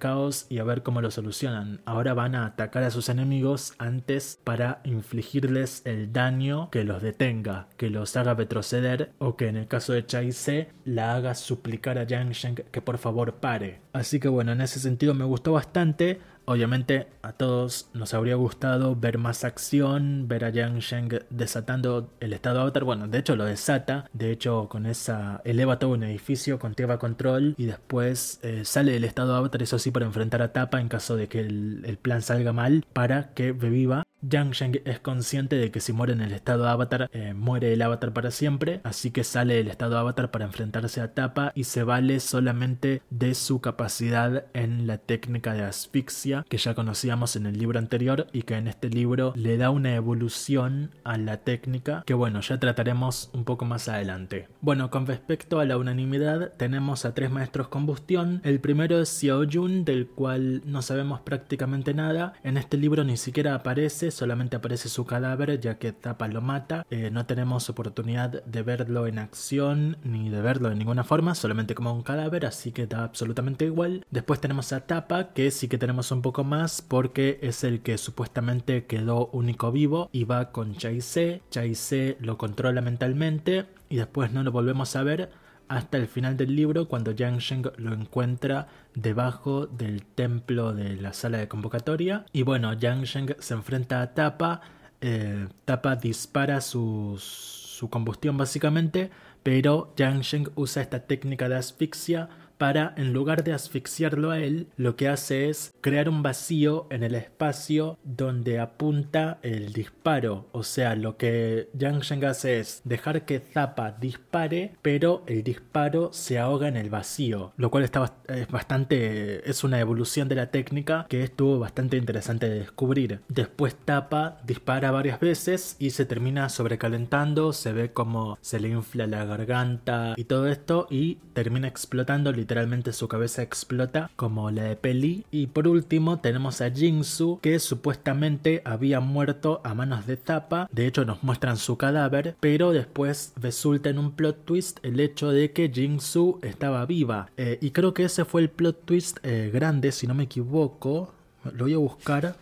y 0.48 0.58
a 0.58 0.64
ver 0.64 0.82
cómo 0.82 1.00
lo 1.00 1.10
solucionan. 1.10 1.80
Ahora 1.84 2.14
van 2.14 2.34
a 2.34 2.46
atacar 2.46 2.82
a 2.82 2.90
sus 2.90 3.08
enemigos 3.08 3.74
antes 3.78 4.38
para 4.42 4.80
infligirles 4.84 5.82
el 5.84 6.12
daño 6.12 6.70
que 6.70 6.84
los 6.84 7.02
detenga, 7.02 7.66
que 7.76 7.90
los 7.90 8.16
haga 8.16 8.34
retroceder 8.34 9.12
o 9.18 9.36
que 9.36 9.48
en 9.48 9.56
el 9.56 9.66
caso 9.66 9.92
de 9.92 9.97
Chai 10.06 10.32
Se 10.32 10.68
la 10.84 11.14
haga 11.14 11.34
suplicar 11.34 11.98
a 11.98 12.04
Yang 12.04 12.32
Sheng 12.32 12.54
que 12.70 12.82
por 12.82 12.98
favor 12.98 13.34
pare. 13.34 13.80
Así 13.92 14.20
que 14.20 14.28
bueno, 14.28 14.52
en 14.52 14.60
ese 14.60 14.80
sentido 14.80 15.14
me 15.14 15.24
gustó 15.24 15.52
bastante 15.52 16.20
obviamente 16.48 17.06
a 17.22 17.32
todos 17.32 17.90
nos 17.92 18.14
habría 18.14 18.34
gustado 18.36 18.96
ver 18.96 19.18
más 19.18 19.44
acción, 19.44 20.28
ver 20.28 20.46
a 20.46 20.50
Yang 20.50 20.78
Sheng 20.78 21.08
desatando 21.28 22.10
el 22.20 22.32
estado 22.32 22.62
avatar. 22.62 22.84
Bueno, 22.84 23.06
de 23.06 23.18
hecho 23.18 23.36
lo 23.36 23.44
desata. 23.44 24.08
De 24.14 24.32
hecho, 24.32 24.68
con 24.68 24.86
esa 24.86 25.42
eleva 25.44 25.78
todo 25.78 25.90
un 25.90 26.04
edificio 26.04 26.58
con 26.58 26.74
tierra 26.74 26.98
control 26.98 27.54
y 27.58 27.66
después 27.66 28.40
eh, 28.42 28.64
sale 28.64 28.92
del 28.92 29.04
estado 29.04 29.36
avatar, 29.36 29.62
eso 29.62 29.78
sí, 29.78 29.90
para 29.90 30.06
enfrentar 30.06 30.40
a 30.40 30.52
Tapa 30.52 30.80
en 30.80 30.88
caso 30.88 31.16
de 31.16 31.28
que 31.28 31.40
el, 31.40 31.82
el 31.84 31.98
plan 31.98 32.22
salga 32.22 32.52
mal 32.52 32.84
para 32.92 33.34
que 33.34 33.52
reviva 33.52 34.04
Yang 34.20 34.50
Sheng 34.50 34.80
es 34.84 34.98
consciente 34.98 35.56
de 35.56 35.70
que 35.70 35.80
si 35.80 35.92
muere 35.92 36.12
en 36.12 36.20
el 36.20 36.32
estado 36.32 36.68
avatar, 36.68 37.08
eh, 37.12 37.34
muere 37.34 37.72
el 37.72 37.82
avatar 37.82 38.12
para 38.12 38.30
siempre, 38.30 38.80
así 38.82 39.12
que 39.12 39.22
sale 39.22 39.54
del 39.54 39.68
estado 39.68 39.96
avatar 39.96 40.30
para 40.30 40.44
enfrentarse 40.44 41.00
a 41.00 41.14
Tapa 41.14 41.52
y 41.54 41.64
se 41.64 41.84
vale 41.84 42.18
solamente 42.18 43.02
de 43.10 43.34
su 43.34 43.60
capacidad 43.60 44.46
en 44.54 44.86
la 44.86 44.98
técnica 44.98 45.54
de 45.54 45.62
asfixia 45.62 46.37
que 46.48 46.58
ya 46.58 46.74
conocíamos 46.74 47.36
en 47.36 47.46
el 47.46 47.58
libro 47.58 47.78
anterior 47.78 48.26
y 48.32 48.42
que 48.42 48.54
en 48.54 48.68
este 48.68 48.88
libro 48.88 49.32
le 49.36 49.56
da 49.56 49.70
una 49.70 49.94
evolución 49.94 50.90
a 51.04 51.18
la 51.18 51.38
técnica 51.38 52.02
que 52.06 52.14
bueno, 52.14 52.40
ya 52.40 52.58
trataremos 52.58 53.30
un 53.32 53.44
poco 53.44 53.64
más 53.64 53.88
adelante. 53.88 54.48
Bueno, 54.60 54.90
con 54.90 55.06
respecto 55.06 55.60
a 55.60 55.64
la 55.64 55.78
unanimidad, 55.78 56.52
tenemos 56.56 57.04
a 57.04 57.14
tres 57.14 57.30
maestros 57.30 57.68
combustión. 57.68 58.40
El 58.44 58.60
primero 58.60 59.00
es 59.00 59.08
Xiao 59.08 59.44
Jun, 59.50 59.84
del 59.84 60.06
cual 60.06 60.62
no 60.64 60.82
sabemos 60.82 61.20
prácticamente 61.20 61.94
nada. 61.94 62.34
En 62.42 62.56
este 62.56 62.76
libro 62.76 63.04
ni 63.04 63.16
siquiera 63.16 63.54
aparece 63.54 64.10
solamente 64.10 64.56
aparece 64.56 64.88
su 64.88 65.04
cadáver 65.04 65.60
ya 65.60 65.78
que 65.78 65.92
Tapa 65.92 66.28
lo 66.28 66.40
mata. 66.40 66.86
Eh, 66.90 67.10
no 67.10 67.26
tenemos 67.26 67.70
oportunidad 67.70 68.44
de 68.44 68.62
verlo 68.62 69.06
en 69.06 69.18
acción 69.18 69.96
ni 70.04 70.28
de 70.28 70.40
verlo 70.40 70.68
de 70.68 70.76
ninguna 70.76 71.04
forma, 71.04 71.34
solamente 71.34 71.74
como 71.74 71.92
un 71.92 72.02
cadáver, 72.02 72.46
así 72.46 72.72
que 72.72 72.86
da 72.86 73.04
absolutamente 73.04 73.64
igual. 73.64 74.04
Después 74.10 74.40
tenemos 74.40 74.72
a 74.72 74.80
Tapa, 74.80 75.32
que 75.32 75.50
sí 75.50 75.68
que 75.68 75.78
tenemos 75.78 76.10
un 76.10 76.22
poco 76.22 76.27
más 76.44 76.82
porque 76.82 77.38
es 77.42 77.64
el 77.64 77.80
que 77.80 77.98
supuestamente 77.98 78.84
quedó 78.86 79.26
único 79.32 79.72
vivo 79.72 80.08
y 80.12 80.24
va 80.24 80.52
con 80.52 80.76
Chai-Se. 80.76 81.42
Chai-Se 81.50 82.16
lo 82.20 82.38
controla 82.38 82.80
mentalmente 82.80 83.66
y 83.88 83.96
después 83.96 84.32
no 84.32 84.42
lo 84.42 84.52
volvemos 84.52 84.94
a 84.96 85.02
ver 85.02 85.30
hasta 85.68 85.98
el 85.98 86.08
final 86.08 86.36
del 86.36 86.56
libro 86.56 86.88
cuando 86.88 87.12
Yang 87.12 87.38
Sheng 87.38 87.70
lo 87.76 87.92
encuentra 87.92 88.68
debajo 88.94 89.66
del 89.66 90.04
templo 90.04 90.72
de 90.72 90.96
la 90.96 91.12
sala 91.12 91.38
de 91.38 91.48
convocatoria 91.48 92.24
y 92.32 92.42
bueno 92.42 92.72
Yang 92.72 93.04
Sheng 93.04 93.36
se 93.38 93.54
enfrenta 93.54 94.00
a 94.00 94.14
Tapa 94.14 94.62
eh, 95.00 95.46
Tapa 95.64 95.96
dispara 95.96 96.60
su, 96.60 97.16
su 97.18 97.90
combustión 97.90 98.36
básicamente 98.36 99.10
pero 99.42 99.92
Yang 99.96 100.20
Sheng 100.22 100.50
usa 100.56 100.82
esta 100.82 101.00
técnica 101.00 101.48
de 101.48 101.56
asfixia 101.56 102.28
para, 102.58 102.92
en 102.96 103.12
lugar 103.12 103.44
de 103.44 103.52
asfixiarlo 103.52 104.30
a 104.30 104.40
él, 104.40 104.66
lo 104.76 104.96
que 104.96 105.08
hace 105.08 105.48
es 105.48 105.72
crear 105.80 106.08
un 106.08 106.22
vacío 106.22 106.86
en 106.90 107.02
el 107.04 107.14
espacio 107.14 107.98
donde 108.04 108.58
apunta 108.58 109.38
el 109.42 109.72
disparo. 109.72 110.48
O 110.52 110.64
sea, 110.64 110.96
lo 110.96 111.16
que 111.16 111.68
Yang 111.74 112.00
Sheng 112.00 112.24
hace 112.24 112.60
es 112.60 112.82
dejar 112.84 113.24
que 113.24 113.38
Zappa 113.38 113.92
dispare, 113.92 114.72
pero 114.82 115.22
el 115.26 115.42
disparo 115.42 116.10
se 116.12 116.38
ahoga 116.38 116.68
en 116.68 116.76
el 116.76 116.90
vacío, 116.90 117.52
lo 117.56 117.70
cual 117.70 117.84
está 117.84 118.12
es 118.28 118.48
bastante 118.48 119.48
es 119.48 119.64
una 119.64 119.80
evolución 119.80 120.28
de 120.28 120.34
la 120.34 120.50
técnica 120.50 121.06
que 121.08 121.22
estuvo 121.22 121.58
bastante 121.58 121.96
interesante 121.96 122.48
de 122.48 122.58
descubrir. 122.58 123.20
Después 123.28 123.76
Tapa 123.76 124.40
dispara 124.44 124.90
varias 124.90 125.20
veces 125.20 125.76
y 125.78 125.90
se 125.90 126.04
termina 126.04 126.48
sobrecalentando, 126.48 127.52
se 127.52 127.72
ve 127.72 127.92
como 127.92 128.38
se 128.40 128.60
le 128.60 128.68
infla 128.68 129.06
la 129.06 129.24
garganta 129.24 130.14
y 130.16 130.24
todo 130.24 130.48
esto 130.48 130.86
y 130.90 131.16
termina 131.32 131.68
explotando 131.68 132.32
literalmente 132.32 132.47
su 132.92 133.08
cabeza 133.08 133.42
explota 133.42 134.10
como 134.16 134.50
la 134.50 134.64
de 134.64 134.76
Peli. 134.76 135.24
Y 135.30 135.48
por 135.48 135.68
último 135.68 136.20
tenemos 136.20 136.60
a 136.60 136.70
Jinsu 136.70 137.38
que 137.42 137.58
supuestamente 137.58 138.62
había 138.64 139.00
muerto 139.00 139.60
a 139.64 139.74
manos 139.74 140.06
de 140.06 140.16
Zappa. 140.16 140.68
De 140.72 140.86
hecho 140.86 141.04
nos 141.04 141.22
muestran 141.22 141.56
su 141.56 141.76
cadáver, 141.76 142.36
pero 142.40 142.72
después 142.72 143.32
resulta 143.36 143.90
en 143.90 143.98
un 143.98 144.12
plot 144.12 144.44
twist 144.44 144.78
el 144.82 145.00
hecho 145.00 145.30
de 145.30 145.52
que 145.52 145.70
Jinsu 145.72 146.38
estaba 146.42 146.86
viva. 146.86 147.30
Eh, 147.36 147.58
y 147.60 147.70
creo 147.70 147.94
que 147.94 148.04
ese 148.04 148.24
fue 148.24 148.42
el 148.42 148.50
plot 148.50 148.84
twist 148.84 149.18
eh, 149.22 149.50
grande, 149.52 149.92
si 149.92 150.06
no 150.06 150.14
me 150.14 150.24
equivoco. 150.24 151.12
Lo 151.52 151.64
voy 151.64 151.74
a 151.74 151.78
buscar. 151.78 152.36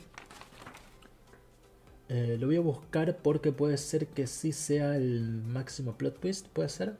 Eh, 2.09 2.36
lo 2.38 2.46
voy 2.46 2.57
a 2.57 2.61
buscar 2.61 3.16
porque 3.16 3.50
puede 3.50 3.76
ser 3.76 4.07
que 4.07 4.26
sí 4.26 4.52
sea 4.52 4.96
el 4.96 5.42
máximo 5.42 5.96
plot 5.96 6.20
twist, 6.20 6.46
puede 6.48 6.68
ser. 6.68 6.96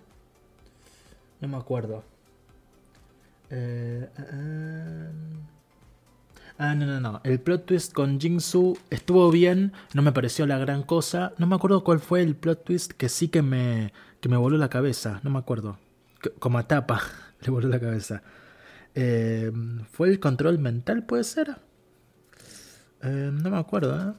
No 1.41 1.49
me 1.49 1.57
acuerdo. 1.57 2.03
Eh, 3.51 4.09
eh, 4.19 5.11
ah, 6.59 6.75
no, 6.75 6.87
no, 6.87 7.01
no. 7.01 7.21
El 7.25 7.41
plot 7.41 7.67
twist 7.67 7.93
con 7.93 8.21
Jingsu 8.21 8.79
estuvo 8.91 9.31
bien, 9.31 9.73
no 9.95 10.03
me 10.03 10.13
pareció 10.13 10.47
la 10.47 10.59
gran 10.59 10.83
cosa. 10.83 11.33
No 11.39 11.47
me 11.47 11.57
acuerdo 11.57 11.85
cuál 11.85 12.01
fue 12.01 12.23
el 12.23 12.37
plot 12.37 12.65
twist 12.65 12.93
que 12.93 13.09
sí 13.09 13.29
que 13.29 13.43
me, 13.43 13.93
que 14.21 14.29
me 14.29 14.37
voló 14.37 14.57
la 14.57 14.69
cabeza. 14.69 15.21
No 15.23 15.31
me 15.31 15.39
acuerdo. 15.39 15.79
como 16.39 16.59
a 16.59 16.67
tapa, 16.67 17.03
le 17.41 17.51
voló 17.51 17.69
la 17.69 17.81
cabeza. 17.81 18.23
Eh, 18.95 19.53
¿Fue 19.93 20.09
el 20.09 20.21
control 20.21 20.59
mental, 20.59 21.05
puede 21.05 21.25
ser? 21.25 21.59
no 23.03 23.51
me 23.51 23.59
acuerdo, 23.59 24.17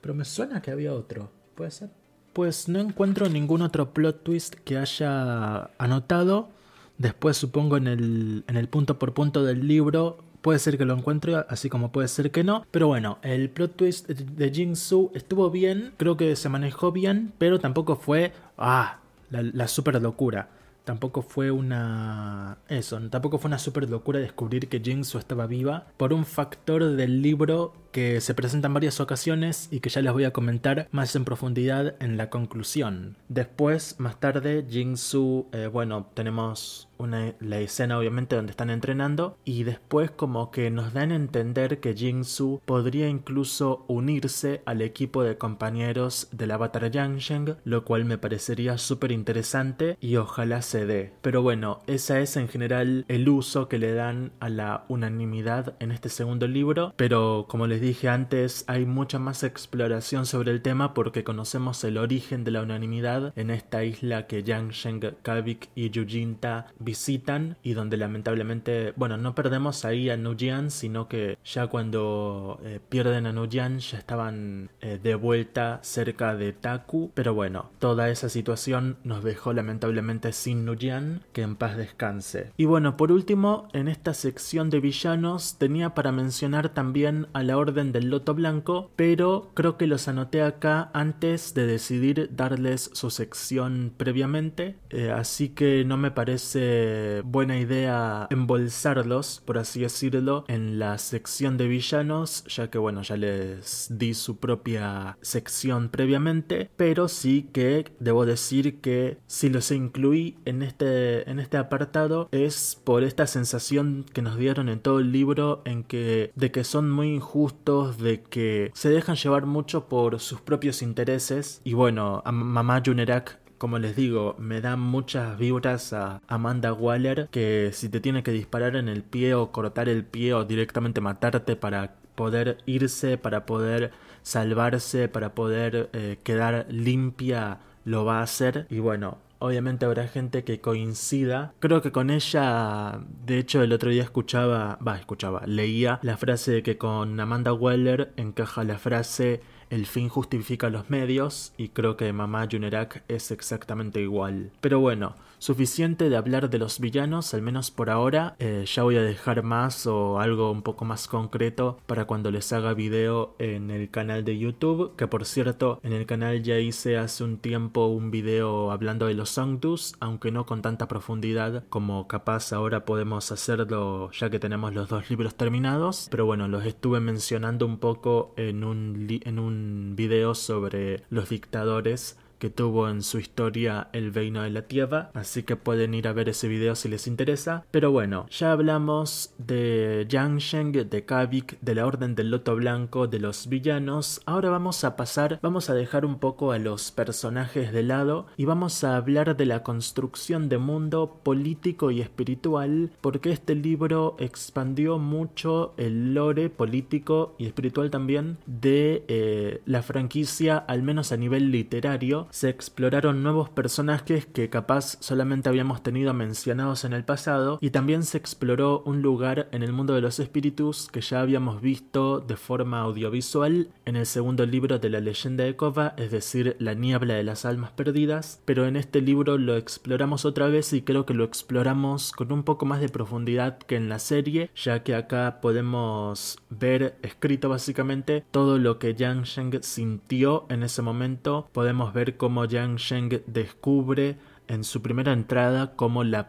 Pero 0.00 0.14
me 0.14 0.24
suena 0.24 0.62
que 0.62 0.70
había 0.70 0.94
otro. 0.94 1.30
¿Puede 1.54 1.70
ser? 1.70 1.90
Pues 2.32 2.66
no 2.66 2.80
encuentro 2.80 3.28
ningún 3.28 3.60
otro 3.62 3.92
plot 3.92 4.24
twist 4.24 4.54
que 4.54 4.78
haya 4.78 5.70
anotado. 5.76 6.53
Después 6.98 7.36
supongo 7.36 7.76
en 7.76 7.86
el, 7.86 8.44
en 8.46 8.56
el 8.56 8.68
punto 8.68 8.98
por 8.98 9.14
punto 9.14 9.44
del 9.44 9.66
libro 9.66 10.18
Puede 10.44 10.58
ser 10.58 10.76
que 10.76 10.84
lo 10.84 10.92
encuentre, 10.92 11.36
así 11.48 11.70
como 11.70 11.90
puede 11.90 12.06
ser 12.06 12.30
que 12.30 12.44
no. 12.44 12.66
Pero 12.70 12.86
bueno, 12.86 13.16
el 13.22 13.48
plot 13.48 13.76
twist 13.76 14.10
de 14.10 14.50
Jingsu 14.50 15.10
estuvo 15.14 15.50
bien, 15.50 15.94
creo 15.96 16.18
que 16.18 16.36
se 16.36 16.50
manejó 16.50 16.92
bien, 16.92 17.32
pero 17.38 17.60
tampoco 17.60 17.96
fue, 17.96 18.34
ah, 18.58 18.98
la, 19.30 19.68
super 19.68 20.02
locura. 20.02 20.50
Tampoco 20.84 21.22
fue 21.22 21.50
una... 21.50 22.58
Eso, 22.68 23.00
tampoco 23.08 23.38
fue 23.38 23.48
una 23.48 23.58
super 23.58 23.88
locura 23.88 24.18
descubrir 24.18 24.68
que 24.68 24.80
Jingsu 24.80 25.16
estaba 25.16 25.46
viva 25.46 25.86
por 25.96 26.12
un 26.12 26.26
factor 26.26 26.84
del 26.94 27.22
libro 27.22 27.72
que 27.94 28.20
se 28.20 28.34
presenta 28.34 28.66
en 28.66 28.74
varias 28.74 28.98
ocasiones 28.98 29.68
y 29.70 29.78
que 29.78 29.88
ya 29.88 30.02
les 30.02 30.12
voy 30.12 30.24
a 30.24 30.32
comentar 30.32 30.88
más 30.90 31.14
en 31.14 31.24
profundidad 31.24 31.94
en 32.00 32.16
la 32.16 32.28
conclusión. 32.28 33.16
Después, 33.28 33.94
más 33.98 34.18
tarde, 34.18 34.66
Jingsu, 34.68 35.46
eh, 35.52 35.68
bueno, 35.68 36.10
tenemos 36.12 36.88
una, 36.98 37.34
la 37.38 37.58
escena 37.58 37.98
obviamente 37.98 38.36
donde 38.36 38.50
están 38.50 38.70
entrenando 38.70 39.36
y 39.44 39.64
después 39.64 40.10
como 40.10 40.50
que 40.50 40.70
nos 40.70 40.92
dan 40.92 41.12
a 41.12 41.16
entender 41.16 41.80
que 41.80 41.94
Jingsu 41.94 42.60
podría 42.64 43.08
incluso 43.08 43.84
unirse 43.88 44.62
al 44.64 44.82
equipo 44.82 45.22
de 45.22 45.38
compañeros 45.38 46.28
del 46.32 46.50
avatar 46.50 46.90
Yangsheng, 46.90 47.56
lo 47.64 47.84
cual 47.84 48.04
me 48.04 48.18
parecería 48.18 48.76
súper 48.78 49.12
interesante 49.12 49.96
y 50.00 50.16
ojalá 50.16 50.62
se 50.62 50.84
dé. 50.86 51.12
Pero 51.22 51.42
bueno, 51.42 51.80
esa 51.86 52.18
es 52.20 52.36
en 52.36 52.48
general 52.48 53.04
el 53.06 53.28
uso 53.28 53.68
que 53.68 53.78
le 53.78 53.92
dan 53.92 54.32
a 54.40 54.48
la 54.48 54.84
unanimidad 54.88 55.74
en 55.78 55.92
este 55.92 56.08
segundo 56.08 56.48
libro, 56.48 56.92
pero 56.96 57.46
como 57.48 57.66
les 57.68 57.80
dije 57.84 58.08
antes, 58.08 58.64
hay 58.66 58.86
mucha 58.86 59.18
más 59.18 59.42
exploración 59.42 60.24
sobre 60.24 60.52
el 60.52 60.62
tema 60.62 60.94
porque 60.94 61.22
conocemos 61.22 61.84
el 61.84 61.98
origen 61.98 62.42
de 62.42 62.50
la 62.50 62.62
unanimidad 62.62 63.32
en 63.36 63.50
esta 63.50 63.84
isla 63.84 64.26
que 64.26 64.42
Yang 64.42 64.70
Sheng, 64.70 65.00
Kavik 65.22 65.68
y 65.74 65.90
Yujinta 65.90 66.66
visitan 66.78 67.58
y 67.62 67.74
donde 67.74 67.98
lamentablemente, 67.98 68.94
bueno, 68.96 69.18
no 69.18 69.34
perdemos 69.34 69.84
ahí 69.84 70.08
a 70.08 70.16
Nujian, 70.16 70.70
sino 70.70 71.08
que 71.08 71.36
ya 71.44 71.66
cuando 71.66 72.58
eh, 72.64 72.80
pierden 72.88 73.26
a 73.26 73.32
Nujian 73.32 73.78
ya 73.80 73.98
estaban 73.98 74.70
eh, 74.80 74.98
de 75.02 75.14
vuelta 75.14 75.80
cerca 75.82 76.34
de 76.34 76.54
Taku, 76.54 77.10
pero 77.14 77.34
bueno, 77.34 77.70
toda 77.78 78.08
esa 78.08 78.30
situación 78.30 78.96
nos 79.04 79.22
dejó 79.22 79.52
lamentablemente 79.52 80.32
sin 80.32 80.64
Nujian, 80.64 81.20
que 81.34 81.42
en 81.42 81.56
paz 81.56 81.76
descanse. 81.76 82.50
Y 82.56 82.64
bueno, 82.64 82.96
por 82.96 83.12
último, 83.12 83.68
en 83.74 83.88
esta 83.88 84.14
sección 84.14 84.70
de 84.70 84.80
villanos 84.80 85.58
tenía 85.58 85.94
para 85.94 86.12
mencionar 86.12 86.70
también 86.70 87.26
a 87.34 87.42
la 87.42 87.58
Orden 87.58 87.73
del 87.74 88.08
Loto 88.10 88.34
Blanco, 88.34 88.92
pero 88.96 89.50
creo 89.54 89.76
que 89.76 89.86
los 89.86 90.06
anoté 90.06 90.42
acá 90.42 90.90
antes 90.94 91.54
de 91.54 91.66
decidir 91.66 92.30
darles 92.32 92.90
su 92.92 93.10
sección 93.10 93.92
previamente, 93.96 94.76
eh, 94.90 95.10
así 95.10 95.48
que 95.48 95.84
no 95.84 95.96
me 95.96 96.10
parece 96.12 97.22
buena 97.24 97.58
idea 97.58 98.28
embolsarlos, 98.30 99.42
por 99.44 99.58
así 99.58 99.80
decirlo, 99.80 100.44
en 100.46 100.78
la 100.78 100.98
sección 100.98 101.56
de 101.56 101.66
villanos, 101.66 102.44
ya 102.44 102.70
que 102.70 102.78
bueno, 102.78 103.02
ya 103.02 103.16
les 103.16 103.88
di 103.90 104.14
su 104.14 104.38
propia 104.38 105.18
sección 105.20 105.88
previamente, 105.88 106.70
pero 106.76 107.08
sí 107.08 107.48
que 107.52 107.92
debo 107.98 108.24
decir 108.24 108.80
que 108.80 109.18
si 109.26 109.48
los 109.50 109.70
incluí 109.72 110.38
en 110.44 110.62
este, 110.62 111.28
en 111.28 111.40
este 111.40 111.56
apartado 111.56 112.28
es 112.30 112.80
por 112.84 113.02
esta 113.02 113.26
sensación 113.26 114.04
que 114.12 114.22
nos 114.22 114.38
dieron 114.38 114.68
en 114.68 114.80
todo 114.80 115.00
el 115.00 115.10
libro 115.10 115.62
en 115.64 115.82
que 115.82 116.30
de 116.34 116.50
que 116.50 116.64
son 116.64 116.90
muy 116.90 117.14
injustos 117.14 117.63
de 117.64 118.22
que 118.22 118.70
se 118.74 118.90
dejan 118.90 119.16
llevar 119.16 119.46
mucho 119.46 119.88
por 119.88 120.20
sus 120.20 120.40
propios 120.40 120.82
intereses 120.82 121.62
y 121.64 121.72
bueno, 121.72 122.22
a 122.24 122.32
mamá 122.32 122.82
Junerak 122.84 123.38
como 123.56 123.78
les 123.78 123.96
digo, 123.96 124.36
me 124.38 124.60
da 124.60 124.76
muchas 124.76 125.38
vibras 125.38 125.94
a 125.94 126.20
Amanda 126.28 126.74
Waller 126.74 127.28
que 127.30 127.70
si 127.72 127.88
te 127.88 128.00
tiene 128.00 128.22
que 128.22 128.32
disparar 128.32 128.76
en 128.76 128.90
el 128.90 129.02
pie 129.02 129.32
o 129.32 129.52
cortar 129.52 129.88
el 129.88 130.04
pie 130.04 130.34
o 130.34 130.44
directamente 130.44 131.00
matarte 131.00 131.56
para 131.56 131.94
poder 132.14 132.58
irse, 132.66 133.16
para 133.16 133.46
poder 133.46 133.92
salvarse, 134.22 135.08
para 135.08 135.34
poder 135.34 135.88
eh, 135.94 136.18
quedar 136.22 136.66
limpia, 136.68 137.60
lo 137.86 138.04
va 138.04 138.18
a 138.18 138.24
hacer. 138.24 138.66
Y 138.68 138.80
bueno, 138.80 139.18
obviamente 139.44 139.84
habrá 139.84 140.08
gente 140.08 140.44
que 140.44 140.60
coincida. 140.60 141.52
Creo 141.60 141.82
que 141.82 141.92
con 141.92 142.10
ella, 142.10 143.00
de 143.24 143.38
hecho, 143.38 143.62
el 143.62 143.72
otro 143.72 143.90
día 143.90 144.02
escuchaba, 144.02 144.78
va, 144.86 144.96
escuchaba, 144.96 145.42
leía 145.46 145.98
la 146.02 146.16
frase 146.16 146.52
de 146.52 146.62
que 146.62 146.78
con 146.78 147.18
Amanda 147.20 147.52
Weller 147.52 148.12
encaja 148.16 148.64
la 148.64 148.78
frase 148.78 149.40
el 149.70 149.86
fin 149.86 150.08
justifica 150.08 150.70
los 150.70 150.88
medios 150.88 151.52
y 151.56 151.68
creo 151.70 151.96
que 151.96 152.12
Mamá 152.12 152.46
Junerak 152.50 153.02
es 153.08 153.30
exactamente 153.30 154.00
igual. 154.00 154.52
Pero 154.60 154.78
bueno, 154.80 155.16
suficiente 155.44 156.08
de 156.08 156.16
hablar 156.16 156.48
de 156.48 156.58
los 156.58 156.80
villanos, 156.80 157.34
al 157.34 157.42
menos 157.42 157.70
por 157.70 157.90
ahora. 157.90 158.34
Eh, 158.38 158.64
ya 158.66 158.82
voy 158.82 158.96
a 158.96 159.02
dejar 159.02 159.42
más 159.42 159.86
o 159.86 160.18
algo 160.18 160.50
un 160.50 160.62
poco 160.62 160.86
más 160.86 161.06
concreto 161.06 161.76
para 161.84 162.06
cuando 162.06 162.30
les 162.30 162.50
haga 162.54 162.72
video 162.72 163.36
en 163.38 163.70
el 163.70 163.90
canal 163.90 164.24
de 164.24 164.38
YouTube. 164.38 164.96
Que 164.96 165.06
por 165.06 165.26
cierto, 165.26 165.80
en 165.82 165.92
el 165.92 166.06
canal 166.06 166.42
ya 166.42 166.58
hice 166.58 166.96
hace 166.96 167.24
un 167.24 167.36
tiempo 167.36 167.88
un 167.88 168.10
video 168.10 168.70
hablando 168.70 169.06
de 169.06 169.12
los 169.12 169.28
Sanctus, 169.28 169.94
aunque 170.00 170.32
no 170.32 170.46
con 170.46 170.62
tanta 170.62 170.88
profundidad 170.88 171.64
como 171.68 172.08
capaz 172.08 172.54
ahora 172.54 172.86
podemos 172.86 173.30
hacerlo 173.30 174.10
ya 174.12 174.30
que 174.30 174.38
tenemos 174.38 174.72
los 174.72 174.88
dos 174.88 175.10
libros 175.10 175.34
terminados. 175.34 176.08
Pero 176.10 176.24
bueno, 176.24 176.48
los 176.48 176.64
estuve 176.64 177.00
mencionando 177.00 177.66
un 177.66 177.76
poco 177.76 178.32
en 178.38 178.64
un, 178.64 179.06
en 179.10 179.38
un 179.38 179.92
video 179.94 180.34
sobre 180.34 181.02
los 181.10 181.28
dictadores 181.28 182.16
que 182.38 182.50
tuvo 182.50 182.88
en 182.88 183.02
su 183.02 183.18
historia 183.18 183.88
el 183.92 184.12
Reino 184.12 184.42
de 184.42 184.50
la 184.50 184.62
Tierra, 184.62 185.10
así 185.14 185.42
que 185.42 185.56
pueden 185.56 185.94
ir 185.94 186.08
a 186.08 186.12
ver 186.12 186.28
ese 186.28 186.48
video 186.48 186.74
si 186.74 186.88
les 186.88 187.06
interesa. 187.06 187.64
Pero 187.70 187.90
bueno, 187.90 188.26
ya 188.30 188.52
hablamos 188.52 189.32
de 189.38 190.06
Yang 190.08 190.38
Sheng, 190.38 190.72
de 190.72 191.04
Kavik, 191.04 191.58
de 191.60 191.74
la 191.74 191.86
Orden 191.86 192.14
del 192.14 192.30
Loto 192.30 192.54
Blanco, 192.56 193.06
de 193.06 193.18
los 193.18 193.48
villanos. 193.48 194.20
Ahora 194.26 194.50
vamos 194.50 194.84
a 194.84 194.96
pasar, 194.96 195.38
vamos 195.42 195.70
a 195.70 195.74
dejar 195.74 196.04
un 196.04 196.18
poco 196.18 196.52
a 196.52 196.58
los 196.58 196.90
personajes 196.90 197.72
de 197.72 197.82
lado 197.82 198.26
y 198.36 198.44
vamos 198.44 198.84
a 198.84 198.96
hablar 198.96 199.36
de 199.36 199.46
la 199.46 199.62
construcción 199.62 200.48
de 200.48 200.58
mundo 200.58 201.20
político 201.22 201.90
y 201.90 202.00
espiritual, 202.00 202.90
porque 203.00 203.30
este 203.30 203.54
libro 203.54 204.16
expandió 204.18 204.98
mucho 204.98 205.74
el 205.76 206.14
lore 206.14 206.50
político 206.50 207.34
y 207.38 207.46
espiritual 207.46 207.90
también 207.90 208.38
de 208.46 209.04
eh, 209.08 209.60
la 209.66 209.82
franquicia, 209.82 210.58
al 210.58 210.82
menos 210.82 211.12
a 211.12 211.16
nivel 211.16 211.50
literario 211.50 212.23
se 212.30 212.48
exploraron 212.48 213.22
nuevos 213.22 213.48
personajes 213.48 214.26
que 214.26 214.50
capaz 214.50 214.96
solamente 215.00 215.48
habíamos 215.48 215.82
tenido 215.82 216.14
mencionados 216.14 216.84
en 216.84 216.92
el 216.92 217.04
pasado 217.04 217.58
y 217.60 217.70
también 217.70 218.02
se 218.02 218.18
exploró 218.18 218.82
un 218.86 219.02
lugar 219.02 219.48
en 219.52 219.62
el 219.62 219.72
mundo 219.72 219.94
de 219.94 220.00
los 220.00 220.20
espíritus 220.20 220.88
que 220.90 221.00
ya 221.00 221.20
habíamos 221.20 221.60
visto 221.60 222.20
de 222.20 222.36
forma 222.36 222.80
audiovisual 222.80 223.68
en 223.84 223.96
el 223.96 224.06
segundo 224.06 224.46
libro 224.46 224.78
de 224.78 224.90
la 224.90 225.00
leyenda 225.00 225.44
de 225.44 225.56
Kova, 225.56 225.94
es 225.96 226.10
decir, 226.10 226.56
La 226.58 226.74
niebla 226.74 227.14
de 227.14 227.24
las 227.24 227.44
almas 227.44 227.72
perdidas, 227.72 228.40
pero 228.44 228.66
en 228.66 228.76
este 228.76 229.00
libro 229.00 229.38
lo 229.38 229.56
exploramos 229.56 230.24
otra 230.24 230.48
vez 230.48 230.72
y 230.72 230.82
creo 230.82 231.06
que 231.06 231.14
lo 231.14 231.24
exploramos 231.24 232.12
con 232.12 232.32
un 232.32 232.42
poco 232.42 232.66
más 232.66 232.80
de 232.80 232.88
profundidad 232.88 233.58
que 233.58 233.76
en 233.76 233.88
la 233.88 233.98
serie, 233.98 234.50
ya 234.54 234.82
que 234.82 234.94
acá 234.94 235.40
podemos 235.40 236.38
ver 236.50 236.96
escrito 237.02 237.48
básicamente 237.48 238.24
todo 238.30 238.58
lo 238.58 238.78
que 238.78 238.94
Yang 238.94 239.22
Sheng 239.24 239.62
sintió 239.62 240.46
en 240.48 240.62
ese 240.62 240.82
momento, 240.82 241.48
podemos 241.52 241.92
ver 241.92 242.13
cómo 242.16 242.44
Yang 242.44 242.76
Sheng 242.76 243.22
descubre 243.26 244.16
en 244.48 244.64
su 244.64 244.82
primera 244.82 245.12
entrada 245.12 245.74
cómo 245.74 246.04
la, 246.04 246.28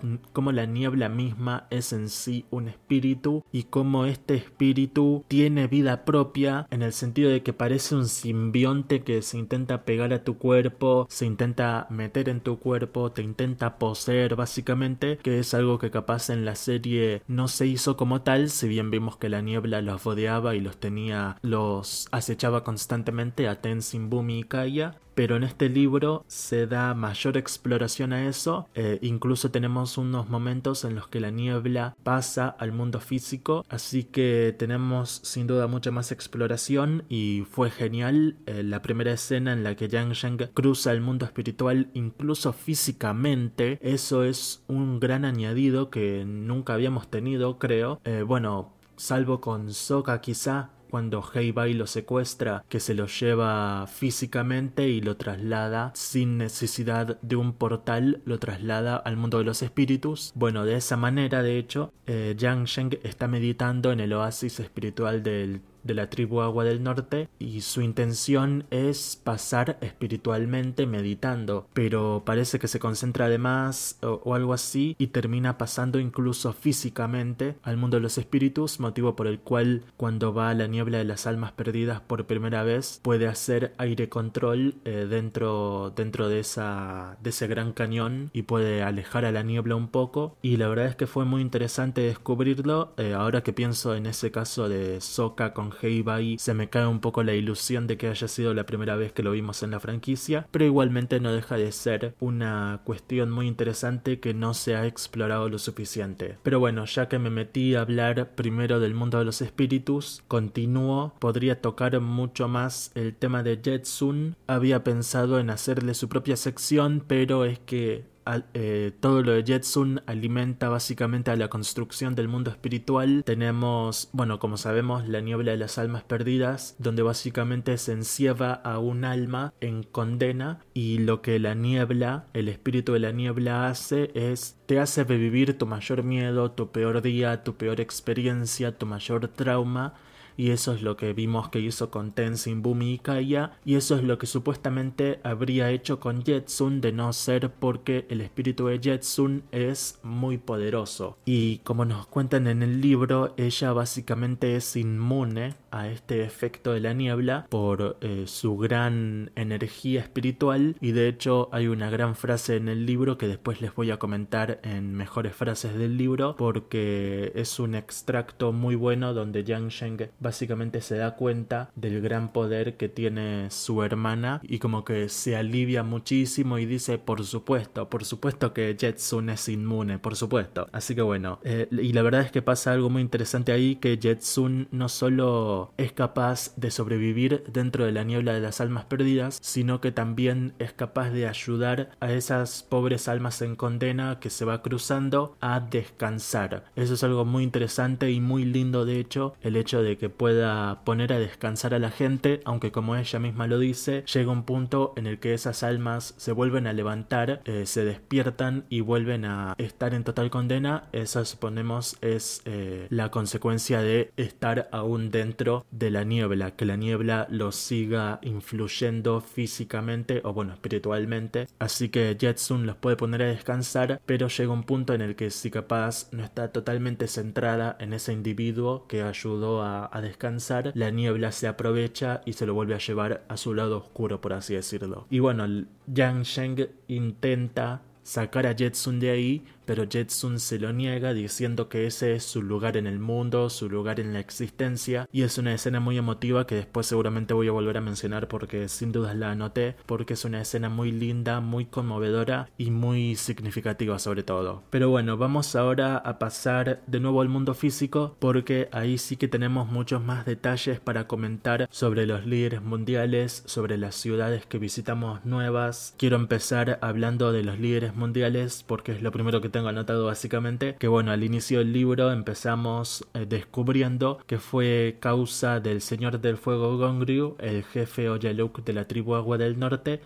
la 0.53 0.65
niebla 0.65 1.09
misma 1.09 1.67
es 1.69 1.93
en 1.93 2.09
sí 2.09 2.45
un 2.49 2.67
espíritu 2.67 3.43
y 3.51 3.63
cómo 3.63 4.05
este 4.05 4.35
espíritu 4.35 5.23
tiene 5.27 5.67
vida 5.67 6.05
propia 6.05 6.67
en 6.71 6.81
el 6.81 6.93
sentido 6.93 7.29
de 7.29 7.43
que 7.43 7.53
parece 7.53 7.95
un 7.95 8.07
simbionte 8.07 9.03
que 9.03 9.21
se 9.21 9.37
intenta 9.37 9.83
pegar 9.83 10.13
a 10.13 10.23
tu 10.23 10.37
cuerpo, 10.37 11.07
se 11.09 11.25
intenta 11.25 11.87
meter 11.89 12.29
en 12.29 12.41
tu 12.41 12.59
cuerpo, 12.59 13.11
te 13.11 13.21
intenta 13.21 13.77
poseer 13.77 14.35
básicamente, 14.35 15.17
que 15.17 15.39
es 15.39 15.53
algo 15.53 15.79
que 15.79 15.91
capaz 15.91 16.29
en 16.29 16.45
la 16.45 16.55
serie 16.55 17.21
no 17.27 17.47
se 17.47 17.67
hizo 17.67 17.97
como 17.97 18.21
tal, 18.21 18.49
si 18.49 18.67
bien 18.67 18.91
vimos 18.91 19.17
que 19.17 19.29
la 19.29 19.41
niebla 19.41 19.81
los 19.81 20.03
rodeaba 20.03 20.55
y 20.55 20.61
los 20.61 20.77
tenía, 20.77 21.37
los 21.41 22.07
acechaba 22.11 22.63
constantemente 22.63 23.47
a 23.47 23.61
Tenzin, 23.61 24.09
Bumi 24.09 24.39
y 24.39 24.43
Kaya, 24.43 24.97
pero 25.15 25.37
en 25.37 25.43
este 25.43 25.69
libro 25.69 26.23
se 26.27 26.67
da 26.67 26.93
mayor 26.93 27.37
exploración 27.37 28.13
a 28.13 28.27
eso, 28.27 28.67
eh, 28.75 28.99
incluso 29.01 29.49
tenemos 29.49 29.97
unos 29.97 30.29
momentos 30.29 30.83
en 30.83 30.95
los 30.95 31.07
que 31.07 31.19
la 31.21 31.31
niebla 31.31 31.95
pasa 32.03 32.49
al 32.49 32.73
mundo 32.73 32.99
físico, 32.99 33.65
así 33.69 34.03
que 34.03 34.53
tenemos 34.57 35.21
sin 35.23 35.47
duda 35.47 35.67
mucha 35.67 35.91
más 35.91 36.11
exploración 36.11 37.03
y 37.09 37.43
fue 37.49 37.71
genial 37.71 38.35
eh, 38.45 38.61
la 38.63 38.81
primera 38.81 39.13
escena 39.13 39.53
en 39.53 39.63
la 39.63 39.75
que 39.75 39.87
Yang 39.87 40.13
Sheng 40.13 40.37
cruza 40.53 40.91
el 40.91 41.01
mundo 41.01 41.25
espiritual 41.25 41.89
incluso 41.93 42.53
físicamente, 42.53 43.79
eso 43.81 44.23
es 44.23 44.63
un 44.67 44.99
gran 44.99 45.25
añadido 45.25 45.89
que 45.89 46.25
nunca 46.25 46.73
habíamos 46.73 47.09
tenido 47.09 47.57
creo, 47.57 48.01
eh, 48.03 48.23
bueno, 48.23 48.73
salvo 48.97 49.41
con 49.41 49.73
Soka 49.73 50.19
quizá, 50.21 50.69
cuando 50.95 51.21
Heibai 51.21 51.73
lo 51.73 51.87
secuestra, 51.87 52.63
que 52.69 52.79
se 52.79 52.93
lo 52.93 53.07
lleva 53.07 53.85
físicamente 53.85 54.87
y 54.87 55.01
lo 55.01 55.17
traslada 55.17 55.91
sin 55.93 56.37
necesidad 56.37 57.19
de 57.19 57.35
un 57.35 57.51
portal, 57.51 58.21
lo 58.23 58.39
traslada 58.39 58.95
al 58.95 59.17
mundo 59.17 59.39
de 59.39 59.43
los 59.43 59.61
espíritus. 59.61 60.31
Bueno, 60.35 60.63
de 60.63 60.77
esa 60.77 60.95
manera, 60.95 61.43
de 61.43 61.57
hecho, 61.57 61.91
eh, 62.07 62.33
Yang 62.37 62.65
Sheng 62.65 62.99
está 63.03 63.27
meditando 63.27 63.91
en 63.91 63.99
el 63.99 64.13
oasis 64.13 64.61
espiritual 64.61 65.21
del 65.21 65.59
de 65.85 65.93
la 65.93 66.09
tribu 66.09 66.41
Agua 66.41 66.65
del 66.65 66.83
Norte 66.83 67.29
y 67.39 67.61
su 67.61 67.81
intención 67.81 68.65
es 68.71 69.15
pasar 69.23 69.77
espiritualmente 69.81 70.87
meditando, 70.87 71.67
pero 71.73 72.23
parece 72.25 72.59
que 72.59 72.67
se 72.67 72.79
concentra 72.79 73.25
además 73.25 73.97
o, 74.01 74.33
algo 74.35 74.53
así 74.53 74.95
y 74.97 75.07
termina 75.07 75.57
pasando 75.57 75.99
incluso 75.99 76.51
físicamente 76.53 77.55
al 77.63 77.77
mundo 77.77 77.97
de 77.97 78.01
los 78.01 78.17
espíritus, 78.17 78.79
motivo 78.79 79.15
por 79.15 79.27
el 79.27 79.39
cual 79.39 79.83
cuando 79.95 80.33
va 80.33 80.49
a 80.49 80.53
la 80.53 80.67
niebla 80.67 80.97
de 80.97 81.05
las 81.05 81.27
almas 81.27 81.51
perdidas 81.51 82.01
por 82.01 82.25
primera 82.25 82.63
vez 82.63 82.99
puede 83.03 83.27
hacer 83.27 83.73
aire 83.77 84.09
control 84.09 84.75
eh, 84.85 85.07
dentro, 85.09 85.93
dentro 85.95 86.27
de, 86.27 86.39
esa, 86.39 87.17
de 87.21 87.29
ese 87.29 87.47
gran 87.47 87.71
cañón 87.71 88.31
y 88.33 88.43
puede 88.43 88.81
alejar 88.81 89.25
a 89.25 89.31
la 89.31 89.43
niebla 89.43 89.75
un 89.75 89.89
poco. 89.89 90.35
Y 90.41 90.57
la 90.57 90.67
verdad 90.67 90.87
es 90.87 90.95
que 90.95 91.07
fue 91.07 91.25
muy 91.25 91.41
interesante 91.41 92.01
descubrirlo 92.01 92.93
eh, 92.97 93.13
ahora 93.13 93.43
que 93.43 93.53
pienso 93.53 93.95
en 93.95 94.07
ese 94.07 94.31
caso 94.31 94.67
de 94.67 94.99
Soka 95.01 95.53
con 95.53 95.71
Heibai 95.81 96.37
se 96.39 96.53
me 96.53 96.69
cae 96.69 96.87
un 96.87 96.99
poco 96.99 97.23
la 97.23 97.33
ilusión 97.33 97.87
de 97.87 97.97
que 97.97 98.07
haya 98.07 98.27
sido 98.27 98.53
la 98.53 98.65
primera 98.65 98.95
vez 98.95 99.11
que 99.13 99.23
lo 99.23 99.31
vimos 99.31 99.63
en 99.63 99.71
la 99.71 99.79
franquicia, 99.79 100.47
pero 100.51 100.65
igualmente 100.65 101.19
no 101.19 101.31
deja 101.31 101.57
de 101.57 101.71
ser 101.71 102.15
una 102.19 102.81
cuestión 102.83 103.31
muy 103.31 103.47
interesante 103.47 104.19
que 104.19 104.33
no 104.33 104.53
se 104.53 104.75
ha 104.75 104.85
explorado 104.85 105.49
lo 105.49 105.59
suficiente. 105.59 106.37
Pero 106.43 106.59
bueno, 106.59 106.85
ya 106.85 107.07
que 107.07 107.19
me 107.19 107.29
metí 107.29 107.75
a 107.75 107.81
hablar 107.81 108.35
primero 108.35 108.79
del 108.79 108.93
mundo 108.93 109.19
de 109.19 109.25
los 109.25 109.41
espíritus, 109.41 110.23
continúo, 110.27 111.13
podría 111.19 111.61
tocar 111.61 111.99
mucho 111.99 112.47
más 112.47 112.91
el 112.95 113.15
tema 113.15 113.43
de 113.43 113.59
Jetsun. 113.63 114.35
Había 114.47 114.83
pensado 114.83 115.39
en 115.39 115.49
hacerle 115.49 115.93
su 115.93 116.09
propia 116.09 116.37
sección, 116.37 117.03
pero 117.07 117.45
es 117.45 117.59
que 117.59 118.14
eh, 118.53 118.91
todo 118.99 119.21
lo 119.21 119.31
de 119.33 119.43
Jetsun 119.43 120.01
alimenta 120.05 120.69
básicamente 120.69 121.31
a 121.31 121.35
la 121.35 121.47
construcción 121.47 122.15
del 122.15 122.27
mundo 122.27 122.51
espiritual. 122.51 123.23
Tenemos, 123.25 124.09
bueno, 124.13 124.39
como 124.39 124.57
sabemos, 124.57 125.07
la 125.07 125.21
niebla 125.21 125.51
de 125.51 125.57
las 125.57 125.77
almas 125.77 126.03
perdidas, 126.03 126.75
donde 126.79 127.03
básicamente 127.03 127.77
se 127.77 127.93
encierra 127.93 128.53
a 128.53 128.79
un 128.79 129.05
alma 129.05 129.53
en 129.61 129.83
condena 129.83 130.59
y 130.73 130.99
lo 130.99 131.21
que 131.21 131.39
la 131.39 131.53
niebla, 131.53 132.25
el 132.33 132.49
espíritu 132.49 132.93
de 132.93 132.99
la 132.99 133.11
niebla 133.11 133.67
hace 133.67 134.11
es 134.13 134.57
te 134.65 134.79
hace 134.79 135.03
revivir 135.03 135.57
tu 135.57 135.67
mayor 135.67 136.03
miedo, 136.03 136.51
tu 136.51 136.71
peor 136.71 137.01
día, 137.01 137.43
tu 137.43 137.55
peor 137.55 137.79
experiencia, 137.79 138.77
tu 138.77 138.85
mayor 138.85 139.27
trauma 139.27 139.93
y 140.37 140.51
eso 140.51 140.73
es 140.73 140.81
lo 140.81 140.97
que 140.97 141.13
vimos 141.13 141.49
que 141.49 141.59
hizo 141.59 141.89
con 141.89 142.11
Tenzin, 142.11 142.61
Bumi 142.61 142.93
y 142.93 142.99
Kaya 142.99 143.51
y 143.63 143.75
eso 143.75 143.95
es 143.95 144.03
lo 144.03 144.17
que 144.17 144.27
supuestamente 144.27 145.19
habría 145.23 145.71
hecho 145.71 145.99
con 145.99 146.23
Jetsun 146.23 146.81
de 146.81 146.91
no 146.91 147.13
ser 147.13 147.51
porque 147.51 148.05
el 148.09 148.21
espíritu 148.21 148.67
de 148.67 148.79
Jetsun 148.79 149.43
es 149.51 149.99
muy 150.03 150.37
poderoso. 150.37 151.17
Y 151.25 151.59
como 151.59 151.85
nos 151.85 152.07
cuentan 152.07 152.47
en 152.47 152.63
el 152.63 152.81
libro 152.81 153.33
ella 153.37 153.73
básicamente 153.73 154.55
es 154.55 154.75
inmune 154.75 155.55
a 155.71 155.89
este 155.89 156.23
efecto 156.23 156.73
de 156.73 156.79
la 156.79 156.93
niebla 156.93 157.47
por 157.49 157.97
eh, 158.01 158.23
su 158.27 158.57
gran 158.57 159.31
energía 159.35 160.01
espiritual 160.01 160.75
y 160.81 160.91
de 160.91 161.07
hecho 161.07 161.49
hay 161.51 161.67
una 161.67 161.89
gran 161.89 162.15
frase 162.15 162.55
en 162.55 162.69
el 162.69 162.85
libro 162.85 163.17
que 163.17 163.27
después 163.27 163.61
les 163.61 163.73
voy 163.75 163.91
a 163.91 163.97
comentar 163.97 164.59
en 164.63 164.93
mejores 164.93 165.35
frases 165.35 165.77
del 165.77 165.97
libro 165.97 166.35
porque 166.37 167.31
es 167.35 167.59
un 167.59 167.75
extracto 167.75 168.53
muy 168.53 168.75
bueno 168.75 169.13
donde 169.13 169.43
Yang 169.43 169.69
Sheng 169.69 170.09
básicamente 170.25 170.81
se 170.81 170.97
da 170.97 171.15
cuenta 171.15 171.69
del 171.75 172.01
gran 172.01 172.33
poder 172.33 172.77
que 172.77 172.89
tiene 172.89 173.51
su 173.51 173.83
hermana 173.83 174.41
y 174.43 174.57
como 174.57 174.83
que 174.83 175.07
se 175.07 175.35
alivia 175.35 175.83
muchísimo 175.83 176.57
y 176.57 176.65
dice 176.65 176.97
por 176.97 177.23
supuesto, 177.23 177.89
por 177.89 178.05
supuesto 178.05 178.51
que 178.51 178.75
Jetsun 178.77 179.29
es 179.29 179.47
inmune, 179.49 179.99
por 179.99 180.15
supuesto. 180.15 180.67
Así 180.71 180.95
que 180.95 181.03
bueno, 181.03 181.39
eh, 181.43 181.67
y 181.69 181.93
la 181.93 182.01
verdad 182.01 182.21
es 182.21 182.31
que 182.31 182.41
pasa 182.41 182.71
algo 182.71 182.89
muy 182.89 183.03
interesante 183.03 183.51
ahí 183.51 183.75
que 183.75 183.99
Jetsun 184.01 184.67
no 184.71 184.89
solo 184.89 185.71
es 185.77 185.91
capaz 185.91 186.55
de 186.55 186.71
sobrevivir 186.71 187.43
dentro 187.51 187.85
de 187.85 187.91
la 187.91 188.03
niebla 188.03 188.33
de 188.33 188.41
las 188.41 188.61
almas 188.61 188.85
perdidas, 188.85 189.37
sino 189.43 189.79
que 189.79 189.91
también 189.91 190.53
es 190.57 190.73
capaz 190.73 191.11
de 191.11 191.27
ayudar 191.27 191.91
a 191.99 192.11
esas 192.11 192.63
pobres 192.63 193.07
almas 193.07 193.43
en 193.43 193.55
condena 193.55 194.19
que 194.19 194.31
se 194.31 194.43
va 194.43 194.63
cruzando 194.63 195.37
a 195.39 195.59
descansar. 195.59 196.65
Eso 196.75 196.95
es 196.95 197.03
algo 197.03 197.25
muy 197.25 197.43
interesante 197.43 198.09
y 198.09 198.19
muy 198.19 198.43
lindo 198.43 198.85
de 198.85 198.99
hecho, 198.99 199.35
el 199.41 199.55
hecho 199.55 199.83
de 199.83 199.97
que 199.97 200.09
pueda 200.17 200.83
poner 200.83 201.13
a 201.13 201.19
descansar 201.19 201.73
a 201.73 201.79
la 201.79 201.91
gente, 201.91 202.41
aunque 202.45 202.71
como 202.71 202.95
ella 202.95 203.19
misma 203.19 203.47
lo 203.47 203.59
dice, 203.59 204.03
llega 204.13 204.31
un 204.31 204.43
punto 204.43 204.93
en 204.95 205.07
el 205.07 205.19
que 205.19 205.33
esas 205.33 205.63
almas 205.63 206.13
se 206.17 206.31
vuelven 206.31 206.67
a 206.67 206.73
levantar, 206.73 207.41
eh, 207.45 207.65
se 207.65 207.85
despiertan 207.85 208.65
y 208.69 208.81
vuelven 208.81 209.25
a 209.25 209.55
estar 209.57 209.93
en 209.93 210.03
total 210.03 210.29
condena. 210.29 210.89
Eso 210.91 211.23
suponemos 211.25 211.97
es 212.01 212.41
eh, 212.45 212.87
la 212.89 213.11
consecuencia 213.11 213.81
de 213.81 214.11
estar 214.17 214.69
aún 214.71 215.11
dentro 215.11 215.65
de 215.71 215.91
la 215.91 216.03
niebla, 216.03 216.51
que 216.51 216.65
la 216.65 216.75
niebla 216.75 217.27
los 217.29 217.55
siga 217.55 218.19
influyendo 218.21 219.21
físicamente 219.21 220.21
o 220.23 220.33
bueno, 220.33 220.53
espiritualmente. 220.53 221.47
Así 221.59 221.89
que 221.89 222.17
Jetsun 222.19 222.65
los 222.65 222.75
puede 222.75 222.95
poner 222.95 223.23
a 223.23 223.27
descansar, 223.27 224.01
pero 224.05 224.27
llega 224.27 224.53
un 224.53 224.63
punto 224.63 224.93
en 224.93 225.01
el 225.01 225.15
que 225.15 225.29
si 225.29 225.51
capaz 225.51 226.09
no 226.11 226.23
está 226.23 226.51
totalmente 226.51 227.07
centrada 227.07 227.75
en 227.79 227.93
ese 227.93 228.13
individuo 228.13 228.87
que 228.87 229.01
ayudó 229.01 229.61
a, 229.61 229.85
a 229.85 230.01
descansar, 230.05 230.71
la 230.73 230.89
niebla 230.89 231.31
se 231.31 231.47
aprovecha 231.47 232.21
y 232.25 232.33
se 232.33 232.45
lo 232.45 232.53
vuelve 232.53 232.75
a 232.75 232.79
llevar 232.79 233.25
a 233.27 233.37
su 233.37 233.53
lado 233.53 233.77
oscuro, 233.77 234.21
por 234.21 234.33
así 234.33 234.55
decirlo. 234.55 235.07
Y 235.09 235.19
bueno, 235.19 235.45
Yang 235.87 236.23
Sheng 236.23 236.69
intenta 236.87 237.81
sacar 238.05 238.45
a 238.45 238.55
Jetsun 238.55 238.99
de 238.99 239.09
ahí 239.09 239.43
pero 239.65 239.87
Jetsun 239.89 240.39
se 240.39 240.59
lo 240.59 240.71
niega 240.71 241.13
diciendo 241.13 241.69
que 241.69 241.87
ese 241.87 242.15
es 242.15 242.23
su 242.23 242.41
lugar 242.41 242.77
en 242.77 242.87
el 242.87 242.99
mundo, 242.99 243.49
su 243.49 243.69
lugar 243.69 243.99
en 243.99 244.13
la 244.13 244.19
existencia, 244.19 245.09
y 245.11 245.23
es 245.23 245.37
una 245.37 245.53
escena 245.53 245.79
muy 245.79 245.97
emotiva 245.97 246.47
que 246.47 246.55
después 246.55 246.85
seguramente 246.87 247.33
voy 247.33 247.47
a 247.47 247.51
volver 247.51 247.77
a 247.77 247.81
mencionar 247.81 248.27
porque 248.27 248.69
sin 248.69 248.91
dudas 248.91 249.15
la 249.15 249.31
anoté, 249.31 249.75
porque 249.85 250.13
es 250.13 250.25
una 250.25 250.41
escena 250.41 250.69
muy 250.69 250.91
linda, 250.91 251.39
muy 251.39 251.65
conmovedora 251.65 252.49
y 252.57 252.71
muy 252.71 253.15
significativa 253.15 253.97
sobre 253.99 254.23
todo. 254.23 254.63
Pero 254.69 254.89
bueno, 254.89 255.17
vamos 255.17 255.55
ahora 255.55 255.97
a 255.97 256.19
pasar 256.19 256.83
de 256.87 256.99
nuevo 256.99 257.21
al 257.21 257.29
mundo 257.29 257.53
físico 257.53 258.15
porque 258.19 258.69
ahí 258.71 258.97
sí 258.97 259.17
que 259.17 259.27
tenemos 259.27 259.67
muchos 259.67 260.03
más 260.03 260.25
detalles 260.25 260.79
para 260.79 261.07
comentar 261.07 261.67
sobre 261.71 262.05
los 262.05 262.25
líderes 262.25 262.61
mundiales, 262.61 263.43
sobre 263.45 263.77
las 263.77 263.95
ciudades 263.95 264.45
que 264.45 264.59
visitamos 264.59 265.25
nuevas. 265.25 265.95
Quiero 265.97 266.17
empezar 266.17 266.77
hablando 266.81 267.31
de 267.31 267.43
los 267.43 267.59
líderes 267.59 267.94
mundiales 267.95 268.63
porque 268.65 268.91
es 268.91 269.01
lo 269.01 269.11
primero 269.11 269.41
que 269.41 269.49
tengo 269.49 269.67
anotado 269.67 270.05
básicamente, 270.05 270.75
que 270.79 270.87
bueno, 270.87 271.11
al 271.11 271.23
inicio 271.23 271.59
del 271.59 271.73
libro 271.73 272.11
empezamos 272.11 273.07
eh, 273.13 273.25
descubriendo 273.27 274.19
que 274.27 274.39
fue 274.39 274.97
causa 274.99 275.59
del 275.59 275.81
Señor 275.81 276.19
del 276.19 276.37
Fuego 276.37 276.77
Gongryu, 276.77 277.35
el 277.39 277.63
jefe 277.63 278.09
Oyaluk 278.09 278.63
de 278.63 278.73
la 278.73 278.87
tribu 278.87 279.15
Agua 279.15 279.37
del 279.37 279.59
Norte, 279.59 280.01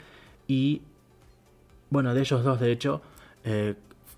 y 0.47 0.81
bueno, 1.89 2.13
de 2.13 2.21
ellos 2.21 2.43
dos 2.43 2.59
de 2.59 2.71
hecho, 2.71 3.01
eh, 3.43 3.75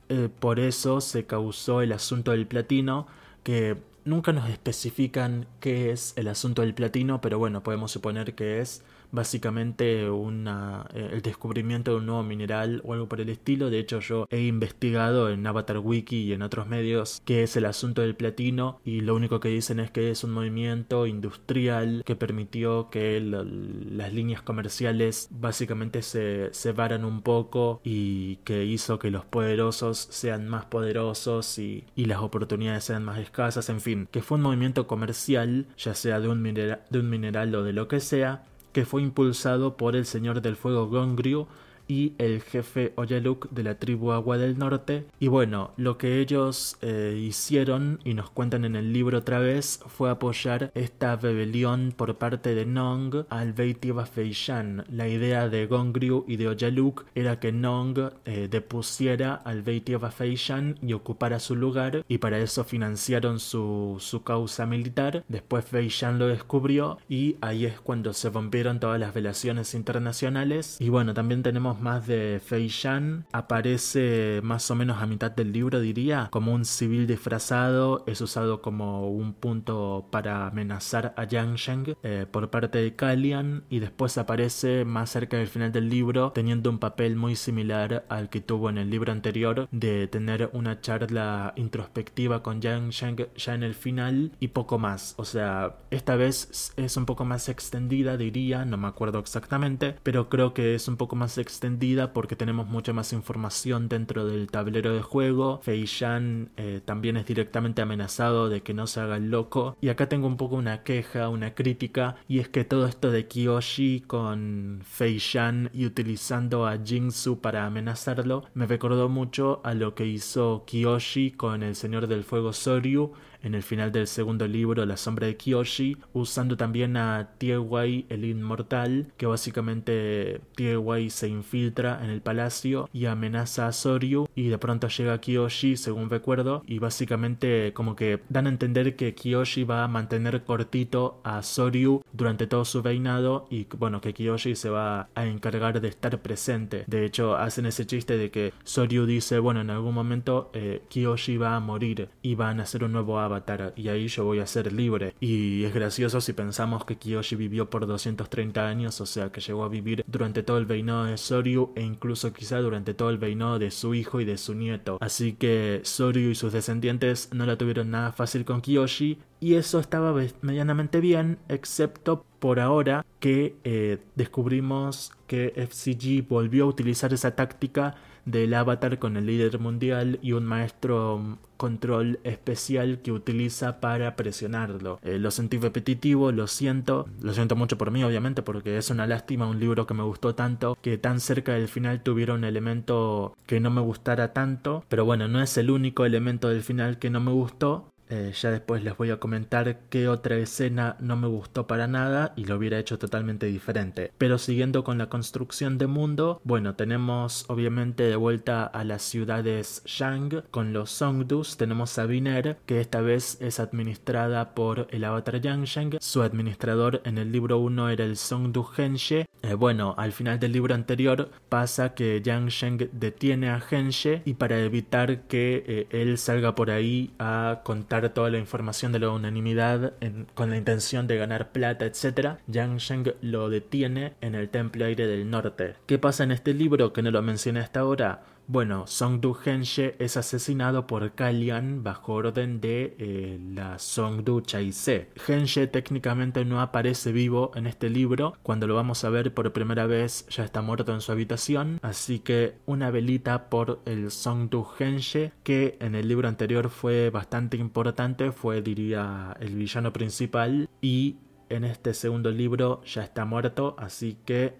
eh, 0.09 0.29
por 0.39 0.59
eso 0.59 1.01
se 1.01 1.25
causó 1.25 1.81
el 1.81 1.91
asunto 1.93 2.31
del 2.31 2.47
platino, 2.47 3.07
que 3.43 3.77
nunca 4.05 4.33
nos 4.33 4.49
especifican 4.49 5.47
qué 5.59 5.91
es 5.91 6.13
el 6.17 6.27
asunto 6.27 6.61
del 6.63 6.73
platino, 6.73 7.21
pero 7.21 7.39
bueno, 7.39 7.63
podemos 7.63 7.91
suponer 7.91 8.35
que 8.35 8.61
es 8.61 8.83
básicamente 9.11 10.03
eh, 10.03 11.09
el 11.11 11.21
descubrimiento 11.21 11.91
de 11.91 11.97
un 11.97 12.05
nuevo 12.05 12.23
mineral 12.23 12.81
o 12.83 12.93
algo 12.93 13.07
por 13.07 13.21
el 13.21 13.29
estilo. 13.29 13.69
De 13.69 13.79
hecho, 13.79 13.99
yo 13.99 14.27
he 14.29 14.41
investigado 14.41 15.29
en 15.29 15.45
Avatar 15.45 15.79
Wiki 15.79 16.23
y 16.23 16.33
en 16.33 16.41
otros 16.41 16.67
medios 16.67 17.21
qué 17.25 17.43
es 17.43 17.55
el 17.55 17.65
asunto 17.65 18.01
del 18.01 18.15
platino 18.15 18.79
y 18.85 19.01
lo 19.01 19.15
único 19.15 19.39
que 19.39 19.49
dicen 19.49 19.79
es 19.79 19.91
que 19.91 20.11
es 20.11 20.23
un 20.23 20.31
movimiento 20.31 21.07
industrial 21.07 22.03
que 22.05 22.15
permitió 22.15 22.89
que 22.89 23.19
las 23.21 24.13
líneas 24.13 24.41
comerciales 24.41 25.27
básicamente 25.31 26.01
se 26.01 26.49
separan 26.53 27.05
un 27.05 27.21
poco 27.21 27.81
y 27.83 28.37
que 28.37 28.65
hizo 28.65 28.99
que 28.99 29.11
los 29.11 29.25
poderosos 29.25 30.07
sean 30.09 30.47
más 30.47 30.65
poderosos 30.65 31.57
y, 31.59 31.85
y 31.95 32.05
las 32.05 32.19
oportunidades 32.19 32.83
sean 32.83 33.03
más 33.03 33.19
escasas. 33.19 33.69
En 33.69 33.81
fin, 33.81 34.07
que 34.11 34.21
fue 34.21 34.37
un 34.37 34.43
movimiento 34.43 34.87
comercial, 34.87 35.67
ya 35.77 35.93
sea 35.93 36.19
de 36.19 36.27
un, 36.27 36.43
de 36.43 36.99
un 36.99 37.09
mineral 37.09 37.53
o 37.55 37.63
de 37.63 37.73
lo 37.73 37.87
que 37.87 37.99
sea, 37.99 38.43
que 38.73 38.85
fue 38.85 39.01
impulsado 39.01 39.77
por 39.77 39.95
el 39.95 40.05
Señor 40.05 40.41
del 40.41 40.55
Fuego 40.55 40.87
Gongryu 40.87 41.47
y 41.91 42.13
el 42.19 42.41
jefe 42.41 42.93
Oyaluk 42.95 43.49
de 43.49 43.63
la 43.63 43.75
tribu 43.75 44.13
Agua 44.13 44.37
del 44.37 44.57
Norte. 44.57 45.07
Y 45.19 45.27
bueno, 45.27 45.73
lo 45.75 45.97
que 45.97 46.21
ellos 46.21 46.77
eh, 46.81 47.21
hicieron 47.21 47.99
y 48.05 48.13
nos 48.13 48.29
cuentan 48.29 48.63
en 48.63 48.77
el 48.77 48.93
libro 48.93 49.17
otra 49.17 49.39
vez 49.39 49.81
fue 49.87 50.09
apoyar 50.09 50.71
esta 50.73 51.17
rebelión 51.17 51.93
por 51.93 52.15
parte 52.15 52.55
de 52.55 52.65
Nong 52.65 53.25
al 53.27 53.51
Beitiva 53.51 54.05
Feishan. 54.05 54.85
La 54.89 55.09
idea 55.09 55.49
de 55.49 55.67
Gongryu 55.67 56.23
y 56.29 56.37
de 56.37 56.47
Oyaluk 56.47 57.03
era 57.13 57.41
que 57.41 57.51
Nong 57.51 57.99
eh, 58.23 58.47
depusiera 58.49 59.33
al 59.33 59.61
Beitiva 59.61 60.11
Feishan 60.11 60.77
y 60.81 60.93
ocupara 60.93 61.41
su 61.41 61.57
lugar 61.57 62.05
y 62.07 62.19
para 62.19 62.39
eso 62.39 62.63
financiaron 62.63 63.41
su, 63.41 63.97
su 63.99 64.23
causa 64.23 64.65
militar. 64.65 65.25
Después 65.27 65.65
Feishan 65.65 66.19
lo 66.19 66.27
descubrió 66.27 66.99
y 67.09 67.35
ahí 67.41 67.65
es 67.65 67.81
cuando 67.81 68.13
se 68.13 68.29
rompieron 68.29 68.79
todas 68.79 68.97
las 68.97 69.13
relaciones 69.13 69.73
internacionales. 69.73 70.77
Y 70.79 70.87
bueno, 70.87 71.13
también 71.13 71.43
tenemos 71.43 71.80
más 71.81 72.07
de 72.07 72.41
Fei 72.43 72.67
Shan. 72.67 73.25
Aparece 73.31 74.41
más 74.43 74.69
o 74.71 74.75
menos 74.75 75.01
a 75.01 75.05
mitad 75.05 75.31
del 75.31 75.51
libro, 75.51 75.79
diría, 75.79 76.29
como 76.31 76.53
un 76.53 76.65
civil 76.65 77.07
disfrazado. 77.07 78.03
Es 78.07 78.21
usado 78.21 78.61
como 78.61 79.09
un 79.09 79.33
punto 79.33 80.07
para 80.11 80.47
amenazar 80.47 81.13
a 81.17 81.25
Yang 81.25 81.55
Sheng 81.55 81.95
eh, 82.03 82.25
por 82.29 82.49
parte 82.49 82.77
de 82.79 82.95
Kalian. 82.95 83.63
Y 83.69 83.79
después 83.79 84.17
aparece 84.17 84.85
más 84.85 85.09
cerca 85.09 85.37
del 85.37 85.47
final 85.47 85.71
del 85.71 85.89
libro, 85.89 86.31
teniendo 86.31 86.69
un 86.69 86.79
papel 86.79 87.15
muy 87.15 87.35
similar 87.35 88.05
al 88.09 88.29
que 88.29 88.41
tuvo 88.41 88.69
en 88.69 88.77
el 88.77 88.89
libro 88.89 89.11
anterior, 89.11 89.67
de 89.71 90.07
tener 90.07 90.49
una 90.53 90.81
charla 90.81 91.53
introspectiva 91.55 92.43
con 92.43 92.61
Yang 92.61 92.89
Sheng 92.89 93.27
ya 93.35 93.53
en 93.53 93.63
el 93.63 93.75
final 93.75 94.31
y 94.39 94.49
poco 94.49 94.77
más. 94.77 95.15
O 95.17 95.25
sea, 95.25 95.77
esta 95.89 96.15
vez 96.15 96.73
es 96.77 96.97
un 96.97 97.05
poco 97.05 97.25
más 97.25 97.49
extendida, 97.49 98.17
diría, 98.17 98.65
no 98.65 98.77
me 98.77 98.87
acuerdo 98.87 99.19
exactamente, 99.19 99.95
pero 100.03 100.29
creo 100.29 100.53
que 100.53 100.75
es 100.75 100.87
un 100.87 100.97
poco 100.97 101.15
más 101.15 101.37
extendida 101.37 101.70
porque 102.13 102.35
tenemos 102.35 102.67
mucha 102.67 102.93
más 102.93 103.13
información 103.13 103.87
dentro 103.89 104.25
del 104.25 104.49
tablero 104.49 104.93
de 104.93 105.01
juego. 105.01 105.59
Fei 105.63 105.85
Shan 105.85 106.49
eh, 106.57 106.81
también 106.83 107.17
es 107.17 107.25
directamente 107.25 107.81
amenazado 107.81 108.49
de 108.49 108.61
que 108.61 108.73
no 108.73 108.87
se 108.87 108.99
haga 108.99 109.17
el 109.17 109.29
loco. 109.29 109.77
Y 109.81 109.89
acá 109.89 110.09
tengo 110.09 110.27
un 110.27 110.37
poco 110.37 110.55
una 110.55 110.83
queja, 110.83 111.29
una 111.29 111.53
crítica, 111.53 112.15
y 112.27 112.39
es 112.39 112.49
que 112.49 112.63
todo 112.63 112.87
esto 112.87 113.11
de 113.11 113.27
Kiyoshi 113.27 114.01
con 114.07 114.81
Fei 114.83 115.17
Shan 115.17 115.69
y 115.73 115.85
utilizando 115.85 116.67
a 116.67 116.77
Jingsu 116.77 117.39
para 117.39 117.65
amenazarlo 117.65 118.45
me 118.53 118.65
recordó 118.65 119.09
mucho 119.09 119.61
a 119.63 119.73
lo 119.73 119.95
que 119.95 120.05
hizo 120.05 120.63
Kiyoshi 120.65 121.31
con 121.31 121.63
el 121.63 121.75
Señor 121.75 122.07
del 122.07 122.23
Fuego 122.23 122.53
Soryu 122.53 123.13
en 123.43 123.55
el 123.55 123.63
final 123.63 123.91
del 123.91 124.07
segundo 124.07 124.47
libro 124.47 124.85
La 124.85 124.97
sombra 124.97 125.27
de 125.27 125.37
Kiyoshi, 125.37 125.97
usando 126.13 126.57
también 126.57 126.97
a 126.97 127.31
Tiewai 127.37 128.05
el 128.09 128.25
inmortal, 128.25 129.07
que 129.17 129.25
básicamente 129.25 130.41
Tiewai 130.55 131.09
se 131.09 131.27
infiltra 131.27 132.03
en 132.03 132.09
el 132.09 132.21
palacio 132.21 132.89
y 132.93 133.05
amenaza 133.05 133.67
a 133.67 133.71
Soryu 133.71 134.27
y 134.35 134.49
de 134.49 134.57
pronto 134.57 134.87
llega 134.87 135.19
Kiyoshi, 135.19 135.77
según 135.77 136.09
recuerdo, 136.09 136.63
y 136.67 136.79
básicamente 136.79 137.73
como 137.73 137.95
que 137.95 138.21
dan 138.29 138.47
a 138.47 138.49
entender 138.49 138.95
que 138.95 139.15
Kiyoshi 139.15 139.63
va 139.63 139.83
a 139.83 139.87
mantener 139.87 140.43
cortito 140.43 141.19
a 141.23 141.41
Soryu 141.41 142.03
durante 142.13 142.47
todo 142.47 142.65
su 142.65 142.81
reinado 142.81 143.47
y 143.49 143.67
bueno, 143.77 144.01
que 144.01 144.13
Kiyoshi 144.13 144.55
se 144.55 144.69
va 144.69 145.09
a 145.15 145.25
encargar 145.25 145.81
de 145.81 145.87
estar 145.87 146.21
presente. 146.21 146.83
De 146.87 147.05
hecho, 147.05 147.35
hacen 147.35 147.65
ese 147.65 147.85
chiste 147.85 148.17
de 148.17 148.29
que 148.31 148.53
Soryu 148.63 149.05
dice, 149.05 149.39
bueno, 149.39 149.61
en 149.61 149.69
algún 149.69 149.93
momento 149.93 150.51
eh, 150.53 150.81
Kiyoshi 150.89 151.37
va 151.37 151.55
a 151.55 151.59
morir 151.59 152.09
y 152.21 152.35
van 152.35 152.59
a 152.59 152.63
hacer 152.63 152.83
un 152.83 152.91
nuevo 152.91 153.19
avatar 153.19 153.30
y 153.75 153.87
ahí 153.87 154.07
yo 154.07 154.25
voy 154.25 154.39
a 154.39 154.47
ser 154.47 154.71
libre. 154.73 155.15
Y 155.19 155.63
es 155.63 155.73
gracioso 155.73 156.21
si 156.21 156.33
pensamos 156.33 156.85
que 156.85 156.97
Kiyoshi 156.97 157.35
vivió 157.35 157.69
por 157.69 157.87
230 157.87 158.67
años, 158.67 159.01
o 159.01 159.05
sea 159.05 159.31
que 159.31 159.41
llegó 159.41 159.63
a 159.63 159.69
vivir 159.69 160.03
durante 160.07 160.43
todo 160.43 160.57
el 160.57 160.67
reinado 160.67 161.05
de 161.05 161.17
Soryu 161.17 161.71
e 161.75 161.81
incluso 161.81 162.33
quizá 162.33 162.59
durante 162.59 162.93
todo 162.93 163.09
el 163.09 163.19
reinado 163.19 163.59
de 163.59 163.71
su 163.71 163.93
hijo 163.93 164.21
y 164.21 164.25
de 164.25 164.37
su 164.37 164.53
nieto. 164.53 164.97
Así 165.01 165.33
que 165.33 165.81
Soryu 165.83 166.29
y 166.29 166.35
sus 166.35 166.53
descendientes 166.53 167.29
no 167.33 167.45
la 167.45 167.57
tuvieron 167.57 167.91
nada 167.91 168.11
fácil 168.11 168.45
con 168.45 168.61
Kiyoshi 168.61 169.19
y 169.39 169.55
eso 169.55 169.79
estaba 169.79 170.13
medianamente 170.41 170.99
bien, 170.99 171.39
excepto 171.49 172.25
por 172.39 172.59
ahora 172.59 173.05
que 173.19 173.55
eh, 173.63 173.97
descubrimos 174.15 175.13
que 175.27 175.53
FCG 175.55 176.27
volvió 176.27 176.65
a 176.65 176.67
utilizar 176.67 177.13
esa 177.13 177.35
táctica 177.35 177.95
del 178.25 178.53
avatar 178.53 178.99
con 178.99 179.17
el 179.17 179.25
líder 179.25 179.59
mundial 179.59 180.19
y 180.21 180.33
un 180.33 180.45
maestro 180.45 181.37
control 181.57 182.19
especial 182.23 183.01
que 183.03 183.11
utiliza 183.11 183.79
para 183.79 184.15
presionarlo. 184.15 184.99
Eh, 185.03 185.19
lo 185.19 185.29
sentí 185.29 185.59
repetitivo, 185.59 186.31
lo 186.31 186.47
siento, 186.47 187.07
lo 187.21 187.33
siento 187.33 187.55
mucho 187.55 187.77
por 187.77 187.91
mí 187.91 188.03
obviamente 188.03 188.41
porque 188.41 188.77
es 188.77 188.89
una 188.89 189.05
lástima 189.05 189.47
un 189.47 189.59
libro 189.59 189.85
que 189.85 189.93
me 189.93 190.01
gustó 190.01 190.33
tanto 190.33 190.75
que 190.81 190.97
tan 190.97 191.19
cerca 191.19 191.53
del 191.53 191.67
final 191.67 192.01
tuviera 192.01 192.33
un 192.33 192.45
elemento 192.45 193.35
que 193.45 193.59
no 193.59 193.69
me 193.69 193.81
gustara 193.81 194.33
tanto, 194.33 194.83
pero 194.89 195.05
bueno, 195.05 195.27
no 195.27 195.39
es 195.39 195.55
el 195.57 195.69
único 195.69 196.03
elemento 196.03 196.49
del 196.49 196.63
final 196.63 196.97
que 196.97 197.11
no 197.11 197.19
me 197.19 197.31
gustó, 197.31 197.91
eh, 198.11 198.33
ya 198.33 198.51
después 198.51 198.83
les 198.83 198.97
voy 198.97 199.09
a 199.09 199.21
comentar 199.21 199.79
qué 199.89 200.09
otra 200.09 200.35
escena 200.35 200.97
no 200.99 201.15
me 201.15 201.27
gustó 201.27 201.65
para 201.65 201.87
nada 201.87 202.33
y 202.35 202.43
lo 202.43 202.57
hubiera 202.57 202.77
hecho 202.77 202.99
totalmente 202.99 203.45
diferente. 203.45 204.11
Pero 204.17 204.37
siguiendo 204.37 204.83
con 204.83 204.97
la 204.97 205.07
construcción 205.07 205.77
de 205.77 205.87
mundo, 205.87 206.41
bueno, 206.43 206.75
tenemos 206.75 207.45
obviamente 207.47 208.03
de 208.03 208.17
vuelta 208.17 208.65
a 208.65 208.83
las 208.83 209.01
ciudades 209.01 209.81
Shang 209.85 210.43
con 210.51 210.73
los 210.73 210.91
Songdus. 210.91 211.55
Tenemos 211.55 211.97
a 211.99 212.05
Biner, 212.05 212.57
que 212.65 212.81
esta 212.81 212.99
vez 212.99 213.37
es 213.39 213.61
administrada 213.61 214.53
por 214.53 214.87
el 214.91 215.05
avatar 215.05 215.39
Shang. 215.39 215.97
Su 216.01 216.21
administrador 216.21 217.01
en 217.05 217.17
el 217.17 217.31
libro 217.31 217.59
1 217.59 217.89
era 217.89 218.03
el 218.03 218.17
Songdu 218.17 218.67
Henshe. 218.77 219.25
Eh, 219.41 219.53
bueno, 219.53 219.95
al 219.97 220.11
final 220.11 220.37
del 220.37 220.51
libro 220.51 220.75
anterior 220.75 221.31
pasa 221.47 221.93
que 221.93 222.21
Shang 222.21 222.89
detiene 222.91 223.49
a 223.49 223.63
Henshe 223.71 224.21
y 224.25 224.33
para 224.33 224.59
evitar 224.59 225.21
que 225.21 225.63
eh, 225.65 225.87
él 225.91 226.17
salga 226.17 226.55
por 226.55 226.69
ahí 226.71 227.13
a 227.17 227.61
contar 227.63 228.00
toda 228.09 228.29
la 228.29 228.37
información 228.37 228.91
de 228.91 228.99
la 228.99 229.09
unanimidad 229.09 229.93
con 230.33 230.49
la 230.49 230.57
intención 230.57 231.07
de 231.07 231.17
ganar 231.17 231.51
plata, 231.51 231.85
etc., 231.85 232.37
Yang 232.47 232.77
Sheng 232.77 233.13
lo 233.21 233.49
detiene 233.49 234.13
en 234.21 234.35
el 234.35 234.49
Templo 234.49 234.85
Aire 234.85 235.07
del 235.07 235.29
Norte. 235.29 235.75
¿Qué 235.85 235.97
pasa 235.97 236.23
en 236.23 236.31
este 236.31 236.53
libro 236.53 236.93
que 236.93 237.01
no 237.01 237.11
lo 237.11 237.21
mencioné 237.21 237.59
hasta 237.59 237.81
ahora? 237.81 238.23
Bueno, 238.51 238.85
Songdu 238.85 239.33
Henshe 239.45 239.95
es 239.97 240.17
asesinado 240.17 240.85
por 240.85 241.13
Kalian 241.13 241.83
bajo 241.83 242.15
orden 242.15 242.59
de 242.59 242.97
eh, 242.99 243.39
la 243.41 243.79
Songdu 243.79 244.41
Chaise. 244.41 245.07
Henshe 245.25 245.67
técnicamente 245.67 246.43
no 246.43 246.59
aparece 246.59 247.13
vivo 247.13 247.53
en 247.55 247.65
este 247.65 247.89
libro. 247.89 248.33
Cuando 248.43 248.67
lo 248.67 248.75
vamos 248.75 249.05
a 249.05 249.09
ver 249.09 249.33
por 249.33 249.53
primera 249.53 249.85
vez 249.85 250.25
ya 250.27 250.43
está 250.43 250.61
muerto 250.61 250.93
en 250.93 250.99
su 250.99 251.13
habitación. 251.13 251.79
Así 251.81 252.19
que 252.19 252.55
una 252.65 252.91
velita 252.91 253.49
por 253.49 253.79
el 253.85 254.11
Songdu 254.11 254.67
Henshe 254.77 255.31
que 255.43 255.77
en 255.79 255.95
el 255.95 256.09
libro 256.09 256.27
anterior 256.27 256.69
fue 256.69 257.09
bastante 257.09 257.55
importante. 257.55 258.33
Fue 258.33 258.61
diría 258.61 259.33
el 259.39 259.55
villano 259.55 259.93
principal 259.93 260.67
y 260.81 261.15
en 261.47 261.63
este 261.63 261.93
segundo 261.93 262.31
libro 262.31 262.81
ya 262.83 263.03
está 263.03 263.23
muerto. 263.23 263.75
Así 263.77 264.17
que 264.25 264.55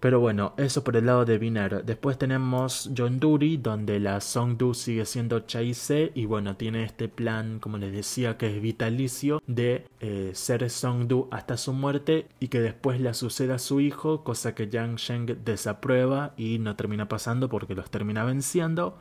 Pero 0.00 0.20
bueno, 0.20 0.54
eso 0.56 0.82
por 0.82 0.96
el 0.96 1.04
lado 1.04 1.26
de 1.26 1.36
Biner. 1.36 1.84
Después 1.84 2.16
tenemos 2.16 2.90
John 2.96 3.20
Dury, 3.20 3.58
donde 3.58 4.00
la 4.00 4.20
Songdu 4.22 4.72
sigue 4.72 5.04
siendo 5.04 5.40
Chaise 5.40 6.12
y 6.14 6.24
bueno, 6.24 6.56
tiene 6.56 6.84
este 6.84 7.08
plan, 7.08 7.58
como 7.58 7.76
les 7.76 7.92
decía, 7.92 8.38
que 8.38 8.56
es 8.56 8.62
vitalicio 8.62 9.42
de 9.46 9.86
eh, 10.00 10.30
ser 10.34 10.68
Songdu 10.70 11.28
hasta 11.30 11.58
su 11.58 11.74
muerte 11.74 12.26
y 12.40 12.48
que 12.48 12.60
después 12.60 13.00
le 13.00 13.12
suceda 13.12 13.56
a 13.56 13.58
su 13.58 13.80
hijo, 13.80 14.24
cosa 14.24 14.54
que 14.54 14.68
Yang 14.68 14.96
Sheng 14.96 15.44
desaprueba 15.44 16.32
y 16.38 16.58
no 16.58 16.74
termina 16.74 17.06
pasando 17.08 17.50
porque 17.50 17.74
los 17.74 17.90
termina 17.90 18.24
venciendo. 18.24 18.96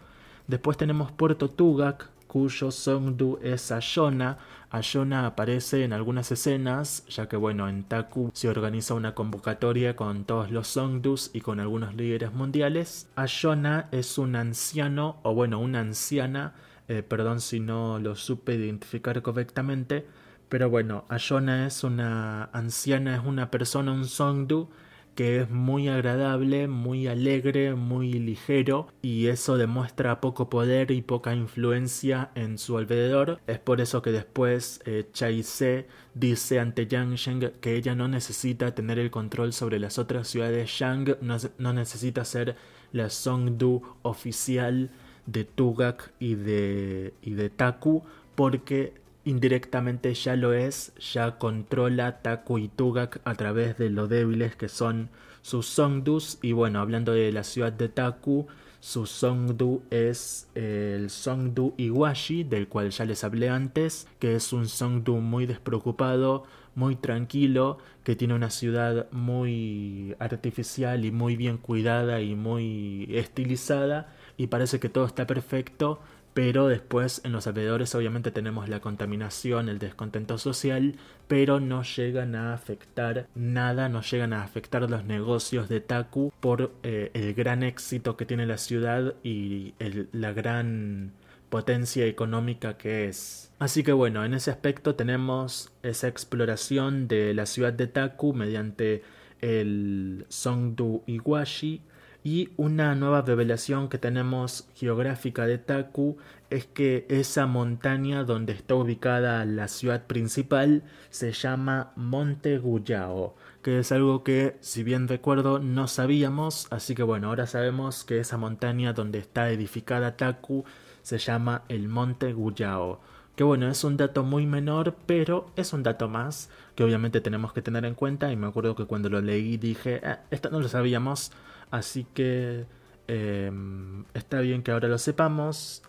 Después 0.48 0.76
tenemos 0.76 1.12
Puerto 1.14 1.50
Tugak, 1.50 2.10
cuyo 2.28 2.72
Songdu 2.72 3.40
es 3.42 3.72
Ayona. 3.72 4.40
Ayona 4.74 5.28
aparece 5.28 5.84
en 5.84 5.94
algunas 5.94 6.32
escenas, 6.32 7.06
ya 7.08 7.30
que 7.30 7.38
bueno, 7.38 7.70
en 7.70 7.84
Taku 7.84 8.32
se 8.34 8.50
organiza 8.50 8.96
una 8.96 9.14
convocatoria 9.14 9.96
con 9.96 10.26
todos 10.26 10.50
los 10.50 10.68
Songdus 10.68 11.30
y 11.32 11.42
con 11.42 11.60
algunos 11.60 11.94
líderes 11.94 12.34
mundiales. 12.34 13.08
Ayona 13.16 13.88
es 13.92 14.18
un 14.18 14.36
anciano, 14.36 15.18
o 15.22 15.36
bueno, 15.36 15.60
una 15.60 15.80
anciana, 15.80 16.56
eh, 16.88 17.04
perdón 17.04 17.40
si 17.40 17.60
no 17.60 18.00
lo 18.00 18.16
supe 18.16 18.56
identificar 18.56 19.22
correctamente, 19.22 20.08
pero 20.50 20.72
bueno, 20.72 21.06
Ayona 21.08 21.68
es 21.68 21.84
una 21.84 22.46
anciana, 22.46 23.16
es 23.16 23.22
una 23.24 23.52
persona, 23.52 23.92
un 23.92 24.06
Songdu 24.06 24.70
que 25.16 25.42
es 25.42 25.50
muy 25.50 25.88
agradable, 25.88 26.68
muy 26.68 27.08
alegre, 27.08 27.76
muy 27.76 28.14
ligero 28.14 28.88
y 29.02 29.28
eso 29.28 29.58
demuestra 29.58 30.22
poco 30.22 30.50
poder 30.50 30.92
y 30.92 31.02
poca 31.02 31.36
influencia 31.36 32.32
en 32.36 32.58
su 32.58 32.78
alrededor. 32.78 33.40
Es 33.48 33.60
por 33.60 33.82
eso 33.82 34.02
que 34.02 34.12
después 34.12 34.82
eh, 34.86 35.08
Chai 35.14 35.44
Se 35.44 35.88
dice 36.14 36.60
ante 36.60 36.88
Yang 36.88 37.16
Sheng 37.16 37.52
que 37.60 37.76
ella 37.76 37.96
no 37.96 38.08
necesita 38.08 38.74
tener 38.74 39.00
el 39.00 39.12
control 39.12 39.54
sobre 39.54 39.80
las 39.80 39.98
otras 39.98 40.28
ciudades 40.28 40.70
Shang, 40.70 41.18
no, 41.22 41.38
no 41.58 41.74
necesita 41.74 42.26
ser 42.26 42.56
la 42.92 43.10
Songdu 43.10 43.82
oficial 44.04 44.92
de 45.26 45.46
Tugak 45.46 46.12
y 46.20 46.36
de, 46.36 47.14
y 47.22 47.32
de 47.32 47.50
Taku 47.50 48.04
porque 48.36 48.94
indirectamente 49.26 50.14
ya 50.14 50.36
lo 50.36 50.54
es, 50.54 50.94
ya 50.96 51.38
controla 51.38 52.22
Taku 52.22 52.58
y 52.58 52.68
Tugak 52.68 53.22
a 53.24 53.36
través 53.36 53.78
de 53.78 53.90
lo 53.90 54.08
débiles 54.08 54.56
que 54.56 54.70
son 54.70 55.10
sus 55.42 55.68
Songdus. 55.68 56.40
Y 56.42 56.52
bueno, 56.52 56.80
hablando 56.80 57.14
de 57.14 57.32
la 57.32 57.44
ciudad 57.44 57.72
de 57.72 57.90
Taku, 57.90 58.48
su 58.80 59.06
Songdu 59.06 59.82
es 59.92 60.50
el 60.56 61.10
Songdu 61.10 61.74
Iwashi, 61.78 62.44
del 62.44 62.68
cual 62.68 62.90
ya 62.90 63.06
les 63.06 63.24
hablé 63.24 63.48
antes, 63.48 64.08
que 64.20 64.36
es 64.36 64.52
un 64.52 64.68
Songdu 64.68 65.16
muy 65.22 65.46
despreocupado, 65.46 66.44
muy 66.76 66.98
tranquilo, 66.98 67.78
que 68.04 68.18
tiene 68.18 68.34
una 68.34 68.50
ciudad 68.50 69.10
muy 69.12 70.18
artificial 70.20 71.06
y 71.06 71.12
muy 71.12 71.38
bien 71.38 71.58
cuidada 71.58 72.20
y 72.20 72.36
muy 72.36 73.08
estilizada, 73.10 74.14
y 74.36 74.48
parece 74.48 74.82
que 74.82 74.90
todo 74.90 75.06
está 75.06 75.28
perfecto, 75.28 76.02
pero 76.34 76.68
después 76.68 77.22
en 77.24 77.32
los 77.32 77.46
alrededores 77.48 77.94
obviamente 77.96 78.32
tenemos 78.32 78.70
la 78.70 78.80
contaminación, 78.80 79.70
el 79.70 79.80
descontento 79.80 80.38
social, 80.38 80.96
pero 81.28 81.60
no 81.60 81.84
llegan 81.84 82.36
a 82.36 82.54
afectar 82.54 83.28
nada, 83.36 83.90
no 83.90 84.02
llegan 84.02 84.34
a 84.34 84.44
afectar 84.44 84.90
los 84.90 85.06
negocios 85.06 85.70
de 85.70 85.80
Taku 85.80 86.32
por 86.40 86.72
eh, 86.84 87.12
el 87.14 87.34
gran 87.34 87.64
éxito 87.64 88.18
que 88.18 88.26
tiene 88.26 88.46
la 88.46 88.58
ciudad 88.58 89.14
y 89.24 89.74
la 90.12 90.34
gran 90.34 91.12
potencia 91.50 92.06
económica 92.08 92.78
que 92.78 93.08
es. 93.08 93.52
Así 93.60 93.84
que 93.84 93.92
bueno, 93.92 94.26
en 94.26 94.34
ese 94.34 94.50
aspecto 94.50 94.96
tenemos 94.96 95.72
esa 95.84 96.08
exploración 96.08 97.08
de 97.08 97.36
la 97.36 97.46
ciudad 97.46 97.74
de 97.74 97.86
Taku 97.86 98.34
mediante 98.34 99.04
el 99.40 100.26
Songdu 100.30 101.04
Iwashi 101.06 101.82
y 102.24 102.52
una 102.56 102.96
nueva 102.96 103.22
revelación 103.22 103.90
que 103.90 103.98
tenemos 103.98 104.68
geográfica 104.76 105.46
de 105.46 105.58
Taku 105.58 106.18
es 106.50 106.66
que 106.66 107.06
esa 107.10 107.48
montaña 107.48 108.24
donde 108.24 108.54
está 108.54 108.76
ubicada 108.76 109.44
la 109.46 109.68
ciudad 109.68 110.08
principal 110.08 110.84
se 111.10 111.34
llama 111.34 111.92
Monte 111.96 112.60
Guyao, 112.60 113.36
que 113.62 113.80
es 113.80 113.92
algo 113.92 114.24
que, 114.24 114.56
si 114.62 114.84
bien 114.84 115.08
recuerdo, 115.08 115.60
no 115.60 115.88
sabíamos, 115.88 116.68
así 116.70 116.96
que 116.96 117.04
bueno, 117.04 117.28
ahora 117.28 117.48
sabemos 117.48 118.04
que 118.06 118.20
esa 118.20 118.38
montaña 118.38 118.94
donde 118.94 119.20
está 119.20 119.50
edificada 119.50 120.16
Taku 120.16 120.64
se 121.02 121.18
llama 121.18 121.64
el 121.68 121.90
Monte 121.90 122.34
Guyao. 122.34 123.02
Que 123.36 123.44
bueno, 123.44 123.68
es 123.68 123.84
un 123.84 123.98
dato 123.98 124.24
muy 124.24 124.46
menor, 124.46 124.96
pero 125.08 125.52
es 125.56 125.74
un 125.74 125.82
dato 125.82 126.08
más 126.08 126.52
que 126.76 126.84
obviamente 126.84 127.20
tenemos 127.20 127.52
que 127.52 127.64
tener 127.64 127.84
en 127.84 127.96
cuenta. 127.96 128.32
Y 128.32 128.36
me 128.36 128.46
acuerdo 128.48 128.76
que 128.76 128.86
cuando 128.86 129.10
lo 129.10 129.22
leí 129.22 129.58
dije, 129.58 130.02
eh, 130.04 130.18
esto 130.30 130.52
no 130.52 130.60
lo 130.60 130.68
sabíamos, 130.68 131.32
Así 131.74 132.06
que 132.14 132.68
em, 133.08 134.06
está 134.14 134.42
bien 134.42 134.62
que 134.62 134.70
ahora 134.70 134.88
lo 134.88 135.00
sepamos. 135.00 135.82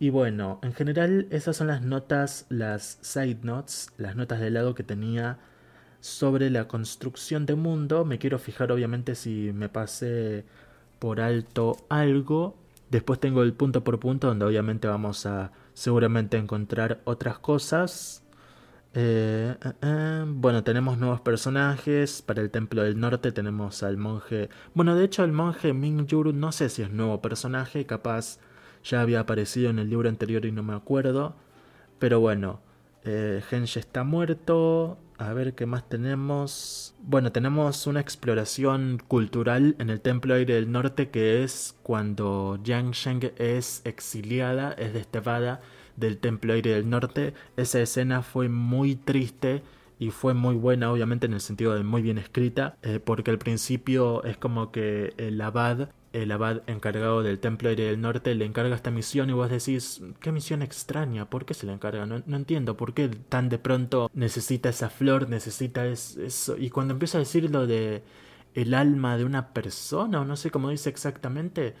Y 0.00 0.10
bueno, 0.10 0.58
en 0.64 0.72
general 0.74 1.28
esas 1.30 1.56
son 1.56 1.68
las 1.68 1.82
notas, 1.82 2.46
las 2.48 2.98
side 3.02 3.38
notes, 3.44 3.92
las 3.98 4.16
notas 4.16 4.40
de 4.40 4.50
lado 4.50 4.74
que 4.74 4.82
tenía 4.82 5.38
sobre 6.00 6.50
la 6.50 6.66
construcción 6.66 7.46
de 7.46 7.54
mundo. 7.54 8.04
Me 8.04 8.18
quiero 8.18 8.40
fijar 8.40 8.72
obviamente 8.72 9.14
si 9.14 9.52
me 9.54 9.68
pasé 9.68 10.44
por 10.98 11.20
alto 11.20 11.76
algo. 11.88 12.56
Después 12.90 13.20
tengo 13.20 13.44
el 13.44 13.52
punto 13.52 13.84
por 13.84 14.00
punto 14.00 14.26
donde 14.26 14.44
obviamente 14.44 14.88
vamos 14.88 15.24
a 15.24 15.52
seguramente 15.72 16.36
encontrar 16.36 17.00
otras 17.04 17.38
cosas. 17.38 18.24
Eh, 18.94 19.54
eh, 19.62 19.72
eh, 19.82 20.24
bueno, 20.26 20.64
tenemos 20.64 20.98
nuevos 20.98 21.20
personajes. 21.20 22.22
Para 22.22 22.42
el 22.42 22.50
Templo 22.50 22.82
del 22.82 22.98
Norte 22.98 23.32
tenemos 23.32 23.82
al 23.82 23.96
monje. 23.96 24.48
Bueno, 24.74 24.94
de 24.96 25.04
hecho, 25.04 25.24
el 25.24 25.32
monje 25.32 25.72
Mingyuru 25.72 26.32
no 26.32 26.52
sé 26.52 26.68
si 26.68 26.82
es 26.82 26.90
nuevo 26.90 27.20
personaje. 27.20 27.86
Capaz 27.86 28.38
ya 28.84 29.00
había 29.00 29.20
aparecido 29.20 29.70
en 29.70 29.78
el 29.78 29.90
libro 29.90 30.08
anterior 30.08 30.44
y 30.46 30.52
no 30.52 30.62
me 30.62 30.74
acuerdo. 30.74 31.36
Pero 31.98 32.20
bueno, 32.20 32.60
eh, 33.04 33.42
está 33.76 34.04
muerto. 34.04 34.98
A 35.18 35.32
ver 35.32 35.54
qué 35.54 35.66
más 35.66 35.88
tenemos. 35.88 36.94
Bueno, 37.00 37.32
tenemos 37.32 37.86
una 37.86 38.00
exploración 38.00 39.02
cultural 39.08 39.74
en 39.78 39.90
el 39.90 40.00
Templo 40.00 40.34
Aire 40.34 40.54
del 40.54 40.70
Norte 40.70 41.10
que 41.10 41.42
es 41.42 41.76
cuando 41.82 42.58
Yang 42.62 42.92
Sheng 42.92 43.32
es 43.36 43.82
exiliada, 43.84 44.72
es 44.74 44.92
desterrada 44.94 45.60
del 45.98 46.18
Templo 46.18 46.52
Aire 46.52 46.70
del 46.72 46.88
Norte. 46.88 47.34
Esa 47.56 47.80
escena 47.80 48.22
fue 48.22 48.48
muy 48.48 48.96
triste 48.96 49.62
y 49.98 50.10
fue 50.10 50.34
muy 50.34 50.54
buena, 50.54 50.92
obviamente 50.92 51.26
en 51.26 51.34
el 51.34 51.40
sentido 51.40 51.74
de 51.74 51.82
muy 51.82 52.02
bien 52.02 52.18
escrita, 52.18 52.76
eh, 52.82 53.00
porque 53.04 53.30
al 53.30 53.38
principio 53.38 54.22
es 54.24 54.36
como 54.36 54.70
que 54.70 55.14
el 55.16 55.40
abad 55.40 55.90
el 56.12 56.32
abad 56.32 56.62
encargado 56.66 57.22
del 57.22 57.38
Templo 57.38 57.68
Aire 57.68 57.84
del 57.84 58.00
Norte 58.00 58.34
le 58.34 58.44
encarga 58.44 58.74
esta 58.74 58.90
misión 58.90 59.28
y 59.28 59.34
vos 59.34 59.50
decís, 59.50 60.02
qué 60.20 60.32
misión 60.32 60.62
extraña, 60.62 61.28
¿por 61.28 61.44
qué 61.44 61.54
se 61.54 61.66
le 61.66 61.72
encarga? 61.72 62.06
No, 62.06 62.22
no 62.24 62.36
entiendo, 62.36 62.76
¿por 62.76 62.94
qué 62.94 63.08
tan 63.08 63.48
de 63.48 63.58
pronto 63.58 64.10
necesita 64.14 64.70
esa 64.70 64.90
flor, 64.90 65.28
necesita 65.28 65.86
eso? 65.86 66.56
Y 66.56 66.70
cuando 66.70 66.94
empieza 66.94 67.18
a 67.18 67.20
decir 67.20 67.50
lo 67.50 67.66
de 67.66 68.02
el 68.54 68.74
alma 68.74 69.16
de 69.16 69.24
una 69.24 69.52
persona, 69.52 70.20
o 70.20 70.24
no 70.24 70.36
sé 70.36 70.50
cómo 70.50 70.70
dice 70.70 70.88
exactamente, 70.88 71.74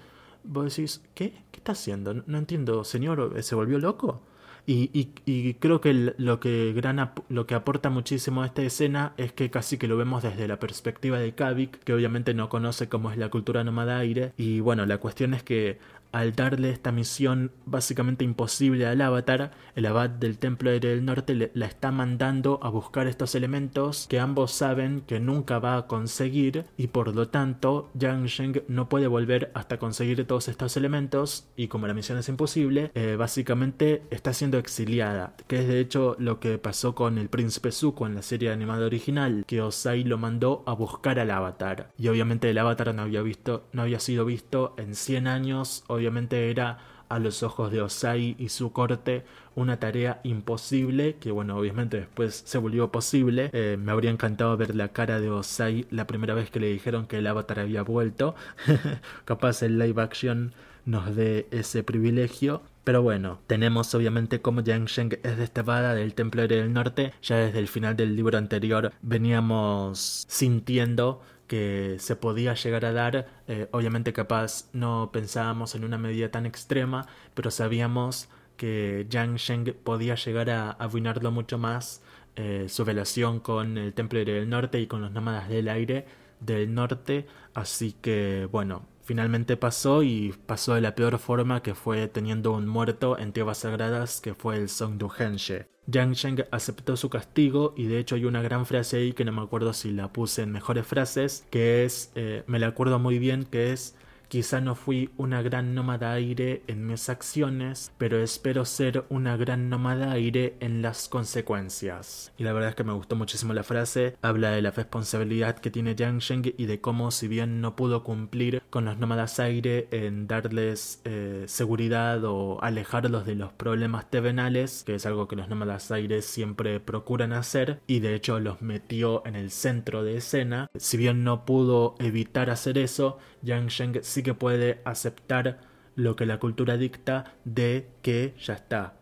vos 0.48 0.74
decís, 0.74 1.02
¿qué? 1.14 1.30
¿Qué 1.50 1.58
está 1.58 1.72
haciendo? 1.72 2.14
No, 2.14 2.38
entiendo, 2.38 2.84
señor, 2.84 3.34
¿se 3.42 3.54
volvió 3.54 3.78
loco? 3.78 4.22
Y, 4.66 4.90
y, 4.92 5.12
y, 5.24 5.54
creo 5.54 5.80
que 5.80 5.94
lo 5.94 6.40
que, 6.40 6.74
gran 6.74 7.12
lo 7.30 7.46
que 7.46 7.54
aporta 7.54 7.88
muchísimo 7.88 8.42
a 8.42 8.46
esta 8.46 8.60
escena 8.60 9.14
es 9.16 9.32
que 9.32 9.50
casi 9.50 9.78
que 9.78 9.88
lo 9.88 9.96
vemos 9.96 10.22
desde 10.22 10.46
la 10.46 10.58
perspectiva 10.58 11.18
de 11.18 11.34
Kavik, 11.34 11.78
que 11.84 11.94
obviamente 11.94 12.34
no 12.34 12.50
conoce 12.50 12.86
cómo 12.86 13.10
es 13.10 13.16
la 13.16 13.30
cultura 13.30 13.64
nómada 13.64 13.98
aire. 13.98 14.34
Y 14.36 14.60
bueno, 14.60 14.84
la 14.84 14.98
cuestión 14.98 15.32
es 15.32 15.42
que 15.42 15.78
al 16.12 16.34
darle 16.34 16.70
esta 16.70 16.92
misión 16.92 17.52
básicamente 17.66 18.24
imposible 18.24 18.86
al 18.86 19.00
avatar, 19.00 19.52
el 19.74 19.86
abad 19.86 20.10
del 20.10 20.38
Templo 20.38 20.70
Aire 20.70 20.90
del 20.90 21.04
Norte 21.04 21.50
la 21.54 21.66
está 21.66 21.90
mandando 21.90 22.58
a 22.62 22.68
buscar 22.68 23.06
estos 23.06 23.34
elementos 23.34 24.06
que 24.08 24.20
ambos 24.20 24.52
saben 24.52 25.02
que 25.06 25.20
nunca 25.20 25.58
va 25.58 25.76
a 25.76 25.86
conseguir 25.86 26.66
y 26.76 26.88
por 26.88 27.14
lo 27.14 27.28
tanto 27.28 27.90
Yang 27.94 28.26
Sheng 28.26 28.62
no 28.68 28.88
puede 28.88 29.06
volver 29.06 29.50
hasta 29.54 29.78
conseguir 29.78 30.26
todos 30.26 30.48
estos 30.48 30.76
elementos 30.76 31.46
y 31.56 31.68
como 31.68 31.86
la 31.86 31.94
misión 31.94 32.18
es 32.18 32.28
imposible, 32.28 32.90
eh, 32.94 33.16
básicamente 33.18 34.02
está 34.10 34.32
siendo 34.32 34.58
exiliada, 34.58 35.34
que 35.46 35.60
es 35.60 35.68
de 35.68 35.80
hecho 35.80 36.16
lo 36.18 36.40
que 36.40 36.58
pasó 36.58 36.94
con 36.94 37.18
el 37.18 37.28
príncipe 37.28 37.72
Zuko 37.72 38.06
en 38.06 38.14
la 38.14 38.22
serie 38.22 38.50
animada 38.50 38.86
original, 38.86 39.44
que 39.46 39.60
Osai 39.60 40.04
lo 40.04 40.18
mandó 40.18 40.62
a 40.66 40.72
buscar 40.72 41.18
al 41.18 41.30
avatar. 41.30 41.90
Y 41.98 42.08
obviamente 42.08 42.50
el 42.50 42.58
avatar 42.58 42.94
no 42.94 43.02
había 43.02 43.22
visto, 43.22 43.64
no 43.72 43.82
había 43.82 44.00
sido 44.00 44.24
visto 44.24 44.74
en 44.78 44.94
100 44.94 45.26
años 45.26 45.84
obviamente 45.98 46.50
era 46.50 46.78
a 47.08 47.18
los 47.18 47.42
ojos 47.42 47.70
de 47.72 47.80
Osai 47.80 48.36
y 48.38 48.48
su 48.50 48.72
corte 48.72 49.24
una 49.54 49.80
tarea 49.80 50.20
imposible 50.24 51.16
que 51.18 51.30
bueno 51.30 51.56
obviamente 51.56 51.98
después 51.98 52.42
se 52.46 52.58
volvió 52.58 52.90
posible. 52.92 53.50
Eh, 53.52 53.76
me 53.78 53.92
habría 53.92 54.10
encantado 54.10 54.56
ver 54.56 54.74
la 54.74 54.88
cara 54.88 55.20
de 55.20 55.30
Osai 55.30 55.86
la 55.90 56.06
primera 56.06 56.34
vez 56.34 56.50
que 56.50 56.60
le 56.60 56.72
dijeron 56.72 57.06
que 57.06 57.18
el 57.18 57.26
avatar 57.26 57.60
había 57.60 57.82
vuelto. 57.82 58.34
Capaz 59.24 59.62
el 59.62 59.78
live 59.78 60.00
action 60.02 60.52
nos 60.84 61.14
dé 61.14 61.46
ese 61.50 61.82
privilegio. 61.82 62.62
Pero 62.84 63.02
bueno, 63.02 63.40
tenemos 63.46 63.94
obviamente 63.94 64.40
como 64.40 64.62
Yang 64.62 64.86
Sheng 64.86 65.18
es 65.22 65.36
desterrada 65.36 65.94
del 65.94 66.14
Templo 66.14 66.48
del 66.48 66.72
Norte. 66.72 67.12
Ya 67.22 67.36
desde 67.36 67.58
el 67.58 67.68
final 67.68 67.96
del 67.96 68.16
libro 68.16 68.38
anterior 68.38 68.92
veníamos 69.02 70.24
sintiendo 70.26 71.20
que 71.48 71.96
se 71.98 72.14
podía 72.14 72.54
llegar 72.54 72.84
a 72.84 72.92
dar. 72.92 73.26
Eh, 73.48 73.68
obviamente 73.72 74.12
capaz 74.12 74.68
no 74.72 75.10
pensábamos 75.12 75.74
en 75.74 75.84
una 75.84 75.98
medida 75.98 76.30
tan 76.30 76.46
extrema, 76.46 77.08
pero 77.34 77.50
sabíamos 77.50 78.28
que 78.56 79.06
Yang 79.10 79.36
Sheng 79.36 79.74
podía 79.84 80.14
llegar 80.14 80.50
a 80.50 80.70
arruinarlo 80.70 81.30
mucho 81.32 81.58
más 81.58 82.02
eh, 82.36 82.66
su 82.68 82.84
relación 82.84 83.40
con 83.40 83.78
el 83.78 83.94
Templo 83.94 84.24
del 84.24 84.48
Norte 84.48 84.80
y 84.80 84.86
con 84.86 85.00
los 85.00 85.10
nómadas 85.10 85.48
del 85.48 85.68
aire 85.68 86.06
del 86.40 86.72
norte. 86.74 87.26
Así 87.54 87.92
que 87.92 88.48
bueno, 88.52 88.86
finalmente 89.02 89.56
pasó 89.56 90.02
y 90.02 90.34
pasó 90.46 90.74
de 90.74 90.80
la 90.82 90.94
peor 90.94 91.18
forma 91.18 91.62
que 91.62 91.74
fue 91.74 92.08
teniendo 92.08 92.52
un 92.52 92.68
muerto 92.68 93.18
en 93.18 93.32
tierras 93.32 93.58
sagradas 93.58 94.20
que 94.20 94.34
fue 94.34 94.56
el 94.56 94.68
Song 94.68 95.02
Henshe. 95.18 95.77
Yang 95.90 96.12
Sheng 96.12 96.44
aceptó 96.50 96.98
su 96.98 97.08
castigo 97.08 97.72
y 97.74 97.86
de 97.86 97.98
hecho 97.98 98.14
hay 98.14 98.26
una 98.26 98.42
gran 98.42 98.66
frase 98.66 98.98
ahí 98.98 99.12
que 99.14 99.24
no 99.24 99.32
me 99.32 99.40
acuerdo 99.40 99.72
si 99.72 99.90
la 99.90 100.12
puse 100.12 100.42
en 100.42 100.52
mejores 100.52 100.86
frases, 100.86 101.46
que 101.50 101.86
es, 101.86 102.12
eh, 102.14 102.42
me 102.46 102.58
la 102.58 102.66
acuerdo 102.66 102.98
muy 102.98 103.18
bien, 103.18 103.44
que 103.44 103.72
es 103.72 103.96
Quizá 104.28 104.60
no 104.60 104.74
fui 104.74 105.08
una 105.16 105.40
gran 105.40 105.74
nómada 105.74 106.12
aire 106.12 106.62
en 106.66 106.86
mis 106.86 107.08
acciones, 107.08 107.92
pero 107.96 108.22
espero 108.22 108.66
ser 108.66 109.06
una 109.08 109.38
gran 109.38 109.70
nómada 109.70 110.12
aire 110.12 110.54
en 110.60 110.82
las 110.82 111.08
consecuencias. 111.08 112.30
Y 112.36 112.44
la 112.44 112.52
verdad 112.52 112.68
es 112.68 112.74
que 112.74 112.84
me 112.84 112.92
gustó 112.92 113.16
muchísimo 113.16 113.54
la 113.54 113.62
frase, 113.62 114.16
habla 114.20 114.50
de 114.50 114.60
la 114.60 114.70
responsabilidad 114.70 115.58
que 115.58 115.70
tiene 115.70 115.94
Yang 115.94 116.18
Sheng 116.18 116.54
y 116.58 116.66
de 116.66 116.78
cómo 116.82 117.10
si 117.10 117.26
bien 117.26 117.62
no 117.62 117.74
pudo 117.74 118.04
cumplir 118.04 118.62
con 118.68 118.84
los 118.84 118.98
nómadas 118.98 119.40
aire 119.40 119.88
en 119.92 120.26
darles 120.26 121.00
eh, 121.06 121.44
seguridad 121.46 122.22
o 122.24 122.62
alejarlos 122.62 123.24
de 123.24 123.34
los 123.34 123.54
problemas 123.54 124.10
terrenales, 124.10 124.84
que 124.84 124.96
es 124.96 125.06
algo 125.06 125.26
que 125.26 125.36
los 125.36 125.48
nómadas 125.48 125.90
aire 125.90 126.20
siempre 126.20 126.80
procuran 126.80 127.32
hacer, 127.32 127.80
y 127.86 128.00
de 128.00 128.14
hecho 128.14 128.40
los 128.40 128.60
metió 128.60 129.24
en 129.24 129.36
el 129.36 129.50
centro 129.50 130.04
de 130.04 130.18
escena, 130.18 130.68
si 130.76 130.98
bien 130.98 131.24
no 131.24 131.46
pudo 131.46 131.94
evitar 131.98 132.50
hacer 132.50 132.76
eso, 132.76 133.16
Yang 133.42 133.68
Sheng 133.68 133.98
sí 134.02 134.22
que 134.22 134.34
puede 134.34 134.80
aceptar 134.84 135.60
lo 135.94 136.16
que 136.16 136.26
la 136.26 136.38
cultura 136.38 136.76
dicta 136.76 137.34
de 137.44 137.88
que 138.02 138.34
ya 138.38 138.54
está, 138.54 138.94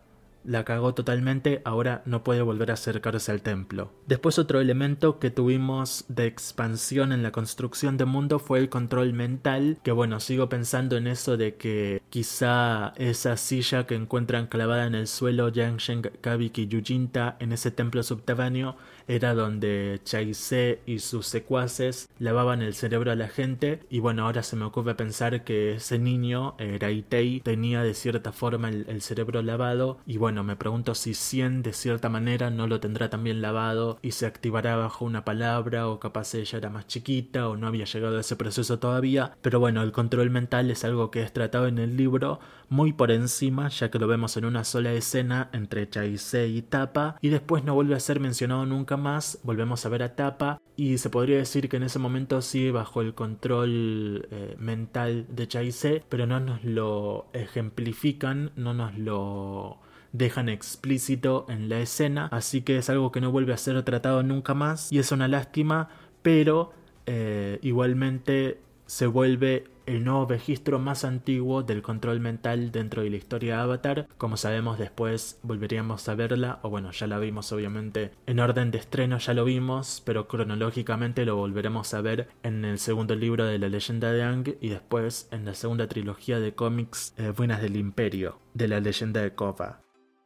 la 0.47 0.63
cagó 0.63 0.93
totalmente, 0.93 1.61
ahora 1.65 2.01
no 2.05 2.23
puede 2.23 2.41
volver 2.41 2.71
a 2.71 2.75
acercarse 2.75 3.31
al 3.31 3.41
templo. 3.41 3.91
Después 4.07 4.39
otro 4.39 4.61
elemento 4.61 5.19
que 5.19 5.29
tuvimos 5.29 6.05
de 6.07 6.25
expansión 6.25 7.11
en 7.11 7.21
la 7.21 7.33
construcción 7.33 7.97
de 7.97 8.05
mundo 8.05 8.39
fue 8.39 8.59
el 8.59 8.69
control 8.69 9.11
mental, 9.11 9.77
que 9.83 9.91
bueno, 9.91 10.21
sigo 10.21 10.47
pensando 10.47 10.95
en 10.95 11.07
eso 11.07 11.35
de 11.35 11.55
que 11.55 12.01
quizá 12.09 12.93
esa 12.95 13.35
silla 13.35 13.85
que 13.85 13.95
encuentran 13.95 14.47
clavada 14.47 14.85
en 14.85 14.95
el 14.95 15.07
suelo 15.07 15.49
Sheng, 15.49 16.03
Kabik 16.21 16.57
y 16.59 16.67
Yujinta 16.67 17.35
en 17.39 17.51
ese 17.51 17.69
templo 17.69 18.01
subterráneo 18.01 18.77
era 19.07 19.33
donde 19.33 20.01
Chaise 20.03 20.79
y 20.85 20.99
sus 20.99 21.27
secuaces 21.27 22.09
lavaban 22.19 22.61
el 22.61 22.73
cerebro 22.73 23.11
a 23.11 23.15
la 23.15 23.27
gente. 23.27 23.79
Y 23.89 23.99
bueno, 23.99 24.25
ahora 24.25 24.43
se 24.43 24.55
me 24.55 24.65
ocurre 24.65 24.95
pensar 24.95 25.43
que 25.43 25.75
ese 25.75 25.99
niño, 25.99 26.55
Raitei, 26.57 27.41
tenía 27.41 27.83
de 27.83 27.93
cierta 27.93 28.31
forma 28.31 28.69
el, 28.69 28.85
el 28.87 29.01
cerebro 29.01 29.41
lavado. 29.41 29.99
Y 30.05 30.17
bueno, 30.17 30.43
me 30.43 30.55
pregunto 30.55 30.95
si 30.95 31.13
Cien 31.13 31.63
de 31.63 31.73
cierta 31.73 32.09
manera 32.09 32.49
no 32.49 32.67
lo 32.67 32.79
tendrá 32.79 33.09
también 33.09 33.41
lavado 33.41 33.99
y 34.01 34.11
se 34.11 34.25
activará 34.25 34.75
bajo 34.75 35.05
una 35.05 35.25
palabra 35.25 35.87
o 35.87 35.99
capaz 35.99 36.35
ella 36.35 36.57
era 36.57 36.69
más 36.69 36.87
chiquita 36.87 37.47
o 37.49 37.57
no 37.57 37.67
había 37.67 37.85
llegado 37.85 38.17
a 38.17 38.21
ese 38.21 38.35
proceso 38.35 38.79
todavía, 38.79 39.37
pero 39.41 39.59
bueno, 39.59 39.81
el 39.83 39.91
control 39.91 40.29
mental 40.29 40.69
es 40.71 40.83
algo 40.83 41.11
que 41.11 41.23
es 41.23 41.33
tratado 41.33 41.67
en 41.67 41.77
el 41.77 41.97
libro 41.97 42.39
muy 42.69 42.91
por 42.91 43.11
encima, 43.11 43.69
ya 43.69 43.89
que 43.89 43.99
lo 43.99 44.07
vemos 44.07 44.35
en 44.35 44.45
una 44.45 44.63
sola 44.63 44.91
escena 44.91 45.49
entre 45.53 45.89
Chaise 45.89 46.47
y 46.47 46.61
Tapa 46.61 47.17
y 47.21 47.29
después 47.29 47.63
no 47.63 47.73
vuelve 47.73 47.95
a 47.95 47.99
ser 47.99 48.19
mencionado 48.19 48.65
nunca 48.65 48.96
más, 48.97 49.39
volvemos 49.43 49.85
a 49.85 49.89
ver 49.89 50.03
a 50.03 50.15
Tapa 50.15 50.61
y 50.75 50.97
se 50.97 51.09
podría 51.09 51.37
decir 51.37 51.69
que 51.69 51.77
en 51.77 51.83
ese 51.83 51.99
momento 51.99 52.41
sí 52.41 52.71
bajo 52.71 53.01
el 53.01 53.13
control 53.13 54.27
eh, 54.31 54.55
mental 54.59 55.25
de 55.29 55.47
Chaise, 55.47 56.03
pero 56.09 56.27
no 56.27 56.39
nos 56.39 56.63
lo 56.63 57.27
ejemplifican, 57.33 58.51
no 58.55 58.73
nos 58.73 58.97
lo 58.97 59.79
dejan 60.11 60.49
explícito 60.49 61.45
en 61.49 61.69
la 61.69 61.79
escena, 61.79 62.27
así 62.31 62.61
que 62.61 62.77
es 62.77 62.89
algo 62.89 63.11
que 63.11 63.21
no 63.21 63.31
vuelve 63.31 63.53
a 63.53 63.57
ser 63.57 63.81
tratado 63.83 64.23
nunca 64.23 64.53
más 64.53 64.91
y 64.91 64.99
es 64.99 65.11
una 65.11 65.27
lástima, 65.27 65.89
pero 66.21 66.73
eh, 67.05 67.59
igualmente 67.61 68.59
se 68.85 69.07
vuelve 69.07 69.65
el 69.87 70.03
nuevo 70.03 70.25
registro 70.25 70.79
más 70.79 71.03
antiguo 71.05 71.63
del 71.63 71.81
control 71.81 72.19
mental 72.19 72.71
dentro 72.71 73.01
de 73.01 73.09
la 73.09 73.15
historia 73.15 73.55
de 73.55 73.61
Avatar. 73.61 74.07
Como 74.17 74.37
sabemos 74.37 74.77
después 74.77 75.39
volveríamos 75.43 76.07
a 76.09 76.15
verla, 76.15 76.59
o 76.61 76.69
bueno, 76.69 76.91
ya 76.91 77.07
la 77.07 77.17
vimos 77.17 77.51
obviamente 77.51 78.11
en 78.27 78.39
orden 78.39 78.69
de 78.69 78.77
estreno, 78.77 79.17
ya 79.17 79.33
lo 79.33 79.45
vimos, 79.45 80.03
pero 80.05 80.27
cronológicamente 80.27 81.25
lo 81.25 81.37
volveremos 81.37 81.93
a 81.93 82.01
ver 82.01 82.27
en 82.43 82.65
el 82.65 82.79
segundo 82.79 83.15
libro 83.15 83.45
de 83.45 83.57
la 83.57 83.69
leyenda 83.69 84.11
de 84.11 84.23
Ang 84.23 84.55
y 84.59 84.69
después 84.69 85.29
en 85.31 85.45
la 85.45 85.53
segunda 85.53 85.87
trilogía 85.87 86.39
de 86.39 86.53
cómics 86.53 87.13
eh, 87.17 87.33
Buenas 87.35 87.61
del 87.61 87.77
Imperio, 87.77 88.39
de 88.53 88.67
la 88.67 88.81
leyenda 88.81 89.21
de 89.21 89.33
Korra. 89.33 89.81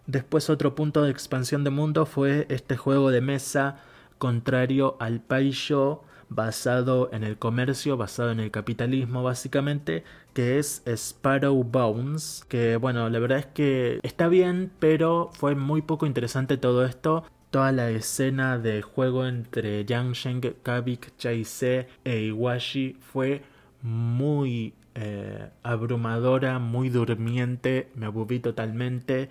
Después 0.08 0.50
otro 0.50 0.74
punto 0.74 1.04
de 1.04 1.12
expansión 1.12 1.64
de 1.64 1.70
mundo 1.70 2.08
fue 2.08 2.48
este 2.50 2.78
juego 2.78 3.12
de 3.12 3.22
mesa 3.22 3.78
contrario 4.18 4.98
al 5.00 5.22
paillo 5.22 6.04
basado 6.32 7.10
en 7.12 7.26
el 7.26 7.38
comercio, 7.38 7.98
basado 7.98 8.32
en 8.32 8.40
el 8.40 8.52
capitalismo 8.52 9.22
básicamente, 9.22 10.06
que 10.34 10.60
es 10.60 10.82
Sparrow 10.88 11.62
Bones, 11.62 12.46
que 12.48 12.78
bueno, 12.78 13.10
la 13.10 13.20
verdad 13.20 13.40
es 13.40 13.46
que 13.48 14.00
está 14.02 14.30
bien, 14.30 14.72
pero 14.80 15.30
fue 15.34 15.56
muy 15.56 15.82
poco 15.82 16.06
interesante 16.06 16.58
todo 16.58 16.86
esto. 16.86 17.26
Toda 17.50 17.74
la 17.74 17.90
escena 17.90 18.58
de 18.58 18.82
juego 18.82 19.28
entre 19.28 19.84
Yang 19.84 20.14
Sheng, 20.14 20.42
Kavik, 20.64 21.18
Chaise 21.18 21.90
e 22.06 22.22
Iwashi 22.22 22.96
fue 23.02 23.42
muy 23.82 24.74
eh, 24.96 25.50
abrumadora, 25.64 26.60
muy 26.60 26.90
durmiente, 26.90 27.90
me 27.96 28.06
aburrí 28.06 28.40
totalmente. 28.40 29.28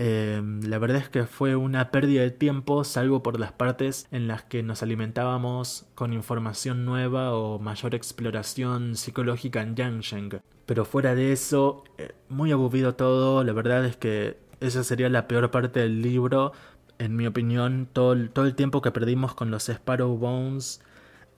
Em, 0.00 0.62
la 0.62 0.78
verdad 0.78 0.98
es 0.98 1.08
que 1.08 1.24
fue 1.26 1.56
una 1.56 1.90
pérdida 1.90 2.22
de 2.22 2.30
tiempo, 2.30 2.84
salvo 2.84 3.22
por 3.22 3.38
las 3.40 3.52
partes 3.52 4.06
en 4.12 4.28
las 4.28 4.44
que 4.44 4.62
nos 4.62 4.82
alimentábamos 4.82 5.86
con 5.96 6.12
información 6.12 6.84
nueva 6.84 7.34
o 7.34 7.58
mayor 7.58 7.94
exploración 7.96 8.94
psicológica 8.96 9.60
en 9.60 9.74
Yangsheng. 9.74 10.40
Pero 10.66 10.84
fuera 10.84 11.14
de 11.16 11.32
eso, 11.32 11.84
eh, 11.98 12.12
muy 12.28 12.52
aburrido 12.52 12.94
todo, 12.94 13.42
la 13.42 13.52
verdad 13.52 13.84
es 13.86 13.96
que 13.96 14.38
esa 14.60 14.84
sería 14.84 15.08
la 15.08 15.26
peor 15.26 15.50
parte 15.50 15.80
del 15.80 16.00
libro. 16.02 16.52
En 16.98 17.16
mi 17.16 17.26
opinión, 17.26 17.88
todo, 17.92 18.16
todo 18.30 18.46
el 18.46 18.54
tiempo 18.54 18.82
que 18.82 18.90
perdimos 18.92 19.34
con 19.34 19.50
los 19.50 19.68
Sparrow 19.68 20.16
Bones 20.16 20.80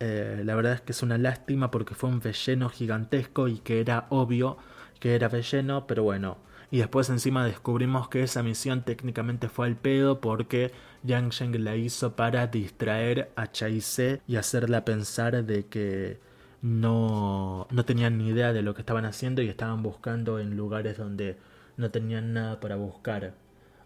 Eh, 0.01 0.43
la 0.45 0.55
verdad 0.55 0.75
es 0.75 0.81
que 0.81 0.93
es 0.93 1.03
una 1.03 1.19
lástima 1.19 1.71
porque 1.71 1.95
fue 1.95 2.11
un 2.11 2.21
relleno 2.23 2.71
gigantesco 2.71 3.49
y 3.49 3.59
que 3.61 3.81
era 3.81 4.07
obvio 4.11 4.59
que 4.99 5.15
era 5.15 5.29
relleno, 5.29 5.87
pero 5.87 6.03
bueno. 6.05 6.39
Y 6.71 6.79
después 6.79 7.11
encima 7.11 7.45
descubrimos 7.45 8.09
que 8.09 8.23
esa 8.23 8.43
misión 8.43 8.83
técnicamente 8.85 9.49
fue 9.49 9.67
al 9.67 9.77
pedo 9.77 10.21
porque 10.21 10.71
Yang 11.03 11.31
Sheng 11.31 11.65
la 11.65 11.77
hizo 11.77 12.15
para 12.15 12.47
distraer 12.47 13.31
a 13.35 13.51
Chaise 13.51 14.21
y 14.29 14.37
hacerla 14.37 14.85
pensar 14.85 15.45
de 15.45 15.67
que 15.67 16.19
no, 16.63 17.67
no 17.71 17.85
tenían 17.85 18.19
ni 18.19 18.29
idea 18.29 18.53
de 18.53 18.63
lo 18.63 18.75
que 18.75 18.83
estaban 18.83 19.05
haciendo 19.05 19.43
y 19.43 19.49
estaban 19.49 19.83
buscando 19.83 20.39
en 20.39 20.57
lugares 20.57 20.97
donde 20.97 21.37
no 21.77 21.91
tenían 21.91 22.33
nada 22.33 22.61
para 22.61 22.77
buscar. 22.77 23.35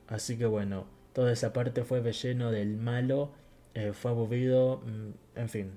Así 0.09 0.37
que 0.37 0.47
bueno, 0.47 0.85
toda 1.15 1.33
esa 1.33 1.53
parte 1.53 1.85
fue 1.85 2.01
relleno 2.01 2.51
del 2.51 2.77
malo, 2.77 3.33
eh, 3.75 3.93
fue 3.95 4.11
aburrido, 4.11 4.83
mm, 4.85 5.39
en 5.39 5.49
fin. 5.49 5.71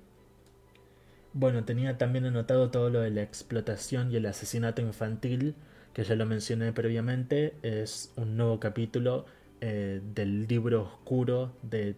Bueno, 1.33 1.63
tenía 1.65 1.97
también 1.97 2.25
anotado 2.25 2.71
todo 2.71 2.89
lo 2.89 3.01
de 3.01 3.11
la 3.11 3.21
explotación 3.21 4.11
y 4.11 4.15
el 4.17 4.25
asesinato 4.25 4.81
infantil, 4.81 5.55
que 5.97 6.03
ya 6.03 6.13
lo 6.13 6.27
mencioné 6.27 6.73
previamente, 6.73 7.55
es 7.63 8.13
un 8.17 8.37
nuevo 8.37 8.59
capítulo 8.59 9.25
eh, 9.61 9.99
del 10.13 10.45
libro 10.45 10.83
oscuro 10.83 11.53
de 11.63 11.95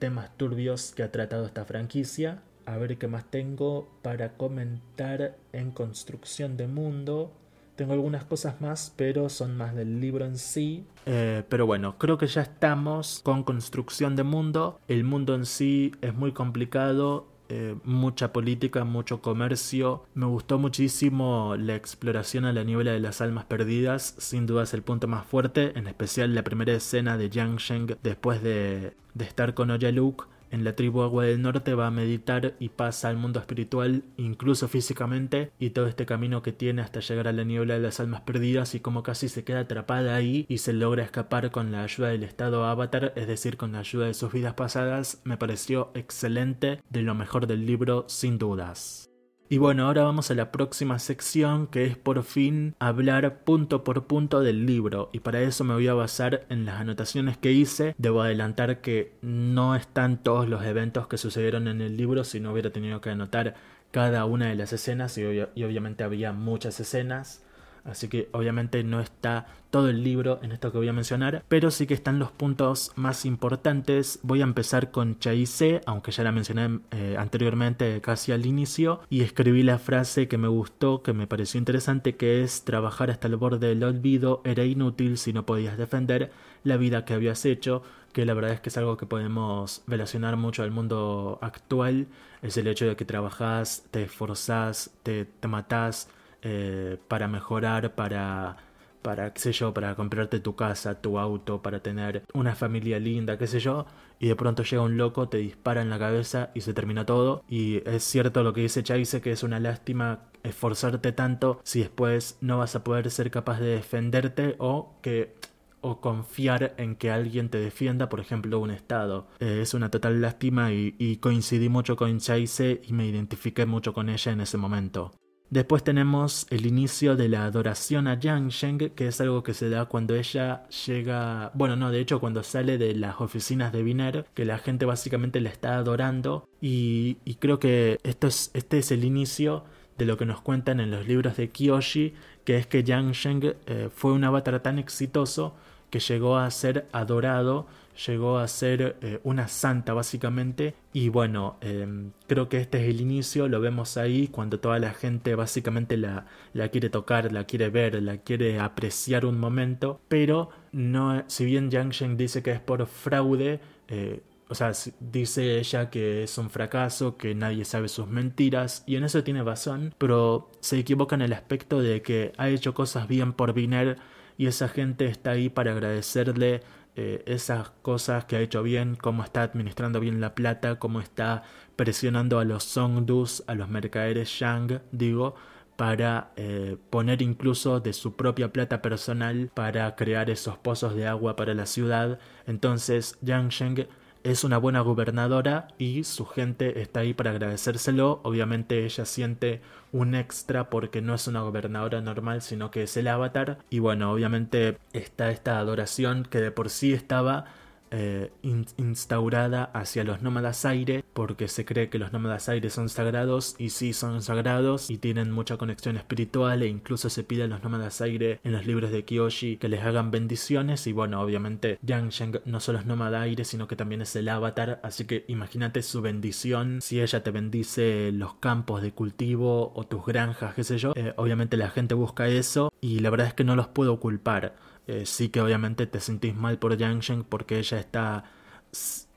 temas 0.00 0.36
turbios 0.36 0.90
que 0.90 1.04
ha 1.04 1.12
tratado 1.12 1.46
esta 1.46 1.64
franquicia. 1.64 2.42
A 2.66 2.78
ver 2.78 2.98
qué 2.98 3.06
más 3.06 3.30
tengo 3.30 3.88
para 4.02 4.32
comentar 4.32 5.36
en 5.52 5.70
construcción 5.70 6.56
de 6.56 6.66
mundo. 6.66 7.30
Tengo 7.76 7.92
algunas 7.92 8.24
cosas 8.24 8.60
más, 8.60 8.92
pero 8.96 9.28
son 9.28 9.56
más 9.56 9.72
del 9.76 10.00
libro 10.00 10.24
en 10.24 10.36
sí. 10.36 10.84
Eh, 11.06 11.44
pero 11.48 11.64
bueno, 11.64 11.96
creo 11.96 12.18
que 12.18 12.26
ya 12.26 12.42
estamos 12.42 13.20
con 13.22 13.44
construcción 13.44 14.16
de 14.16 14.24
mundo. 14.24 14.80
El 14.88 15.04
mundo 15.04 15.36
en 15.36 15.46
sí 15.46 15.92
es 16.00 16.12
muy 16.12 16.32
complicado. 16.32 17.28
Eh, 17.50 17.76
mucha 17.84 18.32
política, 18.32 18.84
mucho 18.84 19.22
comercio. 19.22 20.04
Me 20.14 20.26
gustó 20.26 20.58
muchísimo 20.58 21.56
la 21.56 21.76
exploración 21.76 22.44
a 22.44 22.52
la 22.52 22.62
niebla 22.62 22.92
de 22.92 23.00
las 23.00 23.22
almas 23.22 23.46
perdidas, 23.46 24.14
sin 24.18 24.46
duda 24.46 24.64
es 24.64 24.74
el 24.74 24.82
punto 24.82 25.08
más 25.08 25.26
fuerte, 25.26 25.72
en 25.78 25.86
especial 25.86 26.34
la 26.34 26.44
primera 26.44 26.74
escena 26.74 27.16
de 27.16 27.30
Yang 27.30 27.56
Sheng 27.56 27.96
después 28.02 28.42
de, 28.42 28.92
de 29.14 29.24
estar 29.24 29.54
con 29.54 29.70
Oyaluk 29.70 30.28
en 30.50 30.64
la 30.64 30.74
tribu 30.74 31.02
Agua 31.02 31.24
del 31.24 31.42
Norte 31.42 31.74
va 31.74 31.86
a 31.86 31.90
meditar 31.90 32.54
y 32.58 32.70
pasa 32.70 33.08
al 33.08 33.16
mundo 33.16 33.40
espiritual, 33.40 34.04
incluso 34.16 34.68
físicamente, 34.68 35.50
y 35.58 35.70
todo 35.70 35.86
este 35.86 36.06
camino 36.06 36.42
que 36.42 36.52
tiene 36.52 36.82
hasta 36.82 37.00
llegar 37.00 37.28
a 37.28 37.32
la 37.32 37.44
niebla 37.44 37.74
de 37.74 37.80
las 37.80 38.00
almas 38.00 38.22
perdidas 38.22 38.74
y 38.74 38.80
como 38.80 39.02
casi 39.02 39.28
se 39.28 39.44
queda 39.44 39.60
atrapada 39.60 40.14
ahí 40.14 40.46
y 40.48 40.58
se 40.58 40.72
logra 40.72 41.04
escapar 41.04 41.50
con 41.50 41.72
la 41.72 41.82
ayuda 41.82 42.08
del 42.08 42.24
estado 42.24 42.64
avatar, 42.64 43.12
es 43.16 43.26
decir, 43.26 43.56
con 43.56 43.72
la 43.72 43.80
ayuda 43.80 44.06
de 44.06 44.14
sus 44.14 44.32
vidas 44.32 44.54
pasadas, 44.54 45.20
me 45.24 45.36
pareció 45.36 45.90
excelente, 45.94 46.80
de 46.90 47.02
lo 47.02 47.14
mejor 47.14 47.46
del 47.46 47.66
libro 47.66 48.04
sin 48.08 48.38
dudas. 48.38 49.07
Y 49.50 49.56
bueno, 49.56 49.86
ahora 49.86 50.02
vamos 50.02 50.30
a 50.30 50.34
la 50.34 50.52
próxima 50.52 50.98
sección 50.98 51.68
que 51.68 51.86
es 51.86 51.96
por 51.96 52.22
fin 52.22 52.74
hablar 52.80 53.44
punto 53.44 53.82
por 53.82 54.06
punto 54.06 54.40
del 54.40 54.66
libro 54.66 55.08
y 55.10 55.20
para 55.20 55.40
eso 55.40 55.64
me 55.64 55.72
voy 55.72 55.88
a 55.88 55.94
basar 55.94 56.44
en 56.50 56.66
las 56.66 56.80
anotaciones 56.80 57.38
que 57.38 57.52
hice. 57.52 57.94
Debo 57.96 58.20
adelantar 58.20 58.82
que 58.82 59.14
no 59.22 59.74
están 59.74 60.22
todos 60.22 60.46
los 60.50 60.62
eventos 60.66 61.08
que 61.08 61.16
sucedieron 61.16 61.66
en 61.66 61.80
el 61.80 61.96
libro 61.96 62.24
si 62.24 62.40
no 62.40 62.52
hubiera 62.52 62.72
tenido 62.72 63.00
que 63.00 63.08
anotar 63.08 63.54
cada 63.90 64.26
una 64.26 64.48
de 64.48 64.54
las 64.54 64.74
escenas 64.74 65.16
y, 65.16 65.24
obviamente 65.24 66.04
había 66.04 66.32
muchas 66.32 66.78
escenas. 66.78 67.42
Así 67.88 68.08
que 68.08 68.28
obviamente 68.32 68.84
no 68.84 69.00
está 69.00 69.46
todo 69.70 69.88
el 69.90 70.02
libro 70.02 70.40
en 70.42 70.52
esto 70.52 70.72
que 70.72 70.78
voy 70.78 70.88
a 70.88 70.92
mencionar, 70.92 71.44
pero 71.48 71.70
sí 71.70 71.86
que 71.86 71.94
están 71.94 72.18
los 72.18 72.30
puntos 72.30 72.92
más 72.96 73.24
importantes. 73.24 74.20
Voy 74.22 74.40
a 74.40 74.44
empezar 74.44 74.90
con 74.90 75.18
Chaise, 75.18 75.80
aunque 75.86 76.10
ya 76.12 76.24
la 76.24 76.32
mencioné 76.32 76.80
eh, 76.90 77.16
anteriormente 77.18 78.00
casi 78.00 78.32
al 78.32 78.46
inicio, 78.46 79.00
y 79.10 79.22
escribí 79.22 79.62
la 79.62 79.78
frase 79.78 80.28
que 80.28 80.38
me 80.38 80.48
gustó, 80.48 81.02
que 81.02 81.12
me 81.12 81.26
pareció 81.26 81.58
interesante, 81.58 82.16
que 82.16 82.42
es 82.42 82.64
trabajar 82.64 83.10
hasta 83.10 83.28
el 83.28 83.36
borde 83.36 83.68
del 83.68 83.84
olvido 83.84 84.40
era 84.44 84.64
inútil 84.64 85.18
si 85.18 85.32
no 85.32 85.44
podías 85.44 85.76
defender 85.76 86.30
la 86.64 86.76
vida 86.76 87.04
que 87.04 87.14
habías 87.14 87.44
hecho, 87.44 87.82
que 88.12 88.24
la 88.24 88.34
verdad 88.34 88.52
es 88.52 88.60
que 88.60 88.70
es 88.70 88.76
algo 88.76 88.96
que 88.96 89.06
podemos 89.06 89.82
relacionar 89.86 90.36
mucho 90.36 90.62
al 90.62 90.70
mundo 90.70 91.38
actual, 91.42 92.06
es 92.42 92.56
el 92.56 92.66
hecho 92.66 92.86
de 92.86 92.96
que 92.96 93.04
trabajas, 93.04 93.84
te 93.90 94.02
esforzás, 94.02 94.90
te, 95.02 95.24
te 95.24 95.48
matás, 95.48 96.08
eh, 96.42 96.98
para 97.08 97.28
mejorar, 97.28 97.94
para, 97.94 98.56
para, 99.02 99.32
qué 99.32 99.40
sé 99.40 99.52
yo, 99.52 99.74
para 99.74 99.94
comprarte 99.94 100.40
tu 100.40 100.56
casa, 100.56 101.00
tu 101.00 101.18
auto, 101.18 101.62
para 101.62 101.80
tener 101.80 102.22
una 102.34 102.54
familia 102.54 102.98
linda, 102.98 103.38
qué 103.38 103.46
sé 103.46 103.60
yo, 103.60 103.86
y 104.18 104.28
de 104.28 104.36
pronto 104.36 104.62
llega 104.62 104.82
un 104.82 104.96
loco, 104.96 105.28
te 105.28 105.38
dispara 105.38 105.82
en 105.82 105.90
la 105.90 105.98
cabeza 105.98 106.50
y 106.54 106.60
se 106.62 106.74
termina 106.74 107.06
todo. 107.06 107.44
Y 107.48 107.82
es 107.88 108.04
cierto 108.04 108.42
lo 108.42 108.52
que 108.52 108.62
dice 108.62 108.82
Chase, 108.82 109.20
que 109.20 109.32
es 109.32 109.42
una 109.42 109.60
lástima 109.60 110.20
esforzarte 110.42 111.12
tanto 111.12 111.60
si 111.64 111.80
después 111.80 112.38
no 112.40 112.58
vas 112.58 112.74
a 112.76 112.84
poder 112.84 113.10
ser 113.10 113.30
capaz 113.30 113.60
de 113.60 113.74
defenderte 113.74 114.56
o 114.58 114.94
que 115.02 115.34
o 115.80 116.00
confiar 116.00 116.74
en 116.76 116.96
que 116.96 117.10
alguien 117.10 117.50
te 117.50 117.58
defienda, 117.58 118.08
por 118.08 118.20
ejemplo, 118.20 118.58
un 118.58 118.70
Estado. 118.70 119.28
Eh, 119.38 119.60
es 119.62 119.74
una 119.74 119.90
total 119.90 120.20
lástima 120.20 120.72
y, 120.72 121.18
coincidí 121.18 121.68
mucho 121.68 121.96
con 121.96 122.18
Chase 122.18 122.80
y 122.84 122.92
me 122.92 123.06
identifiqué 123.06 123.66
mucho 123.66 123.92
con 123.92 124.08
ella 124.08 124.32
en 124.32 124.40
ese 124.40 124.56
momento. 124.56 125.12
Después 125.50 125.82
tenemos 125.82 126.46
el 126.50 126.66
inicio 126.66 127.16
de 127.16 127.30
la 127.30 127.46
adoración 127.46 128.06
a 128.06 128.20
Yang 128.20 128.50
que 128.94 129.08
es 129.08 129.20
algo 129.22 129.42
que 129.42 129.54
se 129.54 129.70
da 129.70 129.86
cuando 129.86 130.14
ella 130.14 130.68
llega, 130.86 131.50
bueno, 131.54 131.74
no, 131.74 131.90
de 131.90 132.00
hecho 132.00 132.20
cuando 132.20 132.42
sale 132.42 132.76
de 132.76 132.94
las 132.94 133.18
oficinas 133.20 133.72
de 133.72 133.82
Biner, 133.82 134.26
que 134.34 134.44
la 134.44 134.58
gente 134.58 134.84
básicamente 134.84 135.40
la 135.40 135.48
está 135.48 135.78
adorando. 135.78 136.46
Y, 136.60 137.14
creo 137.38 137.58
que 137.58 137.98
esto 138.02 138.26
es, 138.26 138.50
este 138.52 138.78
es 138.78 138.92
el 138.92 139.04
inicio 139.04 139.64
de 139.96 140.04
lo 140.04 140.18
que 140.18 140.26
nos 140.26 140.42
cuentan 140.42 140.80
en 140.80 140.90
los 140.90 141.08
libros 141.08 141.38
de 141.38 141.48
Kiyoshi, 141.48 142.12
que 142.44 142.58
es 142.58 142.66
que 142.66 142.84
Yang 142.84 143.12
Sheng 143.12 143.54
eh, 143.66 143.88
fue 143.94 144.12
un 144.12 144.24
avatar 144.24 144.60
tan 144.60 144.78
exitoso 144.78 145.54
que 145.90 146.00
llegó 146.00 146.36
a 146.36 146.50
ser 146.50 146.86
adorado 146.92 147.66
llegó 148.06 148.38
a 148.38 148.48
ser 148.48 148.96
eh, 149.02 149.20
una 149.24 149.48
santa 149.48 149.92
básicamente. 149.94 150.74
Y 150.92 151.08
bueno 151.08 151.58
em, 151.60 152.12
creo 152.26 152.48
que 152.48 152.58
este 152.58 152.82
es 152.82 152.88
el 152.88 153.00
inicio 153.00 153.48
lo 153.48 153.60
vemos 153.60 153.96
ahí 153.96 154.28
cuando 154.28 154.60
toda 154.60 154.78
la 154.78 154.92
gente 154.92 155.34
básicamente 155.34 155.96
la, 155.96 156.26
la 156.52 156.68
quiere 156.68 156.90
tocar 156.90 157.32
la 157.32 157.44
quiere 157.44 157.70
ver 157.70 158.02
la 158.02 158.18
quiere 158.18 158.60
apreciar 158.60 159.26
un 159.26 159.38
momento. 159.38 160.00
Pero 160.08 160.50
no 160.72 161.24
si 161.28 161.44
bien 161.44 161.70
Yang 161.70 161.90
Sheng 161.90 162.16
dice 162.16 162.42
que 162.42 162.52
es 162.52 162.60
por 162.60 162.86
fraude 162.86 163.60
eh, 163.88 164.22
o 164.50 164.54
sea, 164.54 164.72
dice 165.00 165.58
ella 165.58 165.90
que 165.90 166.22
es 166.22 166.38
un 166.38 166.50
fracaso, 166.50 167.16
que 167.16 167.34
nadie 167.34 167.64
sabe 167.64 167.88
sus 167.88 168.08
mentiras, 168.08 168.82
y 168.86 168.96
en 168.96 169.04
eso 169.04 169.22
tiene 169.22 169.42
razón, 169.42 169.94
pero 169.98 170.50
se 170.60 170.78
equivoca 170.78 171.14
en 171.16 171.22
el 171.22 171.32
aspecto 171.34 171.80
de 171.80 172.02
que 172.02 172.32
ha 172.38 172.48
hecho 172.48 172.74
cosas 172.74 173.08
bien 173.08 173.34
por 173.34 173.52
Viner 173.52 173.98
y 174.38 174.46
esa 174.46 174.68
gente 174.68 175.06
está 175.06 175.32
ahí 175.32 175.48
para 175.48 175.72
agradecerle 175.72 176.62
eh, 177.00 177.22
esas 177.26 177.70
cosas 177.82 178.24
que 178.24 178.34
ha 178.34 178.40
hecho 178.40 178.64
bien, 178.64 178.96
cómo 178.96 179.22
está 179.22 179.44
administrando 179.44 180.00
bien 180.00 180.20
la 180.20 180.34
plata, 180.34 180.80
cómo 180.80 181.00
está 181.00 181.44
presionando 181.76 182.40
a 182.40 182.44
los 182.44 182.64
Songdus, 182.64 183.44
a 183.46 183.54
los 183.54 183.68
mercaderes 183.68 184.28
Shang, 184.28 184.80
digo, 184.90 185.36
para 185.76 186.32
eh, 186.34 186.76
poner 186.90 187.22
incluso 187.22 187.78
de 187.78 187.92
su 187.92 188.16
propia 188.16 188.52
plata 188.52 188.82
personal 188.82 189.48
para 189.54 189.94
crear 189.94 190.28
esos 190.28 190.58
pozos 190.58 190.96
de 190.96 191.06
agua 191.06 191.36
para 191.36 191.54
la 191.54 191.66
ciudad. 191.66 192.18
Entonces 192.48 193.16
Yang 193.22 193.48
Sheng 193.50 193.88
es 194.24 194.44
una 194.44 194.58
buena 194.58 194.80
gobernadora 194.80 195.68
y 195.78 196.04
su 196.04 196.26
gente 196.26 196.80
está 196.80 197.00
ahí 197.00 197.14
para 197.14 197.30
agradecérselo. 197.30 198.20
Obviamente 198.22 198.84
ella 198.84 199.04
siente 199.04 199.60
un 199.92 200.14
extra 200.14 200.70
porque 200.70 201.00
no 201.00 201.14
es 201.14 201.26
una 201.26 201.42
gobernadora 201.42 202.00
normal, 202.00 202.42
sino 202.42 202.70
que 202.70 202.84
es 202.84 202.96
el 202.96 203.08
avatar. 203.08 203.58
Y 203.70 203.78
bueno, 203.78 204.12
obviamente 204.12 204.78
está 204.92 205.30
esta 205.30 205.58
adoración 205.58 206.24
que 206.24 206.40
de 206.40 206.50
por 206.50 206.70
sí 206.70 206.92
estaba 206.92 207.46
eh, 207.90 208.30
instaurada 208.42 209.64
hacia 209.74 210.04
los 210.04 210.22
nómadas 210.22 210.64
aire 210.64 211.04
porque 211.12 211.48
se 211.48 211.64
cree 211.64 211.88
que 211.88 211.98
los 211.98 212.12
nómadas 212.12 212.48
aire 212.48 212.70
son 212.70 212.88
sagrados 212.88 213.54
y 213.58 213.70
sí 213.70 213.92
son 213.92 214.22
sagrados 214.22 214.90
y 214.90 214.98
tienen 214.98 215.30
mucha 215.30 215.56
conexión 215.56 215.96
espiritual 215.96 216.62
e 216.62 216.68
incluso 216.68 217.10
se 217.10 217.24
pide 217.24 217.44
a 217.44 217.46
los 217.46 217.62
nómadas 217.62 218.00
aire 218.00 218.40
en 218.44 218.52
los 218.52 218.66
libros 218.66 218.90
de 218.90 219.04
Kyoshi 219.04 219.56
que 219.56 219.68
les 219.68 219.82
hagan 219.82 220.10
bendiciones 220.10 220.86
y 220.86 220.92
bueno 220.92 221.20
obviamente 221.20 221.78
Yang 221.82 222.08
Sheng 222.10 222.40
no 222.44 222.60
solo 222.60 222.78
es 222.78 222.86
nómada 222.86 223.22
aire 223.22 223.44
sino 223.44 223.68
que 223.68 223.76
también 223.76 224.02
es 224.02 224.14
el 224.16 224.28
avatar 224.28 224.80
así 224.82 225.04
que 225.04 225.24
imagínate 225.28 225.82
su 225.82 226.02
bendición 226.02 226.80
si 226.82 227.00
ella 227.00 227.22
te 227.22 227.30
bendice 227.30 228.10
los 228.12 228.34
campos 228.34 228.82
de 228.82 228.92
cultivo 228.92 229.72
o 229.74 229.84
tus 229.84 230.04
granjas 230.04 230.54
qué 230.54 230.64
sé 230.64 230.78
yo 230.78 230.92
eh, 230.94 231.14
obviamente 231.16 231.56
la 231.56 231.70
gente 231.70 231.94
busca 231.94 232.28
eso 232.28 232.72
y 232.80 233.00
la 233.00 233.10
verdad 233.10 233.28
es 233.28 233.34
que 233.34 233.44
no 233.44 233.56
los 233.56 233.68
puedo 233.68 234.00
culpar 234.00 234.56
eh, 234.88 235.06
sí 235.06 235.28
que 235.28 235.40
obviamente 235.40 235.86
te 235.86 236.00
sentís 236.00 236.34
mal 236.34 236.58
por 236.58 236.76
Yang 236.76 237.24
porque 237.28 237.58
ella 237.58 237.78
está 237.78 238.24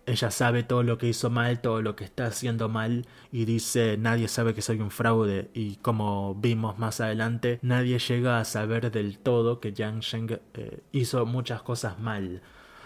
ella 0.05 0.31
sabe 0.31 0.63
todo 0.63 0.83
lo 0.83 0.97
que 0.97 1.07
hizo 1.07 1.29
mal, 1.29 1.61
todo 1.61 1.81
lo 1.81 1.95
que 1.95 2.03
está 2.03 2.25
haciendo 2.25 2.69
mal 2.69 3.07
y 3.31 3.45
dice 3.45 3.97
nadie 3.97 4.27
sabe 4.27 4.53
que 4.53 4.61
soy 4.61 4.79
un 4.81 4.91
fraude 4.91 5.49
y 5.53 5.77
como 5.77 6.35
vimos 6.35 6.77
más 6.77 6.99
adelante 7.01 7.59
nadie 7.61 7.99
llega 7.99 8.39
a 8.39 8.45
saber 8.45 8.91
del 8.91 9.17
todo 9.19 9.59
que 9.59 9.73
Yang 9.73 9.99
Sheng 10.01 10.39
eh, 10.53 10.83
hizo 10.91 11.25
muchas 11.25 11.61
cosas 11.63 11.99
mal. 11.99 12.41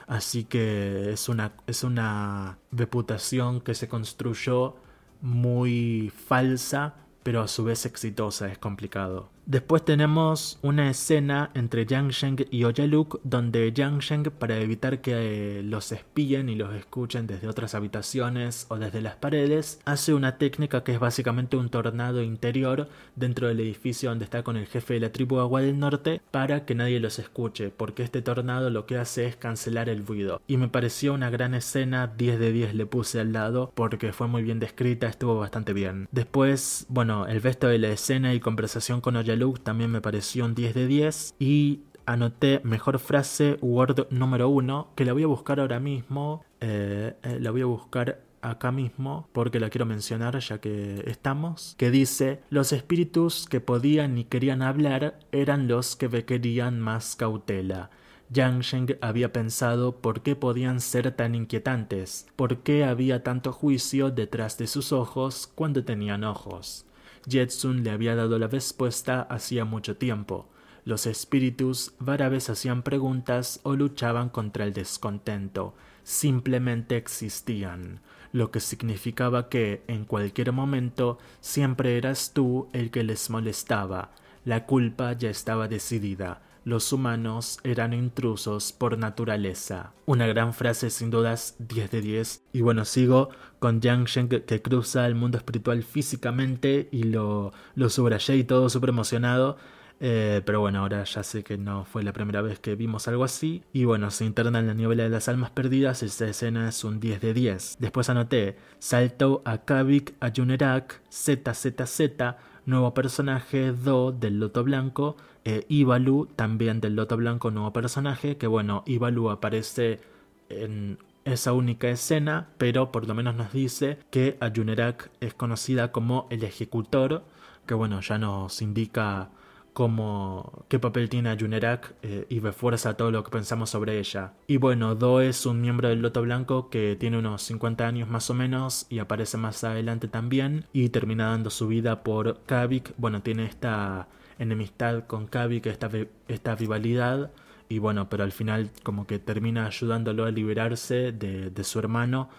Así 0.08 0.44
que 0.44 1.12
es 1.14 1.30
una, 1.30 1.54
es 1.68 1.84
una 1.84 2.60
reputación 2.72 3.62
que 3.62 3.74
se 3.74 3.88
construyó 3.90 4.76
muy 5.22 6.12
falsa, 6.28 6.96
pero 7.24 7.42
a 7.42 7.48
su 7.48 7.64
vez 7.64 7.86
exitosa, 7.88 8.52
es 8.52 8.60
complicado. 8.60 9.32
Después 9.46 9.86
tenemos 9.86 10.58
una 10.64 10.90
escena 10.90 11.52
entre 11.54 11.86
Yang 11.86 12.10
Sheng 12.10 12.48
y 12.50 12.64
Oyaluk 12.64 13.20
donde 13.24 13.72
Yang 13.72 14.00
Sheng 14.00 14.24
para 14.32 14.58
evitar 14.58 15.02
que 15.02 15.62
los 15.64 15.92
espíen 15.92 16.50
y 16.50 16.56
los 16.56 16.74
escuchen 16.74 17.28
desde 17.28 17.48
otras 17.48 17.76
habitaciones 17.76 18.66
o 18.70 18.80
desde 18.80 19.02
las 19.02 19.18
paredes 19.18 19.80
hace 19.86 20.16
una 20.16 20.40
técnica 20.40 20.84
que 20.84 20.94
es 20.94 21.00
básicamente 21.00 21.58
un 21.58 21.70
tornado 21.70 22.24
interior 22.24 22.90
dentro 23.16 23.48
del 23.48 23.60
edificio 23.60 24.10
donde 24.10 24.26
está 24.26 24.42
con 24.42 24.58
el 24.58 24.66
jefe 24.66 24.96
de 24.96 25.02
la 25.02 25.12
tribu 25.12 25.40
Agua 25.40 25.62
del 25.62 25.78
Norte 25.78 26.22
para 26.32 26.66
que 26.66 26.74
nadie 26.74 27.00
los 27.00 27.20
escuche 27.20 27.70
porque 27.70 28.02
este 28.02 28.24
tornado 28.24 28.72
lo 28.72 28.88
que 28.88 28.98
hace 28.98 29.28
es 29.28 29.36
cancelar 29.36 29.90
el 29.90 30.08
ruido. 30.08 30.42
Y 30.48 30.58
me 30.58 30.70
pareció 30.70 31.14
una 31.14 31.30
gran 31.30 31.54
escena 31.54 32.08
10 32.08 32.40
de 32.40 32.52
10 32.52 32.74
le 32.74 32.88
puse 32.88 33.20
al 33.20 33.32
lado 33.32 33.72
porque 33.76 34.12
fue 34.12 34.28
muy 34.28 34.42
bien 34.42 34.60
descrita 34.60 35.06
estuvo 35.06 35.38
bastante 35.38 35.72
bien. 35.74 36.08
Después 36.12 36.88
bueno 36.90 37.28
el 37.28 37.44
resto 37.44 37.68
de 37.68 37.78
la 37.78 37.90
escena 37.90 38.34
y 38.34 38.40
conversación 38.40 39.02
con 39.02 39.16
Oyaluk 39.36 39.60
también 39.60 39.92
me 39.92 40.00
pareció 40.00 40.46
un 40.46 40.56
10 40.56 40.74
de 40.74 40.88
10 40.88 41.36
y 41.40 41.82
anoté 42.06 42.62
mejor 42.64 43.00
frase 43.00 43.58
Word 43.62 44.08
número 44.10 44.48
1 44.48 44.94
que 44.96 45.04
la 45.04 45.12
voy 45.12 45.24
a 45.24 45.28
buscar 45.28 45.60
ahora 45.60 45.82
mismo, 45.82 46.46
eh, 46.62 47.16
eh, 47.22 47.38
la 47.42 47.52
voy 47.52 47.62
a 47.62 47.66
buscar 47.66 48.22
acá 48.42 48.72
mismo 48.72 49.28
porque 49.34 49.60
la 49.60 49.70
quiero 49.70 49.86
mencionar 49.86 50.40
ya 50.40 50.60
que 50.60 51.04
estamos, 51.08 51.76
que 51.78 51.92
dice 51.92 52.40
los 52.50 52.72
espíritus 52.72 53.46
que 53.46 53.60
podían 53.60 54.18
y 54.18 54.24
querían 54.24 54.62
hablar 54.62 55.20
eran 55.34 55.68
los 55.68 55.98
que 55.98 56.08
requerían 56.08 56.80
más 56.80 57.18
cautela. 57.18 57.90
Yang 58.30 58.62
Sheng 58.62 58.98
había 59.02 59.34
pensado 59.34 59.98
por 59.98 60.22
qué 60.22 60.38
podían 60.38 60.80
ser 60.80 61.12
tan 61.12 61.36
inquietantes, 61.36 62.26
por 62.38 62.60
qué 62.60 62.86
había 62.86 63.22
tanto 63.22 63.52
juicio 63.52 64.12
detrás 64.12 64.58
de 64.58 64.68
sus 64.68 64.94
ojos 64.94 65.52
cuando 65.54 65.84
tenían 65.84 66.24
ojos. 66.24 66.85
Jetsun 67.28 67.84
le 67.84 67.92
había 67.92 68.16
dado 68.16 68.40
la 68.40 68.48
respuesta 68.48 69.22
hacía 69.22 69.66
mucho 69.66 69.98
tiempo. 69.98 70.50
Los 70.84 71.08
espíritus 71.08 71.94
vez 72.00 72.50
hacían 72.50 72.84
preguntas 72.84 73.60
o 73.64 73.76
luchaban 73.76 74.30
contra 74.30 74.66
el 74.66 74.74
descontento, 74.74 75.74
simplemente 76.04 76.96
existían, 76.96 78.02
lo 78.32 78.52
que 78.52 78.60
significaba 78.60 79.50
que, 79.50 79.84
en 79.88 80.06
cualquier 80.06 80.52
momento, 80.52 81.18
siempre 81.42 81.98
eras 81.98 82.34
tú 82.34 82.70
el 82.72 82.92
que 82.92 83.04
les 83.04 83.30
molestaba. 83.32 84.12
La 84.44 84.68
culpa 84.68 85.14
ya 85.14 85.32
estaba 85.32 85.68
decidida, 85.68 86.44
los 86.66 86.92
humanos 86.92 87.60
eran 87.64 87.94
intrusos 87.94 88.74
por 88.74 88.98
naturaleza. 88.98 89.94
Una 90.08 90.26
gran 90.26 90.52
frase 90.52 90.90
sin 90.90 91.12
dudas 91.12 91.56
10 91.60 91.92
de 91.92 92.02
10. 92.02 92.44
Y 92.54 92.62
bueno, 92.62 92.86
sigo 92.86 93.30
con 93.66 93.82
Yang 93.82 94.06
Shen 94.06 94.28
que, 94.28 94.62
cruza 94.62 95.08
el 95.08 95.16
mundo 95.16 95.40
espiritual 95.40 95.82
físicamente 95.82 96.88
y 96.92 97.06
lo, 97.06 97.52
lo 97.74 97.90
subrayé 97.90 98.36
y 98.36 98.44
todo 98.44 98.70
súper 98.70 98.90
emocionado. 98.90 99.58
Eh, 100.00 100.44
pero 100.46 100.60
bueno, 100.60 100.82
ahora 100.82 101.04
ya 101.04 101.24
sé 101.24 101.44
que 101.44 101.58
no 101.58 101.84
fue 101.84 102.04
la 102.04 102.14
primera 102.14 102.44
vez 102.44 102.60
que 102.60 102.76
vimos 102.76 103.08
algo 103.08 103.24
así. 103.24 103.64
Y 103.74 103.86
bueno, 103.86 104.12
se 104.12 104.24
interna 104.24 104.60
en 104.60 104.68
la 104.68 104.76
novela 104.76 105.02
de 105.02 105.10
las 105.10 105.28
almas 105.30 105.50
perdidas. 105.50 106.04
Esta 106.04 106.28
escena 106.28 106.70
es 106.70 106.84
un 106.84 107.00
10 107.00 107.22
de 107.22 107.34
10. 107.34 107.78
Después 107.80 108.08
anoté: 108.08 108.56
Salto 108.78 109.42
a 109.46 109.66
Kavik, 109.66 110.14
a 110.20 110.30
Junerak, 110.30 111.02
ZZZ, 111.10 112.36
nuevo 112.68 112.94
personaje 112.94 113.72
Do 113.72 114.12
del 114.12 114.40
Loto 114.40 114.64
Blanco 114.64 115.18
eh, 115.44 115.66
Ivalu, 115.70 116.28
también 116.36 116.82
del 116.82 116.96
Loto 116.96 117.18
Blanco, 117.18 117.50
nuevo 117.50 117.74
personaje, 117.74 118.38
que 118.38 118.46
bueno, 118.46 118.84
Ivalu 118.86 119.32
aparece 119.32 120.02
en 120.50 121.00
esa 121.26 121.54
única 121.54 121.90
escena, 121.90 122.50
pero 122.58 122.92
por 122.92 123.08
lo 123.08 123.16
menos 123.16 123.36
nos 123.36 123.52
dice 123.52 123.98
que 124.12 124.38
Ayunerak 124.40 125.12
es 125.20 125.34
conocida 125.34 125.92
como 125.92 126.28
el 126.30 126.44
ejecutor, 126.44 127.26
que 127.66 127.74
bueno, 127.74 128.00
ya 128.02 128.18
nos 128.18 128.62
indica 128.62 129.32
cómo, 129.74 130.66
qué 130.70 130.80
papel 130.80 131.10
tiene 131.10 131.30
Ayunerak 131.30 131.96
eh, 132.04 132.26
y 132.30 132.40
refuerza 132.40 132.96
todo 132.96 133.12
lo 133.12 133.24
que 133.24 133.32
pensamos 133.32 133.72
sobre 133.72 134.00
ella. 134.00 134.34
Y 134.48 134.58
bueno, 134.58 134.96
Do 134.96 135.20
es 135.20 135.46
un 135.46 135.62
miembro 135.62 135.90
del 135.90 136.02
Loto 136.02 136.22
Blanco 136.22 136.70
que 136.70 136.96
tiene 136.98 137.18
unos 137.18 137.42
50 137.42 137.86
años 137.86 138.08
más 138.08 138.30
o 138.30 138.34
menos 138.34 138.86
y 138.90 139.00
aparece 139.00 139.38
más 139.38 139.64
adelante 139.64 140.08
también 140.08 140.66
y 140.72 140.90
termina 140.90 141.32
dando 141.32 141.50
su 141.50 141.68
vida 141.68 142.04
por 142.04 142.42
Kavik. 142.46 142.94
Bueno, 142.98 143.22
tiene 143.22 143.46
esta 143.46 144.08
enemistad 144.40 145.06
con 145.08 145.28
Kavik, 145.28 145.66
esta, 145.66 145.90
esta 146.28 146.56
rivalidad, 146.56 147.32
y 147.70 147.80
bueno, 147.80 148.10
pero 148.10 148.24
al 148.24 148.32
final 148.32 148.72
como 148.84 149.08
que 149.08 149.20
termina 149.20 149.66
ayudándolo 149.66 150.26
a 150.26 150.32
liberarse 150.32 151.12
de, 151.12 151.50
de 151.50 151.64
su 151.64 151.80
hermano 151.80 152.30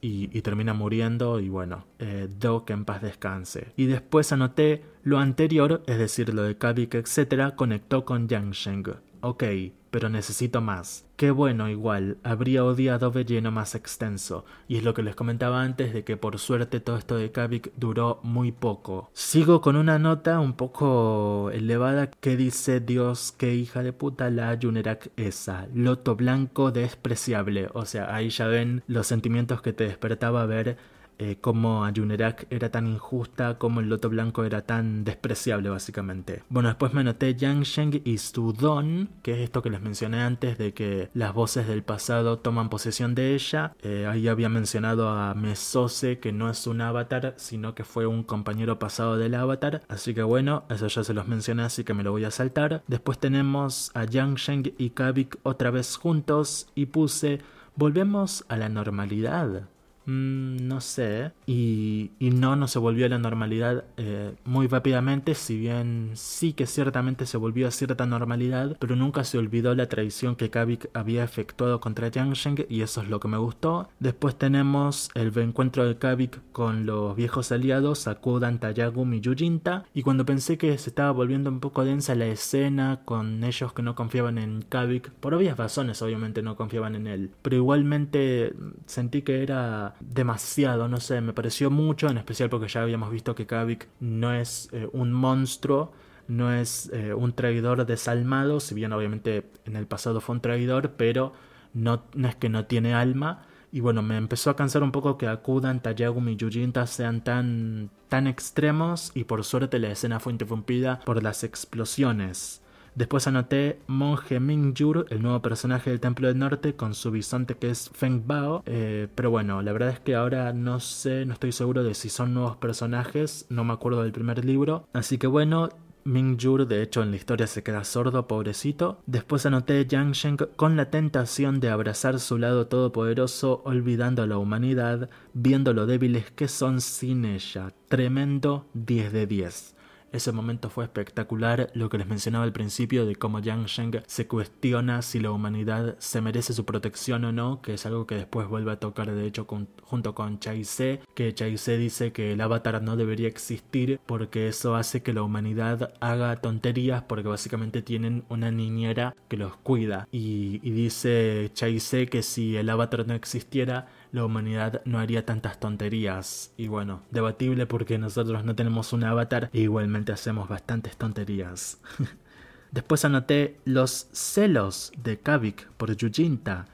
y, 0.00 0.40
termina 0.42 0.72
muriendo 0.72 1.40
y 1.40 1.48
bueno, 1.48 1.84
eh, 1.98 2.28
Do 2.38 2.64
que 2.64 2.72
en 2.72 2.84
paz 2.84 3.02
descanse. 3.02 3.72
Y 3.76 3.86
después 3.86 4.32
anoté 4.32 4.82
lo 5.02 5.18
anterior, 5.18 5.82
es 5.86 5.98
decir, 5.98 6.32
lo 6.32 6.42
de 6.42 6.56
Kavik, 6.56 6.94
etc., 6.94 7.54
conectó 7.54 8.04
con 8.04 8.28
Yang 8.28 8.50
Sheng. 8.52 8.84
Ok, 9.20 9.44
pero 9.90 10.08
necesito 10.08 10.60
más. 10.60 11.04
Qué 11.16 11.30
bueno 11.30 11.68
igual, 11.68 12.18
habría 12.22 12.64
odiado 12.64 13.12
lleno 13.12 13.50
más 13.50 13.74
extenso, 13.74 14.44
y 14.68 14.76
es 14.76 14.84
lo 14.84 14.94
que 14.94 15.02
les 15.02 15.16
comentaba 15.16 15.62
antes 15.62 15.92
de 15.92 16.04
que 16.04 16.16
por 16.16 16.38
suerte 16.38 16.80
todo 16.80 16.96
esto 16.96 17.16
de 17.16 17.32
Kavik 17.32 17.72
duró 17.76 18.20
muy 18.22 18.52
poco. 18.52 19.10
Sigo 19.14 19.60
con 19.60 19.76
una 19.76 19.98
nota 19.98 20.38
un 20.38 20.52
poco 20.52 21.50
elevada 21.52 22.10
que 22.10 22.36
dice 22.36 22.80
Dios, 22.80 23.34
qué 23.36 23.54
hija 23.54 23.82
de 23.82 23.92
puta 23.92 24.30
la 24.30 24.54
Yunerak 24.54 25.10
esa, 25.16 25.66
loto 25.74 26.14
blanco 26.14 26.70
despreciable, 26.70 27.68
o 27.72 27.84
sea, 27.84 28.14
ahí 28.14 28.30
ya 28.30 28.46
ven 28.46 28.82
los 28.86 29.06
sentimientos 29.06 29.60
que 29.60 29.72
te 29.72 29.84
despertaba 29.84 30.46
ver 30.46 30.76
eh, 31.18 31.38
cómo 31.40 31.84
Ayunerak 31.84 32.46
era 32.50 32.70
tan 32.70 32.86
injusta, 32.86 33.58
cómo 33.58 33.80
el 33.80 33.88
Loto 33.88 34.08
Blanco 34.08 34.44
era 34.44 34.62
tan 34.62 35.04
despreciable 35.04 35.68
básicamente. 35.68 36.42
Bueno, 36.48 36.68
después 36.68 36.94
me 36.94 37.04
noté 37.04 37.34
Yang 37.34 37.62
Sheng 37.62 38.02
y 38.04 38.18
Sudon, 38.18 39.10
que 39.22 39.32
es 39.32 39.38
esto 39.40 39.62
que 39.62 39.70
les 39.70 39.80
mencioné 39.80 40.20
antes 40.20 40.58
de 40.58 40.74
que 40.74 41.10
las 41.14 41.34
voces 41.34 41.66
del 41.66 41.82
pasado 41.82 42.38
toman 42.38 42.70
posesión 42.70 43.14
de 43.14 43.34
ella. 43.34 43.74
Eh, 43.82 44.06
ahí 44.06 44.28
había 44.28 44.48
mencionado 44.48 45.08
a 45.08 45.34
Mesose, 45.34 46.18
que 46.18 46.32
no 46.32 46.50
es 46.50 46.66
un 46.66 46.80
avatar, 46.80 47.34
sino 47.36 47.74
que 47.74 47.84
fue 47.84 48.06
un 48.06 48.22
compañero 48.22 48.78
pasado 48.78 49.16
del 49.16 49.34
avatar. 49.34 49.82
Así 49.88 50.14
que 50.14 50.22
bueno, 50.22 50.64
eso 50.68 50.86
ya 50.86 51.04
se 51.04 51.14
los 51.14 51.26
mencioné, 51.26 51.64
así 51.64 51.84
que 51.84 51.94
me 51.94 52.02
lo 52.02 52.12
voy 52.12 52.24
a 52.24 52.30
saltar. 52.30 52.82
Después 52.86 53.18
tenemos 53.18 53.90
a 53.94 54.04
Yang 54.04 54.34
Sheng 54.36 54.74
y 54.78 54.90
Kavik 54.90 55.38
otra 55.42 55.70
vez 55.70 55.96
juntos 55.96 56.68
y 56.74 56.86
puse 56.86 57.40
volvemos 57.74 58.44
a 58.48 58.56
la 58.56 58.68
normalidad. 58.68 59.68
Mm, 60.08 60.66
no 60.66 60.80
sé. 60.80 61.32
Y, 61.44 62.12
y, 62.18 62.30
no, 62.30 62.56
no 62.56 62.66
se 62.66 62.78
volvió 62.78 63.04
a 63.04 63.10
la 63.10 63.18
normalidad 63.18 63.84
eh, 63.98 64.34
muy 64.44 64.66
rápidamente, 64.66 65.34
si 65.34 65.58
bien 65.58 66.12
sí 66.14 66.54
que 66.54 66.66
ciertamente 66.66 67.26
se 67.26 67.36
volvió 67.36 67.68
a 67.68 67.70
cierta 67.70 68.06
normalidad, 68.06 68.74
pero 68.80 68.96
nunca 68.96 69.22
se 69.24 69.36
olvidó 69.36 69.74
la 69.74 69.86
traición 69.88 70.34
que 70.34 70.48
Kavik 70.48 70.88
había 70.94 71.24
efectuado 71.24 71.80
contra 71.80 72.08
Sheng 72.08 72.64
y 72.70 72.80
eso 72.80 73.02
es 73.02 73.08
lo 73.10 73.20
que 73.20 73.28
me 73.28 73.36
gustó. 73.36 73.90
Después 74.00 74.36
tenemos 74.36 75.10
el 75.14 75.34
reencuentro 75.34 75.84
de 75.86 75.98
Kavik 75.98 76.40
con 76.52 76.86
los 76.86 77.14
viejos 77.14 77.52
aliados 77.52 78.08
Akudan, 78.08 78.60
Tayagum 78.60 79.12
y 79.12 79.20
Yujinta, 79.20 79.84
y 79.92 80.02
cuando 80.02 80.24
pensé 80.24 80.56
que 80.56 80.78
se 80.78 80.88
estaba 80.88 81.10
volviendo 81.10 81.50
un 81.50 81.60
poco 81.60 81.84
densa 81.84 82.14
la 82.14 82.26
escena 82.26 83.02
con 83.04 83.44
ellos 83.44 83.74
que 83.74 83.82
no 83.82 83.94
confiaban 83.94 84.38
en 84.38 84.62
Kavik, 84.62 85.10
por 85.10 85.34
obvias 85.34 85.58
razones 85.58 86.00
obviamente 86.00 86.42
no 86.42 86.56
confiaban 86.56 86.94
en 86.94 87.06
él, 87.06 87.30
pero 87.42 87.56
igualmente 87.56 88.54
sentí 88.86 89.20
que 89.20 89.42
era 89.42 89.96
demasiado, 90.00 90.88
no 90.88 91.00
sé, 91.00 91.20
me 91.20 91.32
pareció 91.32 91.70
mucho, 91.70 92.08
en 92.08 92.18
especial 92.18 92.48
porque 92.50 92.68
ya 92.68 92.82
habíamos 92.82 93.10
visto 93.10 93.34
que 93.34 93.46
Kavik 93.46 93.88
no 94.00 94.32
es 94.32 94.68
eh, 94.72 94.88
un 94.92 95.12
monstruo, 95.12 95.92
no 96.28 96.52
es 96.52 96.90
eh, 96.92 97.14
un 97.14 97.32
traidor 97.32 97.86
desalmado, 97.86 98.60
si 98.60 98.74
bien 98.74 98.92
obviamente 98.92 99.50
en 99.64 99.76
el 99.76 99.86
pasado 99.86 100.20
fue 100.20 100.36
un 100.36 100.40
traidor, 100.40 100.92
pero 100.96 101.32
no, 101.74 102.04
no 102.14 102.28
es 102.28 102.36
que 102.36 102.48
no 102.48 102.66
tiene 102.66 102.94
alma. 102.94 103.46
Y 103.70 103.80
bueno, 103.80 104.02
me 104.02 104.16
empezó 104.16 104.50
a 104.50 104.56
cansar 104.56 104.82
un 104.82 104.92
poco 104.92 105.18
que 105.18 105.26
Akudan, 105.26 105.82
Tayagum 105.82 106.28
y 106.28 106.36
Yujinta 106.36 106.86
sean 106.86 107.22
tan, 107.22 107.90
tan 108.08 108.26
extremos 108.26 109.12
y 109.14 109.24
por 109.24 109.44
suerte 109.44 109.78
la 109.78 109.90
escena 109.90 110.20
fue 110.20 110.32
interrumpida 110.32 111.00
por 111.00 111.22
las 111.22 111.44
explosiones. 111.44 112.62
Después 112.98 113.28
anoté 113.28 113.78
Monje 113.86 114.40
Mingjur, 114.40 115.06
el 115.10 115.22
nuevo 115.22 115.40
personaje 115.40 115.88
del 115.88 116.00
Templo 116.00 116.26
del 116.26 116.36
Norte, 116.36 116.74
con 116.74 116.94
su 116.94 117.12
bisonte 117.12 117.54
que 117.54 117.70
es 117.70 117.90
Feng 117.94 118.26
Bao. 118.26 118.64
Eh, 118.66 119.06
pero 119.14 119.30
bueno, 119.30 119.62
la 119.62 119.70
verdad 119.70 119.90
es 119.90 120.00
que 120.00 120.16
ahora 120.16 120.52
no 120.52 120.80
sé, 120.80 121.24
no 121.24 121.34
estoy 121.34 121.52
seguro 121.52 121.84
de 121.84 121.94
si 121.94 122.08
son 122.08 122.34
nuevos 122.34 122.56
personajes, 122.56 123.46
no 123.50 123.62
me 123.62 123.72
acuerdo 123.72 124.02
del 124.02 124.10
primer 124.10 124.44
libro. 124.44 124.88
Así 124.92 125.16
que 125.16 125.28
bueno, 125.28 125.68
Mingjur, 126.02 126.66
de 126.66 126.82
hecho, 126.82 127.04
en 127.04 127.12
la 127.12 127.18
historia 127.18 127.46
se 127.46 127.62
queda 127.62 127.84
sordo, 127.84 128.26
pobrecito. 128.26 129.00
Después 129.06 129.46
anoté 129.46 129.86
Yang 129.86 130.12
Sheng 130.14 130.36
con 130.56 130.76
la 130.76 130.90
tentación 130.90 131.60
de 131.60 131.70
abrazar 131.70 132.18
su 132.18 132.36
lado 132.36 132.66
todopoderoso, 132.66 133.62
olvidando 133.64 134.24
a 134.24 134.26
la 134.26 134.38
humanidad, 134.38 135.08
viendo 135.34 135.72
lo 135.72 135.86
débiles 135.86 136.32
que 136.32 136.48
son 136.48 136.80
sin 136.80 137.24
ella. 137.24 137.72
Tremendo 137.88 138.66
10 138.74 139.12
de 139.12 139.26
10. 139.28 139.77
Ese 140.12 140.32
momento 140.32 140.70
fue 140.70 140.84
espectacular, 140.84 141.70
lo 141.74 141.88
que 141.90 141.98
les 141.98 142.06
mencionaba 142.06 142.44
al 142.44 142.52
principio 142.52 143.04
de 143.04 143.16
cómo 143.16 143.40
Yang 143.40 143.66
Sheng 143.66 144.02
se 144.06 144.26
cuestiona 144.26 145.02
si 145.02 145.20
la 145.20 145.30
humanidad 145.30 145.96
se 145.98 146.20
merece 146.20 146.54
su 146.54 146.64
protección 146.64 147.24
o 147.24 147.32
no, 147.32 147.60
que 147.60 147.74
es 147.74 147.84
algo 147.84 148.06
que 148.06 148.14
después 148.14 148.48
vuelve 148.48 148.72
a 148.72 148.80
tocar 148.80 149.10
de 149.10 149.26
hecho 149.26 149.46
junto 149.82 150.14
con 150.14 150.38
Chai 150.38 150.64
Se, 150.64 151.00
que 151.14 151.34
Chai 151.34 151.58
Se 151.58 151.76
dice 151.76 152.12
que 152.12 152.32
el 152.32 152.40
avatar 152.40 152.82
no 152.82 152.96
debería 152.96 153.28
existir 153.28 154.00
porque 154.06 154.48
eso 154.48 154.76
hace 154.76 155.02
que 155.02 155.12
la 155.12 155.22
humanidad 155.22 155.92
haga 156.00 156.36
tonterías 156.36 157.02
porque 157.02 157.28
básicamente 157.28 157.82
tienen 157.82 158.24
una 158.28 158.50
niñera 158.50 159.14
que 159.28 159.36
los 159.36 159.56
cuida. 159.56 160.08
Y, 160.10 160.58
dice 160.58 161.50
Chai 161.54 161.80
Se 161.80 162.06
que 162.06 162.22
si 162.22 162.56
el 162.56 162.70
avatar 162.70 163.06
no 163.06 163.14
existiera 163.14 163.88
la 164.12 164.24
humanidad 164.24 164.82
no 164.84 164.98
haría 164.98 165.26
tantas 165.26 165.60
tonterías. 165.60 166.52
Y 166.56 166.68
bueno, 166.68 167.02
debatible 167.10 167.66
porque 167.66 167.98
nosotros 167.98 168.44
no 168.44 168.54
tenemos 168.54 168.92
un 168.92 169.04
avatar 169.04 169.50
e 169.52 169.60
igualmente 169.60 170.12
hacemos 170.12 170.48
bastantes 170.48 170.96
tonterías. 170.96 171.80
Después 172.70 173.04
anoté 173.04 173.58
los 173.64 174.08
celos 174.12 174.92
de 175.02 175.18
Kavik 175.18 175.68
por 175.72 175.94
Yujinta. 175.96 176.66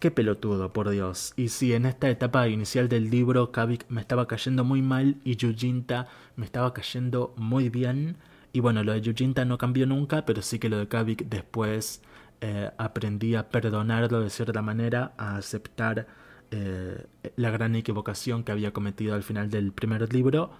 Qué 0.00 0.10
pelotudo, 0.10 0.72
por 0.72 0.88
Dios. 0.90 1.34
Y 1.36 1.48
si 1.48 1.74
en 1.74 1.86
esta 1.86 2.08
etapa 2.08 2.48
inicial 2.48 2.88
del 2.88 3.10
libro 3.10 3.52
Kavik 3.52 3.84
me 3.88 4.00
estaba 4.00 4.26
cayendo 4.26 4.64
muy 4.64 4.82
mal 4.82 5.16
y 5.24 5.36
Yujinta 5.36 6.08
me 6.36 6.46
estaba 6.46 6.72
cayendo 6.72 7.34
muy 7.36 7.68
bien. 7.68 8.16
Y 8.52 8.60
bueno, 8.60 8.82
lo 8.82 8.92
de 8.92 9.02
Yujinta 9.02 9.44
no 9.44 9.58
cambió 9.58 9.86
nunca, 9.86 10.24
pero 10.24 10.42
sí 10.42 10.58
que 10.58 10.68
lo 10.68 10.78
de 10.78 10.88
Kavik 10.88 11.28
después 11.28 12.02
eh, 12.40 12.70
aprendí 12.78 13.34
a 13.34 13.50
perdonarlo 13.50 14.20
de 14.20 14.30
cierta 14.30 14.62
manera, 14.62 15.12
a 15.18 15.36
aceptar 15.36 16.06
eh, 16.50 17.06
la 17.36 17.50
gran 17.50 17.76
equivocación 17.76 18.44
que 18.44 18.52
había 18.52 18.72
cometido 18.72 19.14
al 19.14 19.22
final 19.22 19.50
del 19.50 19.72
primer 19.72 20.12
libro, 20.12 20.50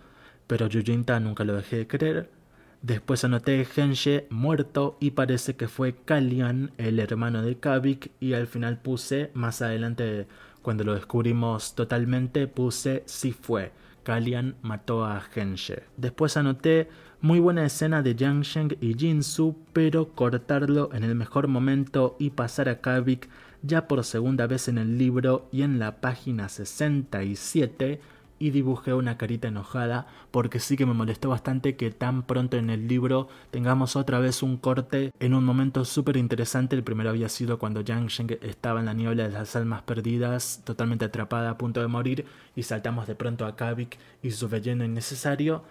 pero 0.46 0.66
Yujinta 0.66 1.18
nunca 1.20 1.44
lo 1.44 1.56
dejé 1.56 1.78
de 1.78 1.86
creer. 1.86 2.30
Después 2.82 3.24
anoté 3.24 3.64
Genshe 3.64 4.26
muerto 4.30 4.96
y 5.00 5.10
parece 5.10 5.54
que 5.54 5.68
fue 5.68 5.94
Kalian, 6.04 6.72
el 6.78 6.98
hermano 6.98 7.42
de 7.42 7.58
Kavik, 7.58 8.10
y 8.20 8.32
al 8.32 8.46
final 8.46 8.78
puse, 8.78 9.30
más 9.34 9.60
adelante 9.60 10.26
cuando 10.62 10.84
lo 10.84 10.94
descubrimos 10.94 11.74
totalmente, 11.74 12.46
puse 12.46 13.02
si 13.06 13.32
fue. 13.32 13.72
Kalian 14.02 14.56
mató 14.62 15.04
a 15.04 15.20
Genshe. 15.20 15.84
Después 15.96 16.36
anoté 16.36 16.88
muy 17.20 17.38
buena 17.38 17.66
escena 17.66 18.02
de 18.02 18.14
Yang 18.14 18.42
Sheng 18.42 18.76
y 18.80 18.94
Jinsu, 18.94 19.56
pero 19.74 20.14
cortarlo 20.14 20.90
en 20.94 21.04
el 21.04 21.14
mejor 21.14 21.48
momento 21.48 22.16
y 22.18 22.30
pasar 22.30 22.70
a 22.70 22.80
Kavik 22.80 23.28
ya 23.62 23.88
por 23.88 24.04
segunda 24.04 24.46
vez 24.46 24.68
en 24.68 24.78
el 24.78 24.98
libro 24.98 25.48
y 25.52 25.62
en 25.62 25.78
la 25.78 26.00
página 26.00 26.48
67 26.48 28.00
y 28.40 28.50
dibujé 28.50 28.94
una 28.94 29.18
carita 29.18 29.48
enojada 29.48 30.06
porque 30.30 30.60
sí 30.60 30.76
que 30.76 30.86
me 30.86 30.94
molestó 30.94 31.28
bastante 31.28 31.76
que 31.76 31.90
tan 31.90 32.22
pronto 32.22 32.56
en 32.56 32.70
el 32.70 32.88
libro 32.88 33.28
tengamos 33.50 33.96
otra 33.96 34.18
vez 34.18 34.42
un 34.42 34.56
corte 34.56 35.12
en 35.20 35.34
un 35.34 35.44
momento 35.44 35.84
súper 35.84 36.16
interesante. 36.16 36.74
El 36.74 36.82
primero 36.82 37.10
había 37.10 37.28
sido 37.28 37.58
cuando 37.58 37.82
Yang 37.82 38.06
Sheng 38.06 38.38
estaba 38.40 38.80
en 38.80 38.86
la 38.86 38.94
niebla 38.94 39.24
de 39.24 39.30
las 39.30 39.54
almas 39.56 39.82
perdidas, 39.82 40.62
totalmente 40.64 41.04
atrapada 41.04 41.50
a 41.50 41.58
punto 41.58 41.80
de 41.82 41.88
morir, 41.88 42.24
y 42.56 42.62
saltamos 42.62 43.06
de 43.06 43.14
pronto 43.14 43.44
a 43.44 43.56
Kavik 43.56 43.98
y 44.22 44.30
su 44.30 44.48
relleno 44.48 44.84
innecesario. 44.84 45.62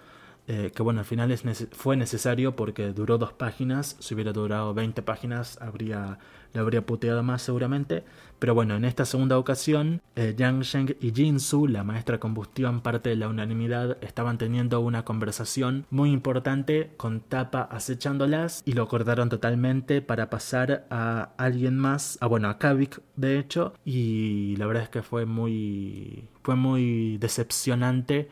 Eh, 0.47 0.71
que 0.73 0.81
bueno, 0.81 1.01
al 1.01 1.05
final 1.05 1.35
fue 1.71 1.95
necesario 1.95 2.55
porque 2.55 2.91
duró 2.91 3.17
dos 3.19 3.33
páginas, 3.33 3.97
si 3.99 4.15
hubiera 4.15 4.31
durado 4.31 4.73
20 4.73 5.03
páginas 5.03 5.59
habría, 5.61 6.17
le 6.53 6.59
habría 6.59 6.85
puteado 6.85 7.23
más 7.23 7.41
seguramente, 7.41 8.03
pero 8.39 8.53
bueno, 8.53 8.75
en 8.75 8.85
esta 8.85 9.05
segunda 9.05 9.37
ocasión, 9.37 10.01
eh, 10.15 10.33
Yang 10.37 10.61
Sheng 10.61 10.95
y 10.99 11.11
Jinsu, 11.11 11.67
la 11.67 11.83
maestra 11.83 12.19
combustión, 12.19 12.81
parte 12.81 13.09
de 13.09 13.15
la 13.15 13.27
unanimidad, 13.27 13.97
estaban 14.01 14.37
teniendo 14.37 14.79
una 14.79 15.03
conversación 15.05 15.85
muy 15.89 16.11
importante 16.11 16.91
con 16.97 17.19
Tapa 17.19 17.61
acechándolas 17.61 18.63
y 18.65 18.73
lo 18.73 18.87
cortaron 18.87 19.29
totalmente 19.29 20.01
para 20.01 20.29
pasar 20.29 20.87
a 20.89 21.31
alguien 21.37 21.77
más, 21.77 22.17
a 22.21 22.27
bueno, 22.27 22.49
a 22.49 22.57
Kavik 22.57 23.01
de 23.15 23.39
hecho, 23.39 23.73
y 23.85 24.55
la 24.57 24.65
verdad 24.67 24.83
es 24.83 24.89
que 24.89 25.01
fue 25.01 25.25
muy, 25.25 26.27
fue 26.43 26.55
muy 26.55 27.17
decepcionante, 27.17 28.29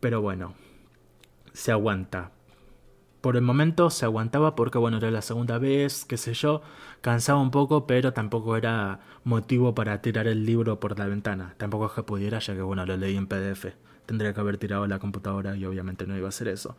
pero 0.00 0.20
bueno 0.20 0.54
se 1.52 1.72
aguanta. 1.72 2.32
Por 3.20 3.36
el 3.36 3.42
momento 3.42 3.90
se 3.90 4.04
aguantaba 4.04 4.56
porque, 4.56 4.78
bueno, 4.78 4.96
era 4.96 5.10
la 5.10 5.22
segunda 5.22 5.58
vez, 5.58 6.04
qué 6.04 6.16
sé 6.16 6.34
yo, 6.34 6.62
cansaba 7.02 7.40
un 7.40 7.50
poco, 7.50 7.86
pero 7.86 8.14
tampoco 8.14 8.56
era 8.56 9.00
motivo 9.24 9.74
para 9.74 10.00
tirar 10.00 10.26
el 10.26 10.46
libro 10.46 10.80
por 10.80 10.98
la 10.98 11.06
ventana. 11.06 11.54
Tampoco 11.58 11.86
es 11.86 11.92
que 11.92 12.02
pudiera, 12.02 12.38
ya 12.38 12.54
que, 12.54 12.62
bueno, 12.62 12.86
lo 12.86 12.96
leí 12.96 13.16
en 13.16 13.26
PDF. 13.26 13.66
Tendría 14.06 14.32
que 14.32 14.40
haber 14.40 14.56
tirado 14.56 14.86
la 14.86 14.98
computadora 14.98 15.54
y 15.56 15.66
obviamente 15.66 16.06
no 16.06 16.16
iba 16.16 16.26
a 16.26 16.30
hacer 16.30 16.48
eso. 16.48 16.76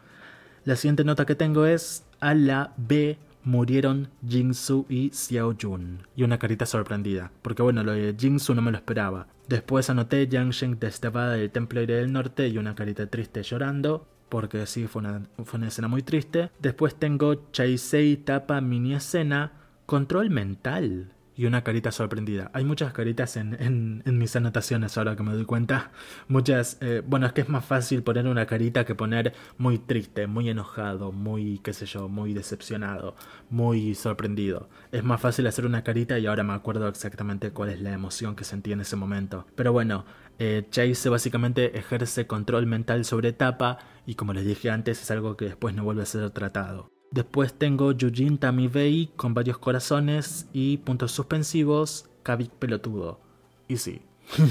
La 0.65 0.75
siguiente 0.75 1.03
nota 1.03 1.25
que 1.25 1.35
tengo 1.35 1.65
es 1.65 2.05
a 2.19 2.33
la 2.33 2.73
B 2.77 3.17
murieron 3.43 4.09
Jingsu 4.27 4.85
y 4.89 5.09
Xiao 5.09 5.55
Jun. 5.61 6.07
Y 6.15 6.23
una 6.23 6.39
carita 6.39 6.65
sorprendida, 6.65 7.31
porque 7.41 7.61
bueno, 7.61 7.83
lo 7.83 7.91
de 7.91 8.15
Jingsu 8.17 8.55
no 8.55 8.61
me 8.61 8.71
lo 8.71 8.77
esperaba. 8.77 9.27
Después 9.49 9.89
anoté 9.89 10.27
Yang 10.27 10.51
Sheng 10.51 10.79
desterrada 10.79 11.33
del 11.33 11.51
Templo 11.51 11.81
Aire 11.81 11.95
del 11.95 12.13
Norte 12.13 12.47
y 12.47 12.57
una 12.57 12.75
carita 12.75 13.05
triste 13.07 13.43
llorando 13.43 14.07
porque 14.33 14.65
sí, 14.65 14.87
fue 14.87 15.01
una, 15.01 15.21
fue 15.43 15.59
una 15.59 15.67
escena 15.67 15.87
muy 15.87 16.01
triste. 16.01 16.49
Después 16.59 16.95
tengo 16.95 17.51
Chaisei 17.51 18.17
tapa 18.17 18.61
mini 18.61 18.95
escena, 18.95 19.51
control 19.85 20.30
mental 20.30 21.14
y 21.35 21.45
una 21.45 21.64
carita 21.64 21.91
sorprendida. 21.91 22.51
Hay 22.53 22.64
muchas 22.64 22.93
caritas 22.93 23.38
en, 23.38 23.57
en, 24.05 24.18
mis 24.18 24.35
anotaciones 24.35 24.97
ahora 24.97 25.15
que 25.15 25.23
me 25.23 25.34
doy 25.34 25.45
cuenta. 25.45 25.91
Muchas, 26.27 26.77
eh, 26.81 27.01
bueno, 27.05 27.26
es 27.26 27.34
que 27.34 27.41
es 27.41 27.49
más 27.49 27.65
fácil 27.65 28.03
poner 28.03 28.27
una 28.27 28.45
carita 28.45 28.85
que 28.85 28.95
poner 28.95 29.34
muy 29.57 29.80
triste, 29.80 30.27
muy 30.27 30.49
enojado, 30.49 31.11
muy, 31.11 31.60
qué 31.60 31.73
sé 31.73 31.85
yo, 31.85 32.07
muy 32.07 32.34
decepcionado, 32.34 33.15
muy 33.49 33.95
sorprendido. 33.95 34.69
Es 34.91 35.03
más 35.03 35.22
fácil 35.22 35.47
hacer 35.47 35.65
una 35.65 35.84
carita 35.84 36.19
y 36.19 36.27
ahora 36.27 36.43
me 36.43 36.53
acuerdo 36.53 36.88
exactamente 36.88 37.51
cuál 37.51 37.69
es 37.69 37.81
la 37.81 37.93
emoción 37.93 38.35
que 38.35 38.43
sentí 38.43 38.72
en 38.72 38.81
ese 38.81 38.95
momento. 38.95 39.47
Pero 39.55 39.72
bueno, 39.73 40.05
eh, 40.39 40.68
Chase 40.69 41.10
básicamente 41.10 41.77
ejerce 41.77 42.27
control 42.27 42.68
mental 42.68 43.05
sobre 43.05 43.34
Tapa 43.34 43.80
y 44.05 44.15
como 44.15 44.34
les 44.34 44.45
dije 44.45 44.69
antes 44.69 45.01
es 45.01 45.11
algo 45.11 45.38
que 45.38 45.45
después 45.45 45.73
no 45.73 45.84
vuelve 45.84 46.03
a 46.03 46.05
ser 46.05 46.30
tratado. 46.31 46.93
Después 47.14 47.53
tengo 47.53 47.91
Yujin 47.91 48.40
Tamibei 48.40 49.11
con 49.15 49.35
varios 49.35 49.60
corazones 49.60 50.48
y 50.52 50.77
puntos 50.77 51.11
suspensivos, 51.11 52.10
Kavik 52.23 52.49
pelotudo. 52.53 53.19
Y 53.68 53.77
sí, 53.77 54.02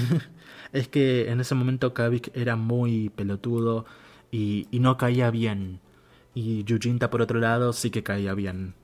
es 0.71 0.87
que 0.87 1.29
en 1.29 1.41
ese 1.41 1.55
momento 1.55 1.93
Kavik 1.93 2.31
era 2.33 2.55
muy 2.55 3.09
pelotudo 3.09 3.85
y, 4.31 4.69
no 4.71 4.95
caía 4.95 5.29
bien. 5.29 5.81
Y 6.33 6.63
Yujinta 6.63 7.09
por 7.09 7.21
otro 7.21 7.41
lado 7.41 7.73
sí 7.73 7.89
que 7.89 8.01
caía 8.01 8.33
bien. 8.33 8.75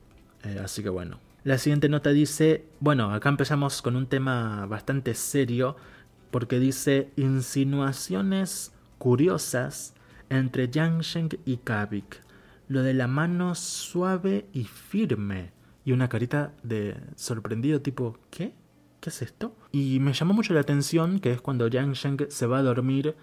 Eh, 0.44 0.60
así 0.62 0.82
que 0.82 0.90
bueno. 0.90 1.18
La 1.42 1.56
siguiente 1.56 1.88
nota 1.88 2.10
dice, 2.10 2.66
bueno, 2.80 3.14
acá 3.14 3.30
empezamos 3.30 3.80
con 3.80 3.96
un 3.96 4.08
tema 4.08 4.66
bastante 4.66 5.14
serio 5.14 5.74
porque 6.30 6.58
dice 6.58 7.08
insinuaciones 7.16 8.74
curiosas 8.98 9.94
entre 10.28 10.68
Yang 10.68 11.38
y 11.46 11.56
Kavik. 11.56 12.29
Lo 12.70 12.84
de 12.84 12.94
la 12.94 13.08
mano 13.08 13.56
suave 13.56 14.46
y 14.52 14.62
firme. 14.62 15.50
Y 15.84 15.90
una 15.90 16.08
carita 16.08 16.52
de 16.62 16.96
sorprendido 17.16 17.80
tipo, 17.80 18.16
¿qué? 18.30 18.54
¿Qué 19.00 19.10
es 19.10 19.22
esto? 19.22 19.56
Y 19.72 19.98
me 19.98 20.12
llamó 20.12 20.34
mucho 20.34 20.54
la 20.54 20.60
atención 20.60 21.18
que 21.18 21.32
es 21.32 21.40
cuando 21.40 21.66
Yang 21.66 21.94
Sheng 21.94 22.26
se 22.28 22.46
va 22.46 22.58
a 22.58 22.62
dormir 22.62 23.16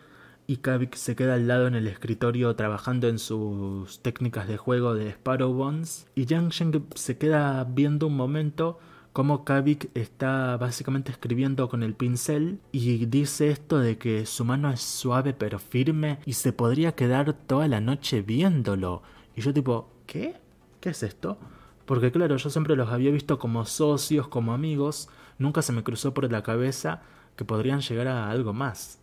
y 0.48 0.58
Kavik 0.58 0.96
se 0.96 1.16
queda 1.16 1.36
al 1.36 1.48
lado 1.48 1.68
en 1.68 1.76
el 1.76 1.88
escritorio 1.88 2.58
trabajando 2.58 3.08
en 3.08 3.20
sus 3.20 4.02
técnicas 4.02 4.50
de 4.50 4.58
juego 4.58 4.96
de 4.96 5.12
Sparrow 5.12 5.54
Bones. 5.54 6.08
Y 6.14 6.26
Yang 6.26 6.50
Sheng 6.50 6.86
se 6.96 7.18
queda 7.18 7.64
viendo 7.64 8.08
un 8.08 8.18
momento 8.18 8.80
como 9.14 9.46
Kavik 9.46 9.92
está 9.94 10.58
básicamente 10.58 11.14
escribiendo 11.14 11.70
con 11.70 11.84
el 11.84 11.94
pincel 11.94 12.60
y 12.74 13.06
dice 13.06 13.50
esto 13.50 13.80
de 13.80 13.98
que 13.98 14.26
su 14.26 14.44
mano 14.44 14.70
es 14.72 14.82
suave 14.82 15.34
pero 15.34 15.58
firme 15.58 16.20
y 16.26 16.34
se 16.34 16.52
podría 16.52 16.96
quedar 16.96 17.32
toda 17.32 17.70
la 17.70 17.80
noche 17.80 18.22
viéndolo. 18.22 19.04
Y 19.38 19.42
yo 19.42 19.54
tipo, 19.54 19.88
¿qué? 20.08 20.36
¿Qué 20.82 20.90
es 20.90 21.04
esto? 21.04 21.38
Porque 21.86 22.12
claro, 22.12 22.36
yo 22.38 22.50
siempre 22.50 22.76
los 22.76 22.90
había 22.90 23.12
visto 23.12 23.38
como 23.38 23.66
socios, 23.66 24.28
como 24.28 24.52
amigos, 24.52 25.10
nunca 25.38 25.62
se 25.62 25.72
me 25.72 25.84
cruzó 25.84 26.12
por 26.12 26.30
la 26.30 26.42
cabeza 26.42 27.04
que 27.36 27.46
podrían 27.46 27.82
llegar 27.82 28.08
a 28.08 28.32
algo 28.32 28.52
más. 28.52 29.00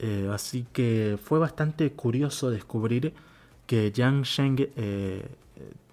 Eh, 0.00 0.28
así 0.32 0.66
que 0.72 1.16
fue 1.22 1.38
bastante 1.38 1.92
curioso 1.92 2.50
descubrir 2.50 3.14
que 3.66 3.92
Yang 3.92 4.22
Sheng 4.24 4.56
eh, 4.76 5.28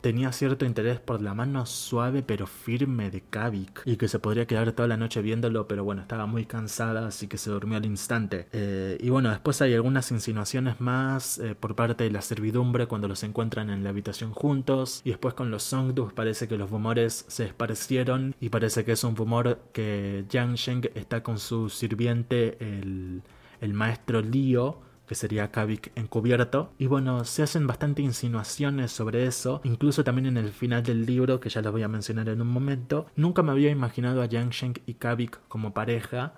tenía 0.05 0.31
cierto 0.31 0.65
interés 0.65 0.99
por 0.99 1.19
la 1.19 1.33
mano 1.33 1.65
suave 1.65 2.21
pero 2.21 2.45
firme 2.45 3.09
de 3.09 3.21
Kavik 3.21 3.81
y 3.85 3.97
que 3.97 4.07
se 4.07 4.19
podría 4.19 4.45
quedar 4.45 4.71
toda 4.73 4.87
la 4.87 4.97
noche 4.97 5.19
viéndolo, 5.23 5.67
pero 5.67 5.83
bueno, 5.83 6.03
estaba 6.03 6.27
muy 6.27 6.45
cansada, 6.45 7.07
así 7.07 7.27
que 7.27 7.39
se 7.39 7.49
durmió 7.49 7.77
al 7.77 7.87
instante. 7.87 8.47
Eh, 8.51 8.99
y 9.01 9.09
bueno, 9.09 9.31
después 9.31 9.63
hay 9.63 9.73
algunas 9.73 10.11
insinuaciones 10.11 10.79
más 10.79 11.39
eh, 11.39 11.55
por 11.55 11.73
parte 11.75 12.03
de 12.03 12.11
la 12.11 12.21
servidumbre 12.21 12.85
cuando 12.85 13.07
los 13.07 13.23
encuentran 13.23 13.71
en 13.71 13.83
la 13.83 13.89
habitación 13.89 14.31
juntos, 14.31 15.01
y 15.03 15.09
después 15.09 15.33
con 15.33 15.49
los 15.49 15.63
Songdus 15.63 16.13
parece 16.13 16.47
que 16.47 16.55
los 16.55 16.69
rumores 16.69 17.25
se 17.27 17.45
esparcieron 17.45 18.35
y 18.39 18.49
parece 18.49 18.85
que 18.85 18.91
es 18.91 19.03
un 19.03 19.15
rumor 19.15 19.57
que 19.73 20.25
Yang 20.29 20.53
Sheng 20.53 20.91
está 20.93 21.23
con 21.23 21.39
su 21.39 21.67
sirviente, 21.69 22.59
el, 22.59 23.23
el 23.59 23.73
maestro 23.73 24.21
Lio 24.21 24.84
que 25.07 25.15
sería 25.15 25.51
Kavik 25.51 25.91
encubierto. 25.95 26.71
Y 26.77 26.87
bueno, 26.87 27.25
se 27.25 27.43
hacen 27.43 27.67
bastante 27.67 28.01
insinuaciones 28.01 28.91
sobre 28.91 29.25
eso, 29.25 29.61
incluso 29.63 30.03
también 30.03 30.27
en 30.27 30.37
el 30.37 30.49
final 30.49 30.83
del 30.83 31.05
libro, 31.05 31.39
que 31.39 31.49
ya 31.49 31.61
lo 31.61 31.71
voy 31.71 31.83
a 31.83 31.87
mencionar 31.87 32.29
en 32.29 32.41
un 32.41 32.47
momento. 32.47 33.05
Nunca 33.15 33.43
me 33.43 33.51
había 33.51 33.69
imaginado 33.69 34.21
a 34.21 34.25
Yang 34.25 34.81
y 34.85 34.95
Kavik 34.95 35.39
como 35.47 35.73
pareja. 35.73 36.33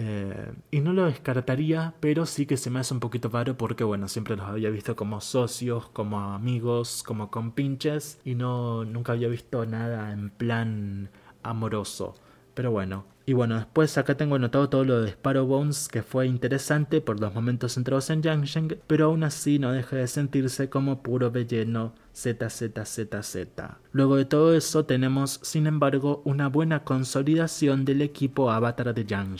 Eh, 0.00 0.52
y 0.70 0.78
no 0.78 0.92
lo 0.92 1.06
descartaría, 1.06 1.94
pero 1.98 2.24
sí 2.24 2.46
que 2.46 2.56
se 2.56 2.70
me 2.70 2.78
hace 2.78 2.94
un 2.94 3.00
poquito 3.00 3.28
raro 3.30 3.56
porque, 3.56 3.82
bueno, 3.82 4.06
siempre 4.06 4.36
los 4.36 4.46
había 4.46 4.70
visto 4.70 4.94
como 4.94 5.20
socios, 5.20 5.88
como 5.88 6.20
amigos, 6.20 7.02
como 7.04 7.32
compinches, 7.32 8.20
y 8.24 8.36
no, 8.36 8.84
nunca 8.84 9.12
había 9.12 9.26
visto 9.26 9.66
nada 9.66 10.12
en 10.12 10.30
plan 10.30 11.10
amoroso. 11.42 12.14
Pero 12.54 12.70
bueno, 12.70 13.06
y 13.28 13.34
bueno, 13.34 13.56
después 13.56 13.98
acá 13.98 14.16
tengo 14.16 14.36
anotado 14.36 14.70
todo 14.70 14.84
lo 14.86 15.02
de 15.02 15.10
Sparrow 15.10 15.44
Bones, 15.44 15.88
que 15.88 16.02
fue 16.02 16.26
interesante 16.26 17.02
por 17.02 17.20
los 17.20 17.34
momentos 17.34 17.74
centrados 17.74 18.08
en 18.08 18.22
Yang 18.22 18.78
pero 18.86 19.04
aún 19.04 19.22
así 19.22 19.58
no 19.58 19.70
deja 19.70 19.96
de 19.96 20.06
sentirse 20.06 20.70
como 20.70 21.02
puro 21.02 21.28
relleno 21.28 21.92
ZZZZ. 22.14 23.36
Luego 23.92 24.16
de 24.16 24.24
todo 24.24 24.54
eso 24.54 24.86
tenemos, 24.86 25.40
sin 25.42 25.66
embargo, 25.66 26.22
una 26.24 26.48
buena 26.48 26.84
consolidación 26.84 27.84
del 27.84 28.00
equipo 28.00 28.50
avatar 28.50 28.94
de 28.94 29.04
Yang 29.04 29.36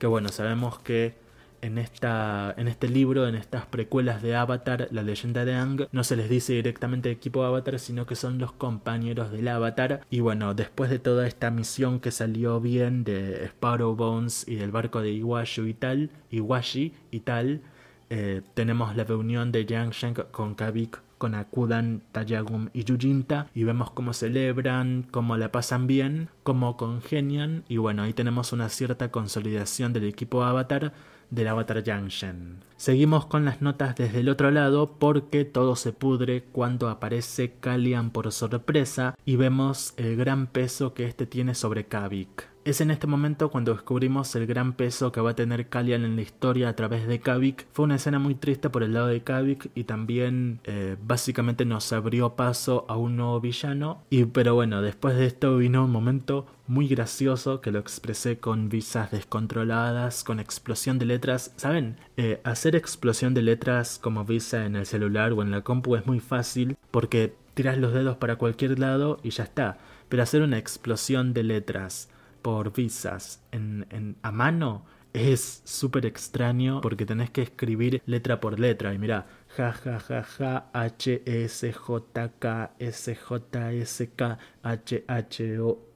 que 0.00 0.08
bueno, 0.08 0.30
sabemos 0.30 0.80
que 0.80 1.14
en, 1.62 1.78
esta, 1.78 2.54
en 2.56 2.68
este 2.68 2.88
libro, 2.88 3.26
en 3.28 3.34
estas 3.34 3.66
precuelas 3.66 4.22
de 4.22 4.36
Avatar, 4.36 4.88
la 4.90 5.02
leyenda 5.02 5.44
de 5.44 5.54
Ang, 5.54 5.86
no 5.92 6.04
se 6.04 6.16
les 6.16 6.28
dice 6.28 6.54
directamente 6.54 7.10
equipo 7.10 7.44
Avatar, 7.44 7.78
sino 7.78 8.06
que 8.06 8.16
son 8.16 8.38
los 8.38 8.52
compañeros 8.52 9.30
del 9.30 9.48
Avatar. 9.48 10.00
Y 10.10 10.20
bueno, 10.20 10.54
después 10.54 10.90
de 10.90 10.98
toda 10.98 11.26
esta 11.26 11.50
misión 11.50 12.00
que 12.00 12.10
salió 12.10 12.60
bien 12.60 13.04
de 13.04 13.44
Sparrow 13.46 13.94
Bones 13.94 14.46
y 14.48 14.56
del 14.56 14.70
barco 14.70 15.00
de 15.00 15.12
Iwashu 15.12 15.66
y 15.66 15.74
tal, 15.74 16.10
Iwashi 16.30 16.94
y 17.10 17.20
tal, 17.20 17.62
eh, 18.10 18.42
tenemos 18.54 18.96
la 18.96 19.04
reunión 19.04 19.52
de 19.52 19.66
Yang 19.66 19.90
Sheng 19.90 20.14
con 20.30 20.54
Kavik 20.54 21.00
con 21.18 21.34
Akudan, 21.34 22.02
Tayagum 22.12 22.70
y 22.72 22.84
Yujinta 22.84 23.48
y 23.54 23.64
vemos 23.64 23.90
cómo 23.90 24.12
celebran, 24.12 25.06
cómo 25.10 25.36
la 25.36 25.52
pasan 25.52 25.86
bien, 25.86 26.28
cómo 26.44 26.76
congenian 26.76 27.64
y 27.68 27.76
bueno, 27.76 28.04
ahí 28.04 28.12
tenemos 28.12 28.52
una 28.52 28.68
cierta 28.68 29.10
consolidación 29.10 29.92
del 29.92 30.04
equipo 30.04 30.44
Avatar 30.44 30.92
del 31.30 31.48
Avatar 31.48 31.82
Junction. 31.84 32.64
Seguimos 32.76 33.26
con 33.26 33.44
las 33.44 33.60
notas 33.60 33.96
desde 33.96 34.20
el 34.20 34.28
otro 34.28 34.50
lado 34.50 34.98
porque 34.98 35.44
todo 35.44 35.74
se 35.74 35.92
pudre 35.92 36.44
cuando 36.52 36.88
aparece 36.88 37.54
Kalian 37.58 38.10
por 38.10 38.30
sorpresa 38.30 39.16
y 39.24 39.36
vemos 39.36 39.94
el 39.96 40.16
gran 40.16 40.46
peso 40.46 40.94
que 40.94 41.04
este 41.06 41.26
tiene 41.26 41.54
sobre 41.54 41.86
Kavik. 41.86 42.48
Es 42.64 42.82
en 42.82 42.90
este 42.90 43.06
momento 43.06 43.50
cuando 43.50 43.72
descubrimos 43.72 44.36
el 44.36 44.46
gran 44.46 44.74
peso 44.74 45.10
que 45.10 45.22
va 45.22 45.30
a 45.30 45.34
tener 45.34 45.68
Kalian 45.68 46.04
en 46.04 46.16
la 46.16 46.22
historia 46.22 46.68
a 46.68 46.76
través 46.76 47.08
de 47.08 47.18
Kavik. 47.18 47.66
Fue 47.72 47.86
una 47.86 47.94
escena 47.94 48.18
muy 48.18 48.34
triste 48.34 48.68
por 48.68 48.82
el 48.82 48.92
lado 48.92 49.06
de 49.06 49.22
Kavik 49.22 49.70
y 49.74 49.84
también 49.84 50.60
eh, 50.64 50.96
básicamente 51.02 51.64
nos 51.64 51.90
abrió 51.92 52.36
paso 52.36 52.84
a 52.88 52.96
un 52.96 53.16
nuevo 53.16 53.40
villano. 53.40 54.02
Y 54.10 54.26
pero 54.26 54.54
bueno, 54.54 54.82
después 54.82 55.16
de 55.16 55.24
esto 55.26 55.56
vino 55.56 55.84
un 55.84 55.90
momento 55.90 56.46
muy 56.68 56.86
gracioso 56.86 57.60
que 57.60 57.70
lo 57.70 57.78
expresé 57.78 58.38
con 58.38 58.68
visas 58.68 59.10
descontroladas, 59.10 60.22
con 60.22 60.38
explosión 60.38 60.98
de 60.98 61.06
letras. 61.06 61.52
¿Saben? 61.56 61.96
Eh, 62.16 62.40
hacer 62.44 62.76
explosión 62.76 63.34
de 63.34 63.42
letras 63.42 63.98
como 64.00 64.24
visa 64.24 64.66
en 64.66 64.76
el 64.76 64.86
celular 64.86 65.32
o 65.32 65.42
en 65.42 65.50
la 65.50 65.62
compu 65.62 65.96
es 65.96 66.06
muy 66.06 66.20
fácil 66.20 66.76
porque 66.90 67.34
tiras 67.54 67.78
los 67.78 67.92
dedos 67.92 68.16
para 68.18 68.36
cualquier 68.36 68.78
lado 68.78 69.18
y 69.22 69.30
ya 69.30 69.44
está. 69.44 69.78
Pero 70.08 70.22
hacer 70.22 70.42
una 70.42 70.58
explosión 70.58 71.34
de 71.34 71.42
letras 71.42 72.08
por 72.42 72.72
visas 72.72 73.42
en, 73.50 74.16
a 74.22 74.30
mano 74.30 74.84
es 75.12 75.62
súper 75.64 76.06
extraño 76.06 76.80
porque 76.80 77.06
tenés 77.06 77.30
que 77.30 77.42
escribir 77.42 78.02
letra 78.06 78.40
por 78.40 78.60
letra. 78.60 78.94
Y 78.94 78.98
mira, 78.98 79.26
ja 79.56 79.72
ja 79.72 79.98
ja 79.98 80.22
ja, 80.22 80.70
H 80.72 81.22
S 81.24 81.72
J 81.72 82.32
K 82.38 82.74
S 82.78 83.14
J 83.16 83.72
S 83.72 84.10
K 84.14 84.38
H 84.62 85.04
H 85.08 85.60
O 85.60 85.87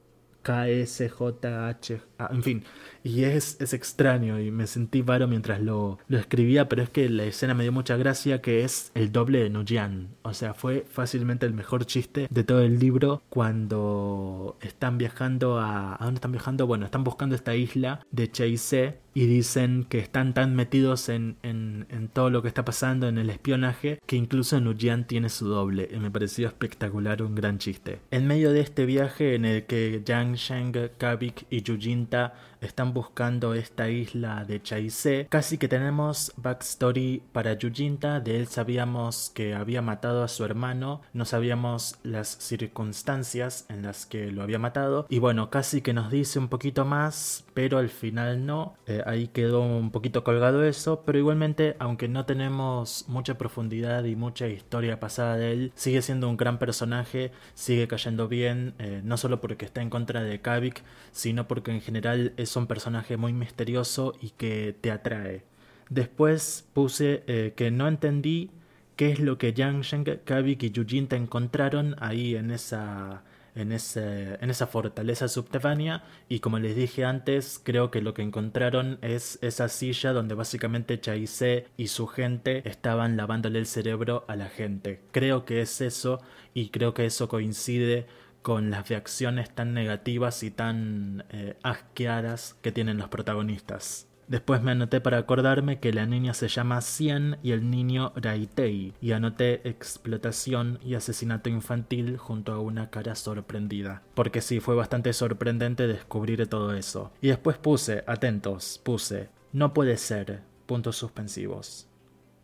K 0.43 0.69
S 0.69 1.09
J 1.09 1.69
H, 1.69 2.01
en 2.31 2.43
fin, 2.43 2.64
y 3.02 3.24
es, 3.24 3.60
es 3.60 3.73
extraño 3.73 4.40
y 4.40 4.51
me 4.51 4.66
sentí 4.66 5.02
varo 5.02 5.27
mientras 5.27 5.60
lo, 5.60 5.98
lo 6.09 6.19
escribía, 6.19 6.69
pero 6.69 6.82
es 6.82 6.90
que 6.90 7.09
la 7.09 7.24
escena 7.24 7.55
me 7.55 7.62
dio 7.62 7.73
mucha 7.73 7.97
gracia 7.97 8.40
que 8.40 8.64
es 8.64 8.93
el 8.94 9.12
doble 9.12 9.43
de 9.43 9.51
Nujian. 9.51 10.09
O 10.23 10.35
sea, 10.35 10.55
fue 10.55 10.85
fácilmente 10.89 11.47
el 11.47 11.55
mejor 11.55 11.85
chiste 11.86 12.28
de 12.31 12.44
todo 12.44 12.60
el 12.60 12.78
libro 12.78 13.23
cuando 13.28 14.56
están 14.60 14.98
viajando 14.98 15.59
a... 15.59 15.94
¿A 15.94 16.05
dónde 16.05 16.19
están 16.19 16.32
viajando? 16.32 16.66
Bueno, 16.66 16.85
están 16.85 17.05
buscando 17.05 17.35
esta 17.35 17.55
isla 17.55 18.05
de 18.10 18.31
Cheise 18.31 18.98
y 19.15 19.27
dicen 19.27 19.85
que 19.89 19.99
están 19.99 20.35
tan 20.35 20.55
metidos 20.55 21.09
en, 21.09 21.37
en, 21.43 22.09
todo 22.13 22.31
lo 22.31 22.43
que 22.43 22.49
está 22.49 22.65
pasando 22.65 23.09
en 23.09 23.19
el 23.19 23.31
espionaje 23.31 24.01
que 24.07 24.17
incluso 24.17 24.61
Nujian 24.61 25.07
tiene 25.07 25.29
su 25.29 25.49
doble 25.49 25.89
y 25.93 25.97
me 25.99 26.11
pareció 26.11 26.49
espectacular 26.49 27.23
un 27.23 27.35
gran 27.35 27.59
chiste. 27.59 28.01
En 28.11 28.27
medio 28.27 28.53
de 28.53 28.61
este 28.61 28.87
viaje 28.87 29.35
en 29.35 29.45
el 29.45 29.65
que 29.65 30.03
Yang 30.05 30.35
Sheng, 30.35 30.73
Kavik 30.99 31.47
y 31.51 31.63
Yujinta 31.63 32.35
están 32.63 32.95
buscando 32.95 33.55
esta 33.55 33.91
isla 33.91 34.45
de 34.45 34.63
Chaise. 34.63 35.27
Casi 35.29 35.59
que 35.59 35.69
tenemos 35.69 36.33
backstory 36.37 37.23
para 37.33 37.55
Yujinta, 37.55 38.21
de 38.21 38.39
él 38.39 38.47
sabíamos 38.47 39.31
que 39.35 39.55
había 39.55 39.83
matado 39.83 40.23
a 40.23 40.29
su 40.29 40.45
hermano, 40.45 41.03
no 41.13 41.25
sabíamos 41.25 41.97
las 42.03 42.29
circunstancias 42.29 43.67
en 43.69 43.83
las 43.83 44.07
que 44.07 44.31
lo 44.31 44.43
había 44.43 44.59
matado. 44.59 45.07
Y 45.09 45.19
bueno, 45.19 45.51
casi 45.51 45.83
que 45.83 45.93
nos 45.93 46.11
dice 46.11 46.39
un 46.39 46.49
poquito 46.49 46.85
más, 46.85 47.45
pero 47.55 47.79
al 47.79 47.89
final 47.89 48.47
no, 48.47 48.75
eh, 48.87 49.03
ahí 49.07 49.29
quedó 49.29 49.61
un 49.63 49.91
poquito 49.91 50.25
colgado 50.25 50.65
eso, 50.65 51.03
pero 51.05 51.19
igualmente 51.19 51.77
aunque 51.79 52.09
no 52.09 52.25
tenemos 52.25 53.05
mucha 53.09 53.37
profundidad 53.37 54.05
y 54.05 54.17
mucha 54.17 54.49
historia 54.49 55.01
pasada 55.01 55.37
de 55.37 55.53
él, 55.53 55.73
sigue 55.75 56.03
siendo 56.03 56.29
un 56.29 56.37
gran 56.37 56.59
personaje, 56.59 57.33
sigue 57.55 57.89
cayendo 57.89 58.29
bien, 58.29 58.75
eh, 58.79 59.01
no 59.05 59.17
solo 59.17 59.41
porque 59.41 59.65
está 59.65 59.83
en 59.83 59.91
contra 59.91 60.23
de 60.23 60.41
Kavik, 60.41 60.83
sino 61.11 61.49
porque 61.49 61.73
en 61.73 61.81
general 61.81 62.33
es 62.37 62.52
un 62.57 62.66
personaje 62.66 63.16
muy 63.16 63.33
misterioso 63.33 64.15
y 64.20 64.31
que 64.31 64.74
te 64.81 64.91
atrae. 64.91 65.45
Después 65.89 66.69
puse 66.73 67.23
eh, 67.27 67.53
que 67.57 67.70
no 67.70 67.89
entendí 67.89 68.51
qué 68.97 69.12
es 69.12 69.20
lo 69.20 69.39
que 69.39 69.53
Yang 69.53 69.83
Sheng, 69.83 70.05
Kavik 70.24 70.62
y 70.62 70.70
Yujinta 70.70 71.16
encontraron 71.16 71.97
ahí 71.99 72.37
en 72.37 72.51
esa, 72.51 73.24
en, 73.55 73.73
ese, 73.73 74.39
en 74.41 74.51
esa 74.51 74.66
fortaleza 74.66 75.29
subterránea 75.29 76.05
y 76.29 76.41
como 76.41 76.59
les 76.59 76.77
dije 76.77 77.05
antes 77.05 77.61
creo 77.62 77.91
que 77.91 78.01
lo 78.01 78.15
que 78.15 78.23
encontraron 78.23 78.99
es 79.03 79.39
esa 79.43 79.69
silla 79.69 80.12
donde 80.12 80.35
básicamente 80.35 81.01
Chaise 81.01 81.66
y 81.77 81.89
su 81.89 82.07
gente 82.07 82.69
estaban 82.69 83.16
lavándole 83.16 83.59
el 83.59 83.66
cerebro 83.66 84.24
a 84.29 84.37
la 84.37 84.49
gente. 84.49 85.01
Creo 85.11 85.45
que 85.45 85.61
es 85.61 85.81
eso 85.81 86.20
y 86.55 86.69
creo 86.69 86.95
que 86.95 87.07
eso 87.07 87.29
coincide 87.29 88.07
con 88.43 88.70
las 88.70 88.89
reacciones 88.89 89.51
tan 89.51 89.73
negativas 89.73 90.43
y 90.43 90.51
tan 90.51 91.24
eh, 91.31 91.56
asqueadas 91.62 92.56
que 92.60 92.73
tienen 92.73 92.98
los 92.98 93.09
protagonistas. 93.09 94.09
Después 94.28 94.62
me 94.62 94.70
anoté 94.70 95.01
para 95.01 95.19
acordarme 95.19 95.78
que 95.78 95.93
la 95.93 96.06
niña 96.06 96.32
se 96.32 96.48
llama 96.48 96.81
Cien 96.81 97.39
y 97.43 97.52
el 97.52 97.70
niño 97.70 98.12
Raitei, 98.16 98.94
y 99.01 99.12
anoté 99.12 99.69
explotación 99.69 100.78
y 100.82 100.94
asesinato 100.94 101.51
infantil 101.51 102.16
junto 102.16 102.52
a 102.52 102.60
una 102.60 102.89
cara 102.89 103.14
sorprendida. 103.14 104.02
Porque 104.14 104.40
sí, 104.40 104.60
fue 104.60 104.74
bastante 104.74 105.12
sorprendente 105.12 105.86
descubrir 105.86 106.47
todo 106.48 106.74
eso. 106.74 107.12
Y 107.20 107.28
después 107.28 107.59
puse, 107.59 108.05
atentos, 108.06 108.81
puse, 108.82 109.28
no 109.52 109.74
puede 109.74 109.97
ser, 109.98 110.43
puntos 110.66 110.97
suspensivos. 110.97 111.89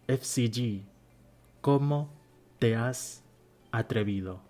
FCG, 0.09 0.83
¿cómo 1.63 2.13
te 2.59 2.77
has 2.77 3.25
atrevido? 3.71 4.48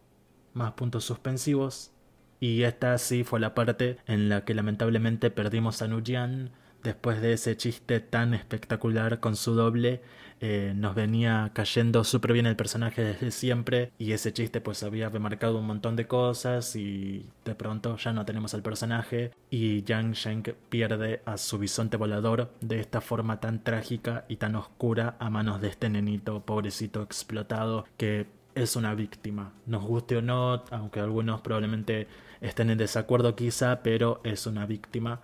Más 0.55 0.73
puntos 0.73 1.05
suspensivos. 1.05 1.93
Y 2.41 2.63
esta 2.63 2.97
sí 2.99 3.25
fue 3.25 3.41
la 3.41 3.55
parte 3.55 3.99
en 4.07 4.29
la 4.29 4.45
que 4.45 4.55
lamentablemente 4.55 5.31
perdimos 5.31 5.83
a 5.83 5.89
Nujian. 5.89 6.51
Después 6.83 7.21
de 7.21 7.33
ese 7.33 7.57
chiste 7.57 7.99
tan 7.99 8.35
espectacular 8.35 9.19
con 9.19 9.35
su 9.35 9.55
doble, 9.55 10.01
eh, 10.41 10.73
nos 10.77 10.95
venía 10.95 11.51
cayendo 11.53 12.05
súper 12.05 12.33
bien 12.33 12.47
el 12.47 12.55
personaje 12.55 13.03
desde 13.03 13.33
siempre. 13.33 13.91
Y 13.99 14.13
ese 14.13 14.33
chiste 14.33 14.61
pues 14.61 14.85
había 14.85 15.09
remarcado 15.09 15.59
un 15.59 15.67
montón 15.67 15.97
de 15.97 16.07
cosas 16.07 16.77
y 16.77 17.27
de 17.45 17.55
pronto 17.57 17.97
ya 17.97 18.13
no 18.13 18.25
tenemos 18.25 18.55
al 18.55 18.63
personaje. 18.63 19.33
Y 19.51 19.83
Yang 19.83 20.13
Sheng 20.13 20.43
pierde 20.69 21.23
a 21.25 21.37
su 21.37 21.59
bisonte 21.59 21.97
volador 21.97 22.53
de 22.61 22.79
esta 22.79 23.01
forma 23.01 23.41
tan 23.41 23.65
trágica 23.65 24.25
y 24.29 24.37
tan 24.37 24.55
oscura 24.55 25.17
a 25.19 25.31
manos 25.31 25.61
de 25.61 25.69
este 25.69 25.89
nenito 25.89 26.45
pobrecito 26.45 27.03
explotado 27.03 27.87
que 27.97 28.38
es 28.59 28.77
una 28.77 28.95
víctima. 28.95 29.53
Nos 29.67 29.85
guste 29.85 30.17
o 30.17 30.23
no, 30.23 30.65
aunque 30.71 31.01
algunos 31.01 31.41
probablemente 31.41 32.09
estén 32.41 32.71
en 32.71 32.79
desacuerdo 32.79 33.35
quizá, 33.37 33.83
pero 33.83 34.21
es 34.25 34.47
una 34.47 34.67
víctima 34.67 35.21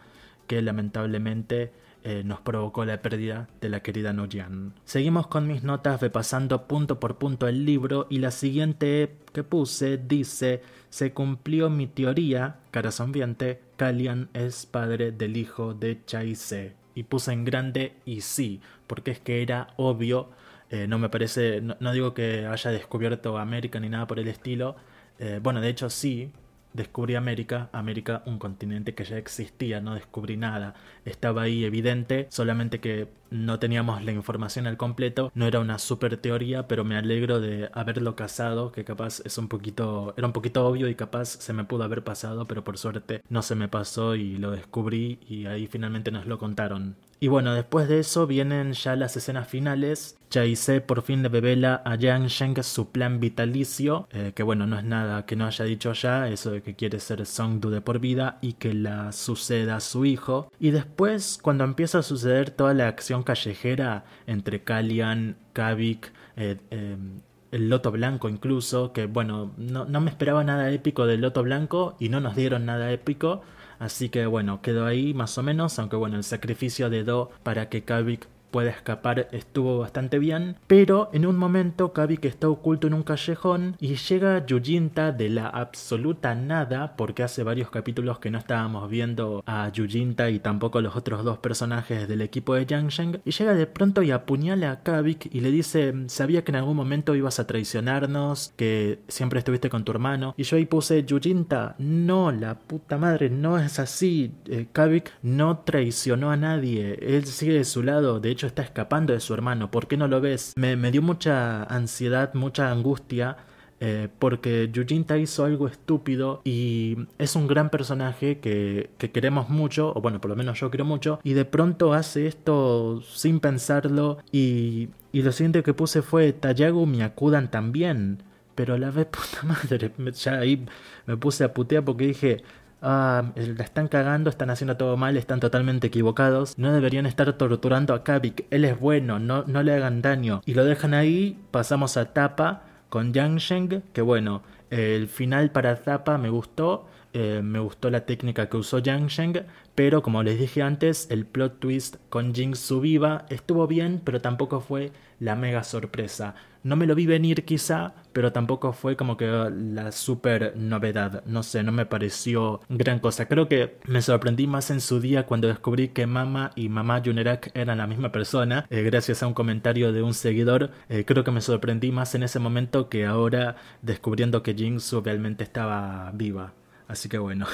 que 0.46 0.62
lamentablemente 0.62 1.72
eh, 2.04 2.22
nos 2.24 2.40
provocó 2.40 2.84
la 2.84 3.00
pérdida 3.00 3.48
de 3.60 3.68
la 3.70 3.80
querida 3.80 4.12
Noyan. 4.12 4.74
Seguimos 4.84 5.26
con 5.26 5.46
mis 5.46 5.62
notas 5.62 6.00
repasando 6.00 6.66
punto 6.66 7.00
por 7.00 7.16
punto 7.16 7.48
el 7.48 7.64
libro 7.64 8.06
y 8.10 8.18
la 8.18 8.30
siguiente 8.30 9.16
que 9.32 9.42
puse 9.42 9.96
dice 9.96 10.62
se 10.90 11.12
cumplió 11.12 11.70
mi 11.70 11.86
teoría, 11.86 12.60
cara 12.70 12.90
sonriente, 12.90 13.62
Kalian 13.76 14.28
es 14.34 14.66
padre 14.66 15.12
del 15.12 15.36
hijo 15.36 15.74
de 15.74 16.04
Chaise. 16.04 16.76
y 16.94 17.02
puse 17.04 17.32
en 17.32 17.44
grande 17.44 17.96
y 18.04 18.20
sí, 18.20 18.60
porque 18.86 19.10
es 19.10 19.18
que 19.18 19.42
era 19.42 19.68
obvio, 19.76 20.28
eh, 20.74 20.88
no 20.88 20.98
me 20.98 21.08
parece, 21.08 21.60
no, 21.60 21.92
digo 21.92 22.14
que 22.14 22.46
haya 22.46 22.72
descubierto 22.72 23.38
América 23.38 23.78
ni 23.78 23.88
nada 23.88 24.08
por 24.08 24.18
el 24.18 24.26
estilo, 24.26 24.74
eh, 25.20 25.38
bueno, 25.40 25.60
de 25.60 25.68
hecho 25.68 25.88
sí, 25.88 26.32
descubrí 26.72 27.14
América, 27.14 27.70
América 27.72 28.24
un 28.26 28.40
continente 28.40 28.92
que 28.92 29.04
ya 29.04 29.16
existía, 29.16 29.80
no 29.80 29.94
descubrí 29.94 30.36
nada, 30.36 30.74
estaba 31.04 31.42
ahí 31.42 31.64
evidente, 31.64 32.26
solamente 32.28 32.80
que 32.80 33.06
no 33.30 33.60
teníamos 33.60 34.02
la 34.02 34.10
información 34.10 34.66
al 34.66 34.76
completo, 34.76 35.30
no 35.36 35.46
era 35.46 35.60
una 35.60 35.78
super 35.78 36.16
teoría, 36.16 36.66
pero 36.66 36.82
me 36.82 36.96
alegro 36.96 37.38
de 37.38 37.70
haberlo 37.72 38.16
casado, 38.16 38.72
que 38.72 38.84
capaz 38.84 39.20
es 39.24 39.38
un 39.38 39.46
poquito, 39.46 40.12
era 40.16 40.26
un 40.26 40.32
poquito 40.32 40.66
obvio 40.66 40.88
y 40.88 40.96
capaz 40.96 41.26
se 41.26 41.52
me 41.52 41.62
pudo 41.62 41.84
haber 41.84 42.02
pasado, 42.02 42.48
pero 42.48 42.64
por 42.64 42.78
suerte 42.78 43.22
no 43.28 43.42
se 43.42 43.54
me 43.54 43.68
pasó 43.68 44.16
y 44.16 44.38
lo 44.38 44.50
descubrí 44.50 45.20
y 45.28 45.46
ahí 45.46 45.68
finalmente 45.68 46.10
nos 46.10 46.26
lo 46.26 46.40
contaron. 46.40 46.96
Y 47.24 47.28
bueno, 47.28 47.54
después 47.54 47.88
de 47.88 48.00
eso 48.00 48.26
vienen 48.26 48.74
ya 48.74 48.96
las 48.96 49.16
escenas 49.16 49.48
finales. 49.48 50.18
Chaise 50.28 50.82
por 50.82 51.00
fin 51.00 51.22
le 51.22 51.30
revela 51.30 51.80
a 51.86 51.94
Yang 51.94 52.26
Sheng 52.26 52.62
su 52.62 52.90
plan 52.90 53.18
vitalicio, 53.18 54.06
eh, 54.10 54.32
que 54.34 54.42
bueno, 54.42 54.66
no 54.66 54.76
es 54.76 54.84
nada 54.84 55.24
que 55.24 55.34
no 55.34 55.46
haya 55.46 55.64
dicho 55.64 55.94
ya, 55.94 56.28
eso 56.28 56.50
de 56.50 56.60
que 56.60 56.74
quiere 56.74 57.00
ser 57.00 57.24
Songdu 57.24 57.70
de 57.70 57.80
por 57.80 57.98
vida 57.98 58.36
y 58.42 58.52
que 58.52 58.74
la 58.74 59.10
suceda 59.12 59.76
a 59.76 59.80
su 59.80 60.04
hijo. 60.04 60.52
Y 60.60 60.70
después, 60.70 61.38
cuando 61.40 61.64
empieza 61.64 62.00
a 62.00 62.02
suceder 62.02 62.50
toda 62.50 62.74
la 62.74 62.88
acción 62.88 63.22
callejera 63.22 64.04
entre 64.26 64.62
Kalian, 64.62 65.38
Kavik, 65.54 66.12
eh, 66.36 66.58
em, 66.68 67.22
el 67.52 67.70
Loto 67.70 67.90
Blanco 67.90 68.28
incluso, 68.28 68.92
que 68.92 69.06
bueno, 69.06 69.54
no, 69.56 69.86
no, 69.86 70.00
me 70.02 70.10
esperaba 70.10 70.44
nada 70.44 70.70
épico 70.70 71.06
del 71.06 71.22
Loto 71.22 71.42
Blanco 71.42 71.96
y 71.98 72.10
no 72.10 72.20
nos 72.20 72.36
dieron 72.36 72.66
nada 72.66 72.92
épico, 72.92 73.40
así 73.84 74.08
que 74.08 74.26
bueno, 74.26 74.62
quedó 74.62 74.86
ahí 74.86 75.14
más 75.14 75.36
o 75.38 75.42
menos, 75.42 75.78
aunque 75.78 75.96
bueno, 75.96 76.16
el 76.16 76.24
sacrificio 76.24 76.90
de 76.90 77.04
Do 77.04 77.30
para 77.42 77.68
que 77.68 77.84
Kavik 77.84 78.26
puede 78.54 78.70
escapar 78.70 79.26
estuvo 79.32 79.78
bastante 79.80 80.20
bien, 80.20 80.54
pero 80.68 81.10
en 81.12 81.26
un 81.26 81.36
momento 81.36 81.92
que 81.92 82.28
está 82.28 82.48
oculto 82.48 82.86
en 82.86 82.94
un 82.94 83.02
callejón 83.02 83.76
y 83.80 83.96
llega 83.96 84.46
Yujinta 84.46 85.10
de 85.10 85.28
la 85.28 85.48
absoluta 85.48 86.36
nada, 86.36 86.94
porque 86.96 87.24
hace 87.24 87.42
varios 87.42 87.68
capítulos 87.70 88.20
que 88.20 88.30
no 88.30 88.38
estábamos 88.38 88.88
viendo 88.88 89.42
a 89.44 89.72
Yujinta 89.72 90.30
y 90.30 90.38
tampoco 90.38 90.80
los 90.80 90.94
otros 90.94 91.24
dos 91.24 91.38
personajes 91.38 92.06
del 92.06 92.20
equipo 92.20 92.54
de 92.54 92.64
Yang 92.64 93.22
y 93.24 93.32
llega 93.32 93.54
de 93.54 93.66
pronto 93.66 94.02
y 94.02 94.12
apuñala 94.12 94.70
a 94.70 94.82
Kavik 94.84 95.34
y 95.34 95.40
le 95.40 95.50
dice, 95.50 95.92
sabía 96.06 96.44
que 96.44 96.52
en 96.52 96.56
algún 96.56 96.76
momento 96.76 97.16
ibas 97.16 97.40
a 97.40 97.48
traicionarnos, 97.48 98.52
que 98.56 99.00
siempre 99.08 99.40
estuviste 99.40 99.68
con 99.68 99.82
tu 99.82 99.90
hermano, 99.90 100.32
y 100.36 100.44
yo 100.44 100.58
ahí 100.58 100.66
puse, 100.66 101.04
Yujinta, 101.04 101.74
no, 101.78 102.30
la 102.30 102.54
puta 102.54 102.98
madre, 102.98 103.30
no 103.30 103.58
es 103.58 103.80
así, 103.80 104.30
eh, 104.46 104.68
Kavik 104.70 105.10
no 105.22 105.58
traicionó 105.58 106.30
a 106.30 106.36
nadie, 106.36 107.00
él 107.02 107.24
sigue 107.24 107.54
de 107.54 107.64
su 107.64 107.82
lado, 107.82 108.20
de 108.20 108.30
hecho 108.30 108.43
está 108.46 108.62
escapando 108.62 109.12
de 109.12 109.20
su 109.20 109.34
hermano. 109.34 109.70
¿Por 109.70 109.86
qué 109.86 109.96
no 109.96 110.08
lo 110.08 110.20
ves? 110.20 110.52
Me, 110.56 110.76
dio 110.90 111.02
mucha 111.02 111.64
ansiedad, 111.64 112.34
mucha 112.34 112.70
angustia. 112.70 113.36
Eh, 113.80 114.08
porque 114.18 114.70
Yujinta 114.72 115.18
hizo 115.18 115.44
algo 115.44 115.66
estúpido 115.66 116.40
y 116.44 116.96
es 117.18 117.34
un 117.36 117.48
gran 117.48 117.70
personaje 117.70 118.38
que, 118.38 118.88
que, 118.98 119.10
queremos 119.10 119.50
mucho, 119.50 119.92
o 119.94 120.00
bueno, 120.00 120.20
por 120.20 120.30
lo 120.30 120.36
menos 120.36 120.58
yo 120.60 120.70
quiero 120.70 120.84
mucho, 120.84 121.18
y 121.24 121.34
de 121.34 121.44
pronto 121.44 121.92
hace 121.92 122.26
esto 122.28 123.02
sin 123.02 123.40
pensarlo 123.40 124.18
y, 124.32 124.88
lo 125.12 125.32
siguiente 125.32 125.62
que 125.62 125.74
puse 125.74 126.02
fue 126.02 126.32
Tayago 126.32 126.86
acudan 127.02 127.50
también. 127.50 128.22
Pero 128.54 128.74
a 128.74 128.78
la 128.78 128.90
vez, 128.90 129.06
puta 129.10 129.42
madre, 129.42 129.92
ya 130.12 130.38
ahí 130.38 130.64
me 131.06 131.16
puse 131.16 131.44
a 131.44 131.52
putear 131.52 131.84
porque 131.84 132.06
dije, 132.06 132.44
ah, 132.84 133.32
la 133.34 133.64
están 133.64 133.88
cagando, 133.88 134.30
están 134.30 134.50
haciendo 134.50 134.76
todo 134.76 134.96
mal, 134.96 135.16
están 135.16 135.40
totalmente 135.40 135.88
equivocados, 135.88 136.56
no 136.58 136.72
deberían 136.72 137.06
estar 137.06 137.32
torturando 137.32 137.94
a 137.94 138.04
Kavik, 138.04 138.46
él 138.50 138.64
es 138.64 138.78
bueno, 138.78 139.18
no, 139.18 139.44
no 139.46 139.62
le 139.62 139.74
hagan 139.74 140.02
daño. 140.02 140.42
Y 140.46 140.54
lo 140.54 140.64
dejan 140.64 140.94
ahí, 140.94 141.38
pasamos 141.50 141.96
a 141.96 142.12
Tapa 142.12 142.62
con 142.88 143.12
Yang 143.12 143.38
Sheng, 143.38 143.82
que 143.92 144.02
bueno, 144.02 144.42
el 144.70 145.08
final 145.08 145.50
para 145.50 145.74
Tapa 145.76 146.18
me 146.18 146.28
gustó, 146.28 146.86
eh, 147.14 147.40
me 147.42 147.60
gustó 147.60 147.90
la 147.90 148.06
técnica 148.06 148.48
que 148.48 148.56
usó 148.56 148.80
Yang 148.80 149.06
Sheng, 149.06 149.46
pero 149.74 150.02
como 150.02 150.22
les 150.22 150.38
dije 150.38 150.62
antes, 150.62 151.06
el 151.10 151.26
plot 151.26 151.60
twist 151.60 151.96
con 152.10 152.34
Su 152.56 152.80
viva 152.80 153.24
estuvo 153.30 153.66
bien, 153.66 154.02
pero 154.04 154.20
tampoco 154.20 154.60
fue 154.60 154.92
la 155.20 155.36
mega 155.36 155.62
sorpresa. 155.62 156.34
No 156.64 156.76
me 156.76 156.86
lo 156.86 156.94
vi 156.94 157.06
venir 157.06 157.44
quizá, 157.44 157.94
pero 158.12 158.32
tampoco 158.32 158.72
fue 158.72 158.96
como 158.96 159.16
que 159.16 159.26
la 159.26 159.92
super 159.92 160.56
novedad. 160.56 161.22
No 161.26 161.42
sé, 161.42 161.62
no 161.62 161.72
me 161.72 161.86
pareció 161.86 162.62
gran 162.68 163.00
cosa. 163.00 163.28
Creo 163.28 163.48
que 163.48 163.76
me 163.86 164.00
sorprendí 164.02 164.46
más 164.46 164.70
en 164.70 164.80
su 164.80 164.98
día 164.98 165.26
cuando 165.26 165.46
descubrí 165.46 165.88
que 165.88 166.06
Mama 166.06 166.52
y 166.56 166.68
Mamá 166.68 167.02
Junerak 167.04 167.50
eran 167.54 167.78
la 167.78 167.86
misma 167.86 168.12
persona, 168.12 168.66
eh, 168.70 168.82
gracias 168.82 169.22
a 169.22 169.26
un 169.26 169.34
comentario 169.34 169.92
de 169.92 170.02
un 170.02 170.14
seguidor. 170.14 170.70
Eh, 170.88 171.04
creo 171.04 171.22
que 171.22 171.30
me 171.30 171.42
sorprendí 171.42 171.92
más 171.92 172.14
en 172.14 172.22
ese 172.22 172.38
momento 172.38 172.88
que 172.88 173.04
ahora 173.04 173.56
descubriendo 173.82 174.42
que 174.42 174.54
Jinsu 174.54 175.02
realmente 175.02 175.44
estaba 175.44 176.10
viva. 176.14 176.54
Así 176.88 177.08
que 177.08 177.18
bueno. 177.18 177.46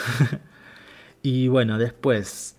y 1.23 1.49
bueno, 1.49 1.79
después 1.79 2.57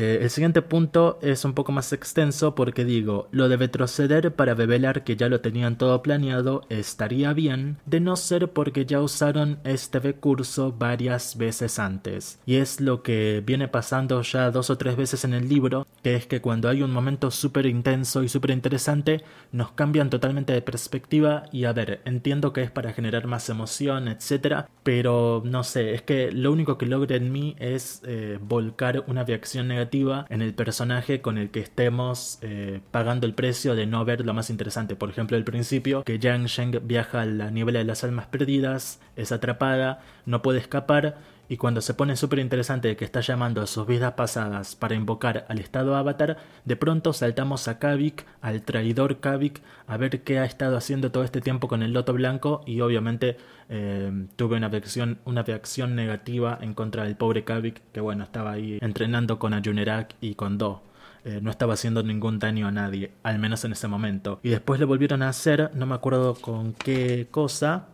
eh, 0.00 0.20
el 0.22 0.30
siguiente 0.30 0.62
punto 0.62 1.18
es 1.22 1.44
un 1.44 1.54
poco 1.54 1.72
más 1.72 1.92
extenso 1.92 2.54
porque 2.54 2.84
digo, 2.84 3.26
lo 3.32 3.48
de 3.48 3.56
retroceder 3.56 4.32
para 4.32 4.54
revelar 4.54 5.02
que 5.02 5.16
ya 5.16 5.28
lo 5.28 5.40
tenían 5.40 5.76
todo 5.76 6.04
planeado 6.04 6.62
estaría 6.68 7.32
bien, 7.32 7.78
de 7.84 7.98
no 7.98 8.14
ser 8.14 8.52
porque 8.52 8.86
ya 8.86 9.00
usaron 9.00 9.58
este 9.64 9.98
recurso 9.98 10.70
varias 10.70 11.36
veces 11.36 11.80
antes. 11.80 12.38
Y 12.46 12.58
es 12.58 12.80
lo 12.80 13.02
que 13.02 13.42
viene 13.44 13.66
pasando 13.66 14.22
ya 14.22 14.52
dos 14.52 14.70
o 14.70 14.78
tres 14.78 14.94
veces 14.94 15.24
en 15.24 15.34
el 15.34 15.48
libro, 15.48 15.84
que 16.04 16.14
es 16.14 16.28
que 16.28 16.40
cuando 16.40 16.68
hay 16.68 16.82
un 16.82 16.92
momento 16.92 17.32
súper 17.32 17.66
intenso 17.66 18.22
y 18.22 18.28
súper 18.28 18.52
interesante, 18.52 19.24
nos 19.50 19.72
cambian 19.72 20.10
totalmente 20.10 20.52
de 20.52 20.62
perspectiva 20.62 21.42
y 21.50 21.64
a 21.64 21.72
ver, 21.72 22.02
entiendo 22.04 22.52
que 22.52 22.62
es 22.62 22.70
para 22.70 22.92
generar 22.92 23.26
más 23.26 23.48
emoción, 23.48 24.06
etc. 24.06 24.66
Pero 24.84 25.42
no 25.44 25.64
sé, 25.64 25.94
es 25.94 26.02
que 26.02 26.30
lo 26.30 26.52
único 26.52 26.78
que 26.78 26.86
logra 26.86 27.16
en 27.16 27.32
mí 27.32 27.56
es 27.58 28.00
eh, 28.06 28.38
volcar 28.40 29.02
una 29.08 29.24
reacción 29.24 29.66
negativa 29.66 29.87
en 30.28 30.42
el 30.42 30.54
personaje 30.54 31.20
con 31.20 31.38
el 31.38 31.50
que 31.50 31.60
estemos 31.60 32.38
eh, 32.42 32.80
pagando 32.90 33.26
el 33.26 33.34
precio 33.34 33.74
de 33.74 33.86
no 33.86 34.04
ver 34.04 34.24
lo 34.24 34.34
más 34.34 34.50
interesante. 34.50 34.96
Por 34.96 35.10
ejemplo, 35.10 35.36
el 35.36 35.44
principio, 35.44 36.04
que 36.04 36.18
Yang 36.18 36.46
Sheng 36.46 36.86
viaja 36.86 37.22
a 37.22 37.26
la 37.26 37.50
niebla 37.50 37.78
de 37.78 37.84
las 37.84 38.04
almas 38.04 38.26
perdidas, 38.26 39.00
es 39.16 39.32
atrapada, 39.32 40.00
no 40.26 40.42
puede 40.42 40.58
escapar 40.58 41.16
y 41.48 41.56
cuando 41.56 41.80
se 41.80 41.94
pone 41.94 42.16
súper 42.16 42.40
interesante 42.40 42.96
que 42.96 43.04
está 43.04 43.20
llamando 43.20 43.62
a 43.62 43.66
sus 43.66 43.86
vidas 43.86 44.12
pasadas 44.12 44.76
para 44.76 44.94
invocar 44.94 45.46
al 45.48 45.58
estado 45.58 45.96
avatar, 45.96 46.36
de 46.64 46.76
pronto 46.76 47.12
saltamos 47.12 47.68
a 47.68 47.78
Kavik, 47.78 48.26
al 48.42 48.62
traidor 48.62 49.20
Kavik, 49.20 49.62
a 49.86 49.96
ver 49.96 50.22
qué 50.22 50.38
ha 50.38 50.44
estado 50.44 50.76
haciendo 50.76 51.10
todo 51.10 51.24
este 51.24 51.40
tiempo 51.40 51.66
con 51.66 51.82
el 51.82 51.92
loto 51.92 52.12
blanco 52.12 52.62
y 52.66 52.80
obviamente 52.82 53.38
eh, 53.70 54.26
tuve 54.36 54.56
una 54.56 54.68
reacción, 54.68 55.18
una 55.24 55.42
reacción 55.42 55.94
negativa 55.94 56.58
en 56.60 56.74
contra 56.74 57.04
del 57.04 57.16
pobre 57.16 57.44
Kavik 57.44 57.80
que 57.92 58.00
bueno, 58.00 58.24
estaba 58.24 58.52
ahí 58.52 58.78
entrenando 58.82 59.38
con 59.38 59.54
Ayunerak 59.54 60.14
y 60.20 60.34
con 60.34 60.58
Do. 60.58 60.82
Eh, 61.24 61.40
no 61.42 61.50
estaba 61.50 61.74
haciendo 61.74 62.02
ningún 62.02 62.38
daño 62.38 62.68
a 62.68 62.70
nadie, 62.70 63.10
al 63.22 63.38
menos 63.38 63.64
en 63.64 63.72
ese 63.72 63.88
momento. 63.88 64.38
Y 64.42 64.50
después 64.50 64.78
le 64.78 64.86
volvieron 64.86 65.22
a 65.22 65.28
hacer, 65.28 65.70
no 65.74 65.84
me 65.84 65.94
acuerdo 65.94 66.34
con 66.34 66.74
qué 66.74 67.26
cosa, 67.30 67.88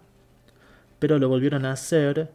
pero 0.99 1.19
lo 1.19 1.29
volvieron 1.29 1.65
a 1.65 1.73
hacer 1.73 2.31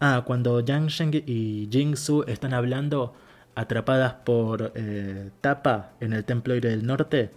Ah, 0.00 0.24
cuando 0.26 0.60
Yang 0.60 0.88
Sheng 0.88 1.22
y 1.26 1.68
Jingsu 1.70 2.24
están 2.26 2.52
hablando 2.52 3.14
atrapadas 3.54 4.14
por 4.24 4.72
eh, 4.74 5.30
Tapa 5.40 5.92
en 6.00 6.12
el 6.12 6.24
Templo 6.24 6.52
Aire 6.54 6.68
del 6.68 6.86
Norte 6.86 7.30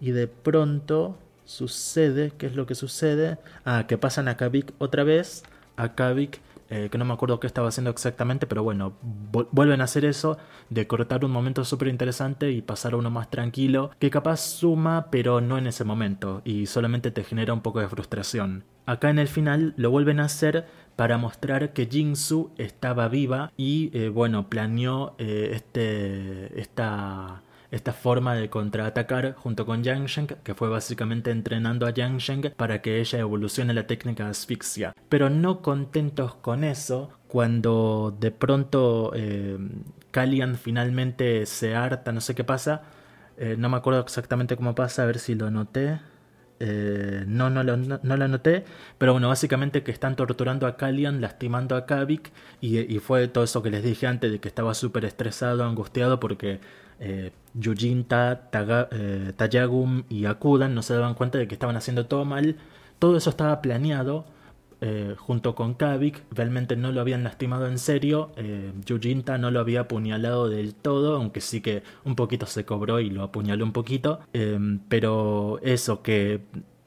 y 0.00 0.10
de 0.10 0.26
pronto 0.26 1.18
sucede, 1.44 2.32
¿qué 2.36 2.46
es 2.46 2.54
lo 2.54 2.66
que 2.66 2.74
sucede? 2.74 3.38
Ah, 3.64 3.86
que 3.88 3.96
pasan 3.96 4.28
a 4.28 4.36
Kavik 4.36 4.74
otra 4.78 5.04
vez, 5.04 5.44
a 5.76 5.94
Kavik 5.94 6.40
eh, 6.74 6.88
que 6.88 6.96
no 6.96 7.04
me 7.04 7.12
acuerdo 7.12 7.38
qué 7.38 7.46
estaba 7.46 7.68
haciendo 7.68 7.90
exactamente, 7.90 8.46
pero 8.46 8.62
bueno, 8.62 8.94
vuelven 9.02 9.82
a 9.82 9.84
hacer 9.84 10.06
eso, 10.06 10.38
de 10.70 10.86
cortar 10.86 11.22
un 11.22 11.30
momento 11.30 11.66
súper 11.66 11.88
interesante 11.88 12.50
y 12.50 12.62
pasar 12.62 12.94
a 12.94 12.96
uno 12.96 13.10
más 13.10 13.28
tranquilo, 13.28 13.90
que 13.98 14.08
capaz 14.08 14.38
suma, 14.38 15.08
pero 15.10 15.42
no 15.42 15.58
en 15.58 15.66
ese 15.66 15.84
momento, 15.84 16.40
y 16.46 16.64
solamente 16.64 17.10
te 17.10 17.24
genera 17.24 17.52
un 17.52 17.60
poco 17.60 17.80
de 17.80 17.88
frustración. 17.88 18.64
Acá 18.86 19.10
en 19.10 19.18
el 19.18 19.28
final 19.28 19.74
lo 19.76 19.90
vuelven 19.90 20.18
a 20.18 20.24
hacer 20.24 20.66
para 20.96 21.18
mostrar 21.18 21.72
que 21.72 21.86
Jingsu 21.86 22.50
estaba 22.58 23.08
viva 23.08 23.52
y 23.56 23.90
eh, 23.92 24.08
bueno, 24.08 24.48
planeó 24.48 25.14
eh, 25.18 25.50
este, 25.54 26.60
esta 26.60 27.42
esta 27.70 27.94
forma 27.94 28.34
de 28.34 28.50
contraatacar 28.50 29.34
junto 29.34 29.64
con 29.64 29.82
Yang 29.82 30.06
Sheng, 30.06 30.26
que 30.26 30.54
fue 30.54 30.68
básicamente 30.68 31.30
entrenando 31.30 31.86
a 31.86 31.90
Yang 31.90 32.18
Sheng 32.18 32.52
para 32.54 32.82
que 32.82 33.00
ella 33.00 33.18
evolucione 33.18 33.72
la 33.72 33.86
técnica 33.86 34.24
de 34.24 34.30
asfixia. 34.30 34.94
Pero 35.08 35.30
no 35.30 35.62
contentos 35.62 36.34
con 36.34 36.64
eso, 36.64 37.08
cuando 37.28 38.14
de 38.20 38.30
pronto 38.30 39.12
eh, 39.14 39.56
Kalian 40.10 40.56
finalmente 40.56 41.46
se 41.46 41.74
harta, 41.74 42.12
no 42.12 42.20
sé 42.20 42.34
qué 42.34 42.44
pasa, 42.44 42.82
no 43.56 43.70
me 43.70 43.78
acuerdo 43.78 44.00
exactamente 44.00 44.54
cómo 44.54 44.74
pasa, 44.74 45.02
a 45.02 45.06
ver 45.06 45.18
si 45.18 45.34
lo 45.34 45.50
noté. 45.50 45.98
Eh, 46.64 47.24
no, 47.26 47.50
no, 47.50 47.64
lo, 47.64 47.76
no, 47.76 47.98
lo 48.02 48.24
anoté, 48.24 48.64
pero 48.96 49.12
bueno, 49.12 49.26
básicamente 49.26 49.82
que 49.82 49.90
están 49.90 50.14
torturando 50.14 50.68
a 50.68 50.76
Kalian, 50.76 51.20
lastimando 51.20 51.74
a 51.74 51.86
Kavik, 51.86 52.30
y, 52.60 52.98
fue 53.00 53.26
todo 53.26 53.42
eso 53.42 53.64
que 53.64 53.70
les 53.70 53.82
dije 53.82 54.06
antes 54.06 54.30
de 54.30 54.38
que 54.38 54.46
estaba 54.46 54.72
súper 54.74 55.04
estresado, 55.04 55.64
angustiado, 55.64 56.20
porque 56.20 56.60
eh, 57.00 57.32
Yujinta, 57.54 58.48
eh, 58.92 59.32
Tayagum 59.36 60.04
y 60.08 60.26
Akudan 60.26 60.72
no 60.76 60.82
se 60.82 60.94
daban 60.94 61.14
cuenta 61.14 61.38
de 61.38 61.48
que 61.48 61.54
estaban 61.54 61.76
haciendo 61.76 62.06
todo 62.06 62.24
mal. 62.24 62.56
Todo 63.00 63.16
eso 63.16 63.30
estaba 63.30 63.60
planeado 63.60 64.24
eh, 64.82 65.14
junto 65.16 65.54
con 65.54 65.72
Kavik. 65.74 66.24
Realmente 66.30 66.76
no 66.76 66.92
lo 66.92 67.00
habían 67.00 67.24
lastimado 67.24 67.66
en 67.66 67.78
serio. 67.78 68.32
Eh, 68.36 68.72
Yujinta 68.84 69.38
no 69.38 69.50
lo 69.50 69.60
había 69.60 69.80
apuñalado 69.80 70.50
del 70.50 70.74
todo, 70.74 71.16
aunque 71.16 71.40
sí 71.40 71.62
que 71.62 71.82
un 72.04 72.16
poquito 72.16 72.44
se 72.44 72.66
cobró 72.66 73.00
y 73.00 73.08
lo 73.08 73.22
apuñaló 73.22 73.64
un 73.64 73.72
poquito. 73.72 74.20
pero 74.88 75.58
eso, 75.62 76.02
que 76.02 76.42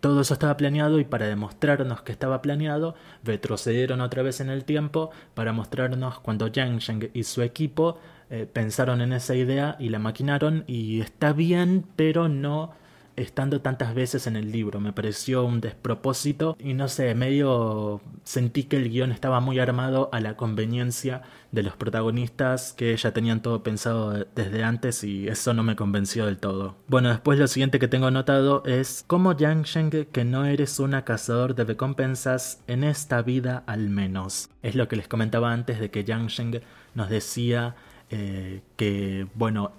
todo 0.05 0.21
eso 0.21 0.35
estaba 0.35 0.55
planeado 0.55 0.99
y 0.99 1.03
para 1.03 1.25
demostrarnos 1.25 2.03
que 2.03 2.11
estaba 2.11 2.39
planeado, 2.43 2.93
retrocedieron 3.23 4.01
otra 4.01 4.21
vez 4.21 4.39
en 4.39 4.51
el 4.51 4.63
tiempo 4.63 5.09
para 5.33 5.51
mostrarnos 5.51 6.19
cuando 6.19 6.47
Yang 6.47 6.77
Sheng 6.77 7.09
y 7.11 7.23
su 7.23 7.41
equipo 7.41 7.97
eh, 8.29 8.47
pensaron 8.51 9.01
en 9.01 9.13
esa 9.13 9.33
idea 9.33 9.75
y 9.79 9.89
la 9.89 9.97
maquinaron 9.97 10.63
y 10.67 11.01
está 11.01 11.33
bien, 11.33 11.85
pero 11.95 12.29
no 12.29 12.73
estando 13.15 13.61
tantas 13.61 13.93
veces 13.93 14.27
en 14.27 14.35
el 14.35 14.51
libro. 14.51 14.79
Me 14.79 14.93
pareció 14.93 15.45
un 15.45 15.61
despropósito 15.61 16.55
y 16.59 16.73
no 16.73 16.87
sé, 16.87 17.15
medio 17.15 18.01
sentí 18.23 18.63
que 18.63 18.77
el 18.77 18.89
guion 18.89 19.11
estaba 19.11 19.39
muy 19.39 19.59
armado 19.59 20.09
a 20.11 20.19
la 20.19 20.35
conveniencia 20.35 21.21
de 21.51 21.63
los 21.63 21.75
protagonistas 21.75 22.73
que 22.73 22.95
ya 22.97 23.11
tenían 23.11 23.41
todo 23.41 23.63
pensado 23.63 24.25
desde 24.35 24.63
antes 24.63 25.03
y 25.03 25.27
eso 25.27 25.53
no 25.53 25.63
me 25.63 25.75
convenció 25.75 26.25
del 26.25 26.37
todo. 26.37 26.75
Bueno, 26.87 27.09
después 27.09 27.39
lo 27.39 27.47
siguiente 27.47 27.79
que 27.79 27.87
tengo 27.87 28.11
notado 28.11 28.63
es 28.65 29.03
cómo 29.07 29.35
Yang 29.35 29.63
Sheng 29.63 30.05
que 30.11 30.25
no 30.25 30.45
eres 30.45 30.79
una 30.79 31.05
cazador 31.05 31.55
de 31.55 31.63
recompensas 31.63 32.61
en 32.67 32.83
esta 32.83 33.21
vida 33.21 33.63
al 33.67 33.89
menos. 33.89 34.49
Es 34.63 34.75
lo 34.75 34.87
que 34.87 34.95
les 34.95 35.07
comentaba 35.07 35.53
antes 35.53 35.79
de 35.79 35.89
que 35.89 36.03
Yang 36.03 36.27
Sheng 36.27 36.61
nos 36.93 37.09
decía 37.09 37.75
eh, 38.09 38.61
que, 38.75 39.27
bueno, 39.35 39.71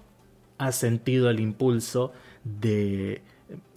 ha 0.58 0.72
sentido 0.72 1.30
el 1.30 1.40
impulso 1.40 2.12
de 2.44 3.22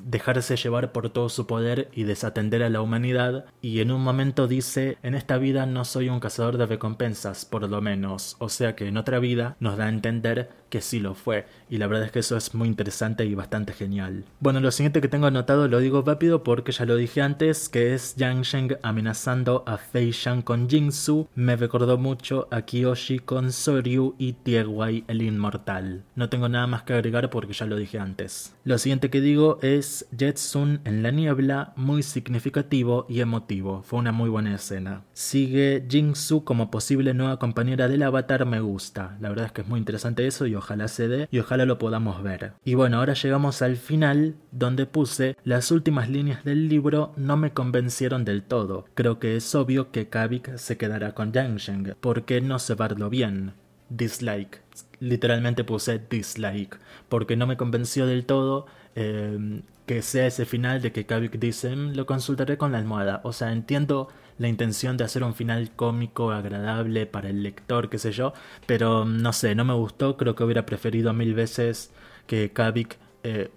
dejarse 0.04 0.56
llevar 0.56 0.92
por 0.92 1.10
todo 1.10 1.30
su 1.30 1.46
poder 1.46 1.90
y 1.94 2.04
desatender 2.04 2.64
a 2.64 2.70
la 2.70 2.82
humanidad, 2.82 3.46
y 3.62 3.82
en 3.82 3.92
un 3.92 4.02
momento 4.02 4.48
dice, 4.48 4.98
en 5.04 5.14
esta 5.14 5.38
vida 5.38 5.66
no 5.66 5.86
soy 5.86 6.10
un 6.10 6.20
cazador 6.20 6.58
de 6.58 6.66
recompensas, 6.66 7.46
por 7.46 7.70
lo 7.70 7.82
menos, 7.82 8.36
o 8.40 8.50
sea 8.50 8.76
que 8.76 8.88
en 8.88 8.98
otra 8.98 9.20
vida 9.20 9.56
nos 9.60 9.78
da 9.78 9.86
a 9.86 9.90
entender 9.90 10.50
que 10.70 10.82
sí 10.82 11.00
lo 11.00 11.16
fue, 11.16 11.46
y 11.70 11.78
la 11.78 11.88
verdad 11.88 12.06
es 12.06 12.12
que 12.12 12.20
eso 12.20 12.38
es 12.38 12.54
muy 12.54 12.68
interesante 12.68 13.26
y 13.26 13.36
bastante 13.36 13.74
genial. 13.74 14.24
Bueno, 14.40 14.60
lo 14.60 14.72
siguiente 14.72 15.02
que 15.02 15.08
tengo 15.08 15.28
anotado 15.28 15.68
lo 15.68 15.80
digo 15.80 16.04
rápido 16.06 16.44
porque 16.44 16.72
ya 16.72 16.86
lo 16.86 16.96
dije 16.96 17.22
antes, 17.22 17.70
que 17.70 17.94
es 17.94 18.16
Yang 18.16 18.42
Sheng 18.44 18.78
amenazando 18.82 19.64
a 19.66 19.78
Fei 19.78 20.12
Shang 20.12 20.42
con 20.42 20.70
Jingsu, 20.70 21.28
me 21.36 21.56
recordó 21.56 21.98
mucho 21.98 22.48
a 22.52 22.62
Kiyoshi 22.62 23.20
con 23.20 23.52
Soryu 23.52 24.16
y 24.18 24.34
Tiewai 24.34 25.04
el 25.08 25.22
Inmortal. 25.22 26.04
No 26.16 26.30
tengo 26.30 26.50
nada 26.50 26.68
más 26.68 26.84
que 26.84 26.94
agregar 26.94 27.30
porque 27.30 27.54
ya 27.54 27.66
lo 27.66 27.76
dije 27.76 28.00
antes. 28.00 28.56
Lo 28.64 28.78
siguiente 28.78 29.10
que 29.10 29.22
digo 29.22 29.60
es 29.62 30.08
Jetsun 30.18 30.82
en 30.86 31.04
la 31.04 31.12
niebla, 31.12 31.74
muy 31.76 32.04
significativo 32.04 33.06
y 33.10 33.22
emotivo. 33.22 33.82
Fue 33.84 34.00
una 34.00 34.12
muy 34.12 34.30
buena 34.30 34.56
escena. 34.56 35.04
Sigue 35.14 35.86
Jingsu 35.90 36.44
como 36.44 36.70
posible 36.72 37.14
nueva 37.14 37.40
compañera 37.40 37.88
del 37.88 38.04
avatar, 38.04 38.46
me 38.46 38.60
gusta. 38.60 39.18
La 39.20 39.30
verdad 39.30 39.48
es 39.48 39.52
que 39.52 39.62
es 39.62 39.68
muy 39.68 39.80
interesante 39.80 40.28
eso 40.28 40.46
y 40.46 40.56
ojalá 40.60 40.88
se 40.88 41.08
dé 41.08 41.28
y 41.32 41.40
ojalá 41.40 41.66
lo 41.66 41.78
podamos 41.80 42.24
ver. 42.24 42.54
Y 42.64 42.76
bueno, 42.76 42.98
ahora 42.98 43.14
llegamos 43.14 43.62
al 43.62 43.76
final 43.76 44.36
donde 44.52 44.86
puse 44.86 45.36
las 45.44 45.72
últimas 45.72 46.10
líneas 46.10 46.44
del 46.44 46.70
libro 46.70 47.12
no 47.18 47.36
me 47.36 47.52
convencieron 47.52 48.26
del 48.26 48.44
todo. 48.44 48.86
Creo 48.94 49.20
que 49.20 49.36
es 49.36 49.56
obvio 49.56 49.92
que 49.92 50.08
Kavik 50.08 50.56
se 50.58 50.78
quedará 50.78 51.14
con 51.14 51.34
Yangsheng. 51.34 51.96
¿Por 52.00 52.26
qué 52.26 52.42
no 52.42 52.60
cebarlo 52.60 53.10
bien? 53.10 53.54
Dislike 53.90 54.62
literalmente 55.00 55.64
puse 55.64 56.00
dislike, 56.10 56.78
porque 57.08 57.36
no 57.36 57.48
me 57.48 57.58
convenció 57.58 58.06
del 58.06 58.26
todo 58.26 58.66
eh, 58.96 59.62
que 59.86 60.02
sea 60.02 60.28
ese 60.28 60.46
final 60.46 60.82
de 60.82 60.92
que 60.92 61.06
Kavik 61.06 61.40
dice, 61.40 61.76
mm, 61.76 61.96
lo 61.96 62.06
consultaré 62.06 62.58
con 62.58 62.72
la 62.72 62.78
almohada. 62.78 63.22
O 63.24 63.34
sea, 63.34 63.52
entiendo 63.52 64.10
la 64.40 64.48
intención 64.48 64.98
de 64.98 65.04
hacer 65.04 65.24
un 65.24 65.36
final 65.36 65.72
cómico, 65.76 66.32
agradable 66.32 67.06
para 67.06 67.30
el 67.30 67.44
lector, 67.44 67.90
qué 67.90 68.00
sé 68.00 68.12
yo, 68.12 68.34
pero 68.66 69.06
mm, 69.06 69.22
no 69.22 69.34
sé, 69.34 69.54
no 69.54 69.66
me 69.66 69.74
gustó, 69.74 70.18
creo 70.18 70.36
que 70.36 70.44
hubiera 70.44 70.66
preferido 70.66 71.14
mil 71.14 71.36
veces 71.36 71.92
que 72.26 72.52
Kavik 72.52 72.98
eh, 73.24 73.52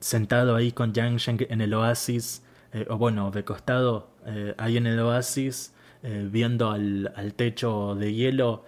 sentado 0.00 0.54
ahí 0.54 0.70
con 0.72 0.92
Yang 0.92 1.16
Sheng 1.16 1.46
en 1.50 1.60
el 1.60 1.74
oasis, 1.74 2.44
eh, 2.72 2.86
o 2.88 2.98
bueno, 2.98 3.30
de 3.30 3.44
costado, 3.44 4.10
ahí 4.58 4.76
en 4.76 4.86
el 4.86 5.00
oasis, 5.00 5.72
viendo 6.02 6.70
al, 6.70 7.12
al 7.16 7.32
techo 7.32 7.94
de 7.94 8.12
hielo, 8.12 8.66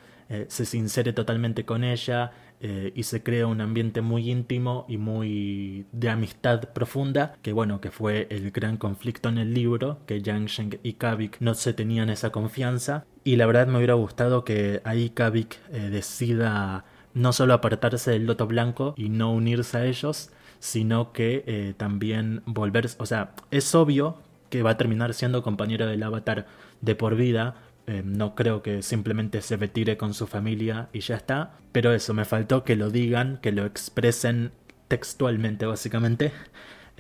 se 0.49 0.65
sincere 0.65 1.13
totalmente 1.13 1.67
con 1.67 1.85
ella, 1.85 2.33
eh, 2.61 2.93
y 2.95 3.05
se 3.05 3.23
crea 3.23 3.47
un 3.47 3.61
ambiente 3.61 4.03
muy 4.03 4.31
íntimo 4.31 4.85
y 4.89 4.99
muy 4.99 5.87
de 5.93 6.11
amistad 6.11 6.73
profunda, 6.73 7.35
que 7.43 7.53
bueno, 7.53 7.81
que 7.81 7.91
fue 7.91 8.27
el 8.31 8.51
gran 8.51 8.77
conflicto 8.77 9.29
en 9.31 9.39
el 9.39 9.55
libro, 9.55 9.99
que 10.07 10.21
Yang 10.21 10.47
Sheng 10.47 10.79
y 10.83 10.95
Kavik 10.95 11.39
no 11.41 11.55
se 11.55 11.73
tenían 11.73 12.11
esa 12.11 12.31
confianza, 12.31 13.07
y 13.25 13.37
la 13.37 13.47
verdad 13.47 13.67
me 13.67 13.79
hubiera 13.79 13.95
gustado 13.95 14.45
que 14.45 14.83
ahí 14.85 15.11
Kavik 15.11 15.59
eh, 15.73 15.89
decida 15.91 16.85
no 17.15 17.33
solo 17.33 17.55
apartarse 17.55 18.11
del 18.11 18.27
loto 18.27 18.47
blanco 18.47 18.95
y 18.97 19.09
no 19.09 19.33
unirse 19.33 19.79
a 19.79 19.87
ellos, 19.87 20.31
sino 20.59 21.13
que 21.13 21.43
eh, 21.47 21.75
también 21.77 22.43
volver, 22.45 22.89
o 22.99 23.07
sea, 23.07 23.35
es 23.51 23.75
obvio 23.75 24.19
que 24.51 24.63
va 24.63 24.71
a 24.71 24.77
terminar 24.77 25.15
siendo 25.15 25.43
compañero 25.43 25.87
del 25.87 26.03
avatar 26.03 26.47
de 26.81 26.95
por 26.95 27.17
vida, 27.17 27.55
eh, 27.91 28.03
no 28.05 28.37
creo 28.37 28.63
que 28.63 28.83
simplemente 28.83 29.43
se 29.43 29.57
retire 29.57 29.97
con 29.97 30.15
su 30.15 30.29
familia 30.29 30.89
y 30.93 31.01
ya 31.01 31.17
está. 31.17 31.59
Pero 31.73 31.93
eso, 31.93 32.15
me 32.15 32.25
faltó 32.25 32.63
que 32.63 32.77
lo 32.77 32.89
digan, 32.89 33.41
que 33.43 33.51
lo 33.51 33.67
expresen 33.67 34.53
textualmente 34.89 35.67
básicamente. 35.67 36.33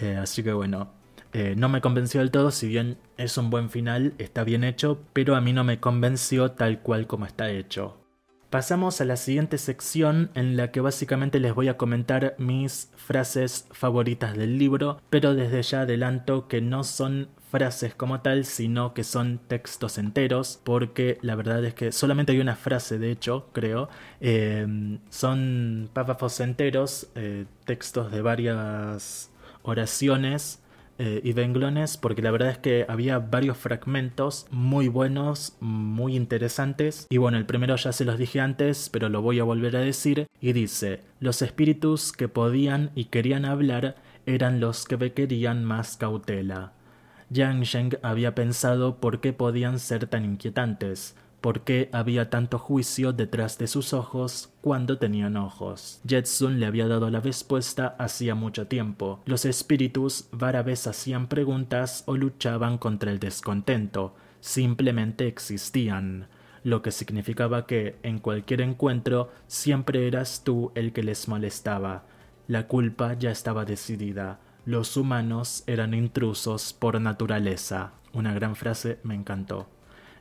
Eh, 0.02 0.16
así 0.16 0.42
que 0.42 0.54
bueno, 0.54 0.94
eh, 1.34 1.52
no 1.58 1.68
me 1.68 1.82
convenció 1.82 2.20
del 2.20 2.30
todo, 2.30 2.52
si 2.52 2.66
bien 2.66 2.96
es 3.18 3.36
un 3.36 3.50
buen 3.50 3.68
final, 3.68 4.14
está 4.16 4.44
bien 4.44 4.64
hecho, 4.64 4.98
pero 5.12 5.36
a 5.36 5.42
mí 5.42 5.52
no 5.52 5.62
me 5.62 5.78
convenció 5.78 6.52
tal 6.52 6.80
cual 6.80 7.06
como 7.06 7.26
está 7.26 7.50
hecho. 7.50 8.00
Pasamos 8.48 9.02
a 9.02 9.04
la 9.04 9.16
siguiente 9.16 9.58
sección 9.58 10.30
en 10.32 10.56
la 10.56 10.70
que 10.72 10.80
básicamente 10.80 11.38
les 11.38 11.54
voy 11.54 11.68
a 11.68 11.76
comentar 11.76 12.34
mis 12.38 12.90
frases 12.96 13.66
favoritas 13.72 14.38
del 14.38 14.58
libro, 14.58 15.02
pero 15.10 15.34
desde 15.34 15.60
ya 15.62 15.82
adelanto 15.82 16.48
que 16.48 16.62
no 16.62 16.82
son 16.82 17.28
frases 17.50 17.94
como 17.94 18.20
tal, 18.20 18.44
sino 18.44 18.94
que 18.94 19.04
son 19.04 19.40
textos 19.48 19.98
enteros, 19.98 20.60
porque 20.64 21.18
la 21.20 21.34
verdad 21.34 21.64
es 21.64 21.74
que 21.74 21.92
solamente 21.92 22.32
hay 22.32 22.40
una 22.40 22.56
frase, 22.56 22.98
de 22.98 23.10
hecho, 23.10 23.48
creo, 23.52 23.88
em, 24.20 25.00
son 25.10 25.90
párrafos 25.92 26.38
enteros, 26.40 27.08
eh, 27.16 27.46
textos 27.64 28.12
de 28.12 28.22
varias 28.22 29.30
oraciones 29.62 30.62
eh, 31.02 31.20
y 31.24 31.32
benglones, 31.32 31.96
porque 31.96 32.20
la 32.20 32.30
verdad 32.30 32.50
es 32.50 32.58
que 32.58 32.84
había 32.86 33.18
varios 33.18 33.56
fragmentos 33.56 34.46
muy 34.50 34.88
buenos, 34.88 35.56
muy 35.60 36.14
interesantes, 36.14 37.06
y 37.08 37.16
bueno, 37.16 37.38
el 37.38 37.46
primero 37.46 37.74
ya 37.76 37.92
se 37.92 38.04
los 38.04 38.18
dije 38.18 38.38
antes, 38.40 38.90
pero 38.90 39.08
lo 39.08 39.22
voy 39.22 39.40
a 39.40 39.44
volver 39.44 39.76
a 39.76 39.80
decir, 39.80 40.26
y 40.42 40.52
dice, 40.52 41.00
los 41.18 41.40
espíritus 41.40 42.12
que 42.12 42.28
podían 42.28 42.90
y 42.94 43.06
querían 43.06 43.46
hablar 43.46 43.96
eran 44.26 44.60
los 44.60 44.84
que 44.84 44.96
requerían 44.96 45.64
más 45.64 45.96
cautela. 45.96 46.74
Yang 47.32 47.62
Sheng 47.62 47.98
había 48.02 48.34
pensado 48.34 48.96
por 48.96 49.20
qué 49.20 49.32
podían 49.32 49.78
ser 49.78 50.08
tan 50.08 50.24
inquietantes, 50.24 51.14
por 51.40 51.60
qué 51.60 51.88
había 51.92 52.28
tanto 52.28 52.58
juicio 52.58 53.12
detrás 53.12 53.56
de 53.56 53.68
sus 53.68 53.92
ojos 53.92 54.52
cuando 54.60 54.98
tenían 54.98 55.36
ojos. 55.36 56.00
Jetsun 56.04 56.58
le 56.58 56.66
había 56.66 56.88
dado 56.88 57.08
la 57.08 57.20
respuesta 57.20 57.94
hacía 58.00 58.34
mucho 58.34 58.66
tiempo. 58.66 59.20
Los 59.26 59.44
espíritus 59.44 60.28
rara 60.32 60.64
vez 60.64 60.88
hacían 60.88 61.28
preguntas 61.28 62.02
o 62.06 62.16
luchaban 62.16 62.78
contra 62.78 63.12
el 63.12 63.20
descontento, 63.20 64.12
simplemente 64.40 65.28
existían, 65.28 66.26
lo 66.64 66.82
que 66.82 66.90
significaba 66.90 67.64
que 67.64 67.94
en 68.02 68.18
cualquier 68.18 68.60
encuentro 68.60 69.30
siempre 69.46 70.08
eras 70.08 70.42
tú 70.42 70.72
el 70.74 70.92
que 70.92 71.04
les 71.04 71.28
molestaba. 71.28 72.06
La 72.48 72.66
culpa 72.66 73.14
ya 73.14 73.30
estaba 73.30 73.64
decidida 73.64 74.40
los 74.66 74.96
humanos 74.96 75.64
eran 75.66 75.94
intrusos 75.94 76.72
por 76.72 77.00
naturaleza. 77.00 77.92
Una 78.12 78.34
gran 78.34 78.56
frase 78.56 78.98
me 79.02 79.14
encantó. 79.14 79.68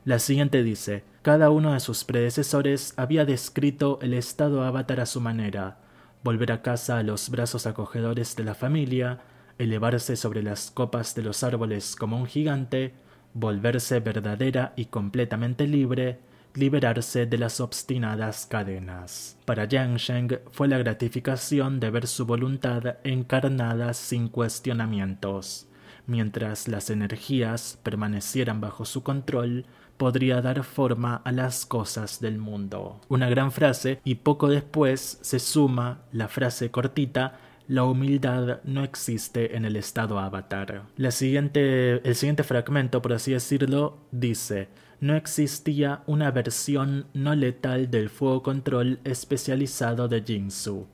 La 0.04 0.18
siguiente 0.18 0.62
dice, 0.62 1.04
cada 1.22 1.50
uno 1.50 1.74
de 1.74 1.80
sus 1.80 2.04
predecesores 2.04 2.94
había 2.96 3.24
descrito 3.24 3.98
el 4.00 4.14
estado 4.14 4.64
avatar 4.64 5.00
a 5.00 5.06
su 5.06 5.20
manera, 5.20 5.78
volver 6.24 6.52
a 6.52 6.62
casa 6.62 6.98
a 6.98 7.02
los 7.02 7.28
brazos 7.28 7.66
acogedores 7.66 8.34
de 8.36 8.44
la 8.44 8.54
familia, 8.54 9.20
elevarse 9.58 10.16
sobre 10.16 10.42
las 10.42 10.70
copas 10.70 11.14
de 11.14 11.22
los 11.22 11.42
árboles 11.42 11.96
como 11.96 12.16
un 12.16 12.26
gigante, 12.26 12.94
volverse 13.34 14.00
verdadera 14.00 14.72
y 14.76 14.86
completamente 14.86 15.66
libre, 15.66 16.20
liberarse 16.54 17.26
de 17.26 17.38
las 17.38 17.60
obstinadas 17.60 18.46
cadenas. 18.46 19.36
Para 19.44 19.66
Yang 19.66 19.96
Sheng 19.96 20.38
fue 20.50 20.68
la 20.68 20.78
gratificación 20.78 21.80
de 21.80 21.90
ver 21.90 22.06
su 22.06 22.26
voluntad 22.26 22.96
encarnada 23.04 23.94
sin 23.94 24.28
cuestionamientos. 24.28 25.66
mientras 26.06 26.66
las 26.66 26.90
energías 26.90 27.78
permanecieran 27.84 28.60
bajo 28.60 28.84
su 28.84 29.04
control, 29.04 29.64
podría 29.96 30.40
dar 30.40 30.64
forma 30.64 31.16
a 31.24 31.30
las 31.30 31.66
cosas 31.66 32.20
del 32.20 32.38
mundo. 32.38 33.00
Una 33.08 33.28
gran 33.28 33.52
frase 33.52 34.00
y 34.02 34.16
poco 34.16 34.48
después 34.48 35.18
se 35.20 35.38
suma 35.38 36.02
la 36.10 36.26
frase 36.26 36.70
cortita 36.70 37.38
la 37.68 37.84
humildad 37.84 38.60
no 38.64 38.82
existe 38.82 39.56
en 39.56 39.64
el 39.64 39.76
estado 39.76 40.18
avatar. 40.18 40.86
El 40.96 41.12
siguiente 41.12 42.42
fragmento, 42.42 43.00
por 43.00 43.12
así 43.12 43.32
decirlo, 43.32 43.98
dice 44.10 44.66
no 45.00 45.16
existía 45.16 46.02
una 46.06 46.30
versión 46.30 47.06
no 47.14 47.34
letal 47.34 47.90
del 47.90 48.10
fuego 48.10 48.42
control 48.42 49.00
especializado 49.04 50.08
de 50.08 50.22
Jingsu. 50.22 50.86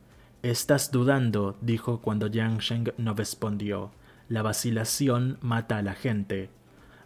Estás 0.43 0.93
dudando, 0.93 1.57
dijo 1.61 2.01
cuando 2.01 2.29
Yang 2.29 2.59
Sheng 2.59 2.93
no 2.99 3.15
respondió. 3.15 3.91
La 4.29 4.43
vacilación 4.43 5.39
mata 5.41 5.79
a 5.79 5.83
la 5.83 5.95
gente. 5.95 6.51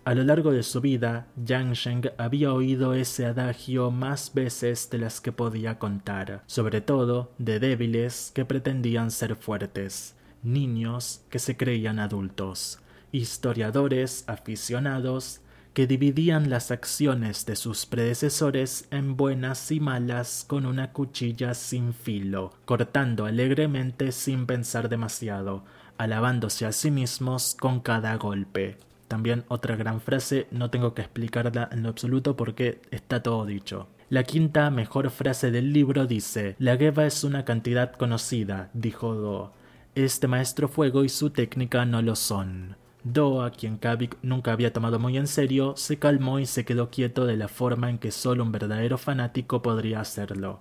A 0.05 0.15
lo 0.15 0.25
largo 0.25 0.53
de 0.53 0.63
su 0.63 0.83
vida, 0.83 1.27
Yang 1.43 1.73
Sheng 1.73 2.11
había 2.19 2.53
oído 2.53 2.93
ese 2.93 3.25
adagio 3.25 3.91
más 3.91 4.33
veces 4.35 4.91
de 4.91 4.99
las 4.99 5.23
que 5.23 5.33
podía 5.33 5.79
contar, 5.79 6.43
sobre 6.47 6.83
todo 6.83 7.33
de 7.39 7.61
débiles 7.61 8.31
que 8.35 8.45
pretendían 8.45 9.11
ser 9.11 9.37
fuertes, 9.37 10.17
niños 10.43 11.23
que 11.31 11.39
se 11.39 11.57
creían 11.57 11.99
adultos, 11.99 12.79
historiadores 13.13 14.25
aficionados 14.27 15.41
que 15.75 15.87
dividían 15.87 16.51
las 16.51 16.71
acciones 16.71 17.47
de 17.47 17.57
sus 17.57 17.87
predecesores 17.87 18.89
en 18.91 19.17
buenas 19.17 19.71
y 19.71 19.81
malas 19.81 20.45
con 20.47 20.67
una 20.67 20.93
cuchilla 20.93 21.55
sin 21.55 21.95
filo, 21.95 22.53
cortando 22.65 23.27
alegremente 23.27 24.13
sin 24.13 24.47
pensar 24.47 24.89
demasiado, 24.89 25.65
alabándose 25.97 26.67
a 26.67 26.73
sí 26.73 26.91
mismos 26.91 27.57
con 27.59 27.81
cada 27.81 28.17
golpe. 28.17 28.79
También 29.07 29.45
otra 29.49 29.77
gran 29.77 30.01
frase, 30.01 30.47
no 30.51 30.71
tengo 30.71 30.95
que 30.95 31.03
explicarla 31.03 31.69
en 31.73 31.83
lo 31.83 31.89
absoluto 31.89 32.37
porque 32.37 32.81
está 32.91 33.23
todo 33.23 33.45
dicho. 33.45 33.89
La 34.09 34.25
quinta 34.25 34.71
mejor 34.71 35.11
frase 35.11 35.51
del 35.51 35.73
libro 35.73 36.07
dice, 36.07 36.57
La 36.59 36.77
gueva 36.77 37.07
es 37.07 37.23
una 37.23 37.45
cantidad 37.45 37.93
conocida, 37.93 38.71
dijo 38.73 39.15
Do. 39.15 39.53
Este 39.95 40.27
maestro 40.27 40.69
fuego 40.69 41.05
y 41.05 41.09
su 41.09 41.31
técnica 41.31 41.85
no 41.85 42.03
lo 42.03 42.17
son. 42.17 42.77
Do, 43.03 43.43
a 43.43 43.51
quien 43.51 43.79
Kavik 43.79 44.19
nunca 44.23 44.53
había 44.53 44.73
tomado 44.73 44.99
muy 44.99 45.17
en 45.17 45.27
serio, 45.27 45.75
se 45.77 45.99
calmó 45.99 46.39
y 46.39 46.47
se 46.47 46.65
quedó 46.65 46.91
quieto 46.91 47.25
de 47.25 47.37
la 47.37 47.49
forma 47.49 47.89
en 47.89 47.99
que 47.99 48.11
solo 48.11 48.43
un 48.43 48.53
verdadero 48.53 48.99
fanático 48.99 49.63
podría 49.63 50.01
hacerlo. 50.01 50.61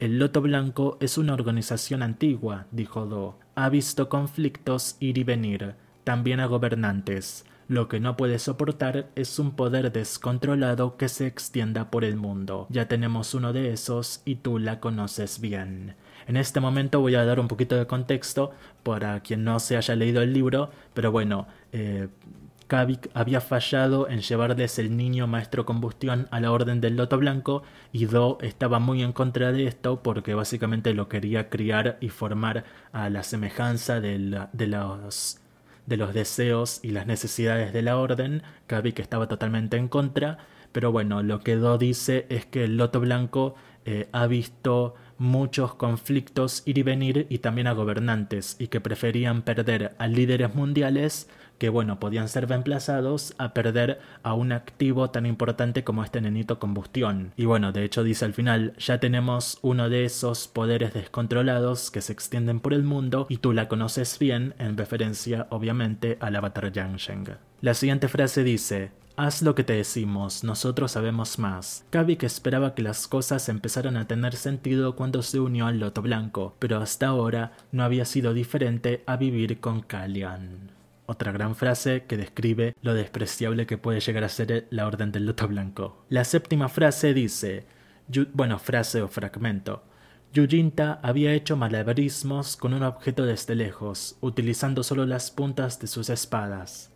El 0.00 0.18
Loto 0.18 0.40
Blanco 0.40 0.96
es 1.00 1.18
una 1.18 1.34
organización 1.34 2.02
antigua, 2.02 2.66
dijo 2.70 3.06
Do. 3.06 3.36
Ha 3.54 3.68
visto 3.68 4.08
conflictos 4.08 4.96
ir 5.00 5.18
y 5.18 5.24
venir, 5.24 5.74
también 6.04 6.40
a 6.40 6.46
gobernantes. 6.46 7.44
Lo 7.68 7.86
que 7.86 8.00
no 8.00 8.16
puede 8.16 8.38
soportar 8.38 9.10
es 9.14 9.38
un 9.38 9.52
poder 9.52 9.92
descontrolado 9.92 10.96
que 10.96 11.08
se 11.08 11.26
extienda 11.26 11.90
por 11.90 12.04
el 12.04 12.16
mundo. 12.16 12.66
Ya 12.70 12.88
tenemos 12.88 13.34
uno 13.34 13.52
de 13.52 13.72
esos 13.72 14.22
y 14.24 14.36
tú 14.36 14.58
la 14.58 14.80
conoces 14.80 15.40
bien. 15.40 15.94
En 16.28 16.36
este 16.36 16.60
momento 16.60 17.00
voy 17.00 17.14
a 17.14 17.24
dar 17.24 17.40
un 17.40 17.48
poquito 17.48 17.74
de 17.74 17.86
contexto 17.86 18.52
para 18.82 19.20
quien 19.20 19.44
no 19.44 19.58
se 19.60 19.78
haya 19.78 19.96
leído 19.96 20.20
el 20.20 20.34
libro, 20.34 20.70
pero 20.92 21.10
bueno, 21.10 21.46
eh, 21.72 22.08
Kavik 22.66 23.08
había 23.14 23.40
fallado 23.40 24.10
en 24.10 24.20
llevarles 24.20 24.78
el 24.78 24.94
niño 24.94 25.26
maestro 25.26 25.64
combustión 25.64 26.28
a 26.30 26.38
la 26.40 26.52
orden 26.52 26.82
del 26.82 26.96
Loto 26.96 27.16
Blanco 27.16 27.62
y 27.92 28.04
Do 28.04 28.36
estaba 28.42 28.78
muy 28.78 29.02
en 29.02 29.14
contra 29.14 29.52
de 29.52 29.66
esto 29.66 30.02
porque 30.02 30.34
básicamente 30.34 30.92
lo 30.92 31.08
quería 31.08 31.48
criar 31.48 31.96
y 32.02 32.10
formar 32.10 32.64
a 32.92 33.08
la 33.08 33.22
semejanza 33.22 34.02
de, 34.02 34.18
los, 34.18 35.40
de 35.86 35.96
los 35.96 36.12
deseos 36.12 36.80
y 36.82 36.90
las 36.90 37.06
necesidades 37.06 37.72
de 37.72 37.80
la 37.80 37.96
orden. 37.96 38.42
Kavik 38.66 38.98
estaba 38.98 39.28
totalmente 39.28 39.78
en 39.78 39.88
contra, 39.88 40.36
pero 40.72 40.92
bueno, 40.92 41.22
lo 41.22 41.40
que 41.40 41.56
Do 41.56 41.78
dice 41.78 42.26
es 42.28 42.44
que 42.44 42.64
el 42.64 42.76
Loto 42.76 43.00
Blanco 43.00 43.54
eh, 43.86 44.10
ha 44.12 44.26
visto 44.26 44.94
muchos 45.18 45.74
conflictos 45.74 46.62
ir 46.64 46.78
y 46.78 46.82
venir 46.82 47.26
y 47.28 47.38
también 47.38 47.66
a 47.66 47.72
gobernantes 47.72 48.56
y 48.58 48.68
que 48.68 48.80
preferían 48.80 49.42
perder 49.42 49.94
a 49.98 50.06
líderes 50.06 50.54
mundiales 50.54 51.28
que 51.58 51.68
bueno 51.68 51.98
podían 51.98 52.28
ser 52.28 52.48
reemplazados 52.48 53.34
a 53.36 53.52
perder 53.52 54.00
a 54.22 54.34
un 54.34 54.52
activo 54.52 55.10
tan 55.10 55.26
importante 55.26 55.82
como 55.82 56.04
este 56.04 56.20
nenito 56.20 56.58
combustión. 56.58 57.32
Y 57.36 57.44
bueno 57.44 57.72
de 57.72 57.84
hecho 57.84 58.04
dice 58.04 58.24
al 58.24 58.34
final 58.34 58.74
ya 58.78 59.00
tenemos 59.00 59.58
uno 59.62 59.88
de 59.88 60.04
esos 60.04 60.46
poderes 60.46 60.94
descontrolados 60.94 61.90
que 61.90 62.00
se 62.00 62.12
extienden 62.12 62.60
por 62.60 62.72
el 62.72 62.84
mundo 62.84 63.26
y 63.28 63.38
tú 63.38 63.52
la 63.52 63.68
conoces 63.68 64.18
bien 64.18 64.54
en 64.58 64.76
referencia 64.76 65.48
obviamente 65.50 66.16
al 66.20 66.36
avatar 66.36 66.72
Yangsheng 66.72 67.36
la 67.60 67.74
siguiente 67.74 68.06
frase 68.06 68.44
dice 68.44 68.92
Haz 69.20 69.42
lo 69.42 69.56
que 69.56 69.64
te 69.64 69.72
decimos, 69.72 70.44
nosotros 70.44 70.92
sabemos 70.92 71.40
más. 71.40 71.84
Kavik 71.90 72.22
esperaba 72.22 72.76
que 72.76 72.82
las 72.82 73.08
cosas 73.08 73.48
empezaran 73.48 73.96
a 73.96 74.06
tener 74.06 74.36
sentido 74.36 74.94
cuando 74.94 75.22
se 75.22 75.40
unió 75.40 75.66
al 75.66 75.80
Loto 75.80 76.02
Blanco, 76.02 76.54
pero 76.60 76.78
hasta 76.78 77.08
ahora 77.08 77.50
no 77.72 77.82
había 77.82 78.04
sido 78.04 78.32
diferente 78.32 79.02
a 79.06 79.16
vivir 79.16 79.58
con 79.58 79.80
Kalian. 79.80 80.70
Otra 81.06 81.32
gran 81.32 81.56
frase 81.56 82.04
que 82.06 82.16
describe 82.16 82.76
lo 82.80 82.94
despreciable 82.94 83.66
que 83.66 83.76
puede 83.76 83.98
llegar 83.98 84.22
a 84.22 84.28
ser 84.28 84.68
la 84.70 84.86
Orden 84.86 85.10
del 85.10 85.26
Loto 85.26 85.48
Blanco. 85.48 86.04
La 86.10 86.22
séptima 86.22 86.68
frase 86.68 87.12
dice, 87.12 87.66
bueno, 88.34 88.60
frase 88.60 89.02
o 89.02 89.08
fragmento. 89.08 89.82
Yujinta 90.32 91.00
había 91.02 91.32
hecho 91.32 91.56
malabarismos 91.56 92.56
con 92.56 92.72
un 92.72 92.84
objeto 92.84 93.26
desde 93.26 93.56
lejos, 93.56 94.16
utilizando 94.20 94.84
solo 94.84 95.06
las 95.06 95.32
puntas 95.32 95.80
de 95.80 95.88
sus 95.88 96.08
espadas. 96.08 96.92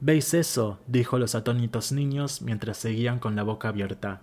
¿Veis 0.00 0.34
eso? 0.34 0.78
dijo 0.86 1.18
los 1.18 1.34
atónitos 1.34 1.90
niños 1.90 2.42
mientras 2.42 2.76
seguían 2.76 3.18
con 3.18 3.34
la 3.34 3.42
boca 3.42 3.68
abierta. 3.68 4.20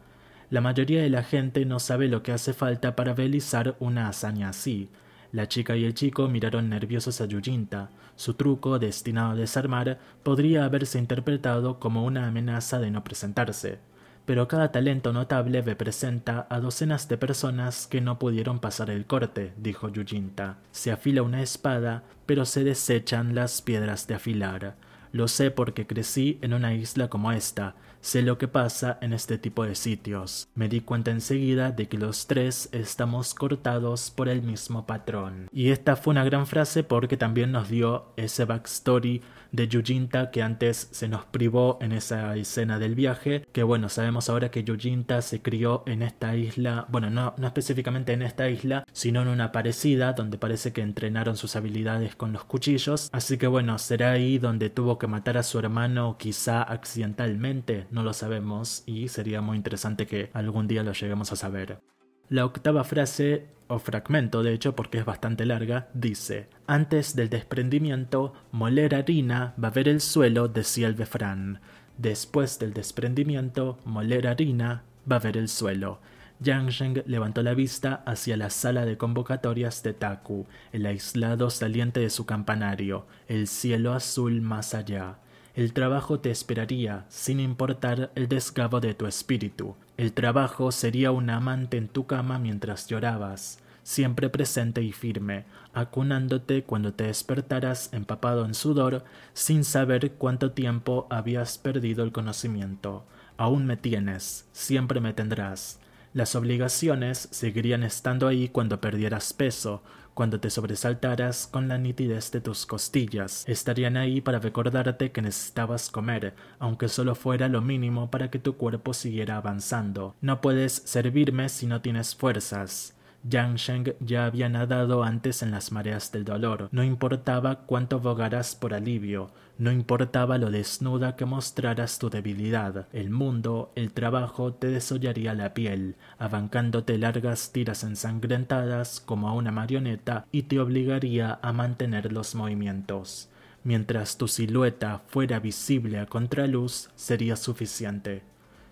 La 0.51 0.61
mayoría 0.61 1.01
de 1.01 1.09
la 1.09 1.23
gente 1.23 1.65
no 1.65 1.79
sabe 1.79 2.07
lo 2.07 2.21
que 2.21 2.31
hace 2.31 2.53
falta 2.53 2.95
para 2.95 3.15
realizar 3.15 3.75
una 3.79 4.07
hazaña 4.07 4.49
así. 4.49 4.91
La 5.31 5.47
chica 5.47 5.75
y 5.75 5.83
el 5.83 5.95
chico 5.95 6.27
miraron 6.27 6.69
nerviosos 6.69 7.21
a 7.21 7.25
Yujinta. 7.25 7.89
Su 8.15 8.35
truco, 8.35 8.77
destinado 8.77 9.31
a 9.31 9.35
desarmar, 9.35 9.97
podría 10.21 10.65
haberse 10.65 10.99
interpretado 10.99 11.79
como 11.79 12.05
una 12.05 12.27
amenaza 12.27 12.79
de 12.79 12.91
no 12.91 13.03
presentarse. 13.03 13.79
Pero 14.27 14.47
cada 14.47 14.71
talento 14.71 15.11
notable 15.11 15.63
representa 15.63 16.45
a 16.51 16.59
docenas 16.59 17.09
de 17.09 17.17
personas 17.17 17.87
que 17.87 17.99
no 17.99 18.19
pudieron 18.19 18.59
pasar 18.59 18.91
el 18.91 19.07
corte, 19.07 19.53
dijo 19.57 19.89
Yujinta. 19.89 20.57
Se 20.71 20.91
afila 20.91 21.23
una 21.23 21.41
espada, 21.41 22.03
pero 22.27 22.45
se 22.45 22.63
desechan 22.63 23.33
las 23.33 23.63
piedras 23.63 24.05
de 24.05 24.13
afilar. 24.13 24.75
Lo 25.13 25.27
sé 25.27 25.51
porque 25.51 25.85
crecí 25.85 26.39
en 26.41 26.55
una 26.55 26.73
isla 26.73 27.07
como 27.07 27.31
esta, 27.31 27.75
sé 28.01 28.23
lo 28.23 28.39
que 28.39 28.47
pasa 28.47 28.97
en 28.99 29.13
este 29.13 29.37
tipo 29.37 29.63
de 29.63 29.75
sitios. 29.75 30.49
Me 30.55 30.67
di 30.67 30.81
cuenta 30.81 31.11
enseguida 31.11 31.69
de 31.69 31.87
que 31.87 31.99
los 31.99 32.25
tres 32.25 32.67
estamos 32.71 33.35
cortados 33.35 34.09
por 34.09 34.27
el 34.27 34.41
mismo 34.41 34.87
patrón. 34.87 35.49
Y 35.53 35.69
esta 35.69 35.95
fue 35.97 36.13
una 36.13 36.23
gran 36.23 36.47
frase 36.47 36.83
porque 36.83 37.15
también 37.15 37.51
nos 37.51 37.69
dio 37.69 38.07
ese 38.17 38.45
backstory 38.45 39.21
de 39.53 39.69
Yujinta 39.69 40.31
que 40.31 40.41
antes 40.41 40.89
se 40.91 41.07
nos 41.07 41.23
privó 41.25 41.77
en 41.79 41.93
esa 41.93 42.35
escena 42.35 42.79
del 42.79 42.95
viaje, 42.95 43.47
que 43.53 43.63
bueno, 43.63 43.87
sabemos 43.87 44.29
ahora 44.29 44.51
que 44.51 44.63
Yujinta 44.63 45.21
se 45.21 45.41
crió 45.41 45.83
en 45.85 46.01
esta 46.01 46.35
isla, 46.35 46.85
bueno, 46.89 47.09
no, 47.09 47.33
no 47.37 47.47
específicamente 47.47 48.11
en 48.11 48.23
esta 48.23 48.49
isla, 48.49 48.83
sino 48.91 49.21
en 49.21 49.29
una 49.29 49.51
parecida, 49.51 50.13
donde 50.13 50.37
parece 50.37 50.73
que 50.73 50.81
entrenaron 50.81 51.37
sus 51.37 51.55
habilidades 51.55 52.15
con 52.15 52.33
los 52.33 52.43
cuchillos, 52.43 53.09
así 53.13 53.37
que 53.37 53.47
bueno, 53.47 53.77
será 53.77 54.11
ahí 54.11 54.39
donde 54.39 54.69
tuvo 54.69 54.97
que 54.97 55.07
matar 55.07 55.37
a 55.37 55.43
su 55.43 55.59
hermano 55.59 56.17
quizá 56.17 56.63
accidentalmente, 56.63 57.85
no 57.91 58.03
lo 58.03 58.13
sabemos, 58.13 58.83
y 58.87 59.07
sería 59.07 59.41
muy 59.41 59.57
interesante 59.57 60.07
que 60.07 60.31
algún 60.33 60.67
día 60.67 60.83
lo 60.83 60.93
lleguemos 60.93 61.31
a 61.31 61.35
saber. 61.35 61.92
La 62.33 62.47
octava 62.47 62.83
frase, 62.83 63.45
o 63.67 63.77
fragmento 63.77 64.41
de 64.41 64.53
hecho 64.53 64.75
porque 64.75 64.97
es 64.97 65.05
bastante 65.05 65.45
larga, 65.45 65.89
dice, 65.93 66.49
Antes 66.65 67.15
del 67.15 67.29
desprendimiento, 67.29 68.33
moler 68.51 68.95
harina, 68.95 69.53
va 69.63 69.67
a 69.67 69.71
ver 69.71 69.87
el 69.87 70.01
suelo, 70.01 70.47
decía 70.47 70.87
el 70.87 70.95
Befran. 70.95 71.59
Después 71.99 72.57
del 72.57 72.73
desprendimiento, 72.73 73.77
moler 73.85 74.25
harina, 74.25 74.81
va 75.05 75.17
a 75.17 75.19
ver 75.19 75.37
el 75.37 75.47
suelo. 75.47 75.99
Yang 76.39 76.69
Sheng 76.69 77.03
levantó 77.05 77.43
la 77.43 77.53
vista 77.53 78.01
hacia 78.07 78.35
la 78.35 78.49
sala 78.49 78.83
de 78.83 78.97
convocatorias 78.97 79.83
de 79.83 79.93
Taku, 79.93 80.47
el 80.71 80.87
aislado 80.87 81.51
saliente 81.51 81.99
de 81.99 82.09
su 82.09 82.25
campanario, 82.25 83.05
el 83.27 83.45
cielo 83.45 83.93
azul 83.93 84.41
más 84.41 84.73
allá. 84.73 85.19
El 85.53 85.73
trabajo 85.73 86.19
te 86.19 86.31
esperaría, 86.31 87.05
sin 87.09 87.39
importar 87.39 88.11
el 88.15 88.27
desgabo 88.27 88.79
de 88.79 88.95
tu 88.95 89.05
espíritu. 89.05 89.75
El 89.95 90.13
trabajo 90.13 90.71
sería 90.71 91.11
un 91.11 91.29
amante 91.29 91.77
en 91.77 91.87
tu 91.87 92.07
cama 92.07 92.39
mientras 92.39 92.87
llorabas, 92.87 93.59
siempre 93.83 94.29
presente 94.29 94.81
y 94.81 94.91
firme, 94.91 95.45
acunándote 95.71 96.63
cuando 96.63 96.93
te 96.93 97.03
despertaras 97.05 97.93
empapado 97.93 98.43
en 98.45 98.55
sudor, 98.55 99.03
sin 99.33 99.63
saber 99.63 100.13
cuánto 100.13 100.51
tiempo 100.51 101.05
habías 101.11 101.59
perdido 101.59 102.03
el 102.03 102.11
conocimiento. 102.11 103.05
Aún 103.37 103.67
me 103.67 103.77
tienes, 103.77 104.47
siempre 104.51 104.99
me 104.99 105.13
tendrás. 105.13 105.79
Las 106.13 106.35
obligaciones 106.35 107.27
seguirían 107.31 107.83
estando 107.83 108.27
ahí 108.27 108.49
cuando 108.49 108.81
perdieras 108.81 109.33
peso, 109.33 109.83
cuando 110.13 110.39
te 110.39 110.49
sobresaltaras 110.49 111.47
con 111.47 111.67
la 111.67 111.77
nitidez 111.77 112.31
de 112.31 112.41
tus 112.41 112.65
costillas. 112.65 113.43
Estarían 113.47 113.97
ahí 113.97 114.21
para 114.21 114.39
recordarte 114.39 115.11
que 115.11 115.21
necesitabas 115.21 115.89
comer, 115.89 116.33
aunque 116.59 116.87
solo 116.87 117.15
fuera 117.15 117.47
lo 117.47 117.61
mínimo 117.61 118.09
para 118.11 118.29
que 118.29 118.39
tu 118.39 118.55
cuerpo 118.57 118.93
siguiera 118.93 119.37
avanzando. 119.37 120.15
No 120.21 120.41
puedes 120.41 120.73
servirme 120.73 121.49
si 121.49 121.67
no 121.67 121.81
tienes 121.81 122.15
fuerzas. 122.15 122.95
Yang 123.29 123.55
Sheng 123.55 123.95
ya 124.01 124.25
había 124.25 124.49
nadado 124.49 125.03
antes 125.03 125.43
en 125.43 125.51
las 125.51 125.71
mareas 125.71 126.11
del 126.11 126.25
dolor. 126.25 126.67
No 126.71 126.83
importaba 126.83 127.61
cuánto 127.65 128.01
bogaras 128.01 128.53
por 128.55 128.73
alivio, 128.73 129.31
no 129.57 129.71
importaba 129.71 130.37
lo 130.37 130.51
desnuda 130.51 131.15
que 131.15 131.25
mostraras 131.25 131.99
tu 131.99 132.09
debilidad. 132.09 132.87
El 132.91 133.11
mundo, 133.11 133.71
el 133.75 133.93
trabajo, 133.93 134.53
te 134.53 134.67
desollaría 134.67 135.33
la 135.35 135.53
piel, 135.53 135.95
abancándote 136.17 136.97
largas 136.97 137.51
tiras 137.53 137.85
ensangrentadas 137.85 138.99
como 138.99 139.29
a 139.29 139.33
una 139.33 139.51
marioneta 139.51 140.25
y 140.33 140.43
te 140.43 140.59
obligaría 140.59 141.39
a 141.41 141.53
mantener 141.53 142.11
los 142.11 142.35
movimientos. 142.35 143.29
Mientras 143.63 144.17
tu 144.17 144.27
silueta 144.27 145.01
fuera 145.07 145.39
visible 145.39 145.99
a 145.99 146.07
contraluz, 146.07 146.89
sería 146.95 147.37
suficiente. 147.37 148.23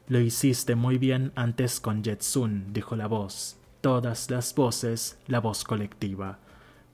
Lo 0.10 0.20
hiciste 0.20 0.76
muy 0.76 0.98
bien 0.98 1.32
antes 1.36 1.80
con 1.80 2.04
Jetsun, 2.04 2.74
dijo 2.74 2.98
la 2.98 3.08
voz 3.08 3.61
todas 3.82 4.30
las 4.30 4.56
voces 4.56 5.20
la 5.28 5.40
voz 5.40 5.64
colectiva. 5.64 6.40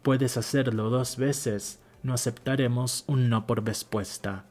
Puedes 0.01 0.37
hacerlo 0.37 0.89
dos 0.89 1.17
veces, 1.17 1.81
no 2.01 2.13
aceptaremos 2.13 3.03
un 3.07 3.29
no 3.29 3.45
por 3.45 3.65
respuesta. 3.65 4.45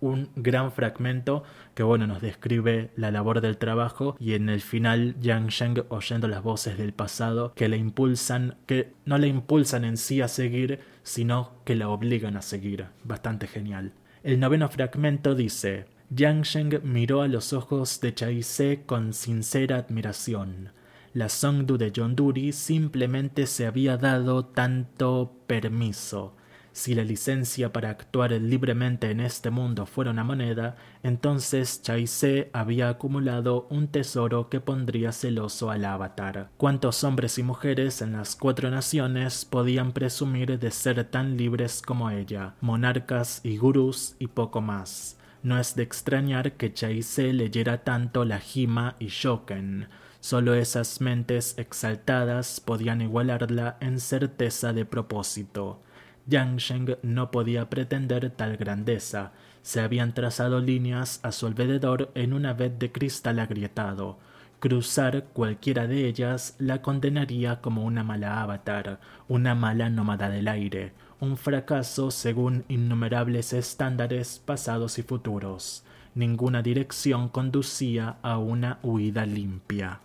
Un 0.00 0.30
gran 0.36 0.70
fragmento 0.70 1.42
que 1.74 1.82
bueno 1.82 2.06
nos 2.06 2.20
describe 2.20 2.90
la 2.94 3.10
labor 3.10 3.40
del 3.40 3.56
trabajo 3.56 4.16
y 4.20 4.34
en 4.34 4.48
el 4.48 4.60
final 4.60 5.16
Yang 5.20 5.48
Sheng 5.48 5.84
oyendo 5.88 6.28
las 6.28 6.42
voces 6.42 6.78
del 6.78 6.92
pasado 6.92 7.54
que 7.54 7.68
le 7.68 7.76
impulsan, 7.76 8.56
que 8.66 8.92
no 9.04 9.18
le 9.18 9.28
impulsan 9.28 9.84
en 9.84 9.96
sí 9.96 10.20
a 10.20 10.28
seguir, 10.28 10.80
sino 11.02 11.52
que 11.64 11.74
la 11.74 11.88
obligan 11.88 12.36
a 12.36 12.42
seguir. 12.42 12.86
Bastante 13.02 13.46
genial. 13.46 13.92
El 14.22 14.40
noveno 14.40 14.68
fragmento 14.68 15.34
dice 15.34 15.86
Yang 16.10 16.42
Sheng 16.42 16.80
miró 16.84 17.22
a 17.22 17.28
los 17.28 17.52
ojos 17.52 18.00
de 18.00 18.14
Chai 18.14 18.42
con 18.86 19.14
sincera 19.14 19.78
admiración 19.78 20.73
la 21.14 21.28
Songdu 21.28 21.78
de 21.78 21.92
Yonduri 21.92 22.52
simplemente 22.52 23.46
se 23.46 23.66
había 23.66 23.96
dado 23.96 24.46
tanto 24.46 25.32
permiso. 25.46 26.34
Si 26.72 26.92
la 26.96 27.04
licencia 27.04 27.72
para 27.72 27.90
actuar 27.90 28.32
libremente 28.32 29.08
en 29.12 29.20
este 29.20 29.50
mundo 29.50 29.86
fuera 29.86 30.10
una 30.10 30.24
moneda, 30.24 30.74
entonces 31.04 31.82
Chaise 31.82 32.50
había 32.52 32.88
acumulado 32.88 33.68
un 33.70 33.86
tesoro 33.86 34.48
que 34.48 34.58
pondría 34.58 35.12
celoso 35.12 35.70
al 35.70 35.84
avatar. 35.84 36.50
¿Cuántos 36.56 37.04
hombres 37.04 37.38
y 37.38 37.44
mujeres 37.44 38.02
en 38.02 38.14
las 38.14 38.34
cuatro 38.34 38.70
naciones 38.70 39.44
podían 39.44 39.92
presumir 39.92 40.58
de 40.58 40.72
ser 40.72 41.04
tan 41.04 41.36
libres 41.36 41.80
como 41.80 42.10
ella? 42.10 42.54
Monarcas 42.60 43.40
y 43.44 43.56
gurús 43.56 44.16
y 44.18 44.26
poco 44.26 44.60
más. 44.60 45.16
No 45.44 45.60
es 45.60 45.76
de 45.76 45.84
extrañar 45.84 46.54
que 46.54 46.74
Chaise 46.74 47.32
leyera 47.32 47.84
tanto 47.84 48.24
la 48.24 48.40
Hima 48.52 48.96
y 48.98 49.06
Shoken, 49.06 49.86
Solo 50.24 50.54
esas 50.54 51.02
mentes 51.02 51.54
exaltadas 51.58 52.58
podían 52.58 53.02
igualarla 53.02 53.76
en 53.80 54.00
certeza 54.00 54.72
de 54.72 54.86
propósito. 54.86 55.82
Yang 56.26 56.56
Sheng 56.56 56.96
no 57.02 57.30
podía 57.30 57.68
pretender 57.68 58.30
tal 58.30 58.56
grandeza. 58.56 59.32
Se 59.60 59.82
habían 59.82 60.14
trazado 60.14 60.60
líneas 60.60 61.20
a 61.22 61.30
su 61.30 61.46
alrededor 61.46 62.10
en 62.14 62.32
una 62.32 62.54
vez 62.54 62.72
de 62.78 62.90
cristal 62.90 63.38
agrietado. 63.38 64.18
Cruzar 64.60 65.24
cualquiera 65.34 65.86
de 65.86 66.08
ellas 66.08 66.56
la 66.58 66.80
condenaría 66.80 67.60
como 67.60 67.84
una 67.84 68.02
mala 68.02 68.40
avatar, 68.40 69.00
una 69.28 69.54
mala 69.54 69.90
nómada 69.90 70.30
del 70.30 70.48
aire, 70.48 70.94
un 71.20 71.36
fracaso 71.36 72.10
según 72.10 72.64
innumerables 72.68 73.52
estándares 73.52 74.38
pasados 74.42 74.98
y 74.98 75.02
futuros. 75.02 75.84
Ninguna 76.14 76.62
dirección 76.62 77.28
conducía 77.28 78.16
a 78.22 78.38
una 78.38 78.78
huida 78.82 79.26
limpia 79.26 80.00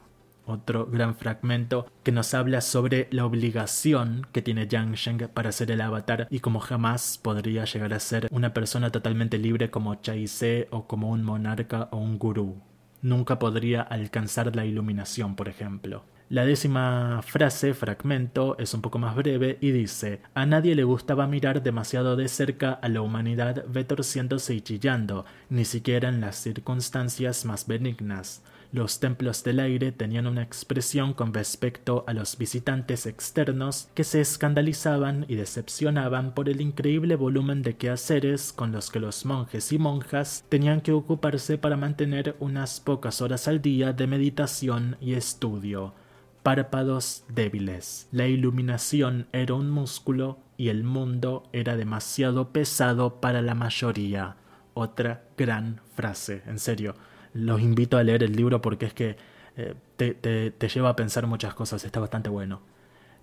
otro 0.50 0.86
gran 0.88 1.16
fragmento 1.16 1.86
que 2.04 2.12
nos 2.12 2.34
habla 2.34 2.62
sobre 2.62 3.08
la 3.12 3.26
obligación 3.26 4.28
que 4.32 4.42
tiene 4.42 4.68
Yang 4.68 4.94
Sheng 4.96 5.30
para 5.34 5.52
ser 5.52 5.72
el 5.72 5.82
avatar 5.82 6.28
y 6.30 6.40
como 6.40 6.60
jamás 6.60 7.18
podría 7.18 7.66
llegar 7.66 7.94
a 7.94 8.00
ser 8.00 8.28
una 8.32 8.54
persona 8.54 8.92
totalmente 8.92 9.38
libre 9.38 9.70
como 9.70 9.96
Chai 9.96 10.26
o 10.72 10.88
como 10.88 11.10
un 11.10 11.24
monarca 11.24 11.90
o 11.92 11.98
un 11.98 12.18
gurú. 12.18 12.62
Nunca 13.02 13.40
podría 13.40 13.82
alcanzar 13.82 14.56
la 14.56 14.66
iluminación, 14.66 15.36
por 15.36 15.48
ejemplo. 15.48 16.04
La 16.30 16.46
décima 16.46 17.22
frase, 17.24 17.74
fragmento, 17.74 18.56
es 18.60 18.76
un 18.76 18.82
poco 18.82 19.00
más 19.00 19.16
breve 19.16 19.58
y 19.62 19.72
dice 19.72 20.22
A 20.36 20.46
nadie 20.46 20.76
le 20.76 20.84
gustaba 20.84 21.26
mirar 21.26 21.64
demasiado 21.64 22.16
de 22.16 22.28
cerca 22.28 22.74
a 22.74 22.88
la 22.88 23.02
humanidad 23.02 23.66
retorciéndose 23.74 24.54
y 24.54 24.62
chillando, 24.62 25.26
ni 25.50 25.66
siquiera 25.66 26.08
en 26.08 26.22
las 26.22 26.36
circunstancias 26.36 27.46
más 27.46 27.66
benignas. 27.66 28.44
Los 28.72 29.00
templos 29.00 29.44
del 29.44 29.60
aire 29.60 29.92
tenían 29.92 30.28
una 30.28 30.44
expresión 30.44 31.16
con 31.16 31.34
respecto 31.34 32.04
a 32.06 32.14
los 32.14 32.38
visitantes 32.38 33.08
externos 33.08 33.90
que 33.96 34.04
se 34.04 34.22
escandalizaban 34.22 35.26
y 35.28 35.36
decepcionaban 35.36 36.36
por 36.36 36.50
el 36.50 36.62
increíble 36.62 37.16
volumen 37.16 37.64
de 37.64 37.78
quehaceres 37.78 38.54
con 38.54 38.72
los 38.72 38.92
que 38.92 39.00
los 39.00 39.26
monjes 39.26 39.72
y 39.72 39.80
monjas 39.80 40.46
tenían 40.50 40.82
que 40.82 40.92
ocuparse 40.92 41.58
para 41.58 41.78
mantener 41.78 42.36
unas 42.40 42.80
pocas 42.80 43.24
horas 43.24 43.48
al 43.48 43.60
día 43.60 43.92
de 43.92 44.06
meditación 44.06 44.98
y 45.02 45.14
estudio. 45.14 45.96
Párpados 46.44 47.24
débiles. 47.28 48.08
La 48.12 48.28
iluminación 48.28 49.28
era 49.34 49.56
un 49.56 49.72
músculo 49.72 50.38
y 50.58 50.70
el 50.70 50.84
mundo 50.84 51.50
era 51.54 51.76
demasiado 51.76 52.54
pesado 52.54 53.20
para 53.20 53.42
la 53.42 53.56
mayoría. 53.56 54.36
Otra 54.76 55.24
gran 55.36 55.82
frase, 55.96 56.44
en 56.46 56.60
serio 56.60 56.94
los 57.34 57.62
invito 57.62 57.98
a 57.98 58.04
leer 58.04 58.24
el 58.24 58.34
libro 58.34 58.62
porque 58.62 58.86
es 58.88 58.94
que 58.94 59.18
eh, 59.58 59.76
te, 59.98 60.68
lleva 60.70 60.90
a 60.90 60.96
pensar 60.96 61.28
muchas 61.28 61.54
cosas, 61.54 61.84
está 61.84 62.00
bastante 62.00 62.30
bueno. 62.30 62.62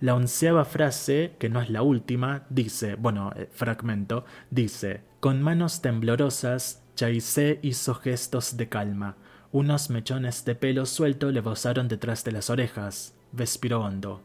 La 0.01 0.15
onceava 0.15 0.65
frase, 0.65 1.37
que 1.39 1.49
no 1.49 1.61
es 1.61 1.70
la 1.70 1.83
última, 1.83 2.45
dice, 2.51 2.97
bueno, 2.97 3.33
eh, 3.35 3.49
fragmento, 3.51 4.27
dice, 4.51 5.03
con 5.20 5.43
manos 5.43 5.81
temblorosas, 5.81 6.83
Chaise 6.95 7.59
hizo 7.62 7.95
gestos 7.95 8.57
de 8.57 8.69
calma. 8.69 9.16
Unos 9.53 9.89
mechones 9.91 10.45
de 10.45 10.55
pelo 10.55 10.85
suelto 10.85 11.31
le 11.31 11.41
bozaron 11.41 11.89
detrás 11.89 12.24
de 12.24 12.33
las 12.33 12.51
orejas. 12.51 13.15
Respiró 13.33 13.81
hondo. 13.81 14.23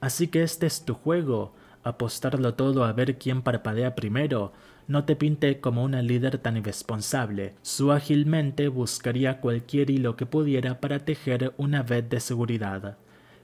Así 0.00 0.28
que 0.28 0.42
este 0.42 0.66
es 0.66 0.84
tu 0.84 0.94
juego, 0.94 1.54
apostarlo 1.84 2.54
todo 2.54 2.84
a 2.84 2.92
ver 2.92 3.18
quién 3.18 3.42
parpadea 3.42 3.94
primero, 3.94 4.52
no 4.92 5.04
te 5.04 5.16
pinte 5.16 5.58
como 5.58 5.82
una 5.82 6.02
líder 6.02 6.36
tan 6.36 6.58
irresponsable. 6.58 7.54
Su 7.62 7.92
ágilmente 7.92 8.68
buscaría 8.68 9.40
cualquier 9.40 9.88
hilo 9.88 10.16
que 10.16 10.26
pudiera 10.26 10.80
para 10.80 10.98
tejer 10.98 11.54
una 11.56 11.82
red 11.82 12.04
de 12.04 12.20
seguridad. 12.20 12.98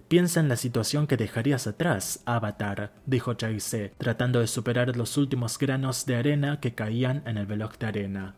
Piensa 0.08 0.40
en 0.40 0.48
la 0.50 0.56
situación 0.56 1.06
que 1.06 1.16
dejarías 1.16 1.66
atrás, 1.66 2.22
Avatar, 2.26 2.92
dijo 3.06 3.32
Chaise, 3.32 3.94
tratando 3.96 4.40
de 4.40 4.46
superar 4.46 4.94
los 4.94 5.16
últimos 5.16 5.58
granos 5.58 6.04
de 6.04 6.16
arena 6.16 6.60
que 6.60 6.74
caían 6.74 7.22
en 7.24 7.38
el 7.38 7.48
reloj 7.48 7.78
de 7.78 7.86
arena. 7.86 8.34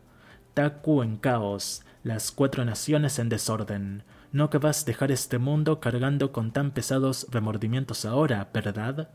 Taku 0.54 1.02
en 1.02 1.16
caos, 1.16 1.82
las 2.04 2.30
cuatro 2.30 2.64
naciones 2.64 3.18
en 3.18 3.28
desorden. 3.28 4.04
No 4.30 4.50
querrás 4.50 4.86
dejar 4.86 5.10
este 5.10 5.38
mundo 5.38 5.80
cargando 5.80 6.30
con 6.30 6.52
tan 6.52 6.70
pesados 6.70 7.26
remordimientos 7.30 8.04
ahora, 8.04 8.50
¿verdad? 8.54 9.10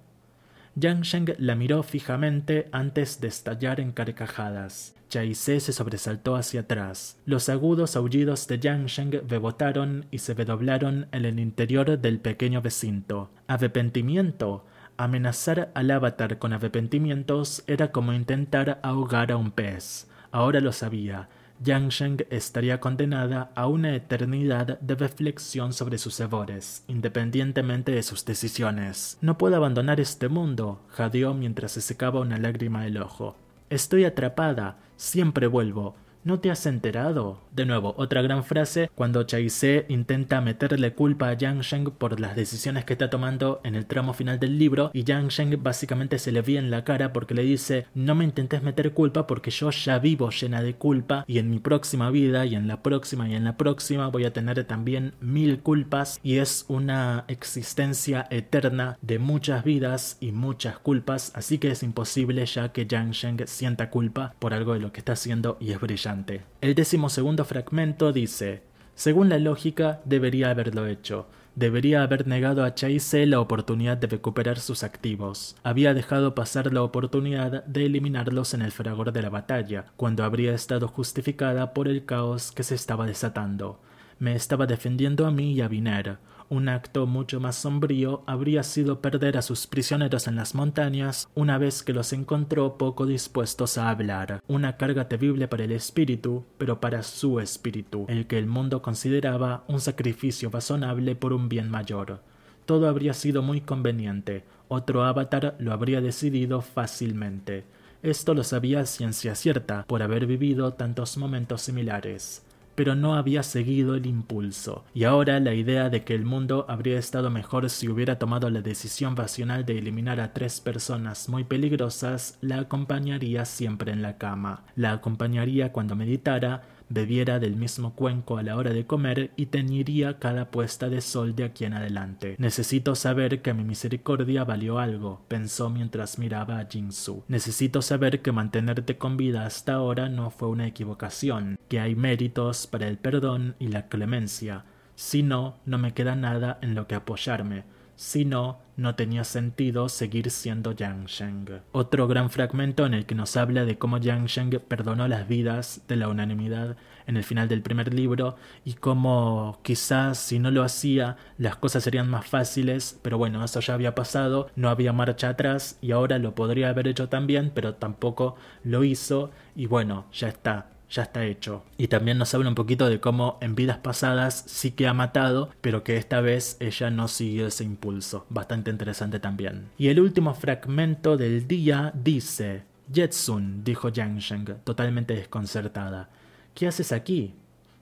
Yang 0.78 1.36
la 1.38 1.56
miró 1.56 1.84
fijamente 1.84 2.68
antes 2.74 3.22
de 3.22 3.30
estallar 3.30 3.80
en 3.80 3.94
carcajadas. 3.94 4.94
Chaise 5.08 5.62
se 5.62 5.72
sobresaltó 5.72 6.36
hacia 6.36 6.62
atrás. 6.62 7.18
Los 7.26 7.48
agudos 7.48 7.96
aullidos 7.96 8.48
de 8.48 8.60
Yang 8.60 8.88
Sheng 8.88 9.12
rebotaron 9.30 10.06
y 10.12 10.18
se 10.18 10.34
redoblaron 10.34 11.08
en 11.14 11.24
el 11.24 11.40
interior 11.40 11.98
del 11.98 12.20
pequeño 12.20 12.60
recinto. 12.60 13.30
Arrepentimiento. 13.48 14.66
Amenazar 14.98 15.72
al 15.76 15.92
avatar 15.92 16.40
con 16.40 16.52
arrepentimientos 16.52 17.64
era 17.68 17.94
como 17.94 18.12
intentar 18.12 18.80
ahogar 18.84 19.32
a 19.32 19.38
un 19.38 19.52
pez. 19.52 20.10
Ahora 20.32 20.60
lo 20.60 20.74
sabía. 20.74 21.30
Yang 21.64 22.26
estaría 22.30 22.80
condenada 22.80 23.52
a 23.56 23.68
una 23.68 23.96
eternidad 23.96 24.80
de 24.80 24.96
reflexión 24.96 25.72
sobre 25.72 25.98
sus 25.98 26.20
errores, 26.20 26.84
independientemente 26.88 27.94
de 27.94 28.04
sus 28.04 28.26
decisiones. 28.26 29.18
No 29.22 29.38
puedo 29.38 29.56
abandonar 29.56 30.00
este 30.00 30.28
mundo, 30.28 30.82
jadeó 30.90 31.34
mientras 31.34 31.72
se 31.72 31.82
secaba 31.82 32.20
una 32.20 32.38
lágrima 32.38 32.84
del 32.84 33.02
ojo. 33.02 33.38
Estoy 33.70 34.04
atrapada, 34.04 34.78
siempre 34.98 35.48
vuelvo. 35.48 35.96
¿No 36.26 36.40
te 36.40 36.50
has 36.50 36.66
enterado? 36.66 37.40
De 37.52 37.68
nuevo, 37.68 37.94
otra 38.00 38.24
gran 38.24 38.44
frase 38.44 38.90
cuando 38.96 39.22
Chaise 39.26 39.86
intenta 39.90 40.42
meterle 40.42 40.96
culpa 40.96 41.30
a 41.30 41.34
Yang 41.34 41.62
Sheng 41.62 41.92
por 41.92 42.20
las 42.20 42.36
decisiones 42.36 42.84
que 42.84 42.94
está 42.94 43.12
tomando 43.12 43.62
en 43.64 43.76
el 43.76 43.86
tramo 43.86 44.12
final 44.16 44.40
del 44.40 44.58
libro 44.58 44.90
y 44.92 45.04
Yang 45.04 45.28
Sheng 45.28 45.62
básicamente 45.62 46.18
se 46.18 46.32
le 46.32 46.42
vi 46.42 46.58
en 46.58 46.72
la 46.72 46.84
cara 46.84 47.14
porque 47.14 47.36
le 47.36 47.44
dice 47.44 47.86
no 47.94 48.16
me 48.16 48.24
intentes 48.24 48.64
meter 48.64 48.92
culpa 48.94 49.28
porque 49.28 49.52
yo 49.52 49.70
ya 49.70 50.00
vivo 50.00 50.32
llena 50.32 50.64
de 50.64 50.74
culpa 50.74 51.26
y 51.28 51.38
en 51.38 51.52
mi 51.52 51.60
próxima 51.60 52.10
vida 52.10 52.48
y 52.48 52.56
en 52.56 52.68
la 52.68 52.82
próxima 52.82 53.30
y 53.30 53.36
en 53.36 53.44
la 53.44 53.56
próxima 53.56 54.08
voy 54.08 54.26
a 54.26 54.34
tener 54.34 54.64
también 54.64 55.14
mil 55.22 55.60
culpas 55.60 56.20
y 56.24 56.38
es 56.38 56.66
una 56.70 57.26
existencia 57.28 58.26
eterna 58.32 58.98
de 59.04 59.20
muchas 59.20 59.64
vidas 59.64 60.18
y 60.20 60.32
muchas 60.32 60.80
culpas 60.80 61.32
así 61.36 61.60
que 61.60 61.70
es 61.70 61.84
imposible 61.84 62.44
ya 62.48 62.70
que 62.72 62.88
Yang 62.88 63.12
Sheng 63.12 63.48
sienta 63.48 63.92
culpa 63.92 64.34
por 64.40 64.56
algo 64.56 64.74
de 64.74 64.80
lo 64.80 64.92
que 64.92 65.02
está 65.02 65.14
haciendo 65.14 65.58
y 65.60 65.72
es 65.72 65.80
brillante. 65.80 66.15
El 66.62 66.76
décimo 66.76 67.10
segundo 67.10 67.46
fragmento 67.46 68.12
dice, 68.12 68.64
según 68.96 69.28
la 69.28 69.40
lógica, 69.40 70.02
debería 70.06 70.50
haberlo 70.50 70.88
hecho. 70.88 71.28
Debería 71.56 72.04
haber 72.04 72.28
negado 72.28 72.64
a 72.64 72.76
Chase 72.76 73.26
la 73.26 73.40
oportunidad 73.40 73.98
de 73.98 74.08
recuperar 74.08 74.60
sus 74.60 74.84
activos. 74.84 75.56
Había 75.64 75.94
dejado 75.94 76.36
pasar 76.36 76.74
la 76.74 76.82
oportunidad 76.82 77.64
de 77.66 77.86
eliminarlos 77.86 78.54
en 78.54 78.62
el 78.62 78.72
fragor 78.72 79.14
de 79.14 79.22
la 79.22 79.30
batalla, 79.30 79.86
cuando 79.96 80.24
habría 80.24 80.54
estado 80.54 80.88
justificada 80.90 81.74
por 81.74 81.88
el 81.88 82.06
caos 82.06 82.52
que 82.52 82.64
se 82.64 82.76
estaba 82.76 83.06
desatando. 83.06 83.80
Me 84.20 84.36
estaba 84.36 84.66
defendiendo 84.66 85.26
a 85.26 85.32
mí 85.32 85.54
y 85.54 85.62
a 85.62 85.68
Viner. 85.68 86.18
Un 86.48 86.70
acto 86.70 87.08
mucho 87.08 87.40
más 87.40 87.56
sombrío 87.56 88.22
habría 88.28 88.62
sido 88.62 89.02
perder 89.02 89.36
a 89.36 89.42
sus 89.42 89.66
prisioneros 89.66 90.28
en 90.28 90.36
las 90.36 90.54
montañas 90.54 91.28
una 91.34 91.58
vez 91.58 91.82
que 91.82 91.92
los 91.92 92.14
encontró 92.14 92.78
poco 92.78 93.08
dispuestos 93.08 93.80
a 93.80 93.90
hablar. 93.90 94.44
Una 94.48 94.78
carga 94.78 95.08
terrible 95.08 95.48
para 95.48 95.64
el 95.64 95.72
espíritu, 95.72 96.46
pero 96.60 96.80
para 96.80 97.02
su 97.02 97.40
espíritu, 97.40 98.06
el 98.10 98.28
que 98.28 98.38
el 98.38 98.46
mundo 98.46 98.84
consideraba 98.84 99.64
un 99.68 99.82
sacrificio 99.82 100.52
razonable 100.52 101.16
por 101.16 101.34
un 101.34 101.50
bien 101.50 101.72
mayor. 101.72 102.22
Todo 102.68 102.88
habría 102.88 103.16
sido 103.16 103.42
muy 103.42 103.62
conveniente. 103.62 104.44
Otro 104.68 105.04
avatar 105.04 105.56
lo 105.58 105.74
habría 105.74 106.00
decidido 106.00 106.62
fácilmente. 106.62 107.64
Esto 108.04 108.36
lo 108.36 108.44
sabía 108.44 108.86
ciencia 108.86 109.34
cierta, 109.34 109.84
por 109.88 110.04
haber 110.04 110.28
vivido 110.28 110.74
tantos 110.74 111.18
momentos 111.18 111.64
similares 111.64 112.45
pero 112.76 112.96
no 112.96 113.16
había 113.16 113.44
seguido 113.44 113.96
el 113.96 114.06
impulso, 114.06 114.84
y 114.94 115.06
ahora 115.06 115.40
la 115.40 115.54
idea 115.54 115.90
de 115.90 116.04
que 116.04 116.14
el 116.14 116.26
mundo 116.26 116.66
habría 116.68 117.00
estado 117.00 117.30
mejor 117.30 117.70
si 117.70 117.88
hubiera 117.88 118.20
tomado 118.20 118.50
la 118.50 118.62
decisión 118.62 119.16
racional 119.16 119.66
de 119.66 119.78
eliminar 119.78 120.20
a 120.20 120.34
tres 120.34 120.62
personas 120.62 121.30
muy 121.30 121.44
peligrosas 121.44 122.38
la 122.42 122.60
acompañaría 122.60 123.46
siempre 123.46 123.92
en 123.92 124.02
la 124.02 124.18
cama, 124.18 124.64
la 124.76 124.92
acompañaría 124.92 125.72
cuando 125.72 125.96
meditara, 125.96 126.64
bebiera 126.90 127.40
del 127.40 127.56
mismo 127.56 127.94
cuenco 127.96 128.38
a 128.38 128.44
la 128.44 128.56
hora 128.56 128.72
de 128.72 128.86
comer 128.86 129.32
y 129.36 129.48
teñiría 129.48 130.20
cada 130.20 130.52
puesta 130.52 130.90
de 130.90 131.02
sol 131.02 131.36
de 131.36 131.46
aquí 131.46 131.66
en 131.66 131.74
adelante. 131.74 132.36
Necesito 132.38 132.96
saber 132.96 133.42
que 133.42 133.54
mi 133.54 133.64
misericordia 133.64 134.44
valió 134.44 134.80
algo, 134.80 135.22
pensó 135.28 135.70
mientras 135.70 136.20
miraba 136.20 136.60
a 136.60 136.68
Jinsu. 136.68 137.24
Necesito 137.28 137.82
saber 137.82 138.22
que 138.22 138.32
mantenerte 138.32 138.98
con 138.98 139.18
vida 139.18 139.46
hasta 139.46 139.74
ahora 139.74 140.10
no 140.10 140.30
fue 140.30 140.50
una 140.50 140.68
equivocación, 140.68 141.58
que 141.68 141.80
hay 141.80 141.96
méritos 141.96 142.68
para 142.68 142.88
el 142.88 142.98
perdón 142.98 143.56
y 143.60 143.68
la 143.68 143.88
clemencia. 143.88 144.66
Si 144.96 145.24
no, 145.24 145.58
no 145.66 145.78
me 145.78 145.94
queda 145.94 146.16
nada 146.16 146.58
en 146.62 146.74
lo 146.74 146.88
que 146.88 146.96
apoyarme. 146.96 147.64
Si 147.96 148.26
no, 148.26 148.60
no 148.78 148.96
tenía 148.96 149.24
sentido 149.24 149.88
seguir 149.88 150.30
siendo 150.30 150.74
Yang 150.74 151.06
Sheng. 151.06 151.62
Otro 151.72 152.08
gran 152.08 152.30
fragmento 152.30 152.86
en 152.86 152.94
el 152.94 153.06
que 153.06 153.16
nos 153.16 153.38
habla 153.38 153.64
de 153.64 153.78
cómo 153.78 153.98
Yang 153.98 154.26
Sheng 154.26 154.60
perdonó 154.68 155.08
las 155.08 155.28
vidas 155.28 155.82
de 155.88 155.96
la 155.96 156.10
unanimidad 156.10 156.76
en 157.08 157.18
el 157.18 157.24
final 157.24 157.48
del 157.48 157.62
primer 157.62 157.94
libro 157.94 158.36
y 158.64 158.74
cómo 158.74 159.60
quizás 159.64 160.18
si 160.18 160.40
no 160.40 160.52
lo 160.52 160.64
hacía 160.64 161.18
las 161.38 161.56
cosas 161.56 161.84
serían 161.84 162.10
más 162.10 162.28
fáciles, 162.28 163.00
pero 163.02 163.18
bueno, 163.18 163.44
eso 163.44 163.60
ya 163.60 163.74
había 163.74 163.96
pasado, 163.96 164.50
no 164.56 164.70
había 164.70 164.92
marcha 164.92 165.30
atrás 165.30 165.78
y 165.82 165.92
ahora 165.92 166.20
lo 166.20 166.36
podría 166.36 166.70
haber 166.70 166.88
hecho 166.88 167.08
también, 167.08 167.52
pero 167.54 167.76
tampoco 167.76 168.36
lo 168.64 168.84
hizo 168.84 169.32
y 169.56 169.68
bueno, 169.68 170.06
ya 170.12 170.28
está, 170.28 170.75
ya 170.90 171.04
está 171.04 171.26
hecho. 171.26 171.64
Y 171.78 171.88
también 171.88 172.18
nos 172.18 172.34
habla 172.34 172.50
un 172.50 172.56
poquito 172.56 172.90
de 172.90 173.00
cómo 173.00 173.38
en 173.42 173.56
vidas 173.56 173.78
pasadas 173.78 174.44
sí 174.48 174.72
que 174.72 174.88
ha 174.88 174.94
matado, 174.94 175.50
pero 175.62 175.84
que 175.84 175.98
esta 175.98 176.22
vez 176.22 176.58
ella 176.60 176.90
no 176.90 177.08
siguió 177.08 177.48
ese 177.48 177.64
impulso. 177.64 178.26
Bastante 178.30 178.72
interesante 178.72 179.20
también. 179.20 179.70
Y 179.78 179.88
el 179.90 180.00
último 180.00 180.34
fragmento 180.34 181.18
del 181.18 181.48
día 181.48 181.92
dice: 181.94 182.64
Jetsun, 182.94 183.64
dijo 183.64 183.90
Yang 183.90 184.20
Sheng, 184.20 184.46
totalmente 184.64 185.16
desconcertada. 185.16 186.10
¿Qué 186.54 186.68
haces 186.68 186.92
aquí? 186.92 187.34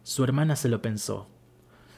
Su 0.03 0.23
hermana 0.23 0.55
se 0.55 0.69
lo 0.69 0.81
pensó. 0.81 1.27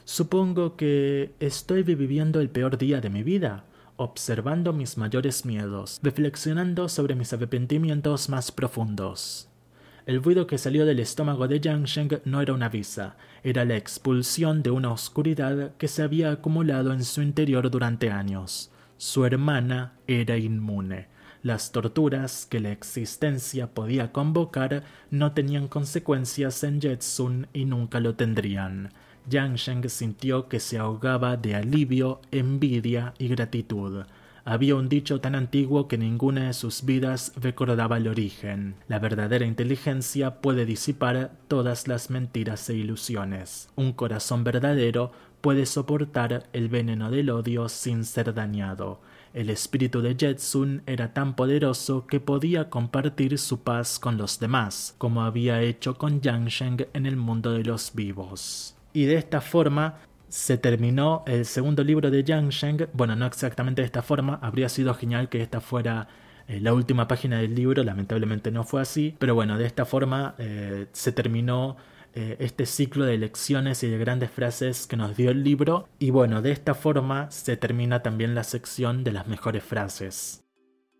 Supongo 0.04 0.76
que 0.76 1.32
estoy 1.40 1.82
viviendo 1.82 2.40
el 2.40 2.48
peor 2.48 2.78
día 2.78 3.00
de 3.00 3.10
mi 3.10 3.24
vida, 3.24 3.64
observando 3.96 4.72
mis 4.72 4.98
mayores 4.98 5.44
miedos, 5.44 5.98
reflexionando 6.02 6.88
sobre 6.88 7.16
mis 7.16 7.32
arrepentimientos 7.32 8.28
más 8.28 8.52
profundos. 8.52 9.48
El 10.06 10.22
ruido 10.22 10.46
que 10.46 10.56
salió 10.56 10.86
del 10.86 11.00
estómago 11.00 11.48
de 11.48 11.58
Yang 11.58 11.84
Sheng 11.84 12.20
no 12.24 12.40
era 12.40 12.52
una 12.52 12.68
visa, 12.68 13.16
era 13.42 13.64
la 13.64 13.76
expulsión 13.76 14.62
de 14.62 14.70
una 14.70 14.92
oscuridad 14.92 15.72
que 15.78 15.88
se 15.88 16.00
había 16.04 16.30
acumulado 16.30 16.92
en 16.92 17.02
su 17.02 17.22
interior 17.22 17.68
durante 17.72 18.12
años. 18.12 18.70
Su 18.98 19.24
hermana 19.24 19.94
era 20.06 20.36
inmune. 20.36 21.08
Las 21.42 21.72
torturas 21.72 22.46
que 22.48 22.60
la 22.60 22.70
existencia 22.70 23.74
podía 23.74 24.12
convocar 24.12 24.84
no 25.10 25.32
tenían 25.32 25.66
consecuencias 25.66 26.62
en 26.62 26.80
Jetsun 26.80 27.48
y 27.52 27.64
nunca 27.64 27.98
lo 27.98 28.14
tendrían. 28.14 28.92
Yang 29.28 29.56
Sheng 29.56 29.88
sintió 29.88 30.48
que 30.48 30.60
se 30.60 30.78
ahogaba 30.78 31.36
de 31.36 31.56
alivio, 31.56 32.20
envidia 32.30 33.12
y 33.18 33.26
gratitud. 33.26 34.04
Había 34.48 34.76
un 34.76 34.88
dicho 34.88 35.20
tan 35.20 35.34
antiguo 35.34 35.88
que 35.88 35.98
ninguna 35.98 36.46
de 36.46 36.52
sus 36.52 36.84
vidas 36.84 37.32
recordaba 37.34 37.96
el 37.96 38.06
origen. 38.06 38.76
La 38.86 39.00
verdadera 39.00 39.44
inteligencia 39.44 40.36
puede 40.40 40.64
disipar 40.64 41.32
todas 41.48 41.88
las 41.88 42.10
mentiras 42.10 42.70
e 42.70 42.74
ilusiones. 42.74 43.68
Un 43.74 43.92
corazón 43.92 44.44
verdadero 44.44 45.10
puede 45.40 45.66
soportar 45.66 46.48
el 46.52 46.68
veneno 46.68 47.10
del 47.10 47.30
odio 47.30 47.68
sin 47.68 48.04
ser 48.04 48.34
dañado. 48.34 49.00
El 49.34 49.50
espíritu 49.50 50.00
de 50.00 50.14
Jetsun 50.16 50.82
era 50.86 51.12
tan 51.12 51.34
poderoso 51.34 52.06
que 52.06 52.20
podía 52.20 52.70
compartir 52.70 53.38
su 53.38 53.64
paz 53.64 53.98
con 53.98 54.16
los 54.16 54.38
demás, 54.38 54.94
como 54.96 55.22
había 55.22 55.60
hecho 55.60 55.98
con 55.98 56.20
Yang 56.20 56.86
en 56.92 57.06
el 57.06 57.16
mundo 57.16 57.50
de 57.50 57.64
los 57.64 57.96
vivos. 57.96 58.76
Y 58.92 59.06
de 59.06 59.16
esta 59.16 59.40
forma 59.40 59.96
se 60.28 60.58
terminó 60.58 61.22
el 61.26 61.44
segundo 61.44 61.84
libro 61.84 62.10
de 62.10 62.24
Yang 62.24 62.50
Sheng. 62.50 62.88
Bueno, 62.92 63.16
no 63.16 63.26
exactamente 63.26 63.82
de 63.82 63.86
esta 63.86 64.02
forma. 64.02 64.38
Habría 64.42 64.68
sido 64.68 64.94
genial 64.94 65.28
que 65.28 65.40
esta 65.40 65.60
fuera 65.60 66.08
eh, 66.48 66.60
la 66.60 66.74
última 66.74 67.08
página 67.08 67.38
del 67.38 67.54
libro. 67.54 67.82
Lamentablemente 67.84 68.50
no 68.50 68.64
fue 68.64 68.82
así. 68.82 69.14
Pero 69.18 69.34
bueno, 69.34 69.58
de 69.58 69.66
esta 69.66 69.84
forma 69.84 70.34
eh, 70.38 70.86
se 70.92 71.12
terminó 71.12 71.76
eh, 72.14 72.36
este 72.40 72.66
ciclo 72.66 73.04
de 73.04 73.18
lecciones 73.18 73.82
y 73.82 73.88
de 73.88 73.98
grandes 73.98 74.30
frases 74.30 74.86
que 74.86 74.96
nos 74.96 75.16
dio 75.16 75.30
el 75.30 75.44
libro. 75.44 75.88
Y 75.98 76.10
bueno, 76.10 76.42
de 76.42 76.52
esta 76.52 76.74
forma 76.74 77.30
se 77.30 77.56
termina 77.56 78.02
también 78.02 78.34
la 78.34 78.44
sección 78.44 79.04
de 79.04 79.12
las 79.12 79.26
mejores 79.26 79.62
frases. 79.62 80.42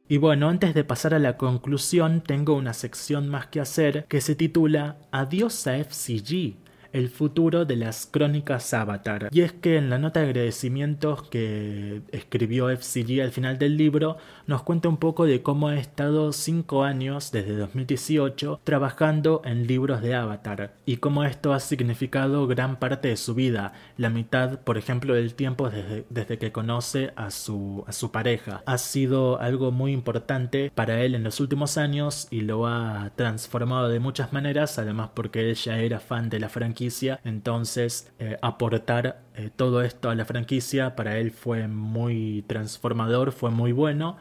Y 0.08 0.18
bueno, 0.18 0.48
antes 0.48 0.72
de 0.72 0.84
pasar 0.84 1.14
a 1.14 1.18
la 1.18 1.36
conclusión, 1.36 2.20
tengo 2.20 2.54
una 2.54 2.74
sección 2.74 3.28
más 3.28 3.48
que 3.48 3.60
hacer 3.60 4.04
que 4.04 4.20
se 4.20 4.36
titula 4.36 4.98
Adiós 5.10 5.66
a 5.66 5.82
FCG 5.82 6.65
el 6.96 7.10
futuro 7.10 7.66
de 7.66 7.76
las 7.76 8.06
crónicas 8.06 8.72
Avatar. 8.72 9.28
Y 9.30 9.42
es 9.42 9.52
que 9.52 9.76
en 9.76 9.90
la 9.90 9.98
nota 9.98 10.20
de 10.20 10.26
agradecimientos 10.26 11.22
que 11.28 12.00
escribió 12.10 12.70
FCG 12.70 13.20
al 13.20 13.32
final 13.32 13.58
del 13.58 13.76
libro, 13.76 14.16
nos 14.46 14.62
cuenta 14.62 14.88
un 14.88 14.96
poco 14.96 15.26
de 15.26 15.42
cómo 15.42 15.68
ha 15.68 15.76
estado 15.76 16.32
cinco 16.32 16.84
años, 16.84 17.32
desde 17.32 17.54
2018, 17.54 18.60
trabajando 18.64 19.42
en 19.44 19.66
libros 19.66 20.00
de 20.00 20.14
Avatar, 20.14 20.74
y 20.86 20.96
cómo 20.96 21.24
esto 21.24 21.52
ha 21.52 21.60
significado 21.60 22.46
gran 22.46 22.76
parte 22.76 23.08
de 23.08 23.16
su 23.16 23.34
vida, 23.34 23.74
la 23.98 24.08
mitad, 24.08 24.60
por 24.60 24.78
ejemplo, 24.78 25.14
del 25.14 25.34
tiempo 25.34 25.68
desde, 25.68 26.06
desde 26.08 26.38
que 26.38 26.52
conoce 26.52 27.12
a 27.16 27.30
su, 27.30 27.84
a 27.86 27.92
su 27.92 28.10
pareja. 28.10 28.62
Ha 28.64 28.78
sido 28.78 29.38
algo 29.40 29.70
muy 29.70 29.92
importante 29.92 30.72
para 30.74 31.02
él 31.02 31.14
en 31.14 31.24
los 31.24 31.40
últimos 31.40 31.76
años 31.76 32.26
y 32.30 32.40
lo 32.40 32.66
ha 32.66 33.10
transformado 33.16 33.90
de 33.90 34.00
muchas 34.00 34.32
maneras, 34.32 34.78
además 34.78 35.10
porque 35.12 35.50
él 35.50 35.54
ya 35.56 35.78
era 35.78 36.00
fan 36.00 36.30
de 36.30 36.40
la 36.40 36.48
franquicia 36.48 36.85
entonces 37.24 38.12
eh, 38.18 38.36
aportar 38.42 39.22
eh, 39.34 39.50
todo 39.54 39.82
esto 39.82 40.10
a 40.10 40.14
la 40.14 40.24
franquicia 40.24 40.96
para 40.96 41.18
él 41.18 41.30
fue 41.30 41.68
muy 41.68 42.44
transformador, 42.46 43.32
fue 43.32 43.50
muy 43.50 43.72
bueno, 43.72 44.16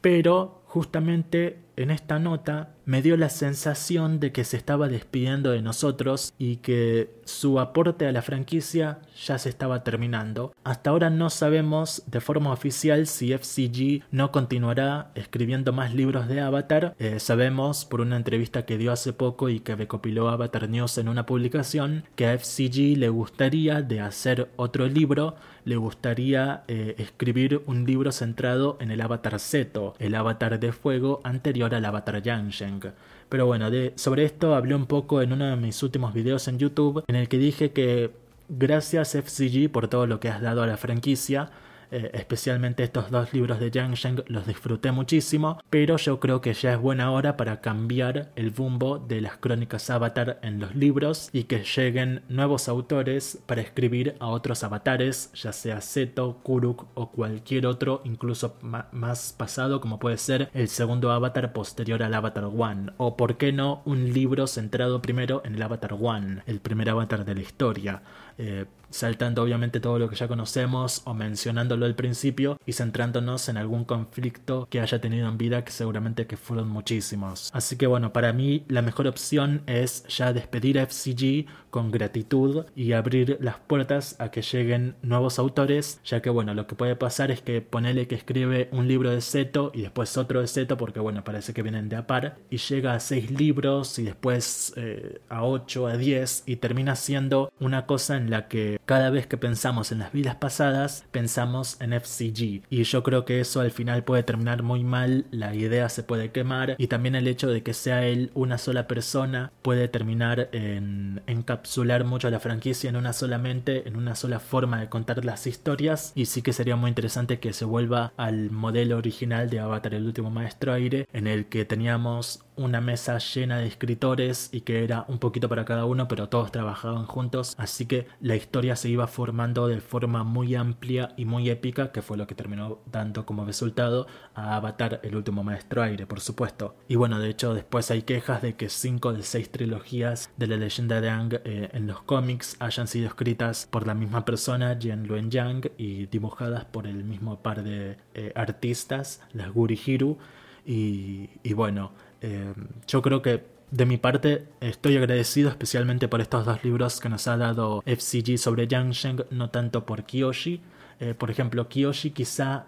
pero 0.00 0.62
justamente 0.76 1.56
en 1.76 1.90
esta 1.90 2.18
nota 2.18 2.74
me 2.84 3.00
dio 3.00 3.16
la 3.16 3.30
sensación 3.30 4.20
de 4.20 4.30
que 4.30 4.44
se 4.44 4.58
estaba 4.58 4.88
despidiendo 4.88 5.50
de 5.50 5.62
nosotros 5.62 6.34
y 6.38 6.56
que 6.56 7.16
su 7.24 7.58
aporte 7.60 8.06
a 8.06 8.12
la 8.12 8.22
franquicia 8.22 8.98
ya 9.26 9.38
se 9.38 9.48
estaba 9.48 9.82
terminando. 9.84 10.52
Hasta 10.64 10.90
ahora 10.90 11.08
no 11.08 11.30
sabemos 11.30 12.02
de 12.06 12.20
forma 12.20 12.52
oficial 12.52 13.06
si 13.06 13.32
FCG 13.32 14.04
no 14.10 14.30
continuará 14.30 15.10
escribiendo 15.14 15.72
más 15.72 15.94
libros 15.94 16.28
de 16.28 16.40
Avatar. 16.40 16.94
Eh, 16.98 17.20
sabemos 17.20 17.86
por 17.86 18.02
una 18.02 18.16
entrevista 18.16 18.66
que 18.66 18.78
dio 18.78 18.92
hace 18.92 19.14
poco 19.14 19.48
y 19.48 19.60
que 19.60 19.76
recopiló 19.76 20.28
Avatar 20.28 20.68
News 20.68 20.98
en 20.98 21.08
una 21.08 21.26
publicación 21.26 22.04
que 22.14 22.26
a 22.26 22.38
FCG 22.38 22.98
le 22.98 23.08
gustaría 23.08 23.80
de 23.80 24.00
hacer 24.00 24.50
otro 24.56 24.86
libro, 24.86 25.36
le 25.66 25.76
gustaría 25.76 26.62
eh, 26.68 26.94
escribir 26.96 27.60
un 27.66 27.84
libro 27.84 28.12
centrado 28.12 28.78
en 28.80 28.92
el 28.92 29.00
Avatar 29.00 29.38
Seto, 29.40 29.94
el 29.98 30.14
Avatar 30.14 30.60
de 30.60 30.70
fuego 30.70 31.20
anterior 31.24 31.74
al 31.74 31.84
Avatar 31.84 32.22
Yansheng. 32.22 32.92
Pero 33.28 33.46
bueno, 33.46 33.68
sobre 33.96 34.24
esto 34.24 34.54
hablé 34.54 34.76
un 34.76 34.86
poco 34.86 35.22
en 35.22 35.32
uno 35.32 35.44
de 35.44 35.56
mis 35.56 35.82
últimos 35.82 36.14
videos 36.14 36.46
en 36.46 36.60
YouTube, 36.60 37.02
en 37.08 37.16
el 37.16 37.28
que 37.28 37.38
dije 37.38 37.72
que 37.72 38.12
gracias 38.48 39.16
FCG 39.16 39.68
por 39.72 39.88
todo 39.88 40.06
lo 40.06 40.20
que 40.20 40.28
has 40.28 40.40
dado 40.40 40.62
a 40.62 40.68
la 40.68 40.76
franquicia, 40.76 41.50
eh, 41.90 42.10
especialmente 42.14 42.82
estos 42.82 43.10
dos 43.10 43.32
libros 43.32 43.60
de 43.60 43.70
Yang 43.70 43.94
Sheng 43.94 44.24
los 44.28 44.46
disfruté 44.46 44.92
muchísimo, 44.92 45.60
pero 45.70 45.96
yo 45.96 46.20
creo 46.20 46.40
que 46.40 46.54
ya 46.54 46.72
es 46.72 46.78
buena 46.78 47.10
hora 47.10 47.36
para 47.36 47.60
cambiar 47.60 48.32
el 48.36 48.50
bumbo 48.50 48.98
de 48.98 49.20
las 49.20 49.36
crónicas 49.36 49.90
Avatar 49.90 50.38
en 50.42 50.60
los 50.60 50.74
libros 50.74 51.30
y 51.32 51.44
que 51.44 51.64
lleguen 51.64 52.22
nuevos 52.28 52.68
autores 52.68 53.38
para 53.46 53.60
escribir 53.60 54.16
a 54.20 54.28
otros 54.28 54.64
avatares, 54.64 55.30
ya 55.34 55.52
sea 55.52 55.80
Seto, 55.80 56.40
Kuruk 56.42 56.86
o 56.94 57.10
cualquier 57.10 57.66
otro, 57.66 58.02
incluso 58.04 58.56
más 58.62 59.34
pasado 59.36 59.80
como 59.80 59.98
puede 59.98 60.18
ser 60.18 60.50
el 60.54 60.68
segundo 60.68 61.10
avatar 61.12 61.52
posterior 61.52 62.02
al 62.02 62.14
Avatar 62.14 62.44
One, 62.44 62.92
o 62.96 63.16
por 63.16 63.36
qué 63.36 63.52
no 63.52 63.82
un 63.84 64.12
libro 64.12 64.46
centrado 64.46 65.02
primero 65.02 65.42
en 65.44 65.54
el 65.54 65.62
Avatar 65.62 65.94
One, 66.00 66.42
el 66.46 66.60
primer 66.60 66.90
avatar 66.90 67.24
de 67.24 67.34
la 67.34 67.40
historia. 67.40 68.02
Eh, 68.38 68.66
saltando 68.96 69.42
obviamente 69.42 69.80
todo 69.80 69.98
lo 69.98 70.08
que 70.08 70.16
ya 70.16 70.28
conocemos 70.28 71.02
o 71.04 71.14
mencionándolo 71.14 71.86
al 71.86 71.94
principio 71.94 72.58
y 72.66 72.72
centrándonos 72.72 73.48
en 73.48 73.56
algún 73.56 73.84
conflicto 73.84 74.66
que 74.70 74.80
haya 74.80 75.00
tenido 75.00 75.28
en 75.28 75.38
vida 75.38 75.64
que 75.64 75.72
seguramente 75.72 76.26
que 76.26 76.36
fueron 76.36 76.68
muchísimos. 76.68 77.50
Así 77.52 77.76
que 77.76 77.86
bueno, 77.86 78.12
para 78.12 78.32
mí 78.32 78.64
la 78.68 78.82
mejor 78.82 79.06
opción 79.06 79.62
es 79.66 80.04
ya 80.08 80.32
despedir 80.32 80.78
a 80.78 80.86
FCG 80.86 81.46
con 81.70 81.90
gratitud 81.90 82.64
y 82.74 82.92
abrir 82.92 83.36
las 83.40 83.58
puertas 83.58 84.16
a 84.18 84.30
que 84.30 84.40
lleguen 84.40 84.96
nuevos 85.02 85.38
autores, 85.38 86.00
ya 86.04 86.22
que 86.22 86.30
bueno, 86.30 86.54
lo 86.54 86.66
que 86.66 86.74
puede 86.74 86.96
pasar 86.96 87.30
es 87.30 87.42
que 87.42 87.60
ponele 87.60 88.06
que 88.06 88.14
escribe 88.14 88.70
un 88.72 88.88
libro 88.88 89.10
de 89.10 89.20
Seto 89.20 89.72
y 89.74 89.82
después 89.82 90.16
otro 90.16 90.40
de 90.40 90.46
Seto, 90.46 90.78
porque 90.78 91.00
bueno, 91.00 91.22
parece 91.22 91.52
que 91.52 91.62
vienen 91.62 91.90
de 91.90 91.96
a 91.96 92.06
par, 92.06 92.38
y 92.48 92.56
llega 92.56 92.94
a 92.94 93.00
seis 93.00 93.30
libros 93.30 93.98
y 93.98 94.04
después 94.04 94.72
eh, 94.76 95.20
a 95.28 95.44
ocho, 95.44 95.86
a 95.86 95.98
diez, 95.98 96.44
y 96.46 96.56
termina 96.56 96.96
siendo 96.96 97.52
una 97.60 97.84
cosa 97.84 98.16
en 98.16 98.30
la 98.30 98.48
que 98.48 98.80
cada 98.86 99.10
vez 99.10 99.26
que 99.26 99.36
pensamos 99.36 99.92
en 99.92 99.98
las 99.98 100.12
vidas 100.12 100.36
pasadas, 100.36 101.04
pensamos 101.10 101.76
en 101.80 101.92
FCG. 101.92 102.62
Y 102.70 102.84
yo 102.84 103.02
creo 103.02 103.24
que 103.24 103.40
eso 103.40 103.60
al 103.60 103.72
final 103.72 104.04
puede 104.04 104.22
terminar 104.22 104.62
muy 104.62 104.84
mal, 104.84 105.26
la 105.30 105.54
idea 105.54 105.88
se 105.88 106.04
puede 106.04 106.30
quemar 106.30 106.76
y 106.78 106.86
también 106.86 107.16
el 107.16 107.26
hecho 107.26 107.48
de 107.48 107.62
que 107.62 107.74
sea 107.74 108.06
él 108.06 108.30
una 108.34 108.58
sola 108.58 108.86
persona 108.86 109.50
puede 109.62 109.88
terminar 109.88 110.48
en 110.52 111.22
encapsular 111.26 112.04
mucho 112.04 112.28
a 112.28 112.30
la 112.30 112.40
franquicia 112.40 112.88
en 112.88 112.96
una 112.96 113.12
solamente, 113.12 113.88
en 113.88 113.96
una 113.96 114.14
sola 114.14 114.38
forma 114.38 114.80
de 114.80 114.88
contar 114.88 115.24
las 115.24 115.46
historias. 115.46 116.12
Y 116.14 116.26
sí 116.26 116.42
que 116.42 116.52
sería 116.52 116.76
muy 116.76 116.88
interesante 116.88 117.40
que 117.40 117.52
se 117.52 117.64
vuelva 117.64 118.12
al 118.16 118.50
modelo 118.50 118.96
original 118.96 119.50
de 119.50 119.60
Avatar 119.60 119.94
el 119.94 120.06
último 120.06 120.30
maestro 120.30 120.72
aire, 120.72 121.08
en 121.12 121.26
el 121.26 121.46
que 121.46 121.64
teníamos 121.64 122.44
una 122.56 122.80
mesa 122.80 123.18
llena 123.18 123.58
de 123.58 123.66
escritores 123.66 124.48
y 124.52 124.62
que 124.62 124.84
era 124.84 125.04
un 125.08 125.18
poquito 125.18 125.48
para 125.48 125.64
cada 125.64 125.84
uno, 125.84 126.08
pero 126.08 126.28
todos 126.28 126.52
trabajaban 126.52 127.06
juntos, 127.06 127.54
así 127.58 127.86
que 127.86 128.06
la 128.20 128.36
historia 128.36 128.75
se 128.76 128.88
iba 128.88 129.06
formando 129.06 129.66
de 129.68 129.80
forma 129.80 130.24
muy 130.24 130.54
amplia 130.54 131.14
y 131.16 131.24
muy 131.24 131.50
épica, 131.50 131.92
que 131.92 132.02
fue 132.02 132.16
lo 132.16 132.26
que 132.26 132.34
terminó 132.34 132.80
dando 132.90 133.26
como 133.26 133.44
resultado 133.44 134.06
a 134.34 134.56
Avatar 134.56 135.00
el 135.02 135.16
último 135.16 135.42
maestro 135.42 135.82
aire, 135.82 136.06
por 136.06 136.20
supuesto. 136.20 136.76
Y 136.88 136.96
bueno, 136.96 137.18
de 137.18 137.30
hecho 137.30 137.54
después 137.54 137.90
hay 137.90 138.02
quejas 138.02 138.42
de 138.42 138.54
que 138.54 138.68
cinco 138.68 139.12
de 139.12 139.22
seis 139.22 139.50
trilogías 139.50 140.30
de 140.36 140.46
la 140.46 140.56
leyenda 140.56 141.00
de 141.00 141.10
Ang 141.10 141.34
eh, 141.44 141.70
en 141.72 141.86
los 141.86 142.02
cómics 142.02 142.56
hayan 142.60 142.86
sido 142.86 143.08
escritas 143.08 143.66
por 143.70 143.86
la 143.86 143.94
misma 143.94 144.24
persona, 144.24 144.78
Jen 144.80 145.06
Luen 145.06 145.30
Yang, 145.30 145.70
y 145.78 146.06
dibujadas 146.06 146.64
por 146.64 146.86
el 146.86 147.04
mismo 147.04 147.42
par 147.42 147.62
de 147.62 147.96
eh, 148.14 148.32
artistas, 148.34 149.20
las 149.32 149.52
Guri 149.52 149.80
Hiru, 149.84 150.18
y, 150.64 151.30
y 151.42 151.52
bueno, 151.52 151.92
eh, 152.20 152.52
yo 152.86 153.02
creo 153.02 153.22
que 153.22 153.55
de 153.70 153.86
mi 153.86 153.96
parte 153.96 154.46
estoy 154.60 154.96
agradecido 154.96 155.50
especialmente 155.50 156.08
por 156.08 156.20
estos 156.20 156.44
dos 156.44 156.62
libros 156.64 157.00
que 157.00 157.08
nos 157.08 157.26
ha 157.28 157.36
dado 157.36 157.82
FCG 157.84 158.38
sobre 158.38 158.66
Sheng, 158.66 159.24
no 159.30 159.50
tanto 159.50 159.84
por 159.84 160.04
Kiyoshi. 160.04 160.60
Eh, 161.00 161.14
por 161.14 161.30
ejemplo, 161.30 161.68
Kiyoshi 161.68 162.10
quizá, 162.10 162.66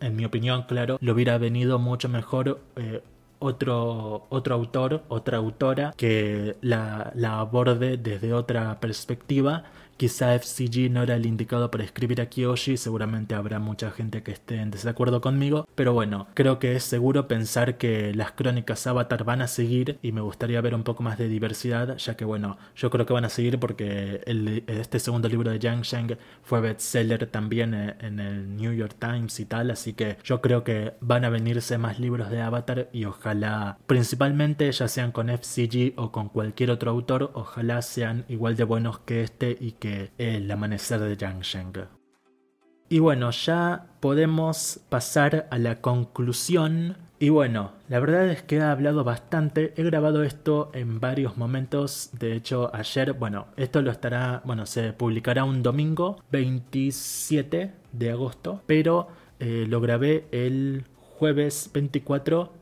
en 0.00 0.16
mi 0.16 0.24
opinión, 0.24 0.62
claro, 0.62 0.98
le 1.00 1.12
hubiera 1.12 1.36
venido 1.36 1.78
mucho 1.78 2.08
mejor 2.08 2.60
eh, 2.76 3.02
otro, 3.38 4.26
otro 4.30 4.54
autor, 4.54 5.02
otra 5.08 5.38
autora 5.38 5.92
que 5.96 6.56
la 6.62 7.12
aborde 7.38 7.96
desde 7.96 8.32
otra 8.32 8.80
perspectiva 8.80 9.64
Quizá 10.00 10.34
FCG 10.34 10.90
no 10.90 11.02
era 11.02 11.14
el 11.16 11.26
indicado 11.26 11.70
para 11.70 11.84
escribir 11.84 12.22
a 12.22 12.30
Kiyoshi, 12.30 12.78
seguramente 12.78 13.34
habrá 13.34 13.58
mucha 13.58 13.90
gente 13.90 14.22
que 14.22 14.32
esté 14.32 14.56
en 14.56 14.70
desacuerdo 14.70 15.20
conmigo, 15.20 15.68
pero 15.74 15.92
bueno, 15.92 16.26
creo 16.32 16.58
que 16.58 16.74
es 16.74 16.84
seguro 16.84 17.28
pensar 17.28 17.76
que 17.76 18.14
las 18.14 18.32
crónicas 18.32 18.86
Avatar 18.86 19.24
van 19.24 19.42
a 19.42 19.46
seguir 19.46 19.98
y 20.00 20.12
me 20.12 20.22
gustaría 20.22 20.62
ver 20.62 20.74
un 20.74 20.84
poco 20.84 21.02
más 21.02 21.18
de 21.18 21.28
diversidad, 21.28 21.98
ya 21.98 22.16
que 22.16 22.24
bueno, 22.24 22.56
yo 22.74 22.88
creo 22.88 23.04
que 23.04 23.12
van 23.12 23.26
a 23.26 23.28
seguir 23.28 23.58
porque 23.58 24.22
este 24.68 25.00
segundo 25.00 25.28
libro 25.28 25.50
de 25.50 25.58
Yang 25.58 25.82
Sheng 25.82 26.16
fue 26.44 26.62
bestseller 26.62 27.26
también 27.26 27.74
eh, 27.74 27.94
en 28.00 28.20
el 28.20 28.56
New 28.56 28.72
York 28.72 28.96
Times 28.98 29.38
y 29.38 29.44
tal, 29.44 29.70
así 29.70 29.92
que 29.92 30.16
yo 30.24 30.40
creo 30.40 30.64
que 30.64 30.94
van 31.02 31.26
a 31.26 31.28
venirse 31.28 31.76
más 31.76 32.00
libros 32.00 32.30
de 32.30 32.40
Avatar 32.40 32.88
y 32.94 33.04
ojalá, 33.04 33.76
principalmente 33.86 34.72
ya 34.72 34.88
sean 34.88 35.12
con 35.12 35.28
FCG 35.28 35.92
o 35.96 36.10
con 36.10 36.30
cualquier 36.30 36.70
otro 36.70 36.90
autor, 36.90 37.32
ojalá 37.34 37.82
sean 37.82 38.24
igual 38.30 38.56
de 38.56 38.64
buenos 38.64 39.00
que 39.00 39.24
este 39.24 39.58
y 39.60 39.72
que 39.72 39.89
el 40.18 40.50
amanecer 40.50 41.00
de 41.00 41.16
Yang 41.16 41.88
Y 42.88 42.98
bueno, 42.98 43.30
ya 43.30 43.86
podemos 44.00 44.80
pasar 44.88 45.48
a 45.50 45.58
la 45.58 45.80
conclusión. 45.80 46.96
Y 47.18 47.28
bueno, 47.28 47.72
la 47.88 48.00
verdad 48.00 48.28
es 48.28 48.42
que 48.42 48.56
he 48.56 48.62
hablado 48.62 49.04
bastante, 49.04 49.74
he 49.76 49.82
grabado 49.82 50.22
esto 50.22 50.70
en 50.72 51.00
varios 51.00 51.36
momentos, 51.36 52.10
de 52.18 52.34
hecho 52.34 52.74
ayer, 52.74 53.12
bueno, 53.12 53.48
esto 53.58 53.82
lo 53.82 53.90
estará, 53.90 54.40
bueno, 54.46 54.64
se 54.64 54.94
publicará 54.94 55.44
un 55.44 55.62
domingo 55.62 56.22
27 56.32 57.74
de 57.92 58.10
agosto, 58.10 58.62
pero 58.66 59.08
eh, 59.38 59.66
lo 59.68 59.82
grabé 59.82 60.28
el 60.32 60.86
jueves 61.18 61.70
24, 61.74 62.54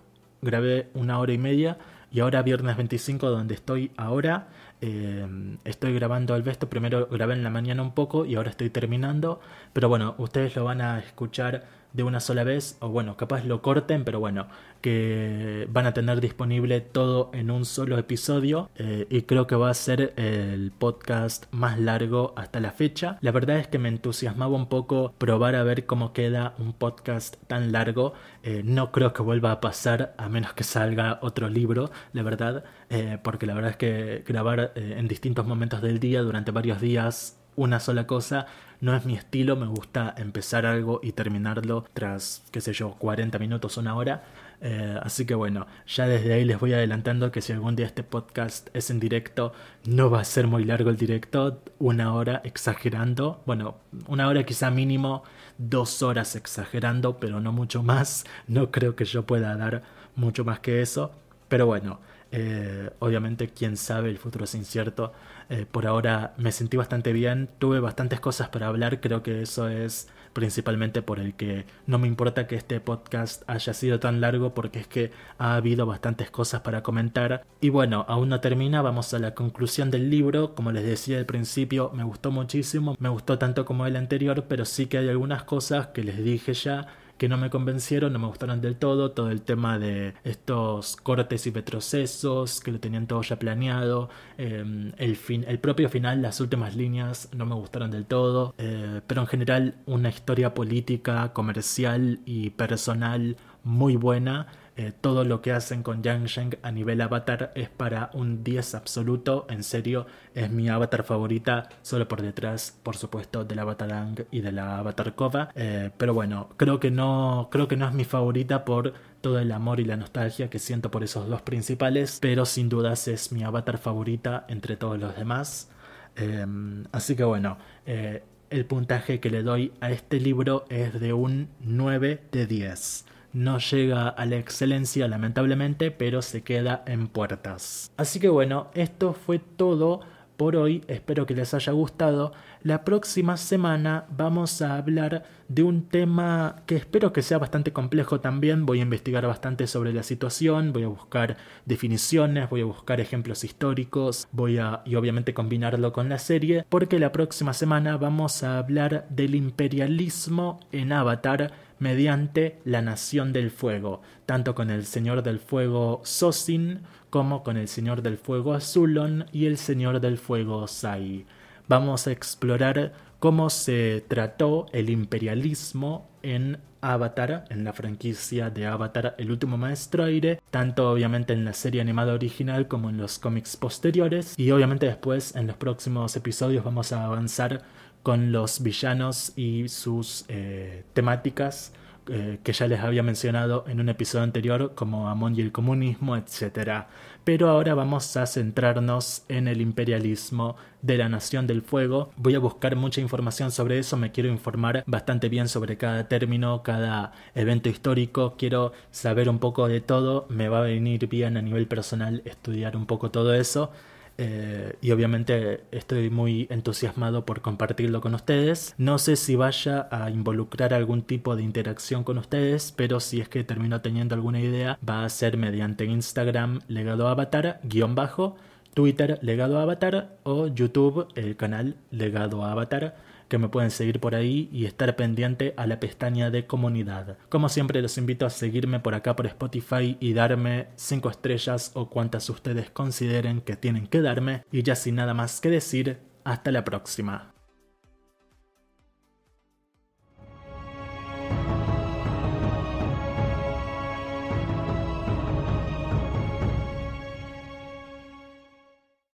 grabé 0.42 0.88
una 0.94 1.20
hora 1.20 1.32
y 1.32 1.38
media 1.38 1.78
y 2.10 2.20
ahora 2.20 2.43
viernes 2.43 2.76
25 2.76 3.30
donde 3.30 3.55
estoy 3.55 3.90
ahora 3.97 4.48
Em, 4.80 5.59
estoy 5.64 5.93
grabando 5.94 6.36
el 6.36 6.43
Vesto, 6.43 6.68
primero 6.68 7.09
grabé 7.10 7.35
en 7.35 7.43
la 7.43 7.51
mañana 7.51 7.82
un 7.82 7.93
poco 7.94 8.24
y 8.24 8.36
ahora 8.36 8.51
estoy 8.51 8.70
terminando, 8.70 9.40
pero 9.72 9.89
bueno, 9.89 10.14
ustedes 10.18 10.55
lo 10.55 10.64
van 10.64 10.80
a 10.80 11.01
escuchar 11.01 11.64
de 11.93 12.02
una 12.02 12.20
sola 12.20 12.44
vez, 12.44 12.77
o 12.81 12.89
bueno, 12.89 13.16
capaz 13.16 13.44
lo 13.44 13.62
corten, 13.62 14.05
pero 14.05 14.20
bueno, 14.20 14.47
que 14.81 15.66
van 15.70 15.86
a 15.86 15.94
tener 15.94 16.20
disponible 16.20 16.81
todo 16.81 17.31
en 17.32 17.51
un 17.51 17.65
solo 17.65 17.98
episodio 17.98 18.70
eh, 18.77 19.06
y 19.10 19.23
creo 19.23 19.47
que 19.47 19.56
va 19.56 19.70
a 19.70 19.74
ser 19.74 20.12
el 20.16 20.70
podcast 20.70 21.47
más 21.51 21.78
largo 21.78 22.35
hasta 22.36 22.60
la 22.60 22.70
fecha. 22.70 23.19
La 23.20 23.32
verdad 23.32 23.59
es 23.59 23.66
que 23.66 23.78
me 23.78 23.89
entusiasmaba 23.89 24.55
un 24.55 24.69
poco 24.69 25.15
probar 25.19 25.56
a 25.56 25.62
ver 25.62 25.86
cómo 25.86 26.12
queda 26.12 26.55
un 26.59 26.73
podcast 26.73 27.36
tan 27.47 27.73
largo. 27.73 28.12
Eh, 28.43 28.62
no 28.65 28.93
creo 28.93 29.12
que 29.12 29.23
vuelva 29.23 29.52
a 29.52 29.60
pasar 29.60 30.15
a 30.19 30.28
menos 30.28 30.52
que 30.52 30.65
salga 30.65 31.19
otro 31.23 31.48
libro, 31.48 31.90
la 32.12 32.23
verdad, 32.23 32.65
eh, 32.90 33.19
porque 33.23 33.47
la 33.47 33.55
verdad 33.55 33.73
es 33.73 33.77
que 33.77 34.24
grabar 34.27 34.73
en 34.77 35.09
distintos 35.09 35.47
momentos 35.47 35.82
del 35.82 35.98
día 35.98 36.23
durante 36.23 36.51
varios 36.51 36.81
días 36.81 37.39
una 37.56 37.81
sola 37.81 38.06
cosa 38.06 38.47
no 38.80 38.94
es 38.94 39.05
mi 39.05 39.14
estilo, 39.14 39.56
me 39.56 39.66
gusta 39.66 40.14
empezar 40.16 40.66
algo 40.66 41.00
y 41.02 41.12
terminarlo 41.12 41.84
tras, 41.92 42.42
qué 42.50 42.60
sé 42.60 42.72
yo, 42.72 42.92
40 42.92 43.38
minutos, 43.38 43.76
una 43.76 43.94
hora. 43.94 44.24
Eh, 44.60 44.98
así 45.02 45.24
que 45.24 45.34
bueno, 45.34 45.66
ya 45.86 46.09
desde 46.09 46.32
ahí 46.32 46.44
les 46.44 46.59
voy 46.59 46.72
adelantando 46.72 47.30
que 47.30 47.40
si 47.40 47.52
algún 47.52 47.76
día 47.76 47.86
este 47.86 48.02
podcast 48.02 48.68
es 48.74 48.90
en 48.90 48.98
directo, 48.98 49.52
no 49.84 50.10
va 50.10 50.20
a 50.20 50.24
ser 50.24 50.48
muy 50.48 50.64
largo 50.64 50.90
el 50.90 50.96
directo, 50.96 51.62
una 51.78 52.12
hora 52.14 52.40
exagerando, 52.44 53.40
bueno, 53.46 53.76
una 54.09 54.26
hora 54.26 54.44
quizá 54.44 54.70
mínimo, 54.70 55.22
dos 55.59 56.02
horas 56.02 56.34
exagerando, 56.34 57.18
pero 57.18 57.40
no 57.40 57.52
mucho 57.52 57.82
más, 57.84 58.24
no 58.48 58.72
creo 58.72 58.96
que 58.96 59.05
yo 59.05 59.26
pueda 59.26 59.56
dar 59.56 59.82
mucho 60.16 60.44
más 60.44 60.59
que 60.59 60.82
eso, 60.82 61.12
pero 61.48 61.66
bueno, 61.66 62.00
Eh, 62.32 62.90
obviamente, 62.98 63.48
quién 63.48 63.76
sabe, 63.76 64.10
el 64.10 64.18
futuro 64.18 64.44
es 64.44 64.55
incierto. 64.55 65.12
Eh, 65.48 65.66
por 65.70 65.86
ahora 65.86 66.34
me 66.36 66.52
sentí 66.52 66.76
bastante 66.76 67.12
bien, 67.12 67.48
tuve 67.59 67.80
bastantes 67.80 68.20
cosas 68.20 68.48
para 68.50 68.66
hablar, 68.66 69.00
creo 69.00 69.22
que 69.22 69.42
eso 69.42 69.68
es 69.68 70.09
principalmente 70.34 71.02
por 71.02 71.18
el 71.18 71.34
que 71.34 71.64
no 71.86 71.98
me 71.98 72.06
importa 72.06 72.46
que 72.46 72.54
este 72.54 72.80
podcast 72.80 73.43
haya 73.48 73.72
sido 73.74 73.98
tan 73.98 74.20
largo 74.20 74.54
porque 74.54 74.78
es 74.78 74.86
que 74.86 75.11
ha 75.38 75.56
habido 75.56 75.86
bastantes 75.86 76.30
cosas 76.30 76.61
para 76.61 76.82
comentar. 76.82 77.44
Y 77.61 77.70
bueno, 77.70 78.04
aún 78.09 78.28
no 78.28 78.40
termina, 78.40 78.82
vamos 78.82 79.12
a 79.14 79.19
la 79.19 79.35
conclusión 79.35 79.90
del 79.90 80.11
libro. 80.11 80.54
Como 80.54 80.70
les 80.70 80.85
decía 80.85 81.19
al 81.19 81.27
principio, 81.27 81.90
me 81.94 82.04
gustó 82.04 82.30
muchísimo, 82.30 82.94
me 83.01 83.09
gustó 83.09 83.38
tanto 83.38 83.64
como 83.64 83.86
el 83.86 83.96
anterior, 83.96 84.44
pero 84.48 84.64
sí 84.64 84.86
que 84.86 84.98
hay 84.98 85.09
algunas 85.09 85.44
cosas 85.44 85.88
que 85.88 86.04
les 86.04 86.22
dije 86.22 86.54
ya 86.54 86.86
que 87.19 87.29
no 87.29 87.37
me 87.37 87.51
convencieron, 87.51 88.13
no 88.13 88.19
me 88.19 88.29
gustaron 88.29 88.61
del 88.61 88.77
todo, 88.77 89.11
todo 89.11 89.30
el 89.30 89.43
tema 89.43 89.79
de 89.79 90.14
estos 90.24 90.97
cortes 90.97 91.47
y 91.47 91.51
retrocesos, 91.51 92.61
que 92.61 92.72
lo 92.72 92.80
tenían 92.80 93.06
todo 93.06 93.22
ya 93.22 93.38
planeado, 93.38 94.09
em, 94.38 94.93
el, 94.97 95.16
fin, 95.16 95.45
el 95.48 95.59
propio 95.59 95.88
final, 95.88 96.22
las 96.22 96.40
últimas 96.40 96.77
líneas 96.77 97.29
no 97.37 97.45
me 97.45 97.55
gustaron 97.56 97.90
del 97.90 98.06
todo, 98.06 98.55
eh, 98.59 99.01
pero 99.06 99.22
en 99.22 99.27
general 99.27 99.74
una 99.87 100.09
historia 100.09 100.55
política, 100.55 101.32
comercial 101.32 102.21
y 102.24 102.51
personal 102.51 103.37
muy 103.64 103.97
buena 103.97 104.47
eh, 104.79 104.93
todo 104.93 105.24
lo 105.24 105.43
que 105.43 105.51
hacen 105.51 105.82
con 105.82 106.05
Yang 106.05 106.27
Sheng 106.27 106.59
a 106.63 106.71
nivel 106.71 107.01
avatar 107.01 107.51
es 107.57 107.69
para 107.69 108.11
un 108.13 108.45
10 108.45 108.77
absoluto. 108.77 109.45
En 109.51 109.65
serio, 109.65 110.07
es 110.35 110.53
mi 110.53 110.69
avatar 110.69 111.03
favorita, 111.03 111.69
solo 111.82 112.07
por 112.07 112.23
detrás, 112.23 112.79
por 112.85 112.97
supuesto, 112.97 113.45
del 113.45 113.59
avatar 113.59 113.93
Ang 113.93 114.27
y 114.31 114.40
de 114.40 114.53
la 114.53 114.79
avatar 114.79 115.16
Kova. 115.16 115.48
Eh, 115.57 115.90
pero 115.98 116.15
bueno, 116.15 116.51
creo 116.57 116.79
que 116.79 116.93
no, 116.93 117.48
creo 117.51 117.66
que 117.66 117.77
no 117.77 117.89
es 117.89 117.93
mi 117.93 118.05
favorita 118.05 118.65
por 118.65 118.93
todo 119.21 119.40
el 119.40 119.51
amor 119.51 119.81
y 119.81 119.85
la 119.85 119.97
nostalgia 119.97 120.48
que 120.48 120.61
siento 120.61 120.93
por 120.93 121.03
esos 121.03 121.29
dos 121.29 121.43
principales, 121.43 122.21
pero 122.23 122.47
sin 122.47 122.69
dudas 122.69 123.09
es 123.09 123.32
mi 123.32 123.43
avatar 123.43 123.79
favorita 123.79 124.45
entre 124.47 124.77
todos 124.77 124.97
los 125.01 125.16
demás. 125.16 125.73
Em, 126.15 126.85
así 126.93 127.16
que 127.16 127.24
bueno, 127.24 127.59
eh, 127.85 128.23
el 128.51 128.65
puntaje 128.65 129.19
que 129.19 129.31
le 129.31 129.43
doy 129.43 129.73
a 129.81 129.90
este 129.90 130.21
libro 130.21 130.66
es 130.69 131.01
de 131.01 131.13
un 131.15 131.48
9 131.59 132.23
de 132.31 132.47
10 132.47 133.07
no 133.32 133.59
llega 133.59 134.09
a 134.09 134.27
la 134.27 134.37
excelencia 134.37 135.09
lamentablemente, 135.09 135.90
pero 135.90 136.23
se 136.23 136.43
queda 136.43 136.82
en 136.87 137.09
puertas. 137.09 137.93
Así 137.97 138.21
que 138.21 138.29
bueno, 138.29 138.71
esto 138.74 139.13
fue 139.13 139.39
todo 139.39 140.01
por 140.37 140.55
hoy, 140.55 140.85
espero 140.87 141.27
que 141.27 141.35
les 141.35 141.53
haya 141.53 141.73
gustado. 141.73 142.32
La 142.63 142.85
próxima 142.85 143.37
semana 143.37 144.07
vamos 144.09 144.63
a 144.63 144.77
hablar 144.77 145.24
de 145.48 145.62
un 145.62 145.88
tema 145.88 146.62
que 146.66 146.77
espero 146.77 147.12
que 147.12 147.22
sea 147.22 147.38
bastante 147.38 147.72
complejo 147.72 148.20
también. 148.20 148.66
Voy 148.66 148.80
a 148.80 148.82
investigar 148.82 149.27
bastante 149.27 149.66
sobre 149.66 149.93
la 149.93 150.02
situación, 150.02 150.72
voy 150.72 150.85
a 150.85 150.88
buscar 150.88 151.36
definiciones, 151.64 152.51
voy 152.51 152.60
a 152.60 152.66
buscar 152.66 153.01
ejemplos 153.01 153.44
históricos, 153.44 154.28
voy 154.32 154.59
a 154.59 154.82
y 154.85 154.94
obviamente 154.94 155.35
combinarlo 155.35 155.93
con 155.93 156.09
la 156.09 156.18
serie, 156.18 156.64
porque 156.68 156.98
la 156.98 157.12
próxima 157.12 157.52
semana 157.52 157.96
vamos 157.96 158.43
a 158.43 158.59
hablar 158.59 159.06
del 159.10 159.35
imperialismo 159.35 160.60
en 160.72 160.93
Avatar 160.93 161.52
mediante 161.78 162.59
la 162.64 162.82
Nación 162.82 163.32
del 163.32 163.51
Fuego, 163.51 164.02
tanto 164.27 164.54
con 164.54 164.70
el 164.70 164.85
Señor 164.85 165.22
del 165.22 165.38
Fuego 165.38 166.01
Sosin 166.04 166.80
como 167.10 167.43
con 167.43 167.56
el 167.56 167.68
Señor 167.68 168.02
del 168.02 168.18
Fuego 168.18 168.52
Azulon 168.52 169.27
y 169.32 169.46
el 169.46 169.56
Señor 169.56 170.01
del 170.01 170.18
Fuego 170.18 170.66
Sai. 170.66 171.24
Vamos 171.68 172.06
a 172.06 172.12
explorar 172.12 172.93
cómo 173.19 173.51
se 173.51 174.05
trató 174.09 174.66
el 174.72 174.90
imperialismo 174.90 176.09
en 176.22 176.59
Avatar, 176.80 177.45
en 177.51 177.64
la 177.64 177.72
franquicia 177.72 178.51
de 178.51 178.66
Avatar 178.66 179.16
El 179.19 179.32
último 179.32 179.56
maestro 179.56 180.05
aire, 180.05 180.40
tanto 180.51 180.90
obviamente 180.90 181.32
en 181.32 181.45
la 181.45 181.53
serie 181.53 181.80
animada 181.80 182.14
original 182.14 182.69
como 182.69 182.90
en 182.90 182.98
los 182.98 183.19
cómics 183.19 183.56
posteriores 183.56 184.38
y 184.38 184.51
obviamente 184.53 184.87
después 184.87 185.35
en 185.35 185.47
los 185.47 185.56
próximos 185.56 186.14
episodios 186.16 186.64
vamos 186.64 186.93
a 186.93 187.05
avanzar 187.05 187.63
con 188.03 188.30
los 188.30 188.63
villanos 188.63 189.32
y 189.37 189.69
sus 189.69 190.24
eh, 190.29 190.85
temáticas 190.93 191.72
eh, 192.11 192.38
que 192.43 192.53
ya 192.53 192.66
les 192.66 192.80
había 192.80 193.03
mencionado 193.03 193.64
en 193.69 193.80
un 193.80 193.88
episodio 193.90 194.24
anterior 194.24 194.72
como 194.74 195.11
Amon 195.11 195.37
y 195.37 195.43
el 195.43 195.53
comunismo, 195.53 196.16
etc. 196.16 196.87
Pero 197.29 197.51
ahora 197.51 197.74
vamos 197.74 198.16
a 198.16 198.24
centrarnos 198.24 199.23
en 199.29 199.48
el 199.48 199.61
imperialismo 199.61 200.57
de 200.81 200.97
la 200.97 201.11
Nación 201.11 201.47
del 201.47 201.61
Fuego. 201.61 202.11
Voy 202.16 202.35
a 202.35 202.39
buscar 202.39 202.74
mucha 202.74 203.03
información 203.03 203.51
sobre 203.51 203.79
eso, 203.79 203.98
me 203.98 204.13
quiero 204.13 204.31
informar 204.31 204.82
bastante 204.87 205.29
bien 205.29 205.47
sobre 205.47 205.77
cada 205.77 206.09
término, 206.09 206.63
cada 206.63 207.13
evento 207.35 207.69
histórico, 207.69 208.35
quiero 208.39 208.73
saber 208.93 209.29
un 209.29 209.40
poco 209.40 209.69
de 209.69 209.82
todo, 209.82 210.24
me 210.31 210.48
va 210.48 210.61
a 210.61 210.63
venir 210.63 211.07
bien 211.07 211.37
a 211.37 211.43
nivel 211.43 211.69
personal 211.69 212.23
estudiar 212.24 212.79
un 212.79 212.87
poco 212.87 213.11
todo 213.11 213.35
eso. 213.35 213.73
Eh, 214.21 214.77
y 214.80 214.90
obviamente 214.90 215.63
estoy 215.71 216.11
muy 216.11 216.48
entusiasmado 216.51 217.24
por 217.24 217.40
compartirlo 217.40 218.01
con 218.01 218.14
ustedes. 218.14 218.74
No 218.77 218.98
sé 218.98 219.14
si 219.14 219.37
vaya 219.37 219.88
a 219.93 220.11
involucrar 220.11 220.74
algún 220.74 221.03
tipo 221.03 221.37
de 221.37 221.45
interacción 221.45 222.03
con 222.03 222.19
ustedes, 222.19 222.72
pero 222.77 222.98
si 222.98 223.21
es 223.21 223.29
que 223.29 223.45
termino 223.45 223.80
teniendo 223.80 224.16
alguna 224.16 224.40
idea, 224.40 224.79
va 224.87 225.05
a 225.05 225.09
ser 225.09 225.37
mediante 225.37 225.85
Instagram 225.85 226.61
legado 226.66 227.06
avatar 227.06 227.61
guion 227.63 227.95
bajo, 227.95 228.37
Twitter 228.74 229.19
legado 229.22 229.59
avatar 229.61 230.16
o 230.24 230.48
YouTube 230.48 231.09
el 231.14 231.37
canal 231.37 231.77
legado 231.90 232.45
avatar 232.45 232.97
que 233.29 233.39
me 233.39 233.48
pueden 233.48 233.71
seguir 233.71 234.01
por 234.01 234.15
ahí 234.15 234.48
y 234.53 234.65
estar 234.65 234.97
pendiente 234.97 235.55
a 235.57 235.66
la 235.66 235.81
pestaña 235.81 236.31
de 236.31 236.47
comunidad. 236.47 237.19
Como 237.29 237.48
siempre 237.48 237.82
los 237.82 237.98
invito 237.98 238.27
a 238.27 238.31
seguirme 238.31 238.81
por 238.81 238.95
acá 238.95 239.15
por 239.15 239.27
Spotify 239.27 239.97
y 240.01 240.13
darme 240.13 240.69
5 240.77 241.11
estrellas 241.11 241.71
o 241.74 241.89
cuantas 241.89 242.29
ustedes 242.31 242.71
consideren 242.71 243.40
que 243.40 243.57
tienen 243.57 243.87
que 243.87 244.03
darme. 244.03 244.45
Y 244.51 244.63
ya 244.63 244.74
sin 244.74 244.97
nada 244.97 245.15
más 245.15 245.40
que 245.40 245.51
decir, 245.51 245.98
hasta 246.24 246.51
la 246.51 246.65
próxima. 246.65 247.37